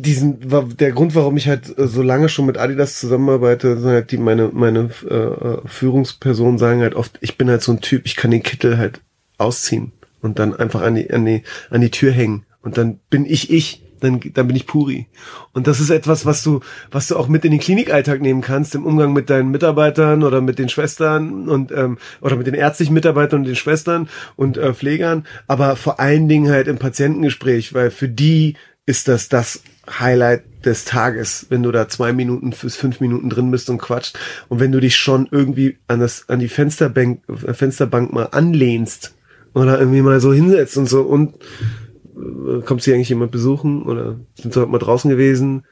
diesen, 0.01 0.39
der 0.77 0.91
Grund, 0.91 1.15
warum 1.15 1.37
ich 1.37 1.47
halt 1.47 1.73
so 1.75 2.01
lange 2.01 2.29
schon 2.29 2.45
mit 2.45 2.57
Adidas 2.57 2.99
zusammenarbeite, 2.99 3.77
sind 3.77 3.89
halt 3.89 4.11
die, 4.11 4.17
meine, 4.17 4.49
meine 4.53 4.89
äh, 5.09 5.67
Führungspersonen 5.67 6.57
sagen 6.57 6.81
halt 6.81 6.95
oft, 6.95 7.17
ich 7.21 7.37
bin 7.37 7.49
halt 7.49 7.61
so 7.61 7.71
ein 7.71 7.81
Typ, 7.81 8.05
ich 8.05 8.15
kann 8.15 8.31
den 8.31 8.43
Kittel 8.43 8.77
halt 8.77 9.01
ausziehen 9.37 9.91
und 10.21 10.39
dann 10.39 10.55
einfach 10.55 10.81
an 10.81 10.95
die, 10.95 11.11
an 11.11 11.25
die, 11.25 11.43
an 11.69 11.81
die 11.81 11.91
Tür 11.91 12.11
hängen. 12.11 12.45
Und 12.61 12.77
dann 12.77 12.99
bin 13.09 13.25
ich 13.25 13.49
ich 13.49 13.83
dann, 13.99 14.19
dann 14.33 14.47
bin 14.47 14.55
ich 14.55 14.67
Puri. 14.67 15.07
Und 15.53 15.67
das 15.67 15.79
ist 15.79 15.89
etwas, 15.89 16.25
was 16.25 16.43
du, 16.43 16.59
was 16.91 17.07
du 17.07 17.15
auch 17.15 17.27
mit 17.27 17.45
in 17.45 17.51
den 17.51 17.59
Klinikalltag 17.59 18.21
nehmen 18.21 18.41
kannst, 18.41 18.75
im 18.75 18.85
Umgang 18.85 19.13
mit 19.13 19.29
deinen 19.29 19.49
Mitarbeitern 19.49 20.23
oder 20.23 20.41
mit 20.41 20.59
den 20.59 20.69
Schwestern 20.69 21.49
und 21.49 21.71
ähm, 21.71 21.97
oder 22.21 22.35
mit 22.35 22.47
den 22.47 22.53
ärztlichen 22.53 22.93
Mitarbeitern 22.93 23.39
und 23.39 23.47
den 23.47 23.55
Schwestern 23.55 24.09
und 24.35 24.57
äh, 24.57 24.73
Pflegern, 24.73 25.25
aber 25.47 25.75
vor 25.75 25.99
allen 25.99 26.27
Dingen 26.27 26.51
halt 26.51 26.67
im 26.67 26.77
Patientengespräch, 26.77 27.73
weil 27.73 27.89
für 27.89 28.09
die 28.09 28.55
ist 28.85 29.07
das 29.07 29.29
das 29.29 29.63
Highlight 29.89 30.43
des 30.65 30.85
Tages, 30.85 31.47
wenn 31.49 31.63
du 31.63 31.71
da 31.71 31.87
zwei 31.87 32.13
Minuten 32.13 32.49
bis 32.49 32.75
fünf 32.75 32.99
Minuten 32.99 33.29
drin 33.29 33.51
bist 33.51 33.69
und 33.69 33.77
quatscht 33.77 34.17
und 34.49 34.59
wenn 34.59 34.71
du 34.71 34.79
dich 34.79 34.95
schon 34.95 35.27
irgendwie 35.31 35.77
an 35.87 35.99
das 35.99 36.27
an 36.29 36.39
die 36.39 36.49
Fensterbank 36.49 37.21
Fensterbank 37.27 38.11
mal 38.11 38.29
anlehnst 38.31 39.15
oder 39.53 39.79
irgendwie 39.79 40.01
mal 40.01 40.19
so 40.19 40.33
hinsetzt 40.33 40.77
und 40.77 40.87
so 40.87 41.01
und 41.01 41.35
äh, 42.15 42.61
kommt 42.65 42.81
sie 42.81 42.93
eigentlich 42.93 43.09
jemand 43.09 43.31
besuchen 43.31 43.83
oder 43.83 44.19
sind 44.35 44.53
sie 44.53 44.59
heute 44.59 44.71
mal 44.71 44.79
draußen 44.79 45.09
gewesen? 45.09 45.63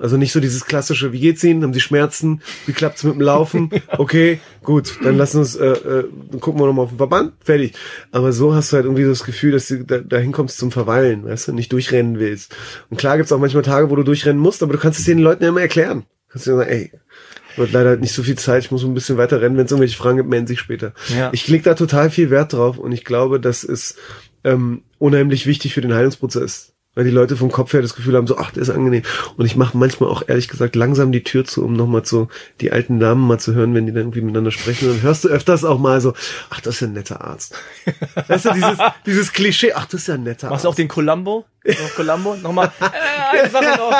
Also 0.00 0.16
nicht 0.16 0.32
so 0.32 0.38
dieses 0.38 0.66
klassische, 0.66 1.12
wie 1.12 1.18
geht's 1.18 1.42
Ihnen? 1.42 1.64
Haben 1.64 1.74
Sie 1.74 1.80
Schmerzen? 1.80 2.42
Wie 2.66 2.72
klappt's 2.72 3.02
mit 3.02 3.14
dem 3.14 3.20
Laufen? 3.20 3.70
Okay, 3.98 4.40
gut, 4.62 4.98
dann 5.02 5.16
lassen 5.16 5.38
uns, 5.38 5.56
äh, 5.56 5.66
äh, 5.66 6.04
dann 6.30 6.40
gucken 6.40 6.60
wir 6.60 6.66
nochmal 6.66 6.84
auf 6.84 6.90
den 6.90 6.98
Verband, 6.98 7.32
fertig. 7.40 7.74
Aber 8.12 8.32
so 8.32 8.54
hast 8.54 8.72
du 8.72 8.76
halt 8.76 8.86
irgendwie 8.86 9.04
das 9.04 9.24
Gefühl, 9.24 9.52
dass 9.52 9.68
du 9.68 9.84
da, 9.84 9.98
dahin 9.98 10.32
kommst 10.32 10.58
zum 10.58 10.70
Verweilen, 10.70 11.24
weißt 11.24 11.48
du, 11.48 11.52
nicht 11.52 11.72
durchrennen 11.72 12.18
willst. 12.18 12.54
Und 12.90 12.98
klar 12.98 13.16
gibt's 13.16 13.32
auch 13.32 13.38
manchmal 13.38 13.62
Tage, 13.62 13.90
wo 13.90 13.96
du 13.96 14.02
durchrennen 14.02 14.40
musst, 14.40 14.62
aber 14.62 14.72
du 14.72 14.78
kannst 14.78 14.98
es 14.98 15.06
den 15.06 15.18
Leuten 15.18 15.42
ja 15.42 15.48
immer 15.50 15.60
erklären. 15.60 16.00
Du 16.00 16.32
kannst 16.32 16.46
dir 16.46 16.56
sagen, 16.56 16.70
ey, 16.70 16.92
wird 17.56 17.72
leider 17.72 17.96
nicht 17.96 18.12
so 18.12 18.22
viel 18.22 18.36
Zeit, 18.36 18.64
ich 18.64 18.70
muss 18.70 18.84
ein 18.84 18.94
bisschen 18.94 19.16
weiter 19.16 19.40
rennen, 19.40 19.56
wenn 19.56 19.66
es 19.66 19.72
irgendwelche 19.72 19.96
Fragen 19.96 20.18
gibt, 20.18 20.28
melden 20.28 20.46
sich 20.46 20.60
später. 20.60 20.92
Ja. 21.16 21.30
Ich 21.32 21.48
leg 21.48 21.62
da 21.62 21.74
total 21.74 22.10
viel 22.10 22.30
Wert 22.30 22.52
drauf 22.52 22.78
und 22.78 22.92
ich 22.92 23.04
glaube, 23.04 23.40
das 23.40 23.64
ist 23.64 23.96
ähm, 24.44 24.82
unheimlich 24.98 25.46
wichtig 25.46 25.74
für 25.74 25.80
den 25.80 25.94
Heilungsprozess. 25.94 26.73
Weil 26.94 27.04
die 27.04 27.10
Leute 27.10 27.36
vom 27.36 27.50
Kopf 27.50 27.72
her 27.72 27.82
das 27.82 27.94
Gefühl 27.94 28.16
haben, 28.16 28.26
so, 28.26 28.38
ach, 28.38 28.50
der 28.52 28.62
ist 28.62 28.70
angenehm. 28.70 29.02
Und 29.36 29.46
ich 29.46 29.56
mache 29.56 29.76
manchmal 29.76 30.10
auch 30.10 30.22
ehrlich 30.26 30.48
gesagt 30.48 30.76
langsam 30.76 31.10
die 31.10 31.24
Tür 31.24 31.44
zu, 31.44 31.64
um 31.64 31.74
nochmal 31.74 32.04
so 32.04 32.28
die 32.60 32.70
alten 32.70 33.00
Damen 33.00 33.26
mal 33.26 33.38
zu 33.38 33.54
hören, 33.54 33.74
wenn 33.74 33.86
die 33.86 33.92
dann 33.92 34.02
irgendwie 34.02 34.20
miteinander 34.20 34.50
sprechen. 34.50 34.88
Und 34.88 34.96
dann 34.96 35.02
hörst 35.02 35.24
du 35.24 35.28
öfters 35.28 35.64
auch 35.64 35.78
mal 35.78 36.00
so, 36.00 36.14
ach, 36.50 36.60
das 36.60 36.76
ist 36.76 36.80
ja 36.80 36.86
ein 36.86 36.92
netter 36.92 37.20
Arzt. 37.22 37.54
weißt 38.28 38.44
du, 38.44 38.52
dieses, 38.52 38.78
dieses 39.06 39.32
Klischee, 39.32 39.72
ach, 39.72 39.86
das 39.86 40.02
ist 40.02 40.06
ja 40.06 40.14
ein 40.14 40.22
netter 40.22 40.30
Machst 40.30 40.44
Arzt. 40.44 40.52
Machst 40.52 40.64
du 40.64 40.68
auch 40.68 40.74
den 40.74 40.88
Columbo? 40.88 41.44
Noch 41.64 41.94
Columbo? 41.94 42.36
Nochmal, 42.36 42.70
äh, 42.80 43.38
eine 43.38 43.50
Sache 43.50 43.78
noch. 43.78 43.90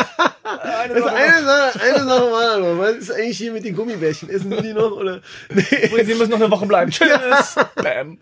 Eine 0.45 1.01
Sache, 1.01 1.15
eine 1.15 1.45
Sache, 1.45 1.81
eine 1.81 2.05
Sache 2.05 2.31
war 2.31 2.59
noch. 2.59 2.79
Was 2.79 2.97
ist 2.97 3.13
eigentlich 3.13 3.39
hier 3.39 3.53
mit 3.53 3.65
den 3.65 3.75
Gummibärchen? 3.75 4.29
Essen 4.29 4.51
wir 4.51 4.61
die 4.61 4.75
noch, 4.75 4.93
oder? 4.93 5.23
Nee. 5.53 5.63
Übrigens, 5.87 6.09
Sie 6.09 6.15
müssen 6.15 6.31
noch 6.31 6.41
eine 6.41 6.51
Woche 6.51 6.67
bleiben. 6.67 6.91
Tschüss. 6.91 7.57
Bam. 7.77 8.19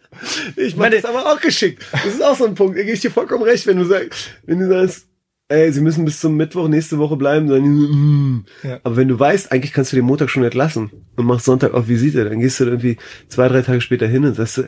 Ich 0.57 0.77
meine, 0.77 0.97
das 0.97 1.05
aber 1.05 1.27
auch 1.27 1.41
geschickt. 1.41 1.85
Das 1.93 2.07
ist 2.07 2.23
auch 2.23 2.37
so 2.37 2.47
ein 2.47 2.55
Punkt. 2.55 2.79
Da 2.79 2.83
gebe 2.83 2.95
ich 2.95 3.01
dir 3.01 3.11
vollkommen 3.11 3.43
recht, 3.43 3.67
wenn 3.67 3.79
du 3.79 3.85
sagst, 3.85 4.31
wenn 4.47 4.61
du 4.61 4.69
sagst, 4.69 5.07
ey, 5.49 5.73
sie 5.73 5.81
müssen 5.81 6.05
bis 6.05 6.21
zum 6.21 6.37
Mittwoch 6.37 6.69
nächste 6.69 6.99
Woche 6.99 7.17
bleiben, 7.17 7.49
dann, 7.49 7.63
mm. 7.63 8.45
ja. 8.63 8.81
aber 8.83 8.97
wenn 8.97 9.09
du 9.09 9.19
weißt, 9.19 9.53
eigentlich 9.53 9.73
kannst 9.73 9.93
du 9.93 9.97
den 9.97 10.05
Montag 10.05 10.31
schon 10.31 10.45
entlassen 10.45 10.91
und 11.17 11.27
machst 11.27 11.45
Sonntag 11.45 11.75
auf 11.75 11.89
Visite, 11.89 12.25
dann 12.25 12.41
gehst 12.41 12.59
du 12.61 12.65
irgendwie 12.65 12.97
zwei, 13.29 13.49
drei 13.49 13.63
Tage 13.63 13.81
später 13.81 14.07
hin 14.07 14.25
und 14.25 14.35
sagst, 14.35 14.65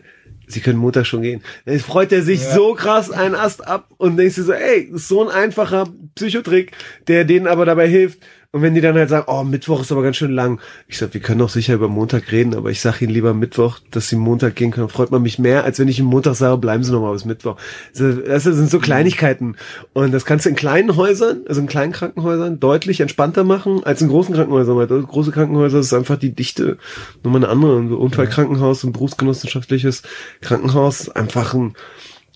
Sie 0.46 0.60
können 0.60 0.78
Montag 0.78 1.06
schon 1.06 1.22
gehen. 1.22 1.42
Dann 1.64 1.78
freut 1.78 2.12
er 2.12 2.22
sich 2.22 2.42
ja. 2.42 2.54
so 2.54 2.74
krass 2.74 3.10
einen 3.10 3.34
Ast 3.34 3.66
ab 3.66 3.88
und 3.96 4.16
denkst 4.16 4.36
dir 4.36 4.42
so, 4.44 4.52
ey, 4.52 4.90
so 4.92 5.22
ein 5.22 5.34
einfacher 5.34 5.88
Psychotrick, 6.14 6.72
der 7.08 7.24
denen 7.24 7.46
aber 7.46 7.64
dabei 7.64 7.88
hilft, 7.88 8.20
und 8.54 8.62
wenn 8.62 8.72
die 8.72 8.80
dann 8.80 8.94
halt 8.94 9.08
sagen, 9.08 9.24
oh, 9.26 9.42
Mittwoch 9.42 9.80
ist 9.80 9.90
aber 9.90 10.04
ganz 10.04 10.16
schön 10.16 10.30
lang. 10.30 10.60
Ich 10.86 10.98
sag, 10.98 11.12
wir 11.12 11.20
können 11.20 11.40
doch 11.40 11.48
sicher 11.48 11.74
über 11.74 11.88
Montag 11.88 12.30
reden, 12.30 12.54
aber 12.54 12.70
ich 12.70 12.80
sag 12.80 13.02
ihnen 13.02 13.10
lieber 13.10 13.34
Mittwoch, 13.34 13.80
dass 13.90 14.08
sie 14.08 14.14
Montag 14.14 14.54
gehen 14.54 14.70
können. 14.70 14.88
Freut 14.88 15.10
man 15.10 15.22
mich 15.22 15.40
mehr, 15.40 15.64
als 15.64 15.80
wenn 15.80 15.88
ich 15.88 15.98
im 15.98 16.06
Montag 16.06 16.36
sage, 16.36 16.56
bleiben 16.58 16.84
sie 16.84 16.92
noch 16.92 17.00
mal 17.00 17.12
bis 17.12 17.24
Mittwoch. 17.24 17.56
Das 17.96 18.44
sind 18.44 18.70
so 18.70 18.78
Kleinigkeiten. 18.78 19.56
Und 19.92 20.12
das 20.12 20.24
kannst 20.24 20.46
du 20.46 20.50
in 20.50 20.54
kleinen 20.54 20.94
Häusern, 20.94 21.40
also 21.48 21.62
in 21.62 21.66
kleinen 21.66 21.90
Krankenhäusern, 21.90 22.60
deutlich 22.60 23.00
entspannter 23.00 23.42
machen, 23.42 23.82
als 23.82 24.00
in 24.02 24.08
großen 24.08 24.32
Krankenhäusern. 24.32 24.76
Weil 24.76 24.86
große 24.86 25.32
Krankenhäuser 25.32 25.80
ist 25.80 25.92
einfach 25.92 26.16
die 26.16 26.32
Dichte 26.32 26.78
nochmal 27.24 27.42
eine 27.42 27.50
andere. 27.50 27.76
Ein 27.76 27.92
Unfallkrankenhaus, 27.92 28.84
ein 28.84 28.92
berufsgenossenschaftliches 28.92 30.04
Krankenhaus, 30.42 31.08
einfach 31.08 31.54
ein, 31.54 31.74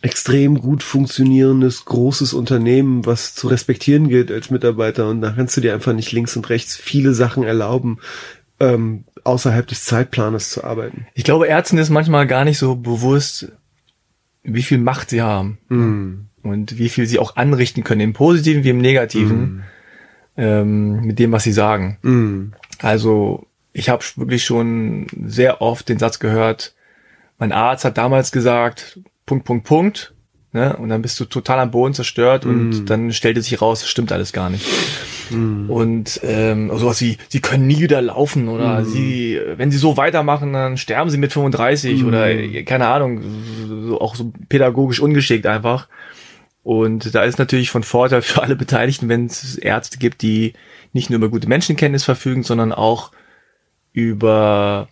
extrem 0.01 0.61
gut 0.61 0.83
funktionierendes, 0.83 1.85
großes 1.85 2.33
Unternehmen, 2.33 3.05
was 3.05 3.35
zu 3.35 3.49
respektieren 3.49 4.09
gilt 4.09 4.31
als 4.31 4.51
Mitarbeiter. 4.51 5.09
Und 5.09 5.21
da 5.21 5.33
kannst 5.33 5.57
du 5.57 5.61
dir 5.61 5.75
einfach 5.75 5.93
nicht 5.93 6.13
links 6.13 6.37
und 6.37 6.49
rechts 6.51 6.77
viele 6.77 7.15
Sachen 7.15 7.43
erlauben, 7.43 7.99
ähm, 8.61 9.05
außerhalb 9.25 9.67
des 9.67 9.85
Zeitplanes 9.85 10.51
zu 10.51 10.63
arbeiten. 10.65 11.07
Ich 11.15 11.25
glaube, 11.25 11.47
Ärzten 11.47 11.79
ist 11.79 11.91
manchmal 11.91 12.27
gar 12.27 12.45
nicht 12.45 12.59
so 12.59 12.77
bewusst, 12.77 13.53
wie 14.43 14.63
viel 14.63 14.79
Macht 14.79 15.11
sie 15.11 15.23
haben. 15.23 15.59
Mm. 15.69 16.29
Und 16.43 16.79
wie 16.79 16.89
viel 16.89 17.07
sie 17.07 17.19
auch 17.19 17.37
anrichten 17.37 17.83
können, 17.83 18.01
im 18.01 18.13
Positiven 18.13 18.65
wie 18.65 18.71
im 18.71 18.79
Negativen, 18.79 19.41
mm. 19.43 19.63
ähm, 20.37 21.01
mit 21.01 21.19
dem, 21.19 21.33
was 21.33 21.43
sie 21.43 21.53
sagen. 21.53 21.99
Mm. 22.03 22.53
Also, 22.79 23.47
ich 23.73 23.89
habe 23.89 24.05
wirklich 24.17 24.45
schon 24.45 25.09
sehr 25.27 25.61
oft 25.61 25.89
den 25.89 25.99
Satz 25.99 26.21
gehört, 26.21 26.75
mein 27.39 27.53
Arzt 27.53 27.85
hat 27.85 27.99
damals 27.99 28.33
gesagt, 28.33 29.01
Punkt, 29.29 29.45
Punkt, 29.45 29.65
Punkt. 29.65 30.15
Ne? 30.53 30.75
Und 30.77 30.89
dann 30.89 31.03
bist 31.03 31.21
du 31.21 31.27
total 31.27 31.59
am 31.61 31.71
Boden 31.71 31.93
zerstört 31.93 32.47
mm. 32.47 32.49
und 32.49 32.87
dann 32.87 33.13
stellte 33.13 33.43
sich 33.43 33.61
raus, 33.61 33.81
das 33.81 33.91
stimmt 33.91 34.11
alles 34.13 34.33
gar 34.33 34.49
nicht. 34.49 34.67
Mm. 35.29 35.69
Und 35.69 36.21
ähm, 36.23 36.71
sowas 36.75 37.03
wie, 37.03 37.19
sie 37.29 37.41
können 37.41 37.67
nie 37.67 37.81
wieder 37.81 38.01
laufen 38.01 38.49
oder 38.49 38.81
mm. 38.81 38.85
sie, 38.87 39.39
wenn 39.57 39.71
sie 39.71 39.77
so 39.77 39.99
weitermachen, 39.99 40.55
dann 40.55 40.79
sterben 40.79 41.11
sie 41.11 41.19
mit 41.19 41.35
35 41.35 42.03
oder 42.03 42.35
mm. 42.35 42.65
keine 42.65 42.89
Ahnung, 42.89 43.21
so, 43.89 44.01
auch 44.01 44.15
so 44.15 44.33
pädagogisch 44.49 45.01
ungeschickt 45.01 45.45
einfach. 45.45 45.87
Und 46.63 47.15
da 47.15 47.25
ist 47.25 47.39
natürlich 47.39 47.69
von 47.69 47.83
Vorteil 47.83 48.23
für 48.23 48.43
alle 48.43 48.57
Beteiligten, 48.57 49.11
wenn 49.11 49.27
es 49.27 49.57
Ärzte 49.57 49.99
gibt, 49.99 50.23
die 50.23 50.55
nicht 50.95 51.11
nur 51.11 51.19
über 51.19 51.29
gute 51.29 51.49
Menschenkenntnis 51.49 52.05
verfügen, 52.05 52.43
sondern 52.43 52.73
auch 52.73 53.13
über 53.93 54.89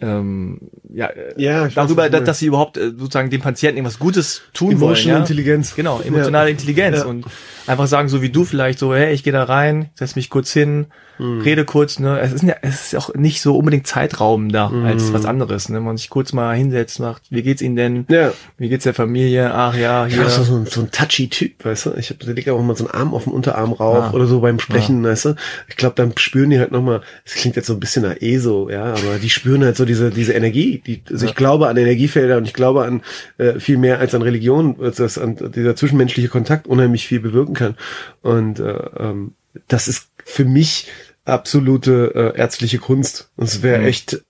ähm, 0.00 0.58
ja, 0.92 1.06
äh, 1.06 1.34
ja 1.36 1.68
darüber, 1.68 2.04
weiß, 2.04 2.10
dass, 2.10 2.24
dass 2.24 2.38
sie 2.38 2.46
überhaupt 2.46 2.76
äh, 2.76 2.90
sozusagen 2.96 3.30
dem 3.30 3.40
Patienten 3.40 3.78
irgendwas 3.78 3.98
Gutes 3.98 4.42
tun 4.52 4.72
Emotional 4.72 4.80
wollen. 4.80 4.90
Emotional 4.90 5.20
Intelligenz. 5.20 5.74
Genau, 5.74 6.00
emotionale 6.00 6.48
ja. 6.48 6.52
Intelligenz. 6.52 6.98
Ja. 6.98 7.04
Und 7.04 7.26
einfach 7.66 7.86
sagen, 7.86 8.08
so 8.08 8.22
wie 8.22 8.30
du 8.30 8.44
vielleicht 8.44 8.78
so, 8.78 8.94
hey, 8.94 9.12
ich 9.12 9.22
gehe 9.22 9.32
da 9.32 9.44
rein, 9.44 9.90
setz 9.94 10.16
mich 10.16 10.30
kurz 10.30 10.52
hin, 10.52 10.86
mhm. 11.18 11.42
rede 11.42 11.64
kurz, 11.64 11.98
ne? 11.98 12.18
Es 12.20 12.32
ist 12.32 12.42
ja, 12.42 12.56
es 12.62 12.92
ist 12.92 12.96
auch 12.96 13.14
nicht 13.14 13.40
so 13.42 13.56
unbedingt 13.56 13.86
Zeitraum 13.86 14.50
da 14.50 14.68
mhm. 14.68 14.86
als 14.86 15.12
was 15.12 15.24
anderes, 15.24 15.68
ne? 15.68 15.80
Man 15.80 15.96
sich 15.96 16.10
kurz 16.10 16.32
mal 16.32 16.56
hinsetzt, 16.56 17.00
macht, 17.00 17.22
wie 17.30 17.42
geht's 17.42 17.62
Ihnen 17.62 17.76
denn? 17.76 18.06
Ja. 18.08 18.32
Wie 18.58 18.68
geht's 18.68 18.84
der 18.84 18.94
Familie? 18.94 19.52
Ach 19.54 19.76
ja, 19.76 20.06
hier. 20.06 20.22
Ja, 20.22 20.28
so, 20.28 20.42
so, 20.42 20.56
ein, 20.56 20.66
so 20.66 20.80
ein 20.80 20.90
touchy 20.90 21.28
Typ, 21.28 21.64
weißt 21.64 21.86
du? 21.86 21.94
Ich 21.94 22.10
habe 22.10 22.24
da 22.24 22.32
liegt 22.32 22.48
auch 22.48 22.60
mal 22.62 22.76
so 22.76 22.86
einen 22.86 22.94
Arm 22.94 23.14
auf 23.14 23.24
dem 23.24 23.32
Unterarm 23.32 23.72
rauf 23.72 24.06
ah. 24.06 24.10
oder 24.12 24.26
so 24.26 24.40
beim 24.40 24.58
Sprechen, 24.58 25.04
ja. 25.04 25.10
weißt 25.10 25.26
du? 25.26 25.34
Ich 25.68 25.76
glaube, 25.76 25.94
dann 25.96 26.16
spüren 26.16 26.50
die 26.50 26.58
halt 26.58 26.72
nochmal, 26.72 27.02
es 27.24 27.34
klingt 27.34 27.56
jetzt 27.56 27.66
so 27.66 27.74
ein 27.74 27.80
bisschen 27.80 28.02
nach 28.02 28.16
ESO, 28.20 28.70
ja, 28.70 28.84
aber 28.84 29.18
die 29.20 29.30
spüren 29.30 29.64
halt 29.64 29.76
so 29.76 29.84
diese, 29.90 30.10
diese 30.10 30.34
Energie. 30.34 30.82
Die, 30.86 31.02
also 31.10 31.26
ich 31.26 31.34
glaube 31.34 31.68
an 31.68 31.76
Energiefelder 31.76 32.36
und 32.36 32.44
ich 32.44 32.54
glaube 32.54 32.84
an 32.84 33.02
äh, 33.38 33.58
viel 33.58 33.76
mehr 33.76 33.98
als 33.98 34.14
an 34.14 34.22
Religion, 34.22 34.76
als 34.80 34.96
das 34.96 35.18
an 35.18 35.36
dieser 35.52 35.74
zwischenmenschliche 35.74 36.28
Kontakt 36.28 36.68
unheimlich 36.68 37.08
viel 37.08 37.18
bewirken 37.18 37.54
kann. 37.54 37.74
Und 38.22 38.60
äh, 38.60 38.70
ähm, 38.98 39.32
das 39.66 39.88
ist 39.88 40.10
für 40.24 40.44
mich 40.44 40.86
absolute 41.24 42.12
äh, 42.14 42.38
ärztliche 42.38 42.78
Kunst. 42.78 43.30
Und 43.36 43.48
es 43.48 43.62
wäre 43.62 43.80
mhm. 43.80 43.86
echt 43.86 44.22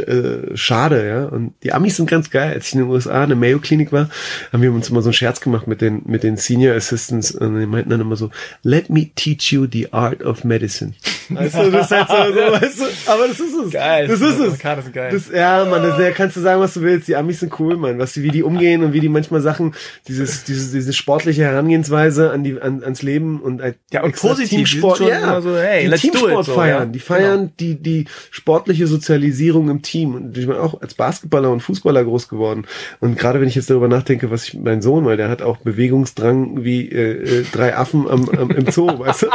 äh, 0.00 0.56
schade, 0.56 1.06
ja. 1.06 1.24
Und 1.26 1.54
die 1.62 1.72
Amis 1.72 1.96
sind 1.96 2.08
ganz 2.08 2.30
geil. 2.30 2.54
Als 2.54 2.68
ich 2.68 2.74
in 2.74 2.80
den 2.80 2.88
USA 2.88 3.22
in 3.22 3.30
der 3.30 3.38
Mayo 3.38 3.58
Klinik 3.58 3.92
war, 3.92 4.08
haben 4.52 4.62
wir 4.62 4.72
uns 4.72 4.88
immer 4.90 5.02
so 5.02 5.08
einen 5.08 5.14
Scherz 5.14 5.40
gemacht 5.40 5.66
mit 5.66 5.80
den, 5.80 6.02
mit 6.06 6.22
den 6.22 6.36
Senior 6.36 6.76
Assistants 6.76 7.32
und 7.32 7.58
die 7.58 7.66
meinten 7.66 7.90
dann 7.90 8.00
immer 8.00 8.16
so, 8.16 8.30
let 8.62 8.90
me 8.90 9.08
teach 9.14 9.52
you 9.52 9.66
the 9.70 9.92
art 9.92 10.22
of 10.22 10.44
medicine. 10.44 10.92
Weißt 11.30 11.56
du, 11.56 11.70
das 11.70 11.90
ist 11.90 12.08
halt 12.08 12.08
so, 12.08 12.32
so 12.32 12.52
weißt 12.52 12.80
du, 12.80 13.10
aber 13.10 13.28
das 13.28 13.40
ist 13.40 13.54
es. 13.54 13.72
Geil. 13.72 14.08
Das 14.08 14.20
ist 14.20 14.38
es. 14.38 14.58
Das, 14.58 14.92
geil. 14.92 15.10
Das, 15.12 15.30
ja, 15.30 15.64
man, 15.64 15.82
das, 15.82 15.98
ja, 15.98 16.10
kannst 16.10 16.36
du 16.36 16.40
sagen, 16.40 16.60
was 16.60 16.74
du 16.74 16.82
willst. 16.82 17.08
Die 17.08 17.16
Amis 17.16 17.40
sind 17.40 17.58
cool, 17.60 17.76
man. 17.76 17.98
Was 17.98 18.16
wie 18.16 18.30
die 18.30 18.42
umgehen 18.42 18.82
und 18.82 18.92
wie 18.92 19.00
die 19.00 19.08
manchmal 19.08 19.40
Sachen, 19.40 19.74
dieses, 20.06 20.44
dieses, 20.44 20.72
diese 20.72 20.92
sportliche 20.92 21.42
Herangehensweise 21.42 22.30
an 22.30 22.44
die, 22.44 22.60
an, 22.60 22.82
ans 22.82 23.02
Leben 23.02 23.40
und 23.40 23.60
ein, 23.60 23.74
ja, 23.92 24.02
und 24.02 24.16
positiv 24.16 24.68
Teamsport, 24.68 25.00
ja, 25.00 25.40
so, 25.40 25.56
hey, 25.56 25.88
die 25.88 25.96
Teamsport 25.96 26.46
so, 26.46 26.54
feiern. 26.54 26.88
Ja. 26.88 26.92
Die 26.92 26.98
feiern 26.98 27.38
genau. 27.38 27.52
die, 27.60 27.74
die 27.82 28.04
sportliche 28.30 28.86
Sozialisierung 28.86 29.68
im 29.68 29.82
Team. 29.88 30.14
Und 30.14 30.36
ich 30.36 30.46
bin 30.46 30.56
auch 30.56 30.80
als 30.80 30.94
Basketballer 30.94 31.50
und 31.50 31.60
Fußballer 31.60 32.04
groß 32.04 32.28
geworden. 32.28 32.66
Und 33.00 33.18
gerade 33.18 33.40
wenn 33.40 33.48
ich 33.48 33.54
jetzt 33.54 33.70
darüber 33.70 33.88
nachdenke, 33.88 34.30
was 34.30 34.48
ich, 34.48 34.54
mein 34.54 34.82
Sohn, 34.82 35.04
weil 35.04 35.16
der 35.16 35.28
hat 35.28 35.42
auch 35.42 35.58
Bewegungsdrang 35.58 36.64
wie 36.64 36.88
äh, 36.90 37.40
äh, 37.40 37.44
drei 37.52 37.76
Affen 37.76 38.08
am, 38.08 38.28
am, 38.28 38.50
im 38.50 38.70
Zoo, 38.70 38.86
weißt 38.98 39.22
du? 39.22 39.26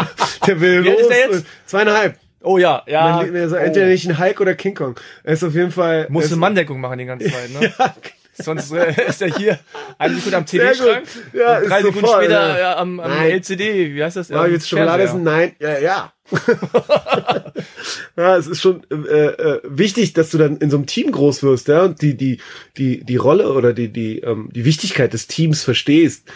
Der 0.47 0.61
will 0.61 0.79
los. 0.81 1.43
Zweieinhalb. 1.65 2.17
Oh 2.41 2.57
ja, 2.57 2.83
ja. 2.87 3.19
Also 3.19 3.55
entweder 3.55 3.87
nicht 3.87 4.07
ein 4.07 4.19
Hulk 4.19 4.41
oder 4.41 4.53
King 4.53 4.75
Kong. 4.75 4.99
Er 5.23 5.33
ist 5.33 5.43
auf 5.43 5.55
jeden 5.55 5.71
Fall. 5.71 6.07
Muss 6.09 6.27
eine 6.27 6.35
Manndeckung 6.35 6.81
machen 6.81 6.99
die 6.99 7.05
ganze 7.05 7.31
Zeit, 7.31 7.51
ne? 7.51 7.73
ja, 7.79 7.93
Sonst 8.33 8.71
äh, 8.71 9.07
ist 9.07 9.21
er 9.21 9.29
hier 9.29 9.59
eine 9.97 10.15
Sekunde 10.15 10.37
am 10.37 10.47
CD-Schrank 10.47 11.03
Ja, 11.33 11.61
drei 11.61 11.77
ist 11.79 11.85
Sekunden 11.85 11.99
sofort, 12.01 12.23
später 12.23 12.49
ja. 12.49 12.59
ja, 12.59 12.77
am, 12.77 12.99
am 12.99 13.11
Nein. 13.11 13.31
LCD, 13.31 13.93
wie 13.93 14.03
heißt 14.03 14.17
das? 14.17 14.29
Ja, 14.29 14.41
Am 14.41 14.51
jetzt 14.51 14.67
Schokolade 14.67 15.07
Fernseher. 15.07 15.09
essen? 15.09 15.23
Nein. 15.23 15.55
Ja, 15.59 15.79
ja. 15.79 16.12
ja, 18.17 18.38
es 18.38 18.47
ist 18.47 18.61
schon 18.61 18.84
äh, 18.89 19.26
äh, 19.26 19.61
wichtig, 19.65 20.13
dass 20.13 20.32
du 20.32 20.38
dann 20.38 20.57
in 20.57 20.69
so 20.69 20.78
einem 20.78 20.86
Team 20.86 21.11
groß 21.11 21.43
wirst, 21.43 21.67
ja, 21.67 21.84
und 21.84 22.01
die, 22.01 22.15
die, 22.15 22.39
die, 22.78 23.03
die 23.03 23.15
Rolle 23.17 23.51
oder 23.51 23.74
die, 23.74 23.91
die, 23.91 24.19
ähm, 24.19 24.49
die 24.53 24.65
Wichtigkeit 24.65 25.13
des 25.13 25.28
Teams 25.28 25.63
verstehst. 25.63 26.28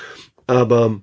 Aber 0.45 1.01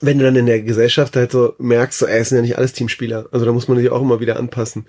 wenn 0.00 0.18
du 0.18 0.24
dann 0.24 0.36
in 0.36 0.46
der 0.46 0.62
Gesellschaft 0.62 1.16
halt 1.16 1.32
so 1.32 1.54
merkst, 1.58 1.98
so, 1.98 2.06
ey, 2.06 2.20
es 2.20 2.30
sind 2.30 2.36
ja 2.36 2.42
nicht 2.42 2.58
alles 2.58 2.72
Teamspieler. 2.72 3.28
Also 3.32 3.44
da 3.44 3.52
muss 3.52 3.68
man 3.68 3.78
sich 3.78 3.90
auch 3.90 4.02
immer 4.02 4.20
wieder 4.20 4.38
anpassen. 4.38 4.86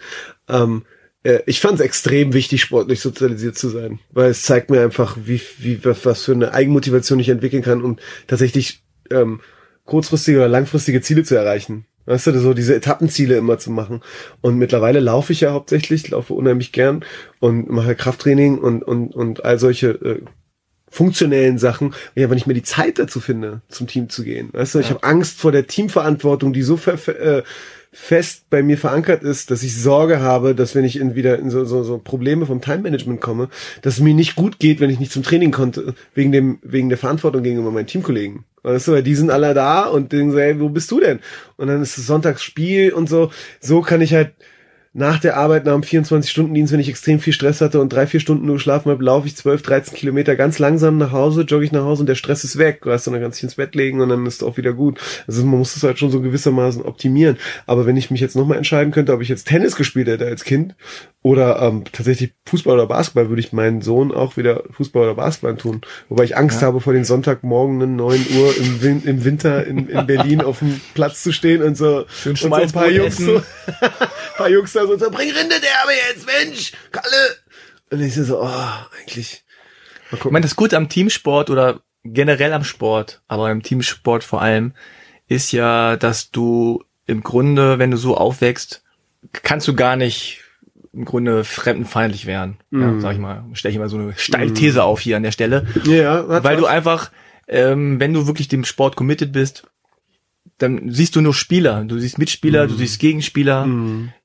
Ähm, 0.48 0.84
äh, 1.24 1.40
ich 1.46 1.60
fand 1.60 1.76
es 1.76 1.86
extrem 1.86 2.34
wichtig, 2.34 2.62
sportlich 2.62 3.02
sozialisiert 3.02 3.58
zu 3.58 3.70
sein, 3.70 4.00
weil 4.12 4.32
es 4.32 4.44
zeigt 4.44 4.70
mir 4.70 4.82
einfach, 4.82 5.18
wie, 5.24 5.42
wie 5.60 5.84
was 5.84 6.24
für 6.24 6.32
eine 6.32 6.54
Eigenmotivation 6.54 7.20
ich 7.20 7.30
entwickeln 7.30 7.64
kann, 7.64 7.82
um 7.82 7.98
tatsächlich 8.28 8.84
ähm, 9.12 9.42
kurzfristige 9.86 10.40
oder 10.40 10.48
langfristige 10.48 11.02
Ziele 11.02 11.24
zu 11.24 11.36
erreichen. 11.36 11.86
Weißt 12.06 12.28
du, 12.28 12.40
so 12.40 12.54
diese 12.54 12.76
Etappenziele 12.76 13.38
immer 13.38 13.58
zu 13.60 13.72
machen. 13.72 14.02
Und 14.42 14.58
mittlerweile 14.58 15.00
laufe 15.00 15.34
ich 15.34 15.42
ja 15.42 15.52
hauptsächlich, 15.52 16.10
laufe 16.10 16.34
unheimlich 16.34 16.72
gern 16.72 17.06
und 17.40 17.70
mache 17.70 17.96
Krafttraining 17.96 18.58
und, 18.58 18.84
und, 18.84 19.16
und 19.16 19.46
all 19.46 19.60
solche 19.60 19.90
äh, 19.90 20.22
funktionellen 20.90 21.58
Sachen, 21.58 21.96
ja, 22.16 22.30
wenn 22.30 22.38
ich 22.38 22.48
mir 22.48 22.54
die 22.54 22.64
Zeit 22.64 23.00
dazu 23.00 23.22
finde, 23.22 23.62
zum 23.70 23.88
Team 23.88 24.10
zu 24.10 24.24
gehen. 24.24 24.50
Weißt 24.52 24.76
du, 24.76 24.80
ich 24.80 24.90
habe 24.90 25.04
Angst 25.04 25.40
vor 25.40 25.54
der 25.54 25.66
Teamverantwortung, 25.66 26.52
die 26.52 26.64
so 26.64 26.76
ver 26.76 26.98
äh, 27.08 27.44
fest 27.94 28.46
bei 28.50 28.64
mir 28.64 28.78
verankert 28.78 29.22
ist, 29.24 29.52
dass 29.52 29.64
ich 29.64 29.76
Sorge 29.78 30.22
habe, 30.22 30.56
dass 30.56 30.76
wenn 30.76 30.86
ich 30.86 30.98
in 30.98 31.14
wieder 31.16 31.38
in 31.40 31.50
so, 31.50 31.66
so, 31.66 31.84
so 31.84 31.98
Probleme 31.98 32.46
vom 32.46 32.62
Time-Management 32.62 33.20
komme, 33.20 33.50
dass 33.82 33.96
es 33.96 34.00
mir 34.00 34.14
nicht 34.14 34.36
gut 34.36 34.60
geht, 34.60 34.80
wenn 34.80 34.90
ich 34.90 35.00
nicht 35.00 35.12
zum 35.12 35.24
Training 35.24 35.52
konnte, 35.52 35.94
wegen 36.14 36.32
dem, 36.32 36.60
wegen 36.64 36.88
der 36.88 36.98
Verantwortung 36.98 37.44
gegenüber 37.44 37.72
meinen 37.72 37.88
Teamkollegen. 37.88 38.46
Weißt 38.64 38.88
du, 38.88 38.92
weil 38.94 39.04
die 39.04 39.16
sind 39.16 39.30
alle 39.30 39.54
da 39.54 39.86
und 39.86 40.14
denken 40.14 40.32
so, 40.32 40.38
ey, 40.38 40.60
wo 40.60 40.70
bist 40.70 40.90
du 40.92 41.00
denn? 41.00 41.20
Und 41.58 41.68
dann 41.68 41.82
ist 41.82 41.98
es 41.98 42.08
Sonntagsspiel 42.08 42.94
und 42.94 43.10
so. 43.10 43.32
So 43.60 43.82
kann 43.82 44.02
ich 44.02 44.14
halt 44.14 44.34
nach 44.94 45.20
der 45.20 45.38
Arbeit, 45.38 45.66
nach 45.66 45.74
einem 45.74 45.84
24-Stunden-Dienst, 45.84 46.74
wenn 46.74 46.82
ich 46.82 46.90
extrem 46.90 47.20
viel 47.20 47.32
Stress 47.32 47.62
hatte 47.62 47.80
und 47.80 47.94
drei, 47.94 48.08
vier 48.08 48.20
Stunden 48.20 48.46
nur 48.46 48.56
geschlafen 48.56 48.92
habe, 48.92 49.04
laufe 49.04 49.26
ich 49.26 49.38
12, 49.38 49.62
13 49.62 49.98
Kilometer 49.98 50.36
ganz 50.36 50.60
langsam 50.60 50.98
nach 50.98 51.14
Hause, 51.14 51.44
jogge 51.44 51.64
ich 51.64 51.72
nach 51.72 51.86
Hause 51.86 52.02
und 52.02 52.08
der 52.08 52.16
Stress 52.16 52.44
ist 52.44 52.58
weg. 52.58 52.82
Du, 52.82 52.90
dann 52.90 53.00
kannst 53.00 53.14
du 53.14 53.30
dich 53.30 53.44
ins 53.44 53.56
Bett 53.56 53.74
legen 53.74 54.02
und 54.02 54.10
dann 54.10 54.26
ist 54.26 54.42
es 54.42 54.44
auch 54.44 54.58
wieder 54.58 54.74
gut. 54.74 55.00
Also 55.28 55.46
man 55.46 55.60
muss 55.60 55.78
es 55.78 55.84
halt 55.84 55.98
schon 55.98 56.12
so 56.12 56.20
gewissermaßen 56.20 56.82
optimieren. 56.82 57.38
Aber 57.66 57.86
wenn 57.86 57.96
ich 57.96 58.12
mich 58.12 58.20
jetzt 58.20 58.36
nochmal 58.36 58.58
entscheiden 58.58 58.92
könnte, 58.92 59.14
ob 59.14 59.22
ich 59.22 59.30
jetzt 59.30 59.48
Tennis 59.48 59.78
gespielt 59.78 60.08
hätte 60.08 60.26
als 60.26 60.44
Kind 60.44 60.76
oder 61.24 61.62
ähm, 61.62 61.84
tatsächlich 61.92 62.34
Fußball 62.48 62.74
oder 62.74 62.88
Basketball, 62.88 63.30
würde 63.30 63.42
ich 63.42 63.54
meinen 63.54 63.82
Sohn 63.82 64.12
auch 64.12 64.38
wieder 64.38 64.64
Fußball 64.72 65.04
oder 65.04 65.16
Basketball 65.16 65.56
tun. 65.56 65.82
Wobei 66.10 66.24
ich 66.24 66.36
Angst 66.36 66.64
habe, 66.64 66.82
vor 66.82 66.94
den 66.94 67.06
Sonntagmorgen 67.06 67.96
9 67.96 68.26
Uhr 68.36 68.58
im, 68.58 68.82
Win 68.82 69.04
im 69.04 69.24
Winter 69.24 69.66
in, 69.66 69.88
in 69.88 70.08
Berlin 70.08 70.42
auf 70.42 70.60
dem 70.60 70.82
Platz 70.96 71.22
zu 71.22 71.32
stehen 71.32 71.62
und 71.62 71.76
so, 71.76 72.06
Schön 72.08 72.32
und 72.32 72.38
so 72.40 72.54
ein 72.54 72.72
paar 72.72 72.90
Jungs 72.90 73.18
so, 73.18 73.44
paar 74.38 74.50
Jungs 74.50 74.74
da 74.74 74.88
so, 74.88 74.98
so 74.98 75.12
bring 75.12 75.30
Rindederbe 75.30 75.92
jetzt, 76.10 76.26
Mensch, 76.26 76.74
Kalle. 76.92 77.36
Und 77.92 78.02
ich 78.02 78.16
so, 78.16 78.42
oh, 78.42 78.48
eigentlich. 79.00 79.44
Mal 80.10 80.16
Ich 80.16 80.20
gucken. 80.20 80.34
meine, 80.34 80.44
das 80.44 80.56
Gute 80.56 80.76
am 80.76 80.90
Teamsport 80.90 81.52
oder 81.52 81.82
generell 82.04 82.54
am 82.54 82.64
Sport, 82.64 83.22
aber 83.28 83.52
im 83.52 83.62
Teamsport 83.62 84.24
vor 84.24 84.42
allem, 84.42 84.74
ist 85.28 85.52
ja, 85.52 85.98
dass 85.98 86.32
du 86.32 86.84
im 87.06 87.22
Grunde, 87.22 87.78
wenn 87.78 87.92
du 87.92 87.98
so 87.98 88.18
aufwächst, 88.18 88.84
kannst 89.44 89.68
du 89.68 89.76
gar 89.76 89.96
nicht 89.96 90.41
im 90.94 91.06
Grunde 91.06 91.44
fremdenfeindlich 91.44 92.26
werden. 92.26 92.58
Ja, 92.72 93.00
sag 93.00 93.14
ich 93.14 93.20
mal, 93.20 93.44
stelle 93.54 93.72
ich 93.74 93.80
mal 93.80 93.88
so 93.90 93.98
eine 93.98 94.14
Steilthese 94.18 94.84
auf 94.84 95.00
hier 95.00 95.18
an 95.18 95.24
der 95.24 95.32
Stelle. 95.32 95.66
ja, 95.86 96.28
Weil 96.44 96.58
du 96.58 96.64
was. 96.64 96.70
einfach, 96.70 97.12
ähm, 97.48 98.00
wenn 98.00 98.14
du 98.14 98.28
wirklich 98.28 98.48
dem 98.50 98.66
Sport 98.66 98.96
committed 98.98 99.32
bist, 99.32 99.68
dann 100.58 100.92
siehst 100.92 101.16
du 101.16 101.22
nur 101.22 101.34
Spieler. 101.34 101.84
Du 101.86 101.98
siehst 101.98 102.18
Mitspieler, 102.18 102.68
du 102.68 102.76
siehst 102.76 103.00
Gegenspieler, 103.00 103.68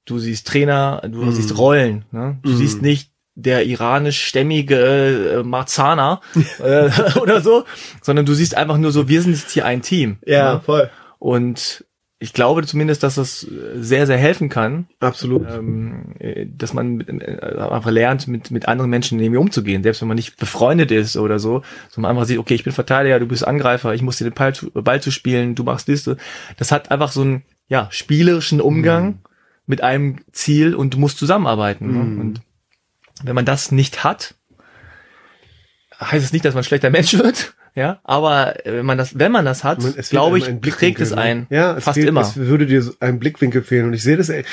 du 0.05 0.19
siehst 0.19 0.47
Trainer, 0.47 1.03
du 1.09 1.31
siehst 1.31 1.57
Rollen. 1.57 2.05
Ne? 2.11 2.39
Du 2.43 2.53
siehst 2.53 2.83
nicht 2.83 3.11
der 3.37 3.65
iranisch-stämmige 3.67 5.39
äh, 5.41 5.43
Marzana 5.43 6.21
äh, 6.63 6.91
oder 7.21 7.41
so, 7.43 7.65
sondern 8.03 8.27
du 8.27 8.35
siehst 8.35 8.57
einfach 8.57 8.77
nur 8.79 8.93
so, 8.93 9.09
wir 9.09 9.23
sind 9.23 9.33
jetzt 9.37 9.51
hier 9.53 9.67
ein 9.67 9.83
Team. 9.83 10.19
ja, 10.27 10.55
Ne? 10.55 10.61
voll. 10.65 10.91
Und 11.19 11.85
ich 12.19 12.33
glaube 12.33 12.65
zumindest, 12.65 13.03
dass 13.03 13.17
das 13.17 13.45
äh, 13.45 13.83
sehr, 13.83 14.07
sehr 14.07 14.17
helfen 14.17 14.49
kann, 14.49 14.87
Absolut. 15.01 15.47
ähm, 15.51 16.15
äh, 16.19 16.47
dass 16.47 16.73
man 16.73 16.97
mit, 16.97 17.09
äh, 17.09 17.59
einfach 17.59 17.91
lernt, 17.91 18.27
mit, 18.27 18.51
mit 18.51 18.69
anderen 18.69 18.91
Menschen 18.91 19.21
irgendwie 19.21 19.39
umzugehen, 19.39 19.83
selbst 19.83 20.01
wenn 20.01 20.09
man 20.09 20.17
nicht 20.17 20.39
befreundet 20.39 20.91
ist 20.91 21.17
oder 21.17 21.39
so, 21.39 21.63
sondern 21.91 22.03
man 22.03 22.11
einfach 22.17 22.27
sieht, 22.27 22.39
okay, 22.39 22.55
ich 22.55 22.65
bin 22.65 22.73
Verteidiger, 22.73 23.21
du 23.21 23.27
bist 23.27 23.47
Angreifer, 23.47 23.95
ich 23.95 24.03
muss 24.03 24.17
dir 24.17 24.25
den 24.25 24.35
Ball 24.35 24.55
zu, 24.55 24.71
Ball 24.71 25.03
zu 25.03 25.11
spielen, 25.11 25.55
du 25.55 25.65
machst 25.65 25.89
Liste. 25.89 26.17
Das 26.57 26.73
hat 26.73 26.91
einfach 26.91 27.13
so 27.13 27.21
einen, 27.21 27.43
ja, 27.69 27.89
spielerischen 27.91 28.61
Umgang 28.61 29.19
mit 29.67 29.83
einem 29.83 30.21
Ziel 30.33 30.75
und 30.75 30.95
du 30.95 30.99
musst 30.99 31.19
zusammenarbeiten. 31.19 31.93
Ne? 31.93 32.21
Und 32.21 32.41
wenn 33.25 33.35
man 33.35 33.45
das 33.45 33.73
nicht 33.73 34.05
hat, 34.05 34.37
heißt 36.01 36.25
es 36.25 36.33
nicht, 36.33 36.45
dass 36.45 36.55
man 36.55 36.63
ein 36.63 36.67
schlechter 36.67 36.91
Mensch 36.91 37.13
wird, 37.19 37.55
ja, 37.77 38.01
aber 38.05 38.65
äh, 38.65 38.79
wenn 38.79 38.87
man 38.87 38.97
das, 38.97 39.19
wenn 39.19 39.31
man 39.31 39.45
das 39.45 39.63
hat, 39.63 39.81
glaube 40.09 40.39
ich, 40.39 40.47
Blickwinkel, 40.47 41.03
es 41.03 41.11
ne? 41.11 41.19
ein. 41.19 41.47
Ja, 41.51 41.77
es 41.77 41.85
fast 41.85 41.97
fehlt, 41.97 42.09
immer. 42.09 42.23
Es 42.23 42.35
würde 42.37 42.65
dir 42.65 42.81
so 42.81 42.93
ein 43.01 43.19
Blickwinkel 43.19 43.63
fehlen. 43.63 43.87
Und 43.87 43.93
ich 43.93 44.03
sehe 44.03 44.17
das, 44.17 44.31
ey. 44.31 44.45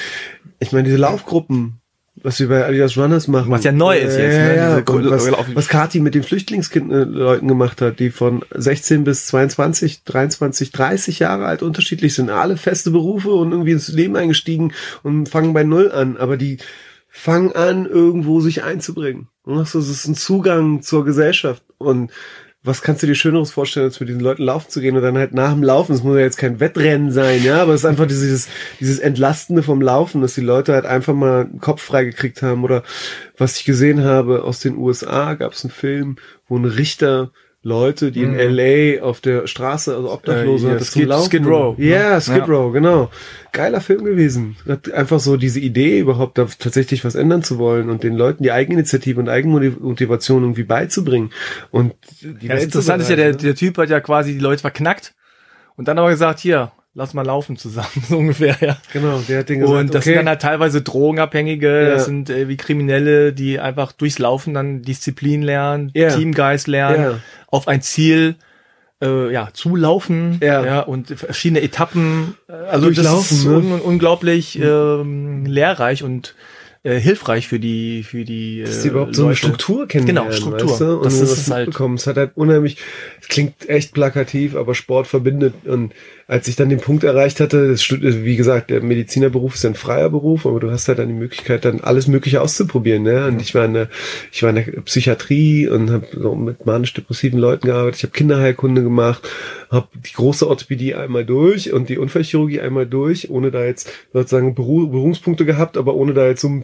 Ich 0.60 0.74
meine, 0.74 0.84
diese 0.84 0.98
Laufgruppen, 0.98 1.80
was 2.16 2.42
wir 2.42 2.50
bei 2.50 2.66
Adidas 2.66 2.98
Runners 2.98 3.30
machen. 3.30 3.50
Was 3.50 3.64
ja 3.64 3.72
neu 3.72 3.98
ist 3.98 4.18
jetzt, 4.18 4.38
ne? 4.38 4.56
Ja, 4.58 4.82
Diese 4.82 5.10
was, 5.10 5.56
was 5.56 5.68
Kati 5.70 6.02
mit 6.02 6.16
den 6.16 6.24
Flüchtlingsleuten 6.24 7.48
gemacht 7.48 7.82
hat, 7.82 8.00
die 8.00 8.12
von 8.12 8.44
16 8.54 9.06
bis 9.06 9.28
22, 9.28 10.04
23, 10.04 10.74
30 10.74 11.20
Jahre 11.20 11.46
alt 11.46 11.64
unterschiedlich 11.64 12.16
sind. 12.16 12.30
Alle 12.30 12.58
feste 12.58 12.92
Berufe 12.92 13.32
und 13.32 13.54
irgendwie 13.54 13.72
ins 13.72 13.88
Leben 13.88 14.18
eingestiegen 14.18 14.74
und 15.02 15.30
fangen 15.30 15.54
bei 15.54 15.64
Null 15.64 15.94
an. 15.94 16.18
Aber 16.18 16.36
die 16.36 16.58
fangen 17.08 17.54
an, 17.54 17.86
irgendwo 17.86 18.42
sich 18.42 18.64
einzubringen. 18.64 19.30
Und 19.44 19.60
das 19.60 19.76
ist 19.76 20.08
ein 20.08 20.16
Zugang 20.16 20.82
zur 20.82 21.06
Gesellschaft. 21.06 21.64
Und 21.78 22.12
was 22.64 22.82
kannst 22.82 23.04
du 23.04 23.08
dir 23.08 23.16
Schöneres 23.16 23.52
vorstellen, 23.52 23.88
als 23.88 24.00
mit 24.00 24.08
diesen 24.08 24.22
Leuten 24.22 24.44
laufen 24.44 24.70
zu 24.70 24.80
gehen 24.80 24.96
und 24.96 25.04
dann 25.04 25.18
halt 25.18 25.34
nach 25.34 25.52
dem 25.52 25.64
Laufen, 25.64 25.94
es 25.94 26.04
muss 26.04 26.16
ja 26.16 26.22
jetzt 26.22 26.38
kein 26.38 26.62
Wettrennen 26.62 27.12
sein, 27.12 27.44
ja, 27.44 27.62
aber 27.62 27.74
es 27.74 27.82
ist 27.82 27.86
einfach 27.86 28.08
dieses, 28.08 28.48
dieses 28.80 29.00
Entlastende 29.00 29.64
vom 29.64 29.82
Laufen, 29.82 30.22
dass 30.22 30.36
die 30.36 30.42
Leute 30.42 30.74
halt 30.74 30.86
einfach 30.86 31.14
mal 31.14 31.46
den 31.46 31.60
Kopf 31.60 31.82
frei 31.82 32.06
gekriegt 32.06 32.42
haben 32.42 32.64
oder 32.64 32.84
was 33.38 33.58
ich 33.58 33.66
gesehen 33.66 34.04
habe 34.04 34.44
aus 34.44 34.60
den 34.60 34.78
USA, 34.78 35.34
gab 35.34 35.52
es 35.52 35.66
einen 35.66 35.72
Film, 35.72 36.16
wo 36.48 36.58
ein 36.58 36.66
Richter 36.66 37.32
Leute, 37.66 38.12
die 38.12 38.24
in 38.24 38.36
LA 38.36 39.02
auf 39.02 39.22
der 39.22 39.48
Straße, 39.48 39.96
also 39.96 40.12
Obdachlose, 40.12 40.66
Mhm. 40.66 40.72
Äh, 40.72 40.74
ja, 40.76 40.80
zum 40.80 41.02
Skid- 41.02 41.08
Laufen. 41.08 41.26
Skid 41.30 41.46
Row, 41.46 41.78
ne? 41.78 41.86
Ja, 41.86 42.20
Skid 42.20 42.36
Ja. 42.38 42.44
Row, 42.46 42.74
genau. 42.74 43.10
Geiler 43.54 43.80
Film 43.80 44.04
gewesen. 44.04 44.58
Hat 44.68 44.92
einfach 44.92 45.22
so 45.22 45.38
diese 45.38 45.62
Idee, 45.62 46.00
überhaupt 46.00 46.38
da 46.38 46.46
tatsächlich 46.60 47.06
was 47.06 47.16
ändern 47.16 47.42
zu 47.42 47.58
wollen 47.60 47.90
und 47.90 48.04
den 48.04 48.16
Leuten 48.18 48.44
die 48.44 48.52
Eigeninitiative 48.52 49.18
und 49.20 49.30
Eigenmotivation 49.30 50.44
irgendwie 50.44 50.64
beizubringen. 50.64 51.32
Und 51.72 51.94
die 52.22 52.48
Ja, 52.48 52.56
das 52.56 52.66
Interessante 52.66 53.04
ist 53.04 53.10
ja, 53.10 53.16
der, 53.16 53.32
ne? 53.32 53.38
der 53.38 53.56
Typ 53.56 53.78
hat 53.78 53.90
ja 53.90 54.02
quasi 54.02 54.34
die 54.34 54.40
Leute 54.40 54.60
verknackt 54.62 55.14
und 55.78 55.88
dann 55.88 55.98
aber 55.98 56.10
gesagt, 56.10 56.40
hier, 56.42 56.72
lass 56.96 57.14
mal 57.14 57.26
laufen 57.26 57.58
zusammen, 57.58 57.88
so 58.10 58.18
ungefähr, 58.18 58.56
ja. 58.62 58.78
Genau, 58.92 59.20
der 59.28 59.40
hat 59.40 59.50
den 59.50 59.60
gesagt, 59.62 59.80
Und 59.80 59.88
das 59.94 60.02
okay, 60.04 60.10
sind 60.12 60.16
dann 60.18 60.30
halt 60.30 60.42
teilweise 60.42 60.82
Drogenabhängige, 60.82 61.84
Ja. 61.84 61.90
das 61.92 62.06
sind 62.06 62.30
äh, 62.30 62.48
wie 62.48 62.58
Kriminelle, 62.58 63.34
die 63.34 63.60
einfach 63.60 63.92
durchs 63.92 64.20
Laufen 64.20 64.54
dann 64.54 64.82
Disziplin 64.84 65.42
lernen, 65.42 65.92
Ja. 65.94 66.16
Teamgeist 66.16 66.68
lernen, 66.68 67.04
Ja. 67.04 67.20
auf 67.48 67.68
ein 67.68 67.82
Ziel 67.82 68.36
äh, 69.02 69.34
ja, 69.34 69.50
zulaufen 69.54 70.40
Ja. 70.42 70.64
ja. 70.66 70.80
und 70.82 71.08
verschiedene 71.10 71.62
Etappen. 71.62 72.36
äh, 72.48 72.54
Also 72.54 72.86
Durchlaufen, 72.86 73.18
das 73.20 73.32
ist 73.32 73.46
ne? 73.46 73.56
un 73.58 73.82
unglaublich 73.82 74.58
ähm, 74.62 75.46
lehrreich 75.46 76.04
und 76.04 76.36
äh, 76.86 77.00
hilfreich 77.00 77.48
für 77.48 77.60
die 77.60 78.04
für 78.04 78.24
die 78.26 78.62
äh, 78.62 78.66
dass 78.66 78.82
die 78.82 78.90
überhaupt 78.90 79.16
so 79.16 79.24
eine 79.24 79.30
Leute. 79.32 79.38
Struktur 79.40 79.88
kennenlernen, 79.88 80.30
Genau, 80.32 80.38
Struktur. 80.38 80.70
Weißt 80.72 80.82
du? 80.82 80.98
Und 80.98 81.06
Das 81.06 81.20
das 81.20 81.32
ist 81.32 81.38
es 81.48 81.52
halt. 81.52 81.70
Es 81.78 82.08
hat 82.08 82.18
halt 82.18 82.32
unheimlich, 82.36 82.78
es 83.22 83.28
klingt 83.30 83.68
echt 83.70 83.94
plakativ, 83.94 84.56
aber 84.56 84.76
Sport 84.76 85.08
verbindet. 85.08 85.54
Und 85.66 85.94
als 86.28 86.48
ich 86.48 86.56
dann 86.56 86.70
den 86.70 86.80
Punkt 86.80 87.04
erreicht 87.04 87.40
hatte, 87.40 87.78
stu- 87.78 88.02
wie 88.02 88.36
gesagt, 88.36 88.70
der 88.70 88.82
Medizinerberuf 88.82 89.56
ist 89.56 89.66
ein 89.66 89.76
freier 89.76 90.10
Beruf, 90.10 90.46
aber 90.46 90.60
du 90.60 90.72
hast 90.72 90.88
halt 90.88 91.00
dann 91.00 91.10
die 91.10 91.14
Möglichkeit, 91.14 91.66
dann 91.66 91.82
alles 91.82 92.08
Mögliche 92.08 92.42
auszuprobieren. 92.42 93.04
Ne? 93.04 93.28
Und 93.28 93.42
ich 93.42 93.54
war 93.56 93.66
in 93.66 93.74
der, 93.74 93.90
ich 94.32 94.42
war 94.44 94.50
in 94.52 94.56
der 94.56 94.64
Psychiatrie 94.82 95.68
und 95.68 95.92
habe 95.92 96.08
so 96.14 96.36
mit 96.36 96.66
manisch-depressiven 96.66 97.40
Leuten 97.40 97.68
gearbeitet. 97.68 97.98
Ich 97.98 98.04
habe 98.04 98.14
Kinderheilkunde 98.14 98.84
gemacht, 98.84 99.28
habe 99.70 99.88
die 99.94 100.14
große 100.14 100.48
Orthopädie 100.48 100.96
einmal 100.96 101.26
durch 101.26 101.74
und 101.74 101.90
die 101.90 101.98
Unfallchirurgie 101.98 102.62
einmal 102.62 102.86
durch, 102.86 103.30
ohne 103.30 103.52
da 103.52 103.66
jetzt 103.66 103.90
sozusagen 104.14 104.56
Berührungspunkte 104.56 105.46
gehabt, 105.46 105.78
aber 105.78 105.96
ohne 105.96 106.14
da 106.14 106.28
jetzt 106.28 106.42
so 106.42 106.64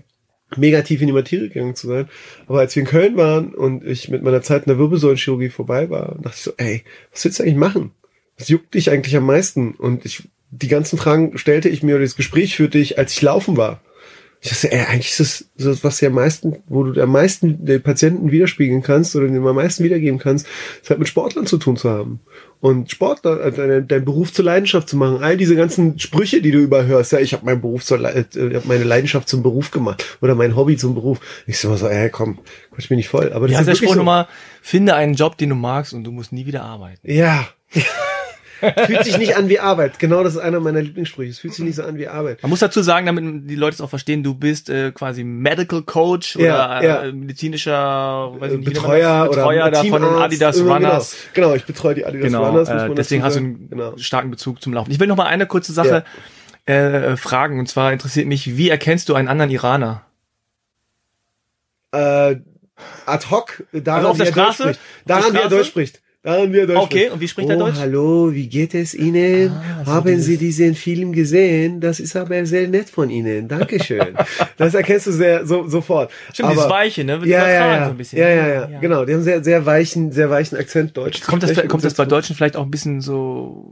mega 0.57 0.82
tief 0.82 1.01
in 1.01 1.07
die 1.07 1.14
Materie 1.14 1.49
gegangen 1.49 1.76
zu 1.76 1.88
sein. 1.88 2.10
Aber 2.47 2.60
als 2.60 2.76
wir 2.76 2.82
in 2.82 2.88
Köln 2.88 3.18
waren 3.18 3.53
und 3.53 3.86
ich 3.86 4.10
mit 4.10 4.24
meiner 4.24 4.41
Zeit 4.41 4.64
in 4.64 4.70
der 4.70 4.80
Wirbelsäulenchirurgie 4.80 5.49
vorbei 5.49 5.89
war, 5.89 6.16
dachte 6.22 6.36
ich 6.38 6.43
so, 6.43 6.53
ey, 6.57 6.84
was 7.12 7.24
willst 7.26 7.39
du 7.39 7.43
eigentlich 7.43 7.55
machen? 7.55 7.91
Was 8.40 8.48
juckt 8.50 8.74
dich 8.74 8.90
eigentlich 8.90 9.16
am 9.16 9.26
meisten? 9.26 9.74
Und 9.74 10.06
ich, 10.06 10.24
die 10.50 10.68
ganzen 10.68 10.98
Fragen 10.98 11.38
stellte 11.38 11.70
ich 11.70 11.84
mir, 11.84 11.96
oder 11.96 12.06
das 12.06 12.16
Gespräch 12.16 12.56
führte 12.56 12.80
ich, 12.80 12.98
als 12.98 13.12
ich 13.14 13.22
laufen 13.22 13.58
war. 13.58 13.82
Ich 14.42 14.50
dachte, 14.50 14.72
ey, 14.72 14.86
eigentlich 14.86 15.20
ist 15.20 15.20
das, 15.20 15.46
das 15.58 15.84
was 15.84 16.00
ja 16.00 16.08
am 16.08 16.16
meisten, 16.16 16.64
wo 16.70 16.84
du 16.84 17.04
am 17.04 17.12
meisten 17.12 17.66
den 17.66 17.84
Patienten 17.84 18.32
widerspiegeln 18.32 18.82
kannst 18.82 19.14
oder 19.18 19.28
dem 19.28 19.46
am 19.46 19.58
meisten 19.58 19.84
wiedergeben 19.84 20.18
kannst, 20.18 20.48
ist 20.82 20.90
halt 20.90 21.00
mit 21.00 21.10
Sportlern 21.10 21.46
zu 21.46 21.58
tun 21.58 21.76
zu 21.76 21.90
haben. 21.90 22.22
Und 22.62 22.90
Sportler, 22.90 23.42
äh, 23.44 23.52
deinen 23.52 23.88
dein 23.90 24.06
Beruf 24.06 24.32
zur 24.32 24.46
Leidenschaft 24.46 24.88
zu 24.88 24.96
machen, 24.96 25.22
all 25.24 25.36
diese 25.36 25.58
ganzen 25.58 26.00
Sprüche, 26.00 26.42
die 26.42 26.52
du 26.52 26.60
überhörst, 26.60 27.12
ja, 27.12 27.20
ich 27.20 27.34
habe 27.34 27.46
meinen 27.46 27.60
Beruf 27.60 27.84
zur 27.84 28.00
äh, 28.00 28.24
hab 28.54 28.66
meine 28.66 28.86
Leidenschaft 28.86 29.28
zum 29.28 29.44
Beruf 29.44 29.72
gemacht 29.72 30.06
oder 30.22 30.36
mein 30.36 30.56
Hobby 30.56 30.78
zum 30.78 30.94
Beruf. 30.96 31.20
Ich 31.46 31.60
so, 31.60 31.76
so 31.76 31.88
ey, 31.88 32.10
komm, 32.10 32.40
quatsch 32.72 32.90
mich 32.90 32.98
nicht 32.98 33.10
voll. 33.10 33.34
Aber 33.34 33.48
das 33.48 33.56
Ja, 33.56 33.60
ist 33.60 33.68
der 33.68 33.76
Spruch 33.76 33.90
so. 33.90 33.96
nochmal, 33.96 34.28
finde 34.62 34.96
einen 34.96 35.16
Job, 35.16 35.38
den 35.38 35.50
du 35.50 35.56
magst 35.56 35.94
und 35.94 36.06
du 36.06 36.12
musst 36.12 36.32
nie 36.32 36.46
wieder 36.46 36.64
arbeiten. 36.64 37.00
Ja. 37.04 37.50
fühlt 38.86 39.03
sich 39.03 39.18
nicht 39.18 39.38
an 39.38 39.49
wie 39.49 39.60
Arbeit. 39.60 39.99
Genau, 39.99 40.24
das 40.24 40.34
ist 40.36 40.39
einer 40.39 40.60
meiner 40.60 40.82
Lieblingssprüche. 40.82 41.30
Es 41.32 41.39
fühlt 41.39 41.53
sich 41.53 41.64
nicht 41.66 41.76
so 41.76 41.84
an 41.84 41.97
wie 41.97 42.07
Arbeit. 42.07 42.41
Man 42.41 42.49
muss 42.49 42.60
dazu 42.60 42.82
sagen, 42.82 43.05
damit 43.05 43.49
die 43.49 43.55
Leute 43.55 43.76
es 43.76 43.82
auch 43.82 43.89
verstehen, 43.89 44.24
du 44.24 44.34
bist 44.36 44.70
äh, 44.70 44.91
quasi 44.91 45.24
Medical 45.24 45.82
Coach 45.84 46.36
Ja, 46.36 46.80
oder 46.80 46.84
ja. 46.84 47.03
Äh, 47.03 47.12
medizinischer 47.12 48.34
weiß 48.39 48.51
ich 48.53 48.60
nicht, 48.60 48.74
Betreuer, 48.74 49.26
das? 49.28 49.36
Betreuer 49.36 49.62
oder 49.68 49.72
da 49.72 49.84
von 49.84 50.01
den 50.01 50.14
Adidas 50.14 50.60
Runners. 50.62 51.16
Genau, 51.34 51.47
genau 51.47 51.55
ich 51.55 51.66
betreue 51.66 51.95
die 51.95 52.05
Adidas 52.05 52.26
Genau, 52.26 52.45
Runners. 52.45 52.70
äh, 52.70 52.93
deswegen 52.95 53.24
hast 53.24 53.36
du 53.36 53.39
einen 53.39 53.70
genau. 53.70 53.97
starken 53.97 54.32
Bezug 54.32 54.62
zum 54.62 54.74
Laufen. 54.74 54.91
Ich 54.91 54.99
will 54.99 55.07
noch 55.07 55.16
mal 55.18 55.26
eine 55.28 55.45
kurze 55.47 55.74
Sache 55.74 56.03
äh, 56.66 57.16
fragen 57.18 57.60
und 57.60 57.68
zwar 57.68 57.91
interessiert 57.93 58.28
mich, 58.28 58.57
wie 58.57 58.70
erkennst 58.70 59.10
du 59.10 59.16
einen 59.16 59.28
anderen 59.28 59.51
Iraner? 59.51 60.03
äh, 61.91 62.36
ad 63.05 63.26
hoc 63.32 63.64
daran, 63.74 64.05
Also 64.05 64.10
auf 64.10 64.16
wie 64.16 64.24
der 64.24 64.28
er 64.28 64.34
Straße? 64.53 64.78
Daran, 65.05 65.34
wie 65.34 65.38
er? 65.38 65.49
Deutsch 65.49 65.68
spricht. 65.68 66.01
Daran, 66.22 66.51
wie 66.51 66.57
er 66.57 66.67
Deutsch 66.67 66.80
Okay, 66.80 67.09
und 67.09 67.22
wie 67.22 67.30
spricht 67.30 67.47
oh, 67.47 67.51
er 67.51 67.57
Deutsch? 67.57 67.78
hallo, 67.78 68.34
wie 68.34 68.49
geht 68.49 68.74
es 68.74 68.93
Ihnen? 68.93 69.51
Ah, 69.51 69.86
so 69.86 69.91
Haben 69.93 70.20
Sie 70.20 70.36
diesen 70.36 70.76
Film 70.76 71.13
gesehen? 71.13 71.80
Das 71.80 72.01
ist 72.01 72.13
aber 72.17 72.45
sehr 72.45 72.67
nett 72.67 72.89
von 72.89 73.09
Ihnen. 73.09 73.47
Dankeschön. 73.47 74.17
das 74.57 74.74
erkennst 74.74 75.07
du 75.07 75.13
sehr 75.13 75.45
so, 75.45 75.65
sofort. 75.70 76.11
Stimmt, 76.34 76.51
dieses 76.51 76.70
Weiche, 76.70 77.05
ne? 77.05 77.22
Ja, 77.24 77.47
ja, 77.47 77.67
ja. 77.78 77.86
so 77.86 77.91
ein 77.91 77.97
bisschen. 77.97 78.20
ja, 78.20 78.28
ja, 78.28 78.47
ja, 78.47 78.80
Genau, 78.82 79.05
die 79.05 79.13
haben 79.13 79.24
sehr, 79.24 79.41
sehr 79.41 79.65
weichen, 79.65 80.11
sehr 80.11 80.30
weichen 80.30 80.57
Akzent 80.57 80.97
Deutsch. 80.97 81.22
Kommt 81.22 81.43
das, 81.43 81.55
kommt 81.70 81.86
das 81.86 81.93
bei 81.93 82.05
Deutschen 82.05 82.36
vielleicht 82.36 82.57
auch 82.57 82.63
ein 82.63 82.72
bisschen 82.72 82.99
so 82.99 83.65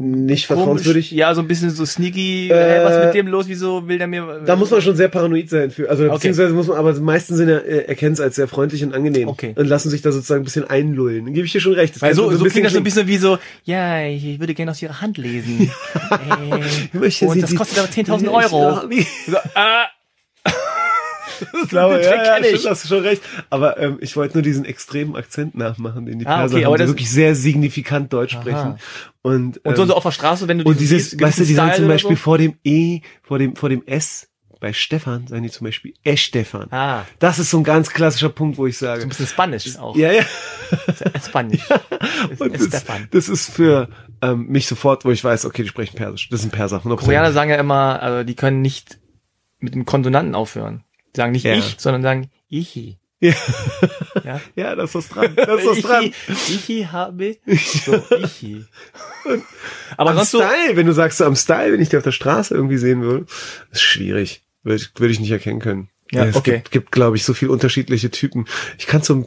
nicht 0.00 0.46
vertrauenswürdig? 0.46 1.10
Ja, 1.10 1.34
so 1.34 1.42
ein 1.42 1.46
bisschen 1.48 1.70
so 1.70 1.84
sneaky. 1.84 2.48
Äh, 2.50 2.78
Äh, 2.80 2.84
was 2.84 2.96
ist 2.96 3.04
mit 3.06 3.14
dem 3.14 3.26
los? 3.26 3.46
Wieso 3.48 3.86
will 3.86 3.98
der 3.98 4.06
mir? 4.06 4.42
Da 4.46 4.56
muss 4.56 4.70
man 4.70 4.80
schon 4.80 4.96
sehr 4.96 5.08
paranoid 5.08 5.48
sein 5.50 5.70
für, 5.70 5.88
also 5.90 6.04
Okay. 6.04 6.14
beziehungsweise 6.14 6.54
muss 6.54 6.66
man, 6.68 6.78
aber 6.78 6.92
die 6.94 7.00
meisten 7.00 7.36
sind 7.36 7.48
ja, 7.50 7.58
äh, 7.58 7.84
erkennen 7.86 8.14
es 8.14 8.20
als 8.20 8.36
sehr 8.36 8.48
freundlich 8.48 8.82
und 8.82 8.94
angenehm 8.94 9.28
Okay. 9.28 9.52
und 9.56 9.66
lassen 9.66 9.90
sich 9.90 10.00
da 10.02 10.10
sozusagen 10.10 10.40
ein 10.40 10.44
bisschen 10.44 10.68
einlullen. 10.70 11.26
Dann 11.26 11.34
gebe 11.34 11.46
ich 11.46 11.52
dir 11.52 11.60
schon 11.60 11.74
recht. 11.74 11.94
Das 11.94 12.02
Weil 12.02 12.14
so, 12.14 12.30
schon 12.30 12.38
so 12.38 12.44
klingt 12.46 12.64
das 12.66 12.72
so 12.72 12.78
ein 12.78 12.84
bisschen 12.84 13.06
wie 13.06 13.18
so, 13.18 13.38
ja, 13.64 14.02
ich, 14.06 14.40
würde 14.40 14.54
gerne 14.54 14.70
aus 14.70 14.80
ihrer 14.82 15.00
Hand 15.00 15.18
lesen. 15.18 15.70
Äh, 16.10 17.24
und 17.26 17.42
das 17.42 17.54
kostet 17.54 17.78
aber 17.78 17.88
10.000 17.88 18.24
Ja, 18.24 18.30
Euro. 18.30 18.80
So, 18.80 19.36
äh, 19.36 19.84
ich 21.62 21.68
glaube, 21.68 22.00
ja, 22.02 22.38
ja, 22.38 22.44
stimmt, 22.44 22.66
hast 22.70 22.84
du 22.84 22.88
schon 22.88 23.02
recht. 23.04 23.22
Aber 23.50 23.78
ähm, 23.78 23.98
ich 24.00 24.16
wollte 24.16 24.34
nur 24.38 24.42
diesen 24.42 24.64
extremen 24.64 25.16
Akzent 25.16 25.54
nachmachen, 25.56 26.06
den 26.06 26.18
die 26.18 26.26
Ah, 26.26 26.38
Perser 26.40 26.56
okay, 26.56 26.66
haben, 26.66 26.76
die 26.78 26.86
wirklich 26.88 27.10
sehr 27.10 27.34
signifikant 27.34 28.12
Deutsch 28.12 28.34
Aha. 28.34 28.40
sprechen. 28.42 28.78
Und, 29.22 29.58
und 29.64 29.76
so, 29.76 29.82
ähm, 29.82 29.88
so 29.88 29.94
auf 29.94 30.02
der 30.04 30.10
Straße, 30.12 30.48
wenn 30.48 30.58
du 30.58 30.64
und 30.64 30.80
dieses, 30.80 31.10
gewissen 31.12 31.20
weißt 31.26 31.38
du, 31.40 31.44
die 31.44 31.54
sagen 31.54 31.74
zum 31.76 31.88
Beispiel 31.88 32.16
so? 32.16 32.22
vor 32.22 32.38
dem 32.38 32.54
E, 32.64 33.00
vor 33.22 33.38
dem, 33.38 33.56
vor 33.56 33.68
dem 33.68 33.86
S, 33.86 34.26
bei 34.60 34.74
Stefan 34.74 35.26
sagen 35.26 35.42
die 35.42 35.50
zum 35.50 35.64
Beispiel 35.66 35.94
Estefan. 36.04 36.70
Ah, 36.70 37.04
Das 37.18 37.38
ist 37.38 37.48
so 37.50 37.56
ein 37.56 37.64
ganz 37.64 37.88
klassischer 37.90 38.28
Punkt, 38.28 38.58
wo 38.58 38.66
ich 38.66 38.76
so 38.76 38.84
sage. 38.86 39.02
ein 39.02 39.08
bisschen 39.08 39.26
Spanisch 39.26 39.78
auch. 39.78 39.96
Ja, 39.96 40.12
ja. 40.12 40.22
Spanisch. 41.26 41.62
Und 42.38 42.54
Ist 42.54 42.72
das, 42.72 42.82
Stefan. 42.82 43.08
das 43.10 43.28
ist 43.30 43.50
für 43.50 43.88
ähm, 44.20 44.48
mich 44.48 44.66
sofort, 44.66 45.06
wo 45.06 45.10
ich 45.10 45.24
weiß, 45.24 45.46
okay, 45.46 45.62
die 45.62 45.68
sprechen 45.68 45.96
Persisch. 45.96 46.28
Das 46.28 46.42
sind 46.42 46.50
Perser. 46.52 46.78
100%. 46.84 46.96
Koreaner 46.96 47.32
sagen 47.32 47.50
ja 47.50 47.56
immer, 47.56 48.02
also 48.02 48.22
die 48.24 48.34
können 48.34 48.60
nicht 48.60 48.98
mit 49.60 49.74
dem 49.74 49.86
Konsonanten 49.86 50.34
aufhören. 50.34 50.84
Die 51.14 51.20
sagen 51.20 51.32
nicht 51.32 51.44
Ja. 51.44 51.54
ich, 51.54 51.76
sondern 51.78 52.02
sagen 52.02 52.30
ichi. 52.48 52.98
Ja. 53.20 53.34
Ja? 54.24 54.40
ja, 54.56 54.74
da 54.74 54.84
ist 54.84 54.94
was 54.94 55.08
dran. 55.08 55.34
Da 55.36 55.54
ist 55.54 55.66
was 55.66 55.80
dran. 55.82 56.12
Ichi, 56.48 56.88
habe. 56.90 57.36
So, 57.84 58.02
ichi. 58.16 58.64
Aber 59.96 60.10
am 60.10 60.16
sonst 60.16 60.30
so, 60.30 60.38
Style, 60.40 60.76
wenn 60.76 60.86
du 60.86 60.92
sagst 60.92 61.18
so 61.18 61.24
am 61.24 61.36
Style, 61.36 61.72
wenn 61.72 61.80
ich 61.80 61.90
die 61.90 61.96
auf 61.98 62.02
der 62.02 62.12
Straße 62.12 62.54
irgendwie 62.54 62.78
sehen 62.78 63.02
würde, 63.02 63.26
ist 63.70 63.82
schwierig. 63.82 64.42
Würde 64.62 64.76
ich, 64.76 64.90
würde 64.98 65.12
ich 65.12 65.20
nicht 65.20 65.30
erkennen 65.30 65.60
können. 65.60 65.88
Ja, 66.12 66.24
es 66.24 66.36
okay. 66.36 66.56
gibt, 66.56 66.70
gibt 66.70 66.92
glaube 66.92 67.16
ich, 67.16 67.24
so 67.24 67.34
viele 67.34 67.52
unterschiedliche 67.52 68.10
Typen. 68.10 68.46
Ich 68.78 68.86
kann 68.86 69.02
zum, 69.02 69.26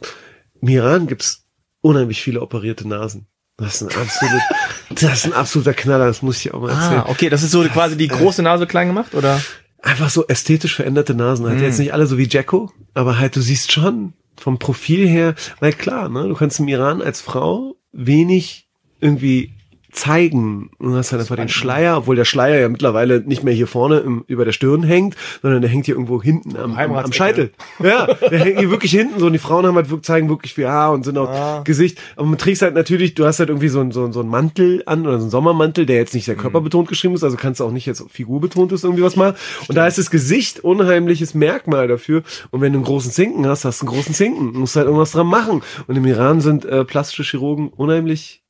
im 0.60 0.68
Iran 0.68 1.06
gibt's 1.06 1.44
unheimlich 1.80 2.22
viele 2.22 2.40
operierte 2.42 2.86
Nasen. 2.86 3.26
Das 3.56 3.80
ist 3.80 3.82
ein 3.82 4.00
absolut, 4.00 4.42
das 4.90 5.18
ist 5.18 5.26
ein 5.26 5.32
absoluter 5.32 5.74
Knaller, 5.74 6.06
das 6.06 6.22
muss 6.22 6.38
ich 6.38 6.52
auch 6.52 6.60
mal 6.60 6.70
erzählen. 6.70 7.02
Ah, 7.02 7.08
okay, 7.08 7.28
das 7.28 7.42
ist 7.42 7.52
so 7.52 7.62
quasi 7.64 7.96
die 7.96 8.08
große 8.08 8.42
Nase 8.42 8.66
klein 8.66 8.88
gemacht, 8.88 9.14
oder? 9.14 9.40
Einfach 9.84 10.10
so 10.10 10.26
ästhetisch 10.26 10.74
veränderte 10.74 11.14
Nasen. 11.14 11.46
Halt 11.46 11.60
Mm. 11.60 11.64
jetzt 11.64 11.78
nicht 11.78 11.92
alle 11.92 12.06
so 12.06 12.18
wie 12.18 12.28
Jacko, 12.28 12.72
aber 12.94 13.18
halt 13.18 13.36
du 13.36 13.40
siehst 13.40 13.70
schon 13.70 14.14
vom 14.36 14.58
Profil 14.58 15.06
her, 15.06 15.34
weil 15.60 15.72
klar, 15.72 16.08
ne, 16.08 16.26
du 16.26 16.34
kannst 16.34 16.58
im 16.58 16.68
Iran 16.68 17.00
als 17.02 17.20
Frau 17.20 17.76
wenig 17.92 18.66
irgendwie 19.00 19.53
zeigen. 19.94 20.70
Du 20.80 20.94
hast 20.94 21.12
halt 21.12 21.20
einfach 21.20 21.36
den 21.36 21.48
Schleier, 21.48 21.98
obwohl 21.98 22.16
der 22.16 22.24
Schleier 22.24 22.60
ja 22.60 22.68
mittlerweile 22.68 23.20
nicht 23.20 23.44
mehr 23.44 23.54
hier 23.54 23.66
vorne 23.66 23.98
im, 24.00 24.24
über 24.26 24.44
der 24.44 24.52
Stirn 24.52 24.82
hängt, 24.82 25.16
sondern 25.40 25.62
der 25.62 25.70
hängt 25.70 25.86
hier 25.86 25.94
irgendwo 25.94 26.22
hinten 26.22 26.56
am, 26.56 26.76
am, 26.76 26.92
am. 26.94 27.12
Scheitel. 27.12 27.52
Ja, 27.82 28.06
der 28.06 28.38
hängt 28.40 28.58
hier 28.58 28.70
wirklich 28.70 28.90
hinten 28.90 29.20
so 29.20 29.26
und 29.26 29.32
die 29.32 29.38
Frauen 29.38 29.66
haben 29.66 29.76
halt 29.76 29.90
wirklich, 29.90 30.04
zeigen 30.06 30.28
wirklich 30.28 30.54
viel 30.54 30.68
Haar 30.68 30.92
und 30.92 31.04
sind 31.04 31.16
auch 31.16 31.28
Ah. 31.28 31.62
Gesicht. 31.64 31.98
Aber 32.16 32.26
man 32.26 32.38
trägst 32.38 32.62
halt 32.62 32.74
natürlich, 32.74 33.14
du 33.14 33.24
hast 33.24 33.38
halt 33.38 33.48
irgendwie 33.48 33.68
so 33.68 33.80
ein, 33.80 33.92
so, 33.92 34.10
so 34.12 34.20
ein 34.20 34.28
Mantel 34.28 34.82
an 34.86 35.06
oder 35.06 35.18
so 35.18 35.26
ein 35.26 35.30
Sommermantel, 35.30 35.86
der 35.86 35.96
jetzt 35.96 36.14
nicht 36.14 36.24
sehr 36.24 36.34
körperbetont 36.36 36.88
geschrieben 36.88 37.14
ist, 37.14 37.24
also 37.24 37.36
kannst 37.36 37.60
du 37.60 37.64
auch 37.64 37.70
nicht 37.70 37.86
jetzt 37.86 38.04
figurbetont 38.10 38.72
ist 38.72 38.84
irgendwie 38.84 39.02
was 39.02 39.16
mal. 39.16 39.34
Und 39.68 39.76
da 39.76 39.86
ist 39.86 39.98
das 39.98 40.10
Gesicht 40.10 40.60
unheimliches 40.60 41.34
Merkmal 41.34 41.88
dafür. 41.88 42.22
Und 42.50 42.60
wenn 42.60 42.72
du 42.72 42.78
einen 42.78 42.84
großen 42.84 43.10
Zinken 43.12 43.46
hast, 43.46 43.64
hast 43.64 43.80
du 43.82 43.86
einen 43.86 43.94
großen 43.94 44.14
Zinken. 44.14 44.52
Du 44.52 44.60
musst 44.60 44.76
halt 44.76 44.86
irgendwas 44.86 45.12
dran 45.12 45.26
machen. 45.26 45.62
Und 45.86 45.96
im 45.96 46.04
Iran 46.04 46.40
sind 46.40 46.64
äh, 46.64 46.84
plastische 46.84 47.22
Chirurgen 47.22 47.68
unheimlich 47.68 48.42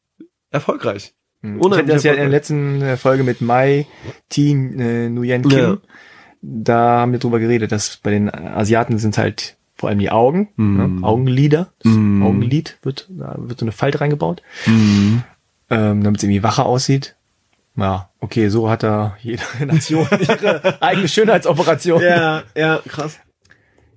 erfolgreich. 0.51 1.15
Ich 1.45 1.51
hatte 1.51 1.59
Unheimlich 1.67 1.95
das 1.95 2.03
ja 2.05 2.13
in 2.13 2.19
der 2.21 2.29
letzten 2.29 2.81
äh, 2.83 2.97
Folge 2.97 3.23
mit 3.23 3.41
Mai 3.43 3.87
Team 4.31 4.81
äh, 4.81 5.09
Nguyen 5.11 5.43
Kim. 5.43 5.59
Ja. 5.59 5.77
Da 6.41 7.01
haben 7.01 7.13
wir 7.13 7.19
drüber 7.19 7.39
geredet, 7.39 7.71
dass 7.73 7.99
bei 7.99 8.11
den 8.11 8.33
Asiaten 8.35 8.99
sind 8.99 9.19
halt 9.19 9.57
vor 9.77 9.89
allem 9.91 9.99
die 9.99 10.11
Augen, 10.11 10.49
Mhm. 10.57 10.77
ne? 11.01 11.07
Augenlider, 11.07 11.69
Mhm. 11.83 12.23
Augenlid 12.23 12.79
wird, 12.83 13.07
da 13.11 13.35
wird 13.39 13.59
so 13.61 13.65
eine 13.65 13.73
Falte 13.73 14.01
reingebaut, 14.01 14.41
ähm, 14.67 15.23
damit 15.71 16.17
es 16.19 16.23
irgendwie 16.25 16.43
wacher 16.43 16.67
aussieht. 16.67 17.17
Ja, 17.77 18.09
okay, 18.21 18.49
so 18.49 18.71
hat 18.71 18.83
da 18.83 19.17
jede 19.21 19.43
Nation 19.67 20.07
ihre 20.21 20.81
eigene 20.81 21.09
Schönheitsoperation. 21.09 22.01
Ja, 22.03 22.43
ja, 22.55 22.81
krass. 22.89 23.19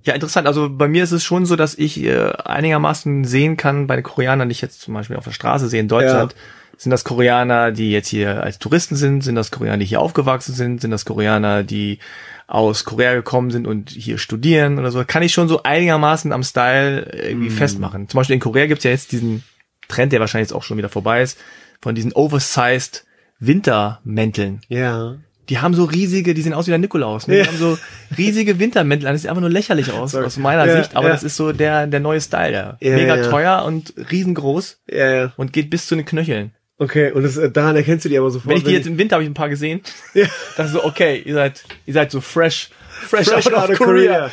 Ja, 0.04 0.14
interessant. 0.14 0.48
Also 0.48 0.70
bei 0.70 0.88
mir 0.88 1.04
ist 1.04 1.12
es 1.12 1.24
schon 1.24 1.45
so, 1.45 1.56
dass 1.56 1.76
ich 1.76 2.02
äh, 2.04 2.32
einigermaßen 2.45 3.24
sehen 3.26 3.56
kann, 3.58 3.88
bei 3.88 3.95
den 3.98 4.04
Koreanern, 4.04 4.48
die 4.50 4.54
ich 4.54 4.62
jetzt 4.62 4.82
zum 4.82 4.93
Beispiel 4.93 5.18
auf 5.18 5.26
der 5.26 5.32
Straße 5.32 5.68
sehe 5.68 5.82
in 5.82 5.89
Deutschland, 5.89 6.34
sind 6.78 6.91
das 6.91 7.03
Koreaner, 7.03 7.71
die 7.71 7.91
jetzt 7.91 8.07
hier 8.07 8.43
als 8.43 8.59
Touristen 8.59 8.95
sind, 8.95 9.23
sind 9.23 9.36
das 9.36 9.51
Koreaner, 9.51 9.78
die 9.78 9.86
hier 9.86 9.99
aufgewachsen 10.01 10.53
sind, 10.53 10.80
sind 10.82 10.91
das 10.91 11.05
Koreaner, 11.05 11.63
die 11.63 11.99
aus 12.45 12.86
Korea 12.86 13.13
gekommen 13.15 13.51
sind 13.51 13.67
und 13.67 13.89
hier 13.89 14.17
studieren 14.17 14.80
oder 14.80 14.91
so, 14.91 15.03
kann 15.05 15.21
ich 15.23 15.34
schon 15.34 15.49
so 15.49 15.63
einigermaßen 15.63 16.32
am 16.32 16.43
Style 16.43 17.01
irgendwie 17.11 17.49
festmachen. 17.49 18.07
Zum 18.07 18.19
Beispiel 18.19 18.36
in 18.36 18.39
Korea 18.39 18.67
gibt's 18.67 18.84
ja 18.86 18.91
jetzt 18.91 19.11
diesen 19.11 19.43
Trend, 19.89 20.13
der 20.13 20.19
wahrscheinlich 20.19 20.49
jetzt 20.49 20.55
auch 20.55 20.63
schon 20.63 20.78
wieder 20.78 20.88
vorbei 20.89 21.21
ist, 21.21 21.38
von 21.82 21.93
diesen 21.95 22.13
oversized 22.13 23.05
Wintermänteln. 23.39 24.61
Ja. 24.69 25.15
Die 25.49 25.59
haben 25.59 25.73
so 25.73 25.86
riesige, 25.86 26.34
die 26.34 26.41
sehen 26.41 26.53
aus 26.53 26.67
wie 26.67 26.71
der 26.71 26.78
Nikolaus. 26.78 27.28
Ne? 27.28 27.36
Die 27.36 27.39
Ja. 27.41 27.47
haben 27.47 27.57
so 27.57 27.78
riesige 28.17 28.59
Wintermäntel 28.59 29.07
an. 29.07 29.13
Das 29.13 29.21
sieht 29.21 29.30
einfach 29.30 29.41
nur 29.41 29.49
lächerlich 29.49 29.91
aus, 29.93 30.11
Sorry. 30.11 30.25
aus 30.25 30.38
meiner 30.38 30.65
Ja, 30.65 30.78
Sicht. 30.82 30.95
Aber 30.95 31.07
ja. 31.07 31.13
das 31.13 31.23
ist 31.23 31.38
so 31.38 31.53
der, 31.53 31.88
der 31.88 31.99
neue 32.01 32.19
Style. 32.19 32.51
Der. 32.51 32.89
Ja, 32.89 32.95
Mega 32.97 33.30
teuer 33.30 33.63
und 33.65 33.93
riesengroß 34.11 34.80
Ja, 34.91 35.09
ja. 35.09 35.34
und 35.38 35.53
geht 35.53 35.69
bis 35.69 35.88
zu 35.88 35.95
den 35.95 36.05
Knöcheln. 36.05 36.51
Okay, 36.80 37.11
und 37.11 37.23
das, 37.23 37.38
äh, 37.38 37.49
daran 37.49 37.75
erkennst 37.75 38.05
du 38.05 38.09
die 38.09 38.17
aber 38.17 38.30
sofort. 38.30 38.49
Wenn 38.51 38.57
ich 38.57 38.63
die 38.63 38.71
jetzt 38.71 38.86
im 38.88 38.97
Winter 38.99 39.15
habe 39.15 39.23
ich 39.23 39.30
ein 39.30 39.34
paar 39.34 39.49
gesehen, 39.49 39.82
Ja. 40.13 40.28
dachte 40.57 40.71
so, 40.71 40.84
okay, 40.86 41.21
ihr 41.25 41.34
seid, 41.34 41.63
ihr 41.88 41.93
seid 41.93 42.11
so 42.11 42.21
fresh, 42.21 42.69
fresh, 42.89 43.28
Fresh 43.30 43.47
out, 43.51 43.69
of 43.71 43.78
Korea. 43.80 44.30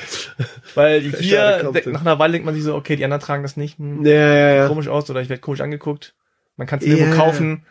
Weil 0.74 1.00
out 1.06 1.14
of 1.14 1.20
hier, 1.20 1.70
nach 1.86 2.02
einer 2.02 2.18
Weile 2.18 2.32
denkt 2.32 2.44
man 2.44 2.54
sich 2.54 2.64
so, 2.64 2.74
okay, 2.74 2.96
die 2.96 3.04
anderen 3.04 3.22
tragen 3.22 3.42
das 3.42 3.56
nicht, 3.56 3.78
hm, 3.78 4.04
Ja, 4.04 4.12
ja, 4.12 4.54
ja. 4.56 4.68
komisch 4.68 4.88
aus 4.88 5.08
oder 5.08 5.22
ich 5.22 5.28
werde 5.30 5.40
komisch 5.40 5.62
angeguckt. 5.62 6.14
Man 6.56 6.66
kann 6.66 6.80
es 6.80 6.86
nirgendwo 6.86 7.10
Ja. 7.12 7.16
kaufen. 7.16 7.64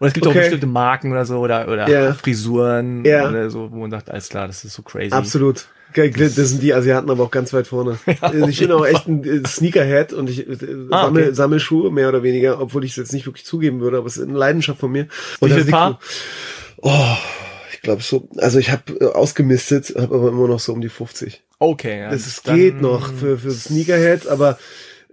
Oder 0.00 0.08
es 0.08 0.14
gibt 0.14 0.26
Okay. 0.26 0.38
auch 0.38 0.42
bestimmte 0.42 0.66
Marken 0.66 1.10
oder 1.12 1.24
so 1.24 1.38
oder, 1.38 1.66
oder 1.68 1.88
Ja. 1.88 2.12
Frisuren 2.14 3.04
Ja. 3.04 3.28
oder 3.28 3.50
so, 3.50 3.70
wo 3.72 3.76
man 3.76 3.90
sagt, 3.90 4.10
alles 4.10 4.28
klar, 4.28 4.46
das 4.46 4.64
ist 4.64 4.74
so 4.74 4.82
crazy. 4.82 5.12
Absolut. 5.12 5.66
Geil, 5.94 6.10
Das 6.10 6.34
sind 6.34 6.62
die 6.62 6.74
Asiaten 6.74 7.08
aber 7.10 7.24
auch 7.24 7.30
ganz 7.30 7.52
weit 7.54 7.66
vorne. 7.66 7.98
ich 8.48 8.58
bin 8.60 8.70
auch 8.72 8.84
echt 8.86 9.08
ein 9.08 9.24
äh, 9.24 9.46
Sneakerhead 9.48 10.12
und 10.12 10.28
ich 10.28 10.46
äh, 10.46 10.52
Ah, 10.90 11.04
sammel, 11.06 11.22
okay. 11.24 11.34
sammel 11.34 11.60
Schuhe 11.60 11.90
mehr 11.90 12.10
oder 12.10 12.22
weniger, 12.22 12.60
obwohl 12.60 12.84
ich 12.84 12.90
es 12.90 12.96
jetzt 12.98 13.12
nicht 13.14 13.26
wirklich 13.26 13.46
zugeben 13.46 13.80
würde, 13.80 13.96
aber 13.96 14.06
es 14.06 14.18
ist 14.18 14.28
eine 14.28 14.36
Leidenschaft 14.36 14.78
von 14.80 14.92
mir. 14.92 15.08
Wie 15.40 15.48
das 15.48 15.62
viel 15.62 15.70
Paar? 15.70 15.98
Oh, 16.82 17.16
ich 17.72 17.80
glaube 17.80 18.02
so. 18.02 18.28
Also 18.36 18.58
ich 18.58 18.70
habe 18.70 18.82
äh, 19.00 19.06
ausgemistet, 19.06 19.94
habe 19.96 20.14
aber 20.14 20.28
immer 20.28 20.46
noch 20.48 20.60
so 20.60 20.72
um 20.74 20.80
die 20.82 20.90
50. 20.90 21.42
Okay, 21.58 22.00
ja. 22.00 22.10
Das 22.10 22.42
dann- 22.42 22.54
geht 22.56 22.80
noch 22.82 23.10
für, 23.12 23.38
für 23.38 23.50
Sneakerheads, 23.50 24.26
aber 24.26 24.58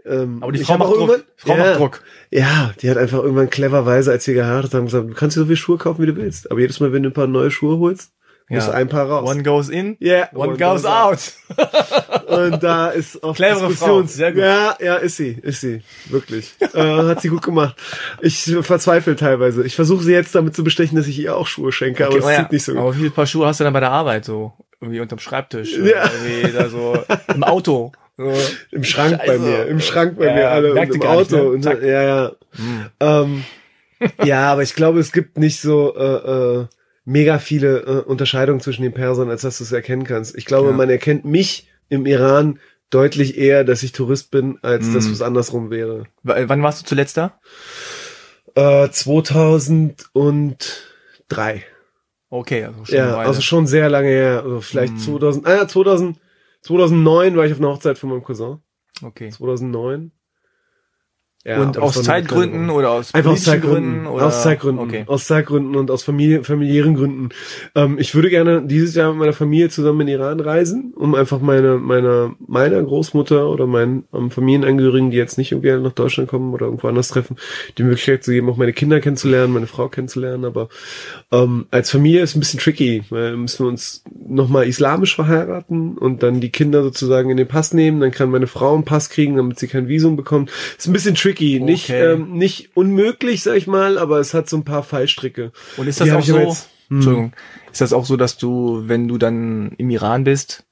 ähm, 0.07 0.37
Aber 0.41 0.51
die 0.51 0.63
Frau 0.63 0.77
macht 0.77 0.93
Druck. 0.93 1.23
Frau 1.37 1.55
ja, 1.55 1.63
macht 1.63 1.79
Druck. 1.79 2.01
Ja, 2.31 2.71
die 2.81 2.89
hat 2.89 2.97
einfach 2.97 3.19
irgendwann 3.19 3.49
cleverweise, 3.49 4.11
als 4.11 4.27
wir 4.27 4.33
geheiratet 4.33 4.73
haben, 4.73 4.85
gesagt, 4.85 5.09
du 5.09 5.13
kannst 5.13 5.35
dir 5.35 5.41
so 5.41 5.45
viele 5.45 5.57
Schuhe 5.57 5.77
kaufen, 5.77 6.01
wie 6.01 6.07
du 6.07 6.15
willst. 6.15 6.49
Aber 6.51 6.59
jedes 6.59 6.79
Mal, 6.79 6.93
wenn 6.93 7.03
du 7.03 7.09
ein 7.09 7.13
paar 7.13 7.27
neue 7.27 7.51
Schuhe 7.51 7.77
holst, 7.79 8.11
muss 8.47 8.69
ein 8.69 8.89
Paar 8.89 9.09
raus. 9.09 9.27
One 9.27 9.41
goes 9.41 9.69
in, 9.69 9.97
Yeah, 9.99 10.29
one, 10.33 10.49
one 10.49 10.57
goes, 10.57 10.83
goes 10.83 10.85
out. 10.85 11.33
Und 12.27 12.61
da 12.61 12.89
ist 12.89 13.23
auch 13.23 13.35
Clevere 13.35 13.69
Diskussions 13.69 14.11
Frau, 14.11 14.17
sehr 14.17 14.31
gut. 14.33 14.41
Ja, 14.41 14.77
ja, 14.79 14.95
ist 14.97 15.17
sie, 15.17 15.37
ist 15.41 15.61
sie. 15.61 15.81
Wirklich. 16.09 16.53
äh, 16.59 16.67
hat 16.77 17.21
sie 17.21 17.29
gut 17.29 17.41
gemacht. 17.41 17.75
Ich 18.21 18.43
verzweifle 18.61 19.15
teilweise. 19.15 19.63
Ich 19.63 19.75
versuche 19.75 20.03
sie 20.03 20.11
jetzt 20.11 20.35
damit 20.35 20.55
zu 20.55 20.63
bestechen, 20.63 20.95
dass 20.95 21.07
ich 21.07 21.17
ihr 21.17 21.35
auch 21.35 21.47
Schuhe 21.47 21.71
schenke, 21.71 22.05
aber 22.05 22.17
es 22.17 22.25
Oh 22.25 22.29
ja. 22.29 22.41
sieht 22.41 22.51
nicht 22.51 22.63
so 22.65 22.73
gut. 22.73 22.81
Aber 22.81 22.93
wie 22.93 22.99
viele 22.99 23.09
Paar 23.11 23.25
Schuhe 23.25 23.47
hast 23.47 23.59
du 23.59 23.63
dann 23.63 23.73
bei 23.73 23.79
der 23.79 23.91
Arbeit 23.91 24.25
so? 24.25 24.53
Irgendwie 24.79 24.99
unterm 24.99 25.19
Schreibtisch? 25.19 25.75
Ja. 25.77 26.03
Irgendwie 26.23 26.51
da 26.51 26.69
so 26.69 26.97
im 27.33 27.43
Auto? 27.43 27.91
So. 28.17 28.31
Im 28.71 28.83
Schrank 28.83 29.17
bei 29.19 29.25
Scheiße. 29.27 29.39
mir, 29.39 29.65
im 29.65 29.79
Schrank 29.81 30.17
bei 30.17 30.27
Ja, 30.27 30.33
mir 30.35 30.49
alle 30.51 30.71
und 30.71 30.77
im 30.77 30.99
gar 31.01 31.17
nicht, 31.17 31.33
Auto. 31.33 31.43
ne? 31.43 31.49
und 31.49 31.63
so. 31.63 31.71
Ja, 31.71 32.03
ja. 32.03 32.31
ähm, 33.01 33.43
ja, 34.23 34.51
aber 34.53 34.63
ich 34.63 34.73
glaube, 34.75 34.99
es 34.99 35.11
gibt 35.11 35.37
nicht 35.37 35.59
so 35.59 35.93
äh, 35.97 36.61
äh, 36.61 36.65
mega 37.03 37.39
viele 37.39 37.79
äh, 37.81 38.01
Unterscheidungen 38.03 38.61
zwischen 38.61 38.83
den 38.83 38.93
Persern, 38.93 39.29
als 39.29 39.41
dass 39.41 39.57
du 39.57 39.65
es 39.65 39.71
erkennen 39.73 40.05
kannst. 40.05 40.37
Ich 40.37 40.45
glaube, 40.45 40.69
Ja. 40.69 40.75
man 40.75 40.89
erkennt 40.89 41.25
mich 41.25 41.67
im 41.89 42.05
Iran 42.05 42.59
deutlich 42.89 43.37
eher, 43.37 43.65
dass 43.65 43.83
ich 43.83 43.91
Tourist 43.91 44.31
bin, 44.31 44.59
als 44.61 44.93
dass 44.93 45.07
Mhm. 45.07 45.13
es 45.13 45.21
andersrum 45.21 45.69
wäre. 45.69 46.03
W- 46.23 46.45
Wann 46.47 46.63
warst 46.63 46.81
du 46.83 46.85
zuletzt 46.85 47.17
da? 47.17 47.37
Äh, 48.55 48.87
2003. 48.89 51.63
Okay, 52.29 52.63
also 52.65 52.85
schon 52.85 52.95
Ja, 52.97 53.17
also 53.17 53.41
schon 53.41 53.67
sehr 53.67 53.89
lange 53.89 54.07
her. 54.09 54.41
Also 54.43 54.61
vielleicht 54.61 54.93
Mhm. 54.93 54.99
2000, 54.99 55.45
ah, 55.47 55.55
ja, 55.55 55.67
2000, 55.67 56.17
2009 56.65 57.37
war 57.37 57.45
ich 57.45 57.51
auf 57.51 57.59
einer 57.59 57.69
Hochzeit 57.69 57.99
von 57.99 58.09
meinem 58.09 58.23
Cousin. 58.23 58.57
okay. 59.03 59.29
2009. 59.29 60.11
Ja, 61.47 61.61
Und 61.61 61.77
aus 61.77 62.01
Zeitgründen 62.01 62.71
oder 62.71 62.89
aus 62.89 63.13
Einfach 63.13 63.33
aus 63.33 63.43
Zeitgründen. 63.43 63.91
Gründen? 63.91 64.07
Oder? 64.07 64.25
Aus 64.25 64.41
Zeitgründen. 64.41 64.83
Okay. 64.83 65.03
Aus 65.05 65.27
Zeitgründen 65.27 65.75
und 65.75 65.91
aus 65.91 66.01
Familie, 66.01 66.43
familiären 66.43 66.95
Gründen. 66.95 67.29
Ähm, 67.75 67.99
ich 67.99 68.15
würde 68.15 68.31
gerne 68.31 68.63
dieses 68.63 68.95
Jahr 68.95 69.11
mit 69.11 69.19
meiner 69.19 69.33
Familie 69.33 69.69
zusammen 69.69 70.01
in 70.01 70.07
den 70.07 70.19
Iran 70.19 70.39
reisen, 70.39 70.91
um 70.95 71.13
einfach 71.13 71.39
meine, 71.41 71.75
meiner, 71.77 72.33
meiner 72.47 72.81
Großmutter 72.81 73.47
oder 73.47 73.67
meinen 73.67 74.05
ähm, 74.11 74.31
Familienangehörigen, 74.31 75.11
die 75.11 75.17
jetzt 75.17 75.37
nicht 75.37 75.51
irgendwie 75.51 75.71
nach 75.71 75.91
Deutschland 75.91 76.31
kommen 76.31 76.51
oder 76.51 76.65
irgendwo 76.65 76.87
anders 76.87 77.09
treffen, 77.09 77.35
die 77.77 77.83
Möglichkeit 77.83 78.23
zu 78.23 78.31
geben, 78.31 78.49
auch 78.49 78.57
meine 78.57 78.73
Kinder 78.73 78.99
kennenzulernen, 78.99 79.53
meine 79.53 79.67
Frau 79.67 79.87
kennenzulernen. 79.87 80.45
Aber 80.45 80.69
ähm, 81.31 81.67
als 81.69 81.91
Familie 81.91 82.23
ist 82.23 82.35
ein 82.35 82.39
bisschen 82.39 82.59
tricky, 82.59 83.03
weil 83.11 83.37
müssen 83.37 83.65
wir 83.65 83.69
uns 83.69 84.03
nochmal 84.27 84.65
islamisch 84.65 85.15
verheiraten 85.15 85.95
und 85.99 86.23
dann 86.23 86.41
die 86.41 86.49
Kinder 86.49 86.81
sozusagen 86.81 87.29
in 87.29 87.37
den 87.37 87.47
Pass 87.47 87.71
nehmen. 87.71 87.99
Dann 87.99 88.09
kann 88.09 88.31
meine 88.31 88.47
Frau 88.47 88.73
einen 88.73 88.83
Pass 88.83 89.11
kriegen, 89.11 89.35
damit 89.37 89.59
sie 89.59 89.67
kein 89.67 89.87
Visum 89.87 90.15
bekommt. 90.15 90.49
Ist 90.75 90.87
ein 90.87 90.93
bisschen 90.93 91.13
tricky. 91.13 91.34
Nicht, 91.39 91.89
Okay. 91.89 92.13
ähm, 92.13 92.33
nicht 92.33 92.75
unmöglich, 92.75 93.43
sag 93.43 93.55
ich 93.57 93.67
mal, 93.67 93.97
aber 93.97 94.19
es 94.19 94.33
hat 94.33 94.49
so 94.49 94.57
ein 94.57 94.63
paar 94.65 94.83
Fallstricke. 94.83 95.51
Und 95.77 95.87
ist 95.87 95.99
Die 95.99 96.05
das 96.05 96.11
hab 96.13 96.19
auch 96.19 96.25
so, 96.25 96.37
jetzt- 96.39 96.69
hm. 96.89 96.97
Entschuldigung, 96.97 97.33
ist 97.71 97.81
das 97.81 97.93
auch 97.93 98.05
so, 98.05 98.17
dass 98.17 98.37
du, 98.37 98.83
wenn 98.85 99.07
du 99.07 99.17
dann 99.17 99.71
im 99.77 99.89
Iran 99.89 100.23
bist, 100.23 100.65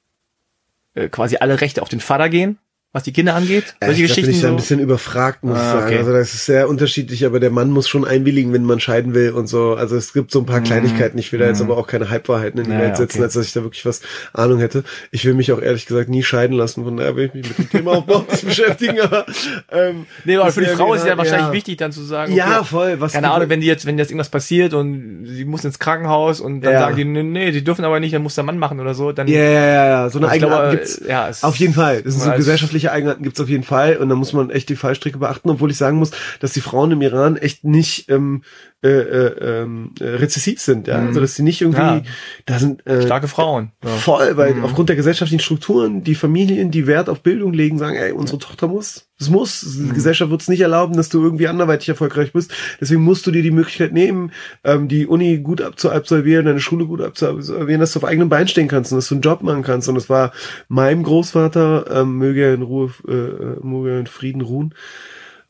äh, 0.93 1.09
quasi 1.09 1.37
alle 1.37 1.59
Rechte 1.61 1.81
auf 1.81 1.89
den 1.89 1.99
Vater 1.99 2.29
gehen, 2.29 2.57
was 2.93 3.03
die 3.03 3.11
Kinder 3.11 3.33
angeht? 3.35 3.75
Ja, 3.81 3.87
Solche 3.87 4.03
ich 4.03 4.07
glaub, 4.13 4.15
bin 4.15 4.25
Geschichten 4.25 4.29
ich 4.31 4.41
da 4.41 4.47
ein 4.47 4.51
so? 4.51 4.55
bisschen 4.57 4.79
überfragt, 4.79 5.43
muss 5.43 5.57
ich 5.57 5.63
Ah, 5.63 5.71
sagen. 5.73 5.85
okay. 5.87 5.97
Also 5.97 6.13
das 6.13 6.33
ist 6.35 6.45
sehr 6.45 6.69
unterschiedlich, 6.69 7.25
aber 7.25 7.39
der 7.39 7.49
Mann 7.49 7.71
muss 7.71 7.89
schon 7.89 8.05
einwilligen, 8.05 8.53
wenn 8.53 8.63
man 8.65 8.79
scheiden 8.79 9.13
will 9.15 9.31
und 9.31 9.47
so. 9.47 9.73
Also 9.73 9.95
es 9.95 10.13
gibt 10.13 10.29
so 10.31 10.39
ein 10.39 10.45
paar 10.45 10.61
Kleinigkeiten. 10.61 11.17
Ich 11.17 11.31
will 11.31 11.39
da 11.39 11.47
jetzt 11.47 11.59
Mhm. 11.59 11.71
aber 11.71 11.77
auch 11.79 11.87
keine 11.87 12.09
Halbwahrheiten 12.11 12.59
in 12.59 12.65
die 12.65 12.71
Ja, 12.71 12.79
Welt 12.79 12.97
setzen, 12.97 13.17
okay. 13.17 13.23
als 13.23 13.33
dass 13.33 13.45
ich 13.47 13.53
da 13.53 13.63
wirklich 13.63 13.85
was 13.85 14.01
Ahnung 14.31 14.59
hätte. 14.59 14.83
Ich 15.11 15.25
will 15.25 15.33
mich 15.33 15.51
auch 15.51 15.59
ehrlich 15.61 15.85
gesagt 15.87 16.07
nie 16.09 16.21
scheiden 16.23 16.55
lassen, 16.55 16.83
von 16.83 16.95
daher 16.97 17.15
will 17.15 17.25
ich 17.25 17.33
mich 17.33 17.49
mit 17.49 17.57
dem 17.57 17.69
Thema 17.71 17.91
auch 17.93 18.03
überhaupt 18.05 18.31
nicht 18.31 18.45
beschäftigen, 18.45 19.01
aber 19.01 19.25
ähm, 19.71 20.05
Nee, 20.23 20.37
aber 20.37 20.51
für 20.51 20.61
die 20.61 20.67
Frau 20.67 20.93
ist 20.93 21.01
ja 21.01 21.07
wieder- 21.07 21.17
wahrscheinlich 21.17 21.47
ja. 21.47 21.53
wichtig, 21.53 21.77
dann 21.77 21.91
zu 21.91 22.03
sagen, 22.03 22.33
Ja, 22.33 22.63
voll. 22.63 22.99
Was 23.01 23.13
keine 23.13 23.31
Ahnung, 23.31 23.49
wenn 23.49 23.59
die 23.61 23.67
jetzt, 23.67 23.85
wenn 23.87 23.97
jetzt 23.97 24.11
irgendwas 24.11 24.29
passiert 24.29 24.73
und 24.75 25.25
sie 25.25 25.45
muss 25.45 25.65
ins 25.65 25.79
Krankenhaus 25.79 26.39
und 26.39 26.61
dann 26.61 26.73
Ja. 26.73 26.79
sagen 26.81 26.95
die, 26.95 27.05
nee, 27.05 27.23
nee, 27.23 27.51
die 27.51 27.63
dürfen 27.63 27.85
aber 27.85 27.99
nicht, 27.99 28.13
dann 28.13 28.21
muss 28.21 28.35
der 28.35 28.43
Mann 28.43 28.59
machen 28.59 28.79
oder 28.79 28.93
so, 28.93 29.11
dann 29.11 29.27
Ja, 29.27 29.39
ja, 29.39 29.65
ja, 29.65 29.85
ja. 29.87 30.09
So 30.11 30.19
eine 30.19 30.27
ich 30.27 30.33
Eigenart 30.33 30.61
glaube, 30.61 30.75
gibt's. 30.77 31.01
ja, 31.07 31.27
es- 31.27 31.43
Auf 31.43 31.55
jeden 31.55 31.73
Fall. 31.73 32.03
Das 32.03 32.13
sind 32.13 32.21
so 32.23 32.29
als- 32.29 32.45
gesellschaftliche 32.83 32.91
Eigenarten 32.91 33.23
gibt's 33.23 33.39
auf 33.39 33.49
jeden 33.49 33.63
Fall. 33.63 33.97
Und 33.97 34.09
da 34.09 34.15
muss 34.15 34.33
man 34.33 34.49
echt 34.49 34.69
die 34.69 34.75
Fallstricke 34.75 35.17
beachten, 35.17 35.49
obwohl 35.49 35.71
ich 35.71 35.77
sagen 35.77 35.97
muss, 35.97 36.11
dass 36.39 36.53
die 36.53 36.61
Frauen 36.61 36.91
im 36.91 37.01
Iran 37.01 37.37
echt 37.37 37.63
nicht 37.63 38.09
ähm, 38.09 38.43
äh, 38.83 38.87
äh, 38.89 39.61
ähm, 39.61 39.91
äh, 39.99 40.03
rezessiv 40.05 40.59
sind. 40.59 40.87
Ja? 40.87 40.99
Mhm. 40.99 41.07
Also 41.07 41.21
dass 41.21 41.35
sie 41.35 41.43
nicht 41.43 41.61
irgendwie, 41.61 41.79
Ja. 41.81 42.01
da 42.45 42.59
sind 42.59 42.85
äh, 42.85 43.01
starke 43.03 43.27
Frauen. 43.27 43.71
Ja. 43.83 43.89
voll, 43.91 44.35
weil 44.35 44.55
Mhm. 44.55 44.65
aufgrund 44.65 44.89
der 44.89 44.95
gesellschaftlichen 44.97 45.41
Strukturen, 45.41 46.03
die 46.03 46.15
Familien, 46.15 46.69
die 46.71 46.85
Wert 46.85 47.07
auf 47.09 47.21
Bildung 47.21 47.53
legen, 47.53 47.77
sagen, 47.77 47.95
ey, 47.95 48.11
unsere 48.11 48.39
Tochter 48.39 48.67
muss. 48.67 49.07
Es 49.19 49.29
muss. 49.29 49.61
Die 49.61 49.83
Mhm. 49.83 49.93
Gesellschaft 49.93 50.31
wird 50.31 50.41
es 50.41 50.47
nicht 50.49 50.59
erlauben, 50.61 50.97
dass 50.97 51.07
du 51.07 51.23
irgendwie 51.23 51.47
anderweitig 51.47 51.87
erfolgreich 51.87 52.33
bist. 52.33 52.51
Deswegen 52.81 53.01
musst 53.03 53.25
du 53.25 53.31
dir 53.31 53.41
die 53.43 53.51
Möglichkeit 53.51 53.93
nehmen, 53.93 54.31
ähm, 54.65 54.87
die 54.89 55.07
Uni 55.07 55.37
gut 55.37 55.61
abzuabsolvieren, 55.61 56.45
deine 56.45 56.59
Schule 56.59 56.85
gut 56.85 56.99
abzuabsolvieren, 57.01 57.79
dass 57.79 57.93
du 57.93 57.99
auf 57.99 58.05
eigenen 58.05 58.27
Beinen 58.27 58.47
stehen 58.49 58.67
kannst 58.67 58.91
und 58.91 58.97
dass 58.97 59.07
du 59.07 59.15
einen 59.15 59.21
Job 59.21 59.43
machen 59.43 59.63
kannst. 59.63 59.87
Und 59.87 59.95
es 59.95 60.09
war 60.09 60.33
meinem 60.67 61.03
Großvater, 61.03 61.85
ähm, 62.01 62.17
möge 62.17 62.41
er 62.43 62.53
in 62.53 62.63
Ruhe, 62.63 62.91
äh, 63.07 63.11
äh, 63.13 63.55
möge 63.61 63.91
er 63.91 63.99
in 63.99 64.07
Frieden 64.07 64.41
ruhen, 64.41 64.73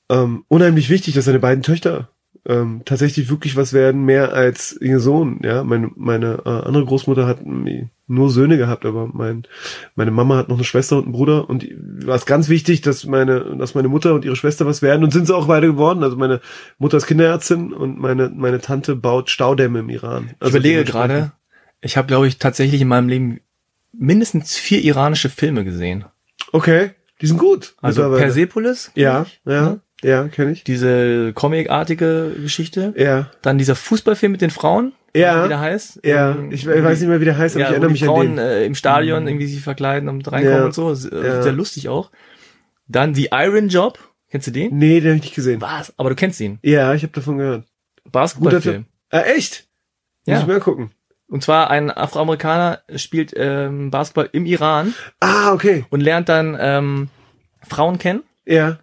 ähm, 0.10 0.44
unheimlich 0.50 0.90
wichtig, 0.90 1.16
dass 1.16 1.26
seine 1.26 1.40
beiden 1.40 1.64
Töchter 1.64 2.10
ähm, 2.46 2.82
tatsächlich 2.86 3.30
wirklich 3.30 3.56
was 3.56 3.72
werden, 3.74 4.04
mehr 4.04 4.34
als 4.34 4.78
ihr 4.82 5.00
Sohn. 5.00 5.40
Ja, 5.44 5.64
meine, 5.64 5.92
meine 5.96 6.42
äh, 6.46 6.50
andere 6.50 6.84
Großmutter 6.86 7.26
hat 7.26 7.40
nur 8.08 8.30
Söhne 8.30 8.58
gehabt, 8.58 8.86
aber 8.86 9.10
mein, 9.14 9.44
meine 9.96 10.12
Mama 10.12 10.36
hat 10.38 10.50
noch 10.50 10.58
eine 10.58 10.66
Schwester 10.66 10.98
und 10.98 11.04
einen 11.06 11.14
Bruder 11.14 11.50
und 11.50 11.66
war 12.06 12.16
es 12.16 12.26
ganz 12.26 12.50
wichtig, 12.50 12.82
dass 12.82 13.06
meine, 13.06 13.56
dass 13.58 13.76
meine 13.76 13.88
Mutter 13.88 14.14
und 14.14 14.26
ihre 14.26 14.36
Schwester 14.36 14.66
was 14.66 14.82
werden 14.82 15.04
und 15.06 15.12
sind 15.12 15.26
sie 15.28 15.34
auch 15.36 15.48
beide 15.48 15.68
geworden. 15.68 16.04
Also 16.04 16.18
meine 16.18 16.42
Mutter 16.80 16.98
ist 16.98 17.08
Kinderärztin 17.08 17.72
und 17.72 17.98
meine, 17.98 18.30
meine 18.36 18.60
Tante 18.60 18.96
baut 18.98 19.30
Staudämme 19.30 19.80
im 19.80 19.90
Iran. 19.90 20.26
Ich 20.32 20.36
Also 20.42 20.58
überlege 20.58 20.76
dementsprechend- 20.84 21.08
gerade, 21.10 21.32
ich 21.82 21.96
habe, 21.98 22.08
glaube 22.08 22.28
ich, 22.28 22.40
tatsächlich 22.40 22.82
in 22.82 22.88
meinem 22.90 23.08
Leben 23.08 23.40
mindestens 23.94 24.56
vier 24.58 24.82
iranische 24.84 25.30
Filme 25.30 25.64
gesehen. 25.64 26.06
Okay, 26.52 26.92
die 27.22 27.28
sind 27.28 27.38
gut. 27.38 27.76
Also. 27.82 28.02
Persepolis, 28.16 28.92
Ja, 28.96 29.24
ich, 29.28 29.40
ja, 29.46 29.62
ne? 29.62 29.80
Ja, 30.04 30.28
kenne 30.28 30.52
ich. 30.52 30.64
diese 30.64 31.34
comicartige 31.34 32.32
Geschichte. 32.42 32.94
Ja, 32.98 33.32
Dann 33.42 33.58
dieser 33.58 33.76
Fußballfilm 33.76 34.32
mit 34.32 34.42
den 34.42 34.50
Frauen, 34.52 34.94
Ja. 35.16 35.44
wie 35.46 35.48
der 35.50 35.60
heißt. 35.60 36.00
ja. 36.04 36.32
Ähm, 36.32 36.52
Ich, 36.52 36.66
weiß 36.68 37.00
nicht 37.00 37.10
mehr, 37.10 37.20
wie 37.22 37.26
der 37.26 37.38
heißt, 37.38 37.56
aber 37.56 37.62
ja, 37.62 37.68
ich 37.68 37.72
erinnere 37.74 37.90
die 37.90 37.94
mich 37.94 38.06
Frauen 38.06 38.28
an 38.32 38.36
den. 38.38 38.46
äh, 38.46 38.66
im 38.66 38.76
Stadion 38.76 39.28
irgendwie 39.28 39.48
sich 39.48 39.62
verkleiden 39.62 40.10
und 40.10 40.32
reinkommen 40.32 40.58
Ja. 40.60 40.66
und 40.66 40.74
so. 40.74 40.94
Sehr, 40.94 41.12
Ja. 41.26 41.42
sehr 41.44 41.52
lustig 41.54 41.90
auch. 41.90 42.12
Dann 42.88 43.16
The 43.16 43.30
Iron 43.32 43.70
Job. 43.70 43.98
Kennst 44.30 44.48
du 44.48 44.52
den? 44.52 44.78
Nee, 44.78 45.00
den 45.00 45.10
habe 45.12 45.16
ich 45.18 45.24
nicht 45.24 45.36
gesehen. 45.36 45.62
Was? 45.62 45.94
Aber 45.98 46.10
du 46.10 46.16
kennst 46.16 46.40
ihn. 46.42 46.60
Ja, 46.64 46.94
ich 46.94 47.04
habe 47.04 47.14
davon 47.14 47.38
gehört. 47.38 47.66
Basketballfilm. 48.12 48.86
Ah, 49.12 49.22
echt? 49.22 49.68
Muss 50.26 50.34
Ja. 50.36 50.42
ich 50.42 50.48
mal 50.48 50.60
gucken. 50.60 50.92
Und 51.28 51.44
zwar 51.44 51.70
ein 51.70 51.90
Afroamerikaner 51.90 52.82
spielt 52.96 53.34
ähm, 53.36 53.90
Basketball 53.92 54.30
im 54.34 54.46
Iran 54.46 54.94
Ah, 55.20 55.52
okay. 55.54 55.86
und 55.90 56.02
lernt 56.02 56.30
dann 56.30 56.56
ähm, 56.60 57.10
Frauen 57.68 57.98
kennen. 57.98 58.24
Ja. 58.46 58.78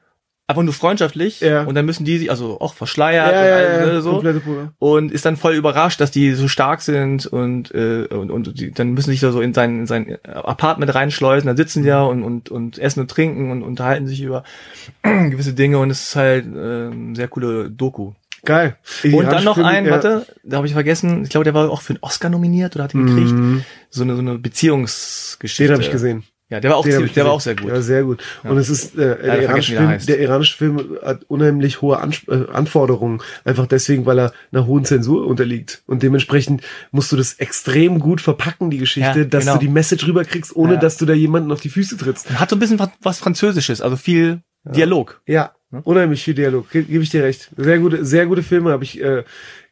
Einfach 0.50 0.64
nur 0.64 0.74
freundschaftlich. 0.74 1.40
Ja. 1.40 1.62
Und 1.62 1.76
dann 1.76 1.86
müssen 1.86 2.04
die 2.04 2.18
sich, 2.18 2.28
also 2.28 2.60
auch 2.60 2.72
Ja, 2.72 2.76
verschleiert 2.76 3.32
ja, 3.32 3.40
und 3.40 3.46
ja, 3.46 3.54
alles, 3.54 4.04
ja. 4.04 4.22
ne, 4.22 4.40
so. 4.40 4.68
Und 4.80 5.12
ist 5.12 5.24
dann 5.24 5.36
voll 5.36 5.54
überrascht, 5.54 6.00
dass 6.00 6.10
die 6.10 6.32
so 6.32 6.48
stark 6.48 6.80
sind 6.80 7.26
und 7.26 7.72
äh, 7.72 8.06
und, 8.10 8.32
und 8.32 8.58
die, 8.58 8.72
dann 8.72 8.94
müssen 8.94 9.10
sich 9.10 9.20
da 9.20 9.30
so 9.30 9.40
in 9.40 9.54
sein 9.54 9.78
in 9.78 9.86
sein 9.86 10.18
Apartment 10.24 10.92
reinschleusen, 10.92 11.46
dann 11.46 11.56
sitzen 11.56 11.84
die 11.84 11.88
da 11.88 12.02
und 12.02 12.24
und 12.24 12.50
und 12.50 12.78
essen 12.78 12.98
und 13.00 13.08
trinken 13.08 13.52
und 13.52 13.62
unterhalten 13.62 14.08
sich 14.08 14.22
über 14.22 14.42
gewisse 15.02 15.54
Dinge 15.54 15.78
und 15.78 15.90
es 15.90 16.02
ist 16.02 16.16
halt 16.16 16.46
äh, 16.46 16.90
sehr 17.14 17.28
coole 17.28 17.70
Doku. 17.70 18.14
Geil. 18.44 18.76
Und 19.04 19.26
dann 19.26 19.44
noch 19.44 19.58
ein, 19.58 19.84
ja. 19.84 19.92
warte, 19.92 20.26
da 20.42 20.56
habe 20.56 20.66
ich 20.66 20.72
vergessen, 20.72 21.22
ich 21.22 21.30
glaube, 21.30 21.44
der 21.44 21.54
war 21.54 21.70
auch 21.70 21.82
für 21.82 21.92
einen 21.92 22.02
Oscar 22.02 22.30
nominiert 22.30 22.74
oder 22.74 22.84
hat 22.84 22.94
ihn 22.94 23.06
gekriegt. 23.06 23.32
Mhm. 23.32 23.64
So 23.90 24.02
eine 24.02 24.14
so 24.14 24.20
eine 24.20 24.38
Beziehungsgeschichte. 24.38 25.64
Den 25.64 25.72
habe 25.74 25.82
ich 25.82 25.92
gesehen. 25.92 26.24
Ja, 26.50 26.58
der 26.58 26.70
war 26.72 26.78
auch 26.78 26.84
ziemlich, 26.84 27.06
ich 27.06 27.12
der 27.12 27.24
war 27.24 27.32
auch 27.32 27.40
sehr 27.40 27.54
gut. 27.54 27.68
Ja, 27.68 27.80
sehr 27.80 28.02
gut. 28.02 28.22
Und 28.42 28.58
es 28.58 28.68
ist 28.68 28.94
äh, 28.96 28.98
der, 28.98 29.16
vergessen, 29.16 29.42
iranische 29.44 29.76
Film, 29.76 30.06
der 30.06 30.20
iranische 30.20 30.56
Film 30.56 30.98
hat 31.02 31.20
unheimlich 31.28 31.80
hohe 31.80 31.98
Ans 32.00 32.22
äh, 32.28 32.44
Anforderungen, 32.52 33.22
einfach 33.44 33.66
deswegen, 33.68 34.04
weil 34.04 34.18
er 34.18 34.32
einer 34.50 34.66
hohen 34.66 34.84
Zensur 34.84 35.26
unterliegt. 35.26 35.82
Und 35.86 36.02
dementsprechend 36.02 36.62
musst 36.90 37.12
du 37.12 37.16
das 37.16 37.34
extrem 37.34 38.00
gut 38.00 38.20
verpacken, 38.20 38.68
die 38.70 38.78
Geschichte, 38.78 39.20
Ja, 39.20 39.24
dass 39.24 39.44
genau. 39.44 39.54
du 39.54 39.60
die 39.60 39.68
Message 39.68 40.06
rüberkriegst, 40.06 40.54
ohne 40.56 40.74
Ja. 40.74 40.80
dass 40.80 40.96
du 40.96 41.06
da 41.06 41.12
jemanden 41.12 41.52
auf 41.52 41.60
die 41.60 41.68
Füße 41.70 41.96
trittst. 41.96 42.28
Und 42.28 42.40
hat 42.40 42.50
so 42.50 42.56
ein 42.56 42.58
bisschen 42.58 42.80
was, 43.00 43.18
Französisches, 43.20 43.80
also 43.80 43.96
viel 43.96 44.42
Dialog. 44.64 45.20
Ja, 45.26 45.52
unheimlich 45.84 46.24
viel 46.24 46.34
Dialog. 46.34 46.68
Ge 46.70 46.82
Gebe 46.82 47.02
ich 47.04 47.10
dir 47.10 47.22
recht. 47.22 47.50
Sehr 47.56 47.78
gute, 47.78 48.04
sehr 48.04 48.26
gute 48.26 48.42
Filme 48.42 48.72
habe 48.72 48.82
ich 48.82 49.00
äh, 49.00 49.22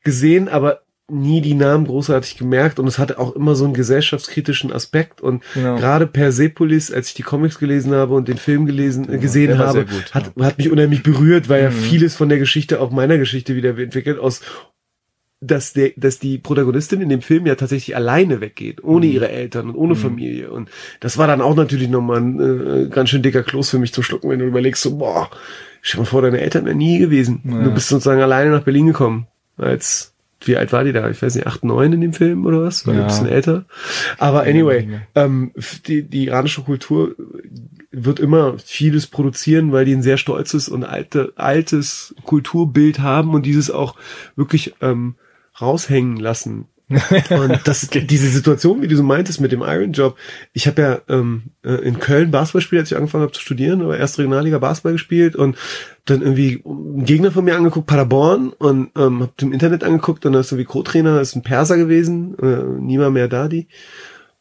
gesehen, 0.04 0.48
aber 0.48 0.82
nie 1.10 1.40
die 1.40 1.54
Namen 1.54 1.86
großartig 1.86 2.36
gemerkt 2.36 2.78
und 2.78 2.86
es 2.86 2.98
hatte 2.98 3.18
auch 3.18 3.34
immer 3.34 3.54
so 3.54 3.64
einen 3.64 3.72
gesellschaftskritischen 3.74 4.72
Aspekt 4.72 5.20
und 5.22 5.42
Genau. 5.54 5.76
gerade 5.76 6.06
Persepolis, 6.06 6.92
als 6.92 7.08
ich 7.08 7.14
die 7.14 7.22
Comics 7.22 7.58
gelesen 7.58 7.92
habe 7.94 8.14
und 8.14 8.28
den 8.28 8.36
Film 8.36 8.66
gelesen, 8.66 9.08
äh, 9.08 9.12
Ja, 9.12 9.18
gesehen 9.18 9.58
habe, 9.58 9.86
gut, 9.86 10.14
hat, 10.14 10.32
hat 10.38 10.58
mich 10.58 10.70
unheimlich 10.70 11.02
berührt, 11.02 11.48
weil 11.48 11.62
ja 11.62 11.70
Mhm. 11.70 11.74
vieles 11.74 12.14
von 12.14 12.28
der 12.28 12.38
Geschichte 12.38 12.80
auch 12.80 12.90
meiner 12.90 13.16
Geschichte 13.18 13.56
wieder 13.56 13.76
entwickelt 13.78 14.18
aus 14.18 14.42
dass 15.40 15.72
der, 15.72 15.92
dass 15.96 16.18
die 16.18 16.36
Protagonistin 16.38 17.00
in 17.00 17.08
dem 17.10 17.22
Film 17.22 17.46
ja 17.46 17.54
tatsächlich 17.54 17.94
alleine 17.94 18.40
weggeht, 18.40 18.82
ohne 18.82 19.06
Mhm. 19.06 19.12
ihre 19.12 19.28
Eltern 19.28 19.68
und 19.70 19.76
ohne 19.76 19.94
Familie. 19.94 20.50
Und 20.50 20.68
das 20.98 21.16
war 21.16 21.28
dann 21.28 21.40
auch 21.40 21.54
natürlich 21.54 21.88
nochmal 21.88 22.18
ein 22.20 22.40
äh, 22.40 22.88
ganz 22.88 23.10
schön 23.10 23.22
dicker 23.22 23.44
Kloß 23.44 23.70
für 23.70 23.78
mich 23.78 23.92
zum 23.92 24.02
Schlucken, 24.02 24.30
wenn 24.30 24.40
du 24.40 24.46
überlegst, 24.46 24.82
so, 24.82 24.98
boah, 24.98 25.30
stell 25.80 25.98
dir 25.98 26.02
mal 26.02 26.06
vor, 26.10 26.22
deine 26.22 26.40
Eltern 26.40 26.64
wären 26.64 26.78
nie 26.78 26.98
gewesen. 26.98 27.40
Ja. 27.48 27.62
Du 27.62 27.70
bist 27.72 27.86
sozusagen 27.88 28.20
alleine 28.20 28.50
nach 28.50 28.64
Berlin 28.64 28.88
gekommen, 28.88 29.28
als 29.56 30.12
wie 30.40 30.56
alt 30.56 30.72
war 30.72 30.84
die 30.84 30.92
da? 30.92 31.08
Ich 31.10 31.20
weiß 31.20 31.34
nicht, 31.34 31.46
acht, 31.46 31.64
neun 31.64 31.92
in 31.92 32.00
dem 32.00 32.12
Film 32.12 32.46
oder 32.46 32.62
was? 32.62 32.86
War 32.86 32.94
ja. 32.94 33.00
ein 33.00 33.06
bisschen 33.06 33.28
älter. 33.28 33.64
Aber 34.18 34.42
anyway, 34.42 35.00
ähm, 35.14 35.52
die, 35.86 36.02
die 36.02 36.26
iranische 36.26 36.62
Kultur 36.62 37.16
wird 37.90 38.20
immer 38.20 38.58
vieles 38.58 39.06
produzieren, 39.06 39.72
weil 39.72 39.84
die 39.84 39.94
ein 39.94 40.02
sehr 40.02 40.16
stolzes 40.16 40.68
und 40.68 40.84
alte, 40.84 41.32
altes 41.36 42.14
Kulturbild 42.24 43.00
haben 43.00 43.34
und 43.34 43.46
dieses 43.46 43.70
auch 43.70 43.96
wirklich 44.36 44.74
ähm, 44.80 45.16
raushängen 45.60 46.16
lassen. 46.16 46.66
Und 46.88 47.60
das, 47.64 47.88
diese 47.88 48.28
Situation, 48.28 48.80
wie 48.80 48.88
du 48.88 48.96
so 48.96 49.02
meintest 49.02 49.40
mit 49.40 49.52
dem 49.52 49.62
Iron 49.62 49.92
Job, 49.92 50.16
ich 50.52 50.66
habe 50.66 50.82
ja 50.82 51.00
ähm, 51.08 51.42
äh, 51.62 51.74
in 51.74 51.98
Köln 51.98 52.30
Basketball 52.30 52.60
gespielt, 52.60 52.80
als 52.80 52.90
ich 52.90 52.96
angefangen 52.96 53.22
habe 53.22 53.32
zu 53.32 53.40
studieren, 53.40 53.82
aber 53.82 53.98
erst 53.98 54.18
Regionalliga 54.18 54.58
Basketball 54.58 54.92
gespielt 54.92 55.36
und 55.36 55.56
dann 56.06 56.22
irgendwie 56.22 56.62
einen 56.64 57.04
Gegner 57.04 57.30
von 57.30 57.44
mir 57.44 57.56
angeguckt, 57.56 57.86
Paderborn, 57.86 58.50
und 58.50 58.90
ähm, 58.96 59.20
habe 59.20 59.32
im 59.42 59.52
Internet 59.52 59.84
angeguckt 59.84 60.24
und 60.24 60.32
da 60.32 60.40
ist 60.40 60.50
irgendwie 60.50 60.64
Co-Trainer, 60.64 61.20
ist 61.20 61.36
ein 61.36 61.42
Perser 61.42 61.76
gewesen, 61.76 62.36
äh, 62.38 62.80
Nima 62.80 63.10
Merdadi, 63.10 63.68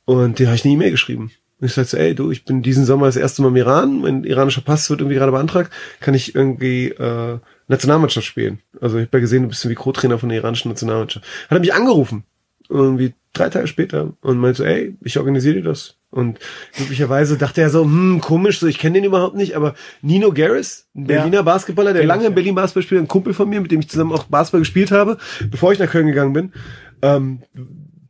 und 0.05 0.39
den 0.39 0.47
habe 0.47 0.55
ich 0.55 0.63
eine 0.63 0.73
E-Mail 0.73 0.91
geschrieben. 0.91 1.31
Und 1.59 1.67
ich 1.67 1.73
sagte 1.73 1.91
so, 1.91 1.97
ey, 1.97 2.13
du, 2.15 2.31
ich 2.31 2.45
bin 2.45 2.61
diesen 2.61 2.85
Sommer 2.85 3.07
das 3.07 3.15
erste 3.17 3.41
Mal 3.41 3.49
im 3.49 3.55
Iran, 3.55 4.01
mein 4.01 4.23
iranischer 4.23 4.61
Pass 4.61 4.89
wird 4.89 5.01
irgendwie 5.01 5.17
gerade 5.17 5.31
beantragt, 5.31 5.73
kann 5.99 6.13
ich 6.13 6.35
irgendwie 6.35 6.89
äh, 6.89 7.39
Nationalmannschaft 7.67 8.25
spielen. 8.25 8.59
Also 8.79 8.97
ich 8.97 9.07
habe 9.07 9.17
ja 9.17 9.21
gesehen, 9.21 9.43
du 9.43 9.49
bist 9.49 9.65
irgendwie 9.65 9.81
Co-Trainer 9.81 10.19
von 10.19 10.29
der 10.29 10.37
iranischen 10.37 10.69
Nationalmannschaft. 10.69 11.25
Hat 11.49 11.57
er 11.57 11.59
mich 11.59 11.73
angerufen, 11.73 12.23
irgendwie 12.69 13.13
drei 13.33 13.49
Tage 13.49 13.67
später 13.67 14.13
und 14.21 14.37
meinte 14.39 14.57
so, 14.57 14.63
ey, 14.63 14.95
ich 15.01 15.17
organisiere 15.17 15.55
dir 15.55 15.63
das. 15.63 15.95
Und 16.09 16.39
glücklicherweise 16.75 17.37
dachte 17.37 17.61
er 17.61 17.69
so, 17.69 17.83
hm, 17.83 18.21
komisch, 18.21 18.59
so 18.59 18.67
ich 18.67 18.79
kenne 18.79 18.95
den 18.95 19.03
überhaupt 19.03 19.35
nicht, 19.35 19.55
aber 19.55 19.75
Nino 20.01 20.31
Garris, 20.31 20.87
ein 20.95 21.01
Ja. 21.01 21.07
Berliner 21.07 21.43
Basketballer, 21.43 21.93
der 21.93 22.05
lange 22.05 22.23
in 22.23 22.31
ja. 22.31 22.35
Berlin 22.35 22.55
Basketball 22.55 22.83
spielt, 22.83 23.01
ein 23.01 23.07
Kumpel 23.07 23.33
von 23.33 23.49
mir, 23.49 23.61
mit 23.61 23.71
dem 23.71 23.81
ich 23.81 23.89
zusammen 23.89 24.13
auch 24.13 24.23
Basketball 24.23 24.61
gespielt 24.61 24.91
habe, 24.91 25.17
bevor 25.51 25.71
ich 25.73 25.79
nach 25.79 25.89
Köln 25.89 26.07
gegangen 26.07 26.33
bin. 26.33 26.53
Ähm, 27.01 27.43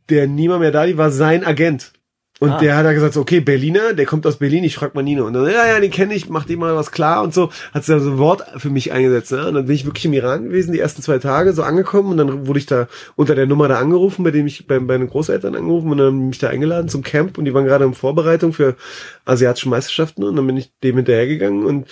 der 0.08 0.26
Nima 0.26 0.58
Merdadi 0.58 0.96
war 0.96 1.10
sein 1.10 1.44
Agent. 1.44 1.92
Und 2.40 2.50
Ah. 2.50 2.58
der 2.58 2.76
hat 2.76 2.86
da 2.86 2.92
gesagt, 2.92 3.14
so, 3.14 3.20
okay, 3.20 3.40
Berliner, 3.40 3.94
der 3.94 4.06
kommt 4.06 4.24
aus 4.26 4.36
Berlin, 4.36 4.62
ich 4.62 4.76
frag 4.76 4.94
mal 4.94 5.02
Nino. 5.02 5.26
Und 5.26 5.32
dann, 5.32 5.46
ja, 5.46 5.66
ja, 5.66 5.80
den 5.80 5.90
kenne 5.90 6.14
ich, 6.14 6.28
mach 6.28 6.44
dem 6.44 6.60
mal 6.60 6.76
was 6.76 6.92
klar 6.92 7.22
und 7.22 7.34
so. 7.34 7.50
Hat 7.74 7.84
sie 7.84 7.92
da 7.92 7.98
so 8.00 8.10
ein 8.12 8.18
Wort 8.18 8.42
für 8.58 8.70
mich 8.70 8.92
eingesetzt. 8.92 9.32
Ne? 9.32 9.48
Und 9.48 9.54
dann 9.54 9.66
bin 9.66 9.74
ich 9.74 9.84
wirklich 9.86 10.04
im 10.04 10.12
Iran 10.12 10.44
gewesen, 10.44 10.72
die 10.72 10.78
ersten 10.78 11.02
zwei 11.02 11.18
Tage 11.18 11.52
so 11.52 11.64
angekommen. 11.64 12.12
Und 12.12 12.16
dann 12.18 12.46
wurde 12.46 12.60
ich 12.60 12.66
da 12.66 12.86
unter 13.16 13.34
der 13.34 13.46
Nummer 13.46 13.66
da 13.66 13.78
angerufen, 13.78 14.22
bei 14.22 14.30
dem 14.30 14.46
ich 14.46 14.66
bei, 14.68 14.78
bei 14.78 14.96
den 14.96 15.08
Großeltern 15.08 15.56
angerufen 15.56 15.90
und 15.90 15.98
dann 15.98 16.28
mich 16.28 16.38
da 16.38 16.48
eingeladen 16.48 16.88
zum 16.88 17.02
Camp. 17.02 17.38
Und 17.38 17.44
die 17.44 17.54
waren 17.54 17.64
gerade 17.64 17.84
in 17.84 17.94
Vorbereitung 17.94 18.52
für 18.52 18.76
asiatische 19.24 19.68
Meisterschaften. 19.68 20.22
Und 20.22 20.36
dann 20.36 20.46
bin 20.46 20.56
ich 20.56 20.70
dem 20.84 20.96
hinterhergegangen 20.96 21.64
und 21.66 21.86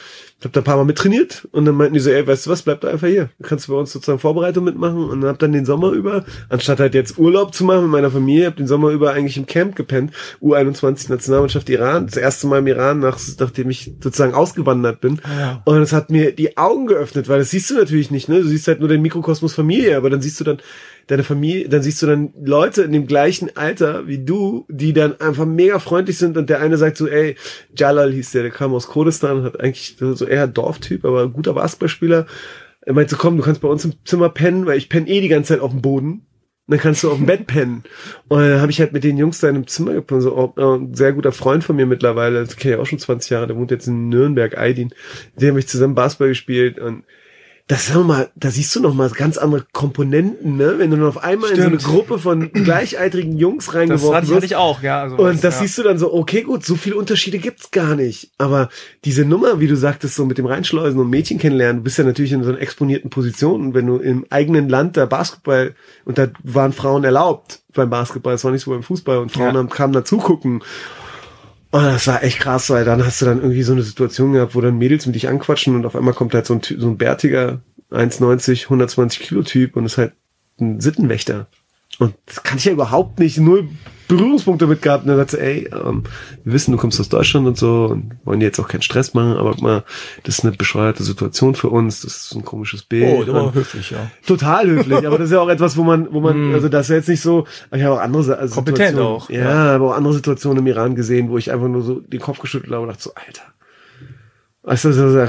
hab 0.45 0.53
da 0.53 0.61
ein 0.61 0.65
paar 0.65 0.77
Mal 0.77 0.85
mit 0.85 0.99
trainiert. 0.99 1.49
Und 1.53 1.65
dann 1.65 1.75
meinten 1.75 1.95
die 1.95 2.01
so, 2.01 2.11
ey, 2.11 2.27
weißt 2.27 2.47
du 2.47 2.51
was, 2.51 2.63
bleib 2.63 2.83
da 2.83 2.89
einfach 2.89 3.07
hier. 3.09 3.31
Du 3.39 3.49
kannst 3.49 3.69
bei 3.69 3.75
uns 3.75 3.91
sozusagen 3.93 4.19
Vorbereitung 4.19 4.65
mitmachen. 4.65 5.09
Und 5.09 5.25
hab 5.25 5.39
dann 5.39 5.53
den 5.53 5.65
Sommer 5.65 5.93
über, 5.93 6.27
anstatt 6.51 6.79
halt 6.79 6.95
jetzt 6.95 7.19
Urlaub 7.19 7.55
zu 7.55 7.65
machen 7.65 7.83
mit 7.83 7.91
meiner 7.91 8.11
Familie, 8.11 8.47
hab 8.47 8.57
den 8.57 8.67
Sommer 8.67 8.91
über 8.91 9.13
eigentlich 9.13 9.39
im 9.39 9.47
Camp 9.47 9.77
gepennt. 9.77 10.13
U21 10.43 11.11
Nationalmannschaft 11.11 11.71
Iran. 11.71 12.07
Das 12.07 12.19
erste 12.19 12.47
Mal 12.49 12.59
im 12.59 12.67
Iran, 12.67 12.99
nach, 12.99 13.19
nachdem 13.39 13.71
ich 13.71 13.95
sozusagen 14.01 14.35
ausgewandert 14.35 15.01
bin. 15.01 15.23
Ja. 15.27 15.63
Und 15.65 15.81
es 15.81 15.95
hat 15.95 16.11
mir 16.11 16.33
die 16.33 16.59
Augen 16.59 16.87
geöffnet, 16.87 17.29
weil 17.29 17.39
das 17.39 17.51
siehst 17.51 17.71
du 17.71 17.75
natürlich 17.75 18.11
nicht, 18.11 18.29
ne? 18.29 18.41
Du 18.41 18.47
siehst 18.47 18.69
halt 18.69 18.81
nur 18.81 18.91
den 18.91 19.01
Mikrokosmos 19.01 19.55
Familie, 19.55 19.97
aber 19.97 20.11
dann 20.11 20.21
siehst 20.21 20.39
du 20.39 20.45
dann 20.45 20.59
deine 21.07 21.23
Familie, 21.23 21.69
dann 21.69 21.83
siehst 21.83 22.03
du 22.03 22.07
dann 22.07 22.33
Leute 22.43 22.83
in 22.83 22.93
dem 22.93 23.07
gleichen 23.07 23.57
Alter 23.57 24.07
wie 24.07 24.25
du, 24.25 24.67
die 24.69 24.93
dann 24.93 25.21
einfach 25.21 25.47
mega 25.47 25.79
freundlich 25.79 26.19
sind 26.19 26.37
und 26.37 26.51
der 26.51 26.61
eine 26.61 26.77
sagt 26.79 26.97
so, 26.97 27.07
ey, 27.07 27.37
Jalal 27.77 28.13
hieß 28.13 28.33
der, 28.33 28.43
der 28.43 28.51
kam 28.51 28.75
aus 28.75 28.89
Kurdistan, 28.89 29.45
hat 29.45 29.61
eigentlich 29.61 29.97
so 29.99 30.27
eher 30.27 30.49
Dorftyp, 30.49 31.05
aber 31.05 31.23
ein 31.23 31.33
guter 31.33 31.55
Basketballspieler. 31.55 32.27
Er 32.81 32.93
meinte 32.93 33.13
so, 33.13 33.17
komm, 33.17 33.37
du 33.37 33.43
kannst 33.43 33.61
bei 33.61 33.69
uns 33.69 33.85
im 33.85 33.95
Zimmer 34.05 34.29
pennen, 34.29 34.67
weil 34.67 34.79
ich 34.79 34.89
penne 34.89 35.09
eh 35.09 35.21
die 35.21 35.29
ganze 35.29 35.55
Zeit 35.55 35.61
auf 35.61 35.71
dem 35.71 35.83
Boden. 35.83 36.27
Und 36.69 36.73
dann 36.73 36.81
kannst 36.81 37.05
du 37.05 37.11
auf 37.11 37.19
dem 37.19 37.27
Bett 37.27 37.47
pennen. 37.47 37.85
Und 38.29 38.41
dann 38.41 38.61
habe 38.61 38.73
ich 38.73 38.81
halt 38.81 38.93
mit 38.93 39.05
den 39.05 39.17
Jungs 39.17 39.39
da 39.39 39.49
in 39.49 39.55
einem 39.55 39.67
Zimmer 39.69 39.93
gepennt. 39.93 40.23
So, 40.23 40.55
äh, 40.57 40.63
ein 40.63 40.95
sehr 40.95 41.13
guter 41.13 41.31
Freund 41.31 41.63
von 41.63 41.77
mir 41.77 41.87
mittlerweile, 41.87 42.45
das 42.45 42.57
kenne 42.57 42.75
ich 42.75 42.81
auch 42.81 42.87
schon 42.87 42.99
20 42.99 43.31
Jahre, 43.31 43.47
der 43.47 43.57
wohnt 43.57 43.71
jetzt 43.71 43.87
in 43.87 44.09
Nürnberg, 44.09 44.59
Aydin. 44.59 44.93
Dem 45.37 45.51
habe 45.51 45.61
ich 45.61 45.69
zusammen 45.69 45.95
Basketball 45.95 46.29
gespielt 46.29 46.81
und 46.81 47.05
das 47.69 47.93
wir 47.93 48.05
mal, 48.05 48.31
da 48.37 48.51
siehst 48.51 48.77
du 48.77 48.81
noch 48.81 48.95
mal 48.95 49.11
ganz 49.11 49.39
andere 49.39 49.67
Komponenten, 49.73 50.57
ne? 50.57 50.75
Wenn 50.79 50.93
du 50.93 50.99
dann 50.99 51.07
auf 51.07 51.19
einmal 51.25 51.51
in 51.51 51.57
so 51.57 51.63
eine 51.63 51.81
Stimmt. 51.81 51.93
Gruppe 51.95 52.19
von 52.21 52.53
gleichaltrigen 52.53 53.37
Jungs 53.39 53.67
Das 53.67 53.75
reingeworfen 53.75 54.29
wirst. 54.29 54.35
hatte 54.37 54.47
ich 54.47 54.55
auch, 54.55 54.83
ja. 54.83 55.03
Also 55.03 55.17
Und 55.17 55.43
das 55.43 55.57
ja. 55.57 55.61
siehst 55.63 55.77
du 55.79 55.83
dann 55.83 55.99
so, 55.99 56.15
okay, 56.15 56.43
gut, 56.43 56.65
so 56.65 56.77
viele 56.77 56.95
Unterschiede 56.95 57.39
gibt's 57.39 57.73
gar 57.73 57.97
nicht. 57.97 58.31
Aber 58.39 58.69
diese 59.05 59.25
Nummer, 59.25 59.59
wie 59.59 59.67
du 59.67 59.75
sagtest, 59.77 60.15
so 60.15 60.25
mit 60.27 60.39
dem 60.39 60.47
Reinschleusen 60.47 61.01
und 61.01 61.11
Mädchen 61.11 61.39
kennenlernen, 61.39 61.79
du 61.79 61.83
bist 61.83 61.99
ja 61.99 62.05
natürlich 62.05 62.31
in 62.33 62.45
so 62.45 62.51
einer 62.51 62.61
exponierten 62.61 63.11
Position. 63.11 63.61
Und 63.61 63.75
wenn 63.75 63.87
du 63.87 63.97
im 63.97 64.27
eigenen 64.31 64.69
Land 64.69 64.97
der 64.97 65.07
Basketball, 65.07 65.75
und 66.05 66.19
da 66.19 66.29
waren 66.45 66.73
Frauen 66.73 67.03
erlaubt 67.03 67.63
beim 67.75 67.91
Basketball, 67.91 68.35
das 68.35 68.45
war 68.45 68.53
nicht 68.53 68.63
so 68.63 68.71
beim 68.71 68.85
Fußball, 68.85 69.19
und 69.19 69.33
Frauen 69.33 69.55
Ja. 69.55 69.59
haben, 69.59 69.71
kamen 69.71 69.93
da 69.93 70.05
zugucken. 70.05 70.63
Und 71.77 71.85
das 71.85 72.07
war 72.07 72.23
echt 72.23 72.39
krass, 72.39 72.71
weil 72.71 72.87
dann 72.87 73.05
hast 73.05 73.21
du 73.21 73.27
dann 73.27 73.43
irgendwie 73.43 73.63
so 73.63 73.73
eine 73.73 73.83
Situation 73.83 74.33
gehabt, 74.33 74.55
wo 74.55 74.63
dann 74.63 74.79
Mädels 74.79 75.05
mit 75.05 75.15
dich 75.15 75.29
anquatschen 75.29 75.75
und 75.75 75.85
auf 75.85 75.95
einmal 75.95 76.15
kommt 76.15 76.33
halt 76.33 76.47
so 76.47 76.55
ein, 76.55 76.63
so 76.63 76.89
ein 76.89 76.97
bärtiger 76.97 77.61
1,90, 77.91 78.63
120 78.65 79.21
Kilo 79.21 79.43
Typ 79.43 79.77
und 79.77 79.85
ist 79.85 79.99
halt 79.99 80.15
ein 80.59 80.81
Sittenwächter. 80.81 81.49
Und 81.99 82.15
das 82.25 82.43
kann 82.43 82.57
ich 82.57 82.65
ja 82.65 82.73
überhaupt 82.73 83.19
nicht, 83.19 83.37
null 83.37 83.69
Berührungspunkte 84.09 84.65
damit 84.67 84.83
gehabt. 84.83 85.05
Und 85.05 85.09
dann 85.09 85.17
sagt 85.19 85.33
sie, 85.33 85.41
ey, 85.41 85.71
ähm, 85.73 86.05
wir 86.45 86.53
wissen, 86.53 86.73
du 86.73 86.79
kommst 86.79 87.01
aus 87.01 87.09
Deutschland 87.09 87.47
und 87.47 87.57
so 87.57 87.87
und 87.87 88.13
wollen 88.25 88.41
dir 88.41 88.47
jetzt 88.47 88.59
auch 88.61 88.69
keinen 88.69 88.83
Stress 88.83 89.15
machen, 89.15 89.37
aber 89.37 89.55
mal, 89.61 89.85
das 90.23 90.39
ist 90.39 90.45
eine 90.45 90.57
bescheuerte 90.57 91.03
Situation 91.03 91.55
für 91.55 91.69
uns, 91.69 92.03
das 92.03 92.17
ist 92.17 92.35
ein 92.35 92.45
komisches 92.45 92.83
Bild. 92.83 93.19
Oh, 93.19 93.25
der 93.25 93.35
war 93.35 93.55
höflich, 93.55 93.91
ja. 93.91 94.11
Total 94.27 94.69
höflich, 94.69 95.07
aber 95.07 95.19
das 95.19 95.27
ist 95.27 95.33
ja 95.33 95.41
auch 95.41 95.49
etwas, 95.49 95.77
wo 95.77 95.83
man, 95.83 96.13
wo 96.13 96.21
man, 96.21 96.55
also 96.55 96.69
das 96.69 96.87
ist 96.87 96.91
ja 96.91 96.97
jetzt 96.97 97.09
nicht 97.09 97.23
so, 97.23 97.47
ich 97.73 97.83
habe 97.83 97.97
auch 97.97 98.01
andere 98.01 98.39
also 98.39 98.55
Kompetent 98.55 98.91
Situationen, 98.91 99.17
auch, 99.17 99.31
Ja, 99.31 99.41
ja. 99.41 99.75
aber 99.75 99.91
auch 99.91 99.97
andere 99.97 100.15
Situationen 100.15 100.59
im 100.59 100.67
Iran 100.67 100.95
gesehen, 100.95 101.29
wo 101.29 101.39
ich 101.39 101.53
einfach 101.53 101.69
nur 101.69 101.83
so 101.83 102.01
den 102.01 102.21
Kopf 102.21 102.39
geschüttelt 102.39 102.73
habe 102.73 102.83
und 102.83 102.89
dachte 102.89 103.03
so, 103.03 103.11
Alter. 103.15 103.43
Weißt 104.67 104.85
du, 104.85 105.29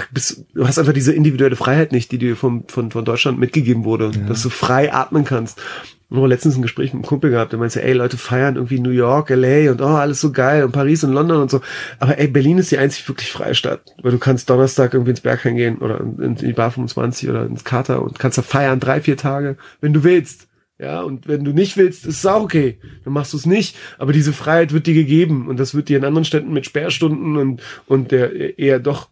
hast 0.65 0.79
einfach 0.79 0.93
diese 0.93 1.13
individuelle 1.13 1.55
Freiheit 1.55 1.91
nicht, 1.91 2.11
die 2.11 2.17
dir 2.17 2.35
vom, 2.35 2.67
von, 2.67 2.89
von 2.89 3.05
Deutschland 3.05 3.37
mitgegeben 3.37 3.83
wurde, 3.83 4.09
dass 4.27 4.41
du 4.41 4.49
frei 4.49 4.91
atmen 4.91 5.25
kannst. 5.25 5.61
Ich 6.09 6.17
habe 6.17 6.27
letztens 6.27 6.55
ein 6.55 6.63
Gespräch 6.63 6.91
mit 6.91 7.03
einem 7.03 7.07
Kumpel 7.07 7.29
gehabt, 7.29 7.51
der 7.51 7.59
meinte, 7.59 7.83
ey, 7.83 7.93
Leute 7.93 8.17
feiern 8.17 8.55
irgendwie 8.55 8.79
New 8.79 8.89
York, 8.89 9.29
LA 9.29 9.69
und 9.69 9.81
oh, 9.81 9.85
alles 9.85 10.21
so 10.21 10.31
geil 10.31 10.63
und 10.63 10.71
Paris 10.71 11.03
und 11.03 11.13
London 11.13 11.39
und 11.39 11.51
so. 11.51 11.61
Aber 11.99 12.17
ey, 12.17 12.27
Berlin 12.27 12.57
ist 12.57 12.71
die 12.71 12.79
einzig 12.79 13.07
wirklich 13.07 13.31
freie 13.31 13.53
Stadt, 13.53 13.81
weil 14.01 14.11
du 14.11 14.17
kannst 14.17 14.49
Donnerstag 14.49 14.95
irgendwie 14.95 15.11
ins 15.11 15.21
Berghain 15.21 15.55
gehen 15.55 15.77
oder 15.77 15.99
in, 15.99 16.17
in 16.17 16.35
die 16.35 16.53
Bar 16.53 16.71
25 16.71 17.29
oder 17.29 17.45
ins 17.45 17.63
Kater 17.63 18.01
und 18.01 18.17
kannst 18.17 18.39
da 18.39 18.41
feiern, 18.41 18.79
drei, 18.79 19.01
vier 19.01 19.17
Tage, 19.17 19.57
wenn 19.81 19.93
du 19.93 20.03
willst. 20.03 20.47
Ja, 20.79 21.01
und 21.01 21.27
wenn 21.27 21.43
du 21.43 21.53
nicht 21.53 21.75
willst, 21.75 22.05
ist 22.05 22.19
es 22.19 22.25
auch 22.25 22.43
okay. 22.43 22.79
Dann 23.03 23.13
machst 23.13 23.33
du 23.33 23.37
es 23.37 23.47
nicht. 23.47 23.75
Aber 23.97 24.13
diese 24.13 24.31
Freiheit 24.31 24.73
wird 24.73 24.85
dir 24.85 24.93
gegeben. 24.93 25.47
Und 25.47 25.59
das 25.59 25.73
wird 25.73 25.89
dir 25.89 25.97
in 25.97 26.05
anderen 26.05 26.25
Städten 26.25 26.53
mit 26.53 26.67
Sperrstunden 26.67 27.35
und, 27.35 27.63
und 27.87 28.11
der 28.11 28.59
eher 28.59 28.79
doch 28.79 29.09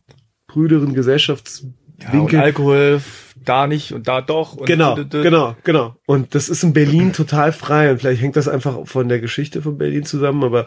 prüderen 0.56 0.84
ja 0.84 0.88
und 0.90 0.94
Gesellschaftswinkel. 0.96 2.40
Alkohol 2.40 3.02
da 3.44 3.68
nicht 3.68 3.92
und 3.94 4.08
da 4.08 4.22
doch. 4.22 4.56
Und 4.56 4.66
genau, 4.66 4.96
d- 4.96 5.04
d- 5.04 5.18
d- 5.18 5.24
genau, 5.24 5.56
genau. 5.64 5.96
Und 6.08 6.34
das 6.34 6.50
ist 6.50 6.64
in 6.64 6.74
Berlin 6.74 7.14
total 7.14 7.52
frei. 7.52 7.92
Und 7.92 8.00
vielleicht 8.00 8.22
hängt 8.22 8.36
das 8.36 8.48
einfach 8.48 8.80
von 8.86 9.08
der 9.08 9.20
Geschichte 9.20 9.62
von 9.62 9.78
Berlin 9.78 10.04
zusammen. 10.04 10.44
Aber 10.44 10.66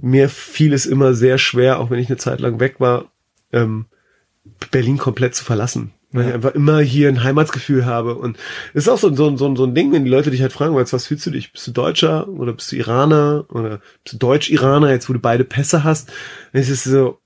mir 0.00 0.28
fiel 0.30 0.72
es 0.72 0.86
immer 0.86 1.12
sehr 1.14 1.36
schwer, 1.38 1.80
auch 1.80 1.90
wenn 1.90 1.98
ich 1.98 2.08
eine 2.08 2.16
Zeit 2.16 2.40
lang 2.40 2.60
weg 2.60 2.76
war, 2.78 3.06
ähm, 3.52 3.86
Berlin 4.70 4.96
komplett 4.96 5.34
zu 5.34 5.44
verlassen. 5.44 5.92
Weil 6.12 6.28
ich 6.28 6.34
einfach 6.34 6.54
immer 6.54 6.78
hier 6.80 7.08
ein 7.08 7.24
Heimatsgefühl 7.24 7.84
habe. 7.86 8.14
Und 8.14 8.38
das 8.72 8.84
ist 8.84 8.88
auch 8.88 8.98
so, 8.98 9.12
so, 9.14 9.26
ein- 9.28 9.36
so, 9.36 9.46
ein- 9.46 9.56
so 9.56 9.64
ein 9.64 9.74
Ding, 9.74 9.92
wenn 9.92 10.04
die 10.04 10.10
Leute 10.10 10.30
dich 10.30 10.40
halt 10.42 10.52
fragen, 10.52 10.74
was, 10.76 10.92
was 10.94 11.08
fühlst 11.08 11.26
du 11.26 11.30
dich? 11.30 11.52
Bist 11.52 11.66
du 11.66 11.72
Deutscher 11.72 12.28
oder 12.28 12.52
bist 12.54 12.70
du 12.72 12.76
Iraner 12.76 13.44
oder 13.50 13.80
bist 14.04 14.14
du 14.14 14.18
Deutsch-Iraner, 14.18 14.90
jetzt 14.92 15.08
wo 15.08 15.12
du 15.12 15.18
beide 15.18 15.44
Pässe 15.44 15.82
hast? 15.84 16.10
Dann 16.52 16.62
ist 16.62 16.70
es 16.70 16.84
so, 16.84 17.18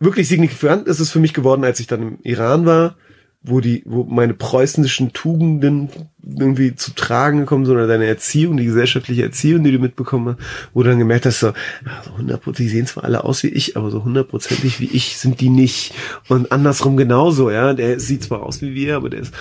wirklich 0.00 0.28
signifikant 0.28 0.86
ist 0.88 1.00
es 1.00 1.10
für 1.10 1.20
mich 1.20 1.34
geworden, 1.34 1.64
als 1.64 1.80
ich 1.80 1.86
dann 1.86 2.02
im 2.02 2.18
Iran 2.22 2.66
war, 2.66 2.96
wo 3.42 3.60
die, 3.60 3.82
wo 3.86 4.04
meine 4.04 4.34
preußischen 4.34 5.12
Tugenden 5.12 5.90
irgendwie 6.24 6.74
zu 6.74 6.94
tragen 6.94 7.38
gekommen 7.38 7.64
sind 7.64 7.76
oder 7.76 7.86
deine 7.86 8.06
Erziehung, 8.06 8.56
die 8.56 8.64
gesellschaftliche 8.64 9.22
Erziehung, 9.22 9.62
die 9.62 9.72
du 9.72 9.78
mitbekommen 9.78 10.36
hast, 10.36 10.70
wo 10.74 10.82
du 10.82 10.90
dann 10.90 10.98
gemerkt 10.98 11.24
hast, 11.24 11.40
so, 11.40 11.48
ah, 11.48 12.02
so 12.04 12.10
100%, 12.22 12.56
die 12.56 12.68
sehen 12.68 12.86
zwar 12.86 13.04
alle 13.04 13.24
aus 13.24 13.42
wie 13.44 13.48
ich, 13.48 13.76
aber 13.76 13.90
so 13.90 14.04
hundertprozentig 14.04 14.80
wie 14.80 14.90
ich 14.92 15.18
sind 15.18 15.40
die 15.40 15.50
nicht. 15.50 15.94
Und 16.28 16.50
andersrum 16.50 16.96
genauso, 16.96 17.50
ja, 17.50 17.74
der 17.74 18.00
sieht 18.00 18.24
zwar 18.24 18.42
aus 18.42 18.60
wie 18.60 18.74
wir, 18.74 18.96
aber 18.96 19.08
der 19.08 19.20
ist, 19.20 19.34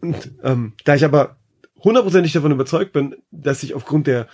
und, 0.00 0.32
ähm, 0.42 0.72
da 0.84 0.96
ich 0.96 1.04
aber 1.04 1.36
hundertprozentig 1.82 2.32
davon 2.32 2.52
überzeugt 2.52 2.92
bin, 2.92 3.14
dass 3.30 3.62
ich 3.62 3.74
aufgrund 3.74 4.06
der 4.06 4.26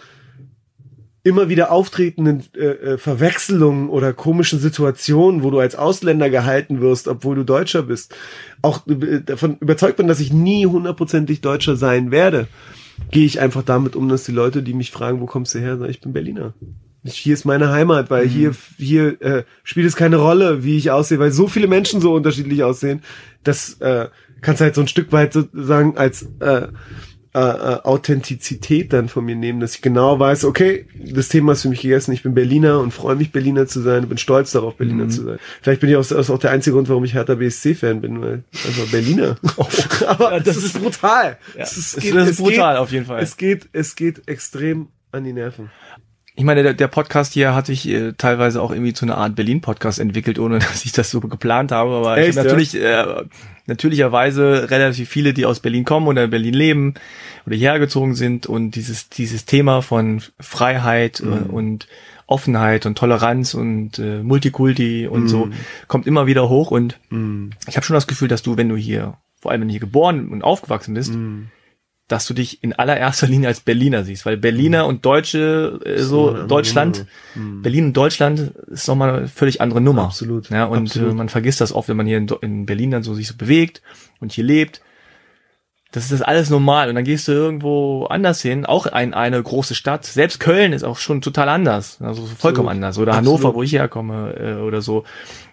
immer 1.23 1.49
wieder 1.49 1.71
auftretenden 1.71 2.45
äh, 2.57 2.65
äh, 2.65 2.99
Verwechslungen 2.99 3.91
oder 3.91 4.13
komischen 4.13 4.59
Situationen, 4.59 5.43
wo 5.43 5.51
du 5.51 5.59
als 5.59 5.75
Ausländer 5.75 6.31
gehalten 6.31 6.81
wirst, 6.81 7.09
obwohl 7.09 7.37
du 7.37 7.45
Deutscher 7.45 7.83
bist, 7.83 8.15
auch 8.63 8.87
äh, 8.87 9.21
davon 9.21 9.59
überzeugt 9.61 9.99
bin, 9.99 10.09
dass 10.09 10.21
ich 10.21 10.33
nie 10.33 10.67
hundertprozentig 10.67 11.43
Deutscher 11.43 11.77
sein 11.77 12.11
werde, 12.11 12.49
gehe 13.11 13.27
ich 13.27 13.41
einfach 13.41 13.63
damit 13.63 13.97
um, 13.97 14.09
dass 14.09 14.25
die 14.25 14.33
Leute, 14.33 14.63
die 14.63 14.75
mich 14.75 14.91
fragen, 14.91 15.21
wo 15.21 15.27
kommst 15.27 15.55
du 15.55 15.59
her, 15.59 15.77
sagen, 15.77 15.91
ich 15.91 16.01
bin 16.01 16.13
Berliner. 16.13 16.55
Ich, 17.03 17.17
hier 17.17 17.35
ist 17.35 17.45
meine 17.47 17.71
Heimat, 17.71 18.11
weil 18.11 18.27
hier 18.27 18.55
hier 18.77 19.21
äh, 19.23 19.45
spielt 19.63 19.87
es 19.87 19.97
keine 19.97 20.17
Rolle, 20.17 20.65
wie 20.65 20.77
ich 20.77 20.91
aussehe, 20.91 21.19
weil 21.19 21.33
so 21.33 21.49
viele 21.49 21.67
Menschen 21.67 22.01
so 22.01 22.13
unterschiedlich 22.13 22.63
aussehen, 22.63 23.03
dass 23.43 23.75
äh, 23.81 24.09
kannst 24.41 24.61
halt 24.61 24.75
so 24.75 24.81
ein 24.81 24.89
Stück 24.89 25.13
weit 25.13 25.33
sozusagen 25.33 25.97
als 25.97 26.29
äh, 26.41 26.69
äh, 27.33 27.39
äh, 27.39 27.83
Authentizität 27.85 28.93
dann 28.93 29.09
von 29.09 29.25
mir 29.25 29.37
nehmen, 29.37 29.61
dass 29.61 29.77
ich 29.77 29.83
genau 29.83 30.19
weiß, 30.19 30.45
okay, 30.45 30.87
das 30.97 31.29
Thema 31.29 31.53
ist 31.53 31.63
für 31.63 31.69
mich 31.69 31.81
gegessen, 31.81 32.13
ich 32.13 32.25
bin 32.25 32.35
Berliner 32.35 32.81
und 32.81 32.91
freue 32.91 33.15
mich, 33.15 33.31
Berliner 33.31 33.69
zu 33.69 33.81
sein, 33.83 34.09
bin 34.09 34.19
stolz 34.19 34.51
darauf, 34.51 34.75
Berliner 34.75 35.05
mhm. 35.05 35.11
zu 35.11 35.23
sein. 35.23 35.39
Vielleicht 35.63 35.81
bin 35.81 35.91
ich 35.91 35.95
auch, 35.97 36.01
das 36.01 36.11
ist 36.11 36.31
auch 36.31 36.41
der 36.41 36.51
einzige 36.51 36.75
Grund, 36.75 36.89
warum 36.89 37.05
ich 37.05 37.15
Hertha 37.15 37.37
BSC-Fan 37.37 38.01
bin, 38.01 38.21
weil 38.21 38.43
einfach 38.67 38.91
Berliner. 38.91 39.37
Oh. 39.57 39.67
Aber 40.07 40.33
ja, 40.33 40.41
das, 40.41 40.57
ist 40.57 40.81
brutal. 40.81 41.37
Ja, 41.57 41.63
es, 41.63 41.77
ist, 41.77 42.01
geht, 42.01 42.15
das 42.15 42.31
ist 42.31 42.39
brutal, 42.39 42.75
geht, 42.75 42.83
auf 42.83 42.93
jeden 42.93 43.07
Fall. 43.07 43.23
Es 43.23 43.37
geht, 43.37 43.69
es 43.73 43.95
geht 43.95 44.27
extrem 44.27 44.89
an 45.13 45.25
die 45.25 45.33
Nerven. 45.33 45.71
Ich 46.37 46.45
meine, 46.45 46.63
der, 46.63 46.75
der 46.75 46.89
Podcast 46.89 47.35
hier 47.35 47.55
hat 47.55 47.67
sich 47.67 47.89
äh, 47.89 48.13
teilweise 48.17 48.63
auch 48.63 48.71
irgendwie 48.71 48.93
zu 48.93 49.05
einer 49.05 49.19
Art 49.19 49.35
Berlin-Podcast 49.35 49.99
entwickelt, 49.99 50.39
ohne 50.39 50.59
dass 50.61 50.85
ich 50.85 50.93
das 50.93 51.11
so 51.11 51.21
geplant 51.21 51.73
habe. 51.73 51.93
Aber 51.93 52.17
Echt, 52.17 52.31
ich 52.31 52.37
habe 52.39 52.49
natürlich 52.49 52.81
äh, 52.81 53.05
natürlicherweise 53.67 54.71
relativ 54.71 55.09
viele, 55.09 55.35
die 55.35 55.45
aus 55.45 55.61
Berlin 55.61 55.85
kommen 55.85 56.07
oder 56.07 56.25
in 56.25 56.31
Berlin 56.31 56.55
leben 56.55 56.95
oder 57.47 57.57
hierher 57.57 57.79
gezogen 57.79 58.15
sind 58.15 58.47
und 58.47 58.73
dieses 58.73 59.09
dieses 59.09 59.45
Thema 59.45 59.83
von 59.83 60.23
Freiheit 60.39 61.21
äh, 61.21 61.25
mhm. 61.25 61.51
und 61.51 61.89
Offenheit 62.27 62.87
und 62.87 62.97
Toleranz 62.97 63.55
und 63.55 63.99
äh, 63.99 64.23
Multikulti 64.23 65.09
und 65.09 65.25
mm. 65.25 65.29
so 65.29 65.47
mhm. 65.47 65.53
kommt 65.89 66.07
immer 66.07 66.29
wieder 66.29 66.49
hoch 66.49 66.71
und 66.71 66.97
mm. 67.11 67.51
ich 67.67 67.75
habe 67.75 67.85
schon 67.85 67.95
das 67.95 68.07
Gefühl, 68.07 68.29
dass 68.29 68.43
du, 68.43 68.57
wenn 68.57 68.69
du 68.69 68.77
hier, 68.77 69.15
vor 69.41 69.51
allem 69.51 69.63
wenn 69.63 69.67
du 69.69 69.73
hier 69.73 69.81
geboren 69.81 70.29
und 70.29 70.45
aufgewachsen 70.45 70.95
bist, 70.95 71.13
mm 71.13 71.47
dass 72.11 72.27
du 72.27 72.35
dich 72.35 72.63
in 72.65 72.73
allererster 72.73 73.29
Linie 73.29 73.49
als 73.49 73.61
Berliner 73.61 74.03
siehst, 74.03 74.27
weil 74.27 74.37
Berliner 74.37 74.83
mhm. 74.83 74.89
und 74.89 75.07
Deutsche, 75.07 75.81
äh, 75.85 76.01
so 76.01 76.45
Deutschland, 76.47 77.07
mhm. 77.37 77.63
Berlin 77.63 77.87
und 77.87 77.97
Deutschland 77.97 78.53
ist 78.67 78.89
nochmal 78.89 79.15
eine 79.15 79.29
völlig 79.29 79.61
andere 79.61 79.81
Nummer. 79.81 80.05
Absolut. 80.05 80.51
Ja, 80.51 80.65
und 80.65 80.79
äh, 80.79 80.81
Absolut. 80.83 81.13
Äh, 81.13 81.15
man 81.15 81.29
vergisst 81.29 81.61
das 81.61 81.73
oft, 81.73 81.89
wenn 81.89 81.97
man 81.97 82.07
hier 82.07 82.19
in, 82.19 82.27
in, 82.41 82.67
Berlin 82.67 82.91
dann 82.91 83.05
so 83.05 83.15
sich 83.15 83.29
so 83.29 83.37
bewegt 83.37 83.81
und 84.19 84.33
hier 84.33 84.43
lebt. 84.43 84.83
Das 85.93 86.05
ist 86.05 86.13
das 86.13 86.23
alles 86.23 86.51
normal. 86.51 86.89
Und 86.89 86.97
dann 86.97 87.05
gehst 87.05 87.29
du 87.29 87.33
irgendwo 87.33 88.07
anders 88.07 88.43
hin, 88.43 88.67
auch 88.67 88.87
ein, 88.87 89.15
eine 89.15 89.41
große 89.41 89.77
Stadt. 89.77 90.05
Selbst 90.05 90.41
Köln 90.41 90.73
ist 90.73 90.83
auch 90.83 90.99
schon 90.99 91.21
total 91.21 91.49
anders. 91.49 92.01
Also 92.01 92.27
vollkommen 92.27 92.69
Absolut. 92.69 92.71
anders. 92.71 92.99
Oder 92.99 93.13
Absolut. 93.13 93.39
Hannover, 93.39 93.55
wo 93.55 93.63
ich 93.63 93.73
herkomme, 93.73 94.35
äh, 94.37 94.55
oder 94.61 94.83
so. 94.83 95.05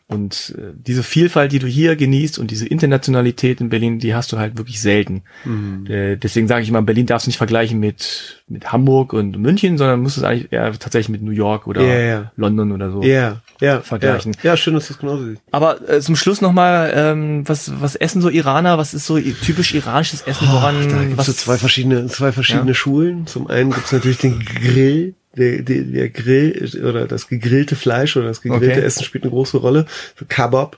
Und 0.09 0.55
äh, 0.57 0.71
diese 0.73 1.03
Vielfalt, 1.03 1.51
die 1.51 1.59
du 1.59 1.67
hier 1.67 1.97
genießt 1.97 2.39
und 2.39 2.49
diese 2.49 2.65
Internationalität 2.65 3.59
in 3.59 3.67
Berlin, 3.67 3.99
die 3.99 4.15
hast 4.15 4.31
du 4.31 4.37
halt 4.37 4.57
wirklich 4.57 4.79
selten. 4.79 5.23
Mhm. 5.43 5.85
Äh, 5.85 6.15
deswegen 6.15 6.47
sage 6.47 6.63
ich 6.63 6.69
immer, 6.69 6.81
Berlin 6.81 7.05
darfst 7.07 7.27
du 7.27 7.29
nicht 7.29 7.37
vergleichen 7.37 7.77
mit, 7.77 8.41
mit 8.47 8.71
Hamburg 8.71 9.11
und 9.11 9.37
München, 9.37 9.77
sondern 9.77 9.99
musst 9.99 10.17
es 10.17 10.23
eigentlich 10.23 10.53
eher 10.53 10.71
tatsächlich 10.71 11.09
mit 11.09 11.23
New 11.23 11.31
York 11.31 11.67
oder 11.67 11.81
yeah, 11.81 11.99
yeah. 11.99 12.31
London 12.37 12.71
oder 12.71 12.89
so 12.89 13.03
yeah, 13.03 13.41
yeah, 13.61 13.81
vergleichen. 13.81 14.31
Ja, 14.43 14.55
schön, 14.55 14.75
dass 14.75 14.87
du 14.87 14.93
es 14.93 14.99
genauso 14.99 15.25
siehst. 15.25 15.41
Aber 15.51 15.89
äh, 15.89 15.99
zum 15.99 16.15
Schluss 16.15 16.39
nochmal, 16.39 16.93
ähm, 16.95 17.43
was, 17.45 17.81
was 17.81 17.97
essen 17.97 18.21
so 18.21 18.29
Iraner? 18.29 18.77
Was 18.77 18.93
ist 18.93 19.07
so 19.07 19.19
typisch 19.19 19.73
iranisches 19.73 20.21
Essen? 20.21 20.47
Woran, 20.47 20.85
oh, 20.85 20.89
da 20.89 21.17
was, 21.17 21.25
so 21.25 21.33
zwei 21.33 21.57
verschiedene, 21.57 22.07
zwei 22.07 22.31
verschiedene 22.31 22.67
ja? 22.67 22.75
Schulen. 22.75 23.27
Zum 23.27 23.47
einen 23.47 23.71
gibt's 23.71 23.91
natürlich 23.91 24.19
den 24.19 24.39
Grill 24.39 25.15
der, 25.37 25.61
der, 25.61 25.83
der 25.83 26.09
Grill 26.09 26.69
oder 26.83 27.07
das 27.07 27.27
gegrillte 27.27 27.75
Fleisch 27.75 28.17
oder 28.17 28.27
das 28.27 28.41
gegrillte 28.41 28.77
okay. 28.77 28.85
Essen 28.85 29.03
spielt 29.03 29.23
eine 29.23 29.31
große 29.31 29.57
Rolle. 29.57 29.85
So 30.17 30.25
Kabab, 30.27 30.77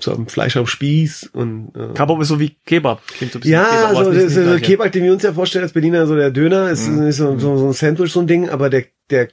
so 0.00 0.14
ein 0.14 0.26
Fleisch 0.26 0.56
am 0.56 0.66
Spieß 0.66 1.30
und 1.32 1.72
äh, 1.76 1.94
Kabab 1.94 2.20
ist 2.20 2.28
so 2.28 2.40
wie 2.40 2.56
Kebab. 2.66 3.06
Klingt 3.06 3.32
so 3.32 3.38
ein 3.38 3.46
ja, 3.46 3.64
Kebab, 3.64 3.96
also 3.96 4.12
das 4.12 4.24
ist 4.24 4.34
so 4.34 4.56
Kebab, 4.58 4.92
den 4.92 5.04
wir 5.04 5.12
uns 5.12 5.22
ja 5.22 5.32
vorstellen 5.32 5.64
als 5.64 5.72
Berliner, 5.72 6.06
so 6.06 6.16
der 6.16 6.30
Döner 6.30 6.70
ist 6.70 6.88
mhm. 6.88 7.12
so, 7.12 7.38
so, 7.38 7.56
so 7.56 7.66
ein 7.68 7.72
Sandwich 7.72 8.12
so 8.12 8.20
ein 8.20 8.26
Ding, 8.26 8.48
aber 8.48 8.70
der 8.70 8.84
der 9.10 9.28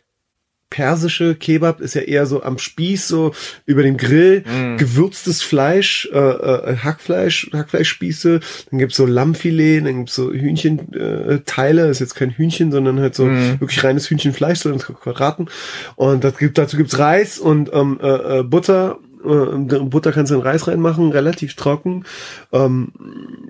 persische 0.69 1.35
Kebab 1.35 1.79
ist 1.79 1.93
ja 1.95 2.01
eher 2.01 2.25
so 2.25 2.43
am 2.43 2.57
Spieß, 2.57 3.07
so 3.07 3.33
über 3.65 3.83
dem 3.83 3.97
Grill, 3.97 4.41
mm. 4.41 4.77
gewürztes 4.77 5.41
Fleisch, 5.41 6.09
äh, 6.11 6.17
äh, 6.17 6.77
Hackfleisch, 6.77 7.49
Hackfleischspieße, 7.53 8.41
dann 8.69 8.79
gibt's 8.79 8.97
so 8.97 9.05
Lammfilet, 9.05 9.85
dann 9.85 9.97
gibt's 9.99 10.15
so 10.15 10.31
Hühnchenteile, 10.31 11.87
äh, 11.87 11.91
ist 11.91 11.99
jetzt 11.99 12.15
kein 12.15 12.31
Hühnchen, 12.31 12.71
sondern 12.71 12.99
halt 12.99 13.15
so 13.15 13.25
mm. 13.25 13.61
wirklich 13.61 13.83
reines 13.83 14.09
Hühnchenfleisch, 14.09 14.59
so 14.59 14.69
in 14.69 14.79
Quadraten. 14.79 15.49
Und 15.95 16.23
das 16.23 16.37
gibt, 16.37 16.57
dazu 16.57 16.75
gibt's 16.75 16.99
Reis 16.99 17.39
und 17.39 17.71
ähm, 17.73 17.99
äh, 18.01 18.39
äh 18.39 18.43
Butter 18.43 18.99
äh, 19.23 19.79
Butter 19.79 20.11
kannst 20.11 20.31
du 20.31 20.35
in 20.35 20.41
Reis 20.41 20.67
reinmachen, 20.67 21.11
relativ 21.11 21.55
trocken. 21.55 22.05
Ähm, 22.51 22.91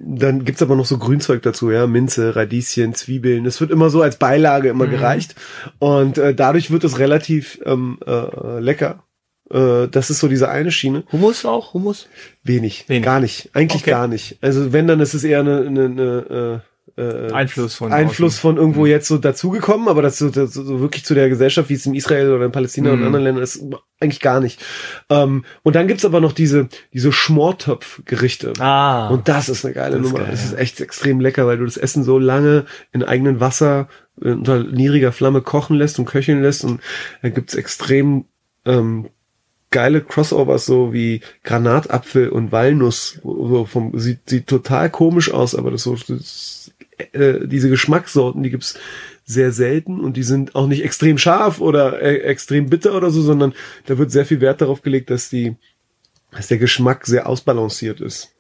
dann 0.01 0.45
gibt's 0.45 0.61
aber 0.61 0.75
noch 0.75 0.85
so 0.85 0.97
Grünzeug 0.97 1.41
dazu, 1.41 1.71
ja, 1.71 1.87
Minze, 1.87 2.35
Radieschen, 2.35 2.93
Zwiebeln. 2.93 3.43
Das 3.43 3.61
wird 3.61 3.71
immer 3.71 3.89
so 3.89 4.01
als 4.01 4.17
Beilage 4.17 4.69
immer 4.69 4.87
mhm. 4.87 4.91
gereicht. 4.91 5.35
Und 5.79 6.17
äh, 6.17 6.33
dadurch 6.33 6.71
wird 6.71 6.83
es 6.83 6.99
relativ 6.99 7.59
ähm, 7.65 7.99
äh, 8.05 8.59
lecker. 8.59 9.03
Äh, 9.49 9.87
das 9.87 10.09
ist 10.09 10.19
so 10.19 10.27
diese 10.27 10.49
eine 10.49 10.71
Schiene. 10.71 11.03
Hummus 11.11 11.45
auch? 11.45 11.73
Hummus? 11.73 12.07
Wenig, 12.43 12.85
Wenig. 12.87 13.03
gar 13.03 13.19
nicht. 13.19 13.49
Eigentlich 13.53 13.83
okay. 13.83 13.91
gar 13.91 14.07
nicht. 14.07 14.37
Also 14.41 14.73
wenn, 14.73 14.87
dann 14.87 14.99
ist 14.99 15.13
es 15.13 15.23
eher 15.23 15.39
eine, 15.39 15.65
eine, 15.65 15.85
eine 15.85 16.61
äh, 16.63 16.76
äh, 16.97 17.31
Einfluss 17.31 17.75
von 17.75 17.93
Einfluss 17.93 18.33
außen. 18.33 18.41
von 18.41 18.57
irgendwo 18.57 18.81
mhm. 18.81 18.87
jetzt 18.87 19.07
so 19.07 19.17
dazugekommen, 19.17 19.87
aber 19.87 20.01
das 20.01 20.17
so, 20.17 20.29
das 20.29 20.53
so 20.53 20.79
wirklich 20.79 21.05
zu 21.05 21.13
der 21.13 21.29
Gesellschaft, 21.29 21.69
wie 21.69 21.75
es 21.75 21.85
in 21.85 21.95
Israel 21.95 22.31
oder 22.33 22.45
in 22.45 22.51
Palästina 22.51 22.89
mhm. 22.89 22.99
und 22.99 23.05
anderen 23.05 23.23
Ländern 23.23 23.43
ist, 23.43 23.63
eigentlich 23.99 24.19
gar 24.19 24.39
nicht. 24.39 24.63
Ähm, 25.09 25.45
und 25.63 25.75
dann 25.75 25.87
gibt's 25.87 26.05
aber 26.05 26.19
noch 26.19 26.31
diese 26.31 26.69
diese 26.93 27.11
Schmortopf-Gerichte. 27.11 28.53
Ah. 28.59 29.09
Und 29.09 29.27
das 29.27 29.47
ist 29.47 29.63
eine 29.63 29.73
geile 29.73 29.97
das 29.97 30.07
Nummer. 30.07 30.19
Geil, 30.19 30.31
das 30.31 30.45
ist 30.45 30.57
echt 30.57 30.81
extrem 30.81 31.19
lecker, 31.19 31.45
weil 31.47 31.57
du 31.57 31.65
das 31.65 31.77
Essen 31.77 32.03
so 32.03 32.17
lange 32.17 32.65
in 32.91 33.03
eigenen 33.03 33.39
Wasser 33.39 33.87
äh, 34.21 34.31
unter 34.31 34.63
niedriger 34.63 35.11
Flamme 35.11 35.41
kochen 35.41 35.77
lässt 35.77 35.99
und 35.99 36.05
köcheln 36.05 36.41
lässt 36.41 36.63
und 36.63 36.81
dann 37.21 37.33
gibt's 37.33 37.55
extrem 37.55 38.25
ähm, 38.65 39.09
geile 39.71 40.01
Crossovers, 40.01 40.65
so 40.65 40.93
wie 40.93 41.21
Granatapfel 41.43 42.29
und 42.29 42.51
Walnuss. 42.51 43.19
So 43.23 43.65
vom, 43.65 43.97
sieht, 43.97 44.29
sieht 44.29 44.47
total 44.47 44.89
komisch 44.89 45.31
aus, 45.31 45.55
aber 45.55 45.71
das 45.71 45.83
so 45.83 45.95
das 45.95 46.71
äh, 46.97 47.47
diese 47.47 47.69
Geschmackssorten, 47.69 48.43
die 48.43 48.49
gibt's 48.49 48.77
sehr 49.25 49.51
selten 49.51 49.99
und 49.99 50.17
die 50.17 50.23
sind 50.23 50.55
auch 50.55 50.67
nicht 50.67 50.83
extrem 50.83 51.17
scharf 51.17 51.59
oder 51.59 52.01
äh, 52.01 52.19
extrem 52.19 52.69
bitter 52.69 52.95
oder 52.95 53.11
so, 53.11 53.21
sondern 53.21 53.53
da 53.85 53.97
wird 53.97 54.11
sehr 54.11 54.25
viel 54.25 54.41
Wert 54.41 54.61
darauf 54.61 54.81
gelegt, 54.81 55.09
dass 55.09 55.29
die, 55.29 55.55
dass 56.31 56.47
der 56.47 56.57
Geschmack 56.57 57.05
sehr 57.05 57.27
ausbalanciert 57.27 57.99
ist. 57.99 58.33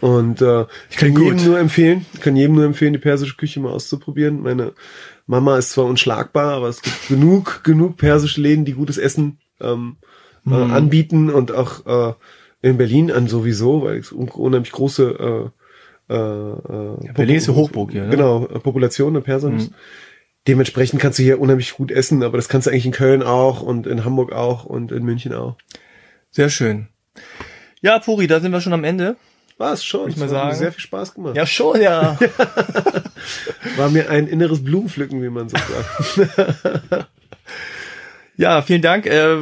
Und 0.00 0.42
äh, 0.42 0.66
ich 0.90 0.96
kann 0.96 1.16
jedem 1.16 1.36
gut. 1.36 1.46
nur 1.46 1.58
empfehlen, 1.58 2.04
kann 2.20 2.36
jedem 2.36 2.56
nur 2.56 2.64
empfehlen, 2.64 2.92
die 2.92 2.98
persische 2.98 3.36
Küche 3.36 3.60
mal 3.60 3.72
auszuprobieren. 3.72 4.42
Meine 4.42 4.72
Mama 5.26 5.56
ist 5.56 5.70
zwar 5.70 5.86
unschlagbar, 5.86 6.54
aber 6.54 6.68
es 6.68 6.82
gibt 6.82 7.08
genug, 7.08 7.64
genug 7.64 7.96
persische 7.96 8.40
Läden, 8.40 8.64
die 8.64 8.74
gutes 8.74 8.98
Essen 8.98 9.38
ähm, 9.60 9.96
äh, 10.46 10.50
mhm. 10.50 10.70
äh, 10.70 10.72
anbieten 10.74 11.30
und 11.30 11.52
auch 11.52 11.86
äh, 11.86 12.14
in 12.60 12.76
Berlin 12.76 13.10
an 13.12 13.28
sowieso, 13.28 13.82
weil 13.82 13.98
es 13.98 14.12
unheimlich 14.12 14.72
große 14.72 15.52
äh, 15.52 15.63
äh, 16.08 16.14
äh, 16.14 17.34
ist 17.36 17.48
Hochburg 17.48 17.92
hier, 17.92 18.04
ne? 18.04 18.10
Genau, 18.10 18.46
äh, 18.46 18.58
Population 18.58 19.14
der 19.14 19.20
Persons. 19.20 19.70
Mhm. 19.70 19.74
Dementsprechend 20.46 21.00
kannst 21.00 21.18
du 21.18 21.22
hier 21.22 21.40
unheimlich 21.40 21.74
gut 21.74 21.90
essen, 21.90 22.22
aber 22.22 22.36
das 22.36 22.48
kannst 22.48 22.66
du 22.66 22.70
eigentlich 22.70 22.86
in 22.86 22.92
Köln 22.92 23.22
auch 23.22 23.62
und 23.62 23.86
in 23.86 24.04
Hamburg 24.04 24.32
auch 24.32 24.64
und 24.64 24.92
in 24.92 25.02
München 25.04 25.32
auch. 25.32 25.56
Sehr 26.30 26.50
schön. 26.50 26.88
Ja, 27.80 27.98
Puri, 27.98 28.26
da 28.26 28.40
sind 28.40 28.52
wir 28.52 28.60
schon 28.60 28.74
am 28.74 28.84
Ende. 28.84 29.16
War 29.56 29.72
es 29.72 29.84
schon. 29.84 30.10
Ich 30.10 30.16
mal 30.16 30.28
sagen. 30.28 30.54
sehr 30.56 30.72
viel 30.72 30.80
Spaß 30.80 31.14
gemacht. 31.14 31.36
Ja, 31.36 31.46
schon, 31.46 31.80
ja. 31.80 32.18
War 33.76 33.88
mir 33.88 34.10
ein 34.10 34.26
inneres 34.26 34.64
Blumenpflücken, 34.64 35.22
wie 35.22 35.30
man 35.30 35.48
so 35.48 35.56
sagt. 35.56 37.06
Ja, 38.36 38.62
vielen 38.62 38.82
Dank. 38.82 39.06
Äh, 39.06 39.36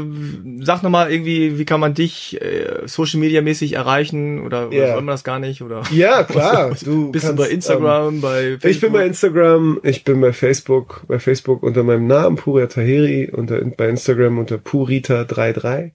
sag 0.60 0.82
nochmal 0.82 1.10
irgendwie, 1.10 1.58
wie 1.58 1.64
kann 1.64 1.80
man 1.80 1.94
dich 1.94 2.40
äh, 2.42 2.86
Social 2.86 3.20
Media 3.20 3.40
mäßig 3.40 3.72
erreichen 3.72 4.44
oder, 4.44 4.68
oder 4.68 4.86
soll 4.88 4.96
man 4.96 5.06
das 5.06 5.24
gar 5.24 5.38
nicht? 5.38 5.62
Oder 5.62 5.82
ja, 5.90 6.22
klar. 6.24 6.76
Du 6.84 7.10
bist 7.10 7.24
kannst, 7.24 7.38
du 7.38 7.42
bei 7.42 7.50
Instagram, 7.50 8.14
ähm, 8.16 8.20
bei 8.20 8.42
Facebook? 8.58 8.70
Ich 8.70 8.80
bin 8.80 8.92
bei 8.92 9.06
Instagram, 9.06 9.80
ich 9.82 10.04
bin 10.04 10.20
bei 10.20 10.32
Facebook, 10.32 11.02
bei 11.08 11.18
Facebook 11.18 11.62
unter 11.62 11.82
meinem 11.82 12.06
Namen 12.06 12.36
Puria 12.36 12.66
Tahiri, 12.66 13.30
unter, 13.32 13.60
bei 13.64 13.88
Instagram 13.88 14.38
unter 14.38 14.56
Purita33. 14.56 15.92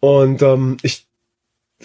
Und 0.00 0.42
ähm, 0.42 0.76
ich 0.82 1.06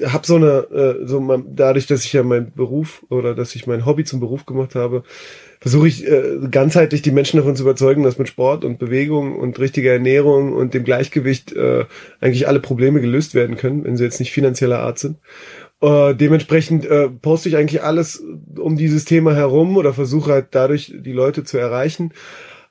habe 0.03 0.25
so 0.25 0.35
eine, 0.35 0.67
äh, 1.01 1.07
so 1.07 1.21
man, 1.21 1.55
dadurch, 1.55 1.87
dass 1.87 2.03
ich 2.03 2.13
ja 2.13 2.23
meinen 2.23 2.51
Beruf 2.53 3.05
oder 3.09 3.35
dass 3.35 3.55
ich 3.55 3.67
mein 3.67 3.85
Hobby 3.85 4.03
zum 4.03 4.19
Beruf 4.19 4.45
gemacht 4.45 4.75
habe, 4.75 5.03
versuche 5.61 5.87
ich 5.87 6.07
äh, 6.07 6.39
ganzheitlich 6.49 7.03
die 7.03 7.11
Menschen 7.11 7.37
davon 7.37 7.55
zu 7.55 7.61
überzeugen, 7.61 8.01
dass 8.01 8.17
mit 8.17 8.27
Sport 8.27 8.65
und 8.65 8.79
Bewegung 8.79 9.35
und 9.35 9.59
richtiger 9.59 9.93
Ernährung 9.93 10.53
und 10.53 10.73
dem 10.73 10.83
Gleichgewicht 10.83 11.53
äh, 11.53 11.85
eigentlich 12.19 12.47
alle 12.47 12.59
Probleme 12.59 12.99
gelöst 12.99 13.35
werden 13.35 13.57
können, 13.57 13.83
wenn 13.83 13.95
sie 13.95 14.03
jetzt 14.03 14.19
nicht 14.19 14.31
finanzieller 14.31 14.79
Art 14.79 14.97
sind. 14.97 15.17
Äh, 15.79 16.15
dementsprechend 16.15 16.85
äh, 16.85 17.09
poste 17.09 17.47
ich 17.47 17.57
eigentlich 17.57 17.83
alles 17.83 18.23
um 18.57 18.75
dieses 18.75 19.05
Thema 19.05 19.35
herum 19.35 19.77
oder 19.77 19.93
versuche 19.93 20.31
halt 20.31 20.47
dadurch 20.51 20.93
die 20.97 21.13
Leute 21.13 21.43
zu 21.43 21.59
erreichen. 21.59 22.11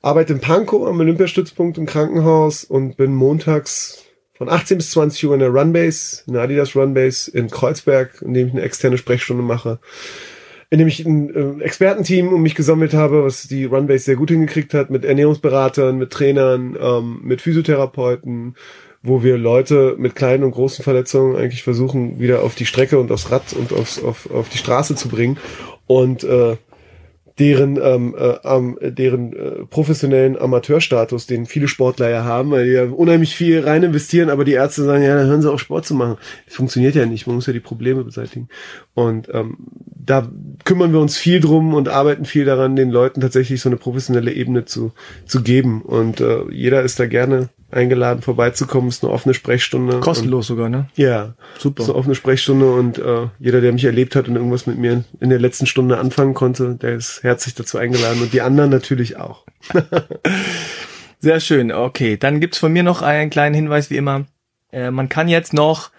Arbeite 0.03 0.33
in 0.33 0.41
Pankow 0.41 0.89
am 0.89 0.99
Olympiastützpunkt 0.99 1.79
im 1.79 1.87
Krankenhaus 1.87 2.65
und 2.65 2.97
bin 2.97 3.15
montags 3.15 4.05
von 4.35 4.49
18 4.49 4.79
bis 4.79 4.91
20 4.91 5.27
Uhr 5.27 5.35
in 5.35 5.41
der 5.41 5.51
Runbase, 5.51 6.25
in 6.27 6.33
der 6.33 6.43
Adidas 6.43 6.75
Runbase 6.75 7.31
in 7.31 7.51
Kreuzberg, 7.51 8.21
in 8.23 8.35
dem 8.35 8.49
ich 8.49 8.55
eine 8.55 8.63
externe 8.63 8.99
Sprechstunde 8.99 9.45
mache 9.45 9.79
in 10.71 10.79
dem 10.79 10.89
ich 10.89 11.05
ein 11.05 11.61
äh, 11.61 11.65
Expertenteam 11.65 12.33
um 12.33 12.43
mich 12.43 12.55
gesammelt 12.55 12.95
habe, 12.95 13.25
was 13.25 13.49
die 13.49 13.65
Runbase 13.65 14.05
sehr 14.05 14.17
gut 14.17 14.31
hingekriegt 14.31 14.73
hat, 14.73 14.89
mit 14.89 15.05
Ernährungsberatern, 15.05 15.99
mit 15.99 16.11
Trainern, 16.11 16.77
ähm, 16.81 17.21
mit 17.23 17.41
Physiotherapeuten, 17.43 18.55
wo 19.03 19.25
wir 19.25 19.37
Leute 19.37 19.97
mit 19.99 20.15
kleinen 20.15 20.45
und 20.45 20.53
großen 20.53 20.85
Verletzungen 20.85 21.37
eigentlich 21.37 21.65
versuchen, 21.65 22.21
wieder 22.21 22.43
auf 22.43 22.55
die 22.55 22.67
Strecke 22.67 22.99
und 23.01 23.11
aufs 23.11 23.33
Rad 23.33 23.53
und 23.53 23.73
aufs, 23.73 24.03
auf, 24.03 24.31
auf 24.31 24.49
die 24.49 24.59
Straße 24.59 24.95
zu 24.95 25.09
bringen. 25.09 25.39
Und 25.87 26.23
äh, 26.23 26.57
deren, 27.41 27.81
ähm, 27.83 28.15
äh, 28.17 28.93
deren 28.93 29.33
äh, 29.33 29.65
professionellen 29.65 30.39
Amateurstatus, 30.39 31.27
den 31.27 31.47
viele 31.47 31.67
Sportler 31.67 32.11
ja 32.11 32.25
haben, 32.25 32.51
weil 32.51 32.67
die 32.67 32.73
ja 32.73 32.85
unheimlich 32.85 33.35
viel 33.35 33.61
rein 33.61 33.83
investieren, 33.83 34.29
aber 34.29 34.45
die 34.45 34.53
Ärzte 34.53 34.85
sagen, 34.85 35.03
ja, 35.03 35.17
dann 35.17 35.27
hören 35.27 35.43
sie 35.43 35.51
auf 35.51 35.61
Sport 35.61 35.87
zu 35.87 35.95
machen. 35.95 36.17
Das 36.47 36.55
funktioniert 36.55 36.95
ja 36.95 37.07
nicht, 37.07 37.27
man 37.27 37.37
muss 37.37 37.47
ja 37.47 37.55
die 37.55 37.61
Probleme 37.61 38.05
beseitigen. 38.05 38.49
Und 38.95 39.31
ähm, 39.33 39.57
da 40.07 40.29
kümmern 40.65 40.93
wir 40.93 41.01
uns 41.01 41.17
viel 41.17 41.41
drum 41.41 41.75
und 41.75 41.89
arbeiten 41.89 42.25
viel 42.25 42.45
daran, 42.45 42.77
den 42.77 42.91
Leuten 42.91 43.21
tatsächlich 43.21 43.61
so 43.61 43.69
eine 43.69 43.77
professionelle 43.77 44.33
Ebene 44.33 44.65
zu, 44.65 44.93
zu 45.27 45.43
geben. 45.43 45.83
Und 45.83 46.21
äh, 46.21 46.45
jeder 46.51 46.83
ist 46.83 46.99
da 46.99 47.07
gerne 47.07 47.49
eingeladen, 47.71 48.23
vorbeizukommen. 48.23 48.89
Ist 48.89 49.05
eine 49.05 49.13
offene 49.13 49.35
Sprechstunde. 49.35 50.01
Kostenlos 50.01 50.47
sogar, 50.47 50.69
ne? 50.69 50.89
Ja, 50.97 51.35
super. 51.59 51.83
Ist 51.83 51.89
eine 51.89 51.99
offene 51.99 52.15
Sprechstunde 52.15 52.71
und 52.73 52.99
äh, 52.99 53.29
jeder, 53.39 53.61
der 53.61 53.73
mich 53.73 53.85
erlebt 53.85 54.17
hat 54.17 54.29
und 54.29 54.37
irgendwas 54.37 54.67
mit 54.67 54.79
mir 54.79 55.05
in 55.21 55.31
der 55.31 55.39
letzten 55.39 55.67
Stunde 55.67 55.99
anfangen 55.99 56.35
konnte, 56.35 56.77
der 56.77 56.95
ist 56.95 57.23
herzlich 57.23 57.55
dazu 57.55 57.79
eingeladen 57.79 58.23
und 58.23 58.33
die 58.33 58.41
anderen 58.41 58.71
natürlich 58.71 59.17
auch. 59.17 59.45
Sehr 61.19 61.41
schön, 61.41 61.71
okay. 61.71 62.17
Dann 62.17 62.41
gibt's 62.41 62.59
von 62.59 62.73
mir 62.73 62.83
noch 62.83 63.03
einen 63.03 63.31
kleinen 63.31 63.55
Hinweis, 63.55 63.91
wie 63.91 63.97
immer. 63.97 64.25
Äh, 64.73 64.91
man 64.91 65.09
kann 65.09 65.29
jetzt 65.29 65.53
noch 65.53 65.91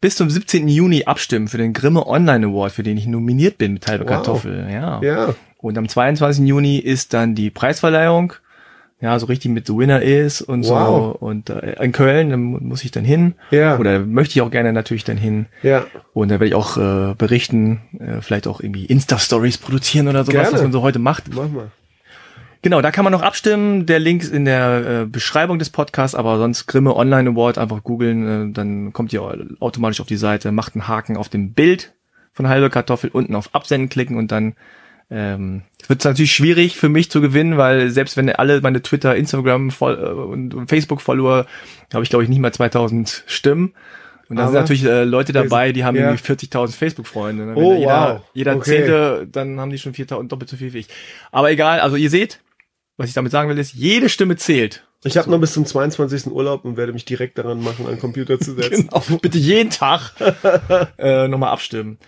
bis 0.00 0.16
zum 0.16 0.30
17. 0.30 0.68
Juni 0.68 1.04
abstimmen 1.04 1.48
für 1.48 1.58
den 1.58 1.72
Grimme 1.72 2.06
Online 2.06 2.46
Award, 2.46 2.72
für 2.72 2.82
den 2.82 2.96
ich 2.96 3.06
nominiert 3.06 3.58
bin 3.58 3.74
mit 3.74 3.86
halbe 3.86 4.04
wow. 4.04 4.10
Kartoffel. 4.10 4.68
Ja. 4.70 5.00
ja. 5.02 5.34
Und 5.58 5.78
am 5.78 5.88
22. 5.88 6.46
Juni 6.46 6.78
ist 6.78 7.14
dann 7.14 7.34
die 7.34 7.50
Preisverleihung 7.50 8.34
ja, 9.00 9.18
so 9.18 9.26
richtig 9.26 9.50
mit 9.50 9.66
The 9.66 9.76
Winner 9.76 10.00
ist 10.00 10.40
und 10.40 10.66
wow. 10.66 11.16
so. 11.20 11.26
Und 11.26 11.50
äh, 11.50 11.82
in 11.82 11.92
Köln 11.92 12.30
dann 12.30 12.40
muss 12.40 12.82
ich 12.82 12.90
dann 12.90 13.04
hin. 13.04 13.34
Ja. 13.50 13.78
Oder 13.78 14.00
möchte 14.00 14.32
ich 14.32 14.40
auch 14.40 14.50
gerne 14.50 14.72
natürlich 14.72 15.04
dann 15.04 15.18
hin. 15.18 15.46
Ja. 15.62 15.84
Und 16.14 16.28
da 16.28 16.34
werde 16.34 16.46
ich 16.46 16.54
auch 16.54 16.78
äh, 16.78 17.14
berichten, 17.14 17.82
äh, 17.98 18.22
vielleicht 18.22 18.46
auch 18.46 18.60
irgendwie 18.60 18.86
Insta-Stories 18.86 19.58
produzieren 19.58 20.08
oder 20.08 20.24
sowas, 20.24 20.34
gerne. 20.34 20.52
was 20.52 20.62
man 20.62 20.72
so 20.72 20.80
heute 20.80 20.98
macht. 20.98 21.24
Mach 21.34 21.48
mal. 21.48 21.70
Genau, 22.66 22.82
da 22.82 22.90
kann 22.90 23.04
man 23.04 23.12
noch 23.12 23.22
abstimmen. 23.22 23.86
Der 23.86 24.00
Link 24.00 24.24
ist 24.24 24.32
in 24.32 24.44
der 24.44 25.02
äh, 25.02 25.06
Beschreibung 25.06 25.60
des 25.60 25.70
Podcasts, 25.70 26.16
aber 26.16 26.36
sonst 26.38 26.66
Grimme 26.66 26.96
Online 26.96 27.30
Award 27.30 27.58
einfach 27.58 27.84
googeln, 27.84 28.50
äh, 28.50 28.52
dann 28.52 28.92
kommt 28.92 29.12
ihr 29.12 29.22
automatisch 29.60 30.00
auf 30.00 30.08
die 30.08 30.16
Seite, 30.16 30.50
macht 30.50 30.74
einen 30.74 30.88
Haken 30.88 31.16
auf 31.16 31.28
dem 31.28 31.52
Bild 31.52 31.94
von 32.32 32.48
halbe 32.48 32.68
Kartoffel, 32.68 33.10
unten 33.10 33.36
auf 33.36 33.54
Absenden 33.54 33.88
klicken 33.88 34.16
und 34.16 34.32
dann 34.32 34.56
ähm, 35.12 35.62
wird 35.86 36.04
natürlich 36.04 36.32
schwierig 36.32 36.76
für 36.76 36.88
mich 36.88 37.08
zu 37.08 37.20
gewinnen, 37.20 37.56
weil 37.56 37.90
selbst 37.90 38.16
wenn 38.16 38.28
alle 38.30 38.60
meine 38.62 38.82
Twitter, 38.82 39.14
Instagram 39.14 39.70
äh, 39.80 39.84
und 39.84 40.66
Facebook-Follower, 40.68 41.46
habe 41.94 42.02
ich 42.02 42.10
glaube 42.10 42.24
ich 42.24 42.28
nicht 42.28 42.40
mal 42.40 42.52
2000 42.52 43.22
Stimmen. 43.28 43.74
Und 44.28 44.38
da 44.38 44.46
sind 44.46 44.54
natürlich 44.54 44.84
äh, 44.84 45.04
Leute 45.04 45.32
dabei, 45.32 45.70
die 45.70 45.84
haben 45.84 45.94
ja. 45.94 46.10
irgendwie 46.10 46.32
40.000 46.32 46.72
Facebook-Freunde. 46.72 47.44
Ne? 47.44 47.54
Oh, 47.54 47.76
jeder, 47.76 48.14
wow. 48.14 48.20
jeder 48.34 48.56
okay. 48.56 48.70
Zehnte, 48.70 49.28
dann 49.30 49.60
haben 49.60 49.70
die 49.70 49.78
schon 49.78 49.92
4.000, 49.92 50.26
doppelt 50.26 50.50
so 50.50 50.56
viel 50.56 50.72
wie 50.72 50.78
ich. 50.78 50.88
Aber 51.30 51.52
egal, 51.52 51.78
also 51.78 51.94
ihr 51.94 52.10
seht, 52.10 52.40
was 52.96 53.08
ich 53.08 53.14
damit 53.14 53.32
sagen 53.32 53.48
will, 53.48 53.58
ist, 53.58 53.74
jede 53.74 54.08
Stimme 54.08 54.36
zählt. 54.36 54.86
Ich 55.04 55.16
habe 55.16 55.30
noch 55.30 55.38
bis 55.38 55.52
zum 55.52 55.64
22. 55.64 56.26
Urlaub 56.26 56.64
und 56.64 56.76
werde 56.76 56.92
mich 56.92 57.04
direkt 57.04 57.38
daran 57.38 57.62
machen, 57.62 57.86
einen 57.86 58.00
Computer 58.00 58.40
zu 58.40 58.54
setzen. 58.56 58.88
genau, 58.88 59.18
bitte 59.18 59.38
jeden 59.38 59.70
Tag 59.70 60.12
äh, 60.98 61.28
nochmal 61.28 61.50
abstimmen. 61.50 61.98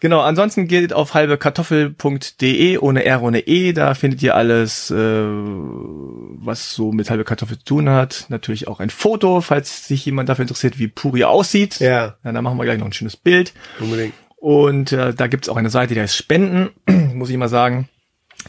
Genau, 0.00 0.20
ansonsten 0.20 0.66
geht 0.66 0.92
auf 0.92 1.14
halbekartoffel.de 1.14 2.78
ohne 2.78 3.04
R, 3.04 3.22
ohne 3.22 3.46
E. 3.46 3.72
Da 3.72 3.94
findet 3.94 4.20
ihr 4.20 4.34
alles, 4.34 4.90
äh, 4.90 4.96
was 4.96 6.74
so 6.74 6.90
mit 6.90 7.08
halbe 7.08 7.22
Kartoffel 7.22 7.56
zu 7.58 7.64
tun 7.64 7.88
hat. 7.88 8.26
Natürlich 8.28 8.66
auch 8.66 8.80
ein 8.80 8.90
Foto, 8.90 9.40
falls 9.40 9.86
sich 9.86 10.04
jemand 10.04 10.28
dafür 10.28 10.42
interessiert, 10.42 10.80
wie 10.80 10.88
Puri 10.88 11.22
aussieht. 11.22 11.78
Ja. 11.78 12.16
ja 12.24 12.32
dann 12.32 12.42
machen 12.42 12.58
wir 12.58 12.64
gleich 12.64 12.80
noch 12.80 12.86
ein 12.86 12.92
schönes 12.92 13.16
Bild. 13.16 13.52
Unbedingt. 13.78 14.14
Und 14.38 14.90
äh, 14.90 15.14
da 15.14 15.28
gibt's 15.28 15.48
auch 15.48 15.56
eine 15.56 15.70
Seite, 15.70 15.94
die 15.94 16.00
heißt 16.00 16.16
Spenden, 16.16 16.70
muss 17.14 17.30
ich 17.30 17.36
mal 17.36 17.48
sagen. 17.48 17.88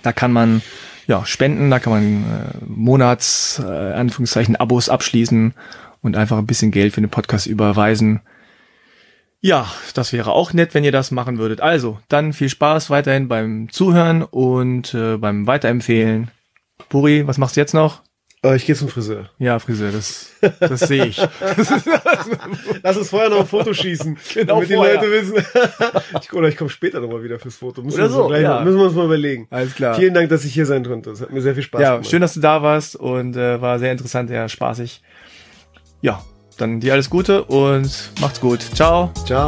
Da 0.01 0.11
kann 0.11 0.31
man 0.31 0.63
ja 1.07 1.25
spenden, 1.25 1.69
da 1.69 1.79
kann 1.79 1.93
man 1.93 2.23
äh, 2.23 2.65
Monats, 2.65 3.61
äh, 3.63 3.93
Anführungszeichen, 3.93 4.55
Abos 4.55 4.89
abschließen 4.89 5.53
und 6.01 6.17
einfach 6.17 6.37
ein 6.37 6.47
bisschen 6.47 6.71
Geld 6.71 6.93
für 6.93 7.01
den 7.01 7.09
Podcast 7.09 7.47
überweisen. 7.47 8.21
Ja, 9.41 9.69
das 9.93 10.13
wäre 10.13 10.31
auch 10.31 10.53
nett, 10.53 10.73
wenn 10.73 10.85
ihr 10.85 10.93
das 10.93 11.11
machen 11.11 11.37
würdet. 11.37 11.59
Also, 11.59 11.99
dann 12.07 12.31
viel 12.31 12.47
Spaß 12.47 12.89
weiterhin 12.89 13.27
beim 13.27 13.67
Zuhören 13.69 14.23
und 14.23 14.93
äh, 14.93 15.17
beim 15.17 15.47
Weiterempfehlen. 15.47 16.31
Buri, 16.89 17.27
was 17.27 17.37
machst 17.37 17.57
du 17.57 17.59
jetzt 17.59 17.73
noch? 17.73 18.01
Äh, 18.43 18.57
ich 18.57 18.65
gehe 18.65 18.75
zum 18.75 18.89
Friseur. 18.89 19.29
Ja, 19.39 19.57
Friseur, 19.59 19.91
das, 19.91 20.31
das 20.59 20.81
sehe 20.81 21.05
ich. 21.05 21.17
Lass 22.83 22.97
uns 22.97 23.09
vorher 23.09 23.29
noch 23.29 23.39
ein 23.39 23.47
Foto 23.47 23.73
schießen, 23.73 24.17
genau 24.33 24.55
damit 24.55 24.71
vorher. 24.73 24.97
die 24.97 25.05
Leute 25.05 25.33
wissen. 25.33 25.45
ich, 26.21 26.33
oder 26.33 26.47
ich 26.49 26.57
komme 26.57 26.69
später 26.69 26.99
nochmal 26.99 27.23
wieder 27.23 27.39
fürs 27.39 27.55
Foto. 27.55 27.81
Müssen, 27.81 27.95
Oder 27.95 28.09
wir, 28.09 28.09
so, 28.09 28.27
gleich 28.27 28.43
ja. 28.43 28.59
müssen 28.61 28.77
wir 28.77 28.85
uns 28.85 28.95
mal 28.95 29.05
überlegen. 29.05 29.47
Alles 29.49 29.73
klar. 29.75 29.95
Vielen 29.95 30.13
Dank, 30.13 30.29
dass 30.29 30.43
ich 30.43 30.53
hier 30.53 30.65
sein 30.65 30.85
konnte. 30.85 31.11
Das 31.11 31.21
hat 31.21 31.31
mir 31.31 31.41
sehr 31.41 31.53
viel 31.53 31.63
Spaß 31.63 31.81
ja, 31.81 31.91
gemacht. 31.93 32.09
schön, 32.09 32.21
dass 32.21 32.33
du 32.33 32.41
da 32.41 32.61
warst 32.61 32.95
und 32.97 33.37
äh, 33.37 33.61
war 33.61 33.79
sehr 33.79 33.91
interessant, 33.91 34.29
sehr 34.29 34.49
spaßig. 34.49 35.01
Ja, 36.01 36.21
dann 36.57 36.81
dir 36.81 36.93
alles 36.93 37.09
Gute 37.09 37.45
und 37.45 38.11
macht's 38.19 38.41
gut. 38.41 38.61
Ciao. 38.61 39.11
Ciao. 39.25 39.47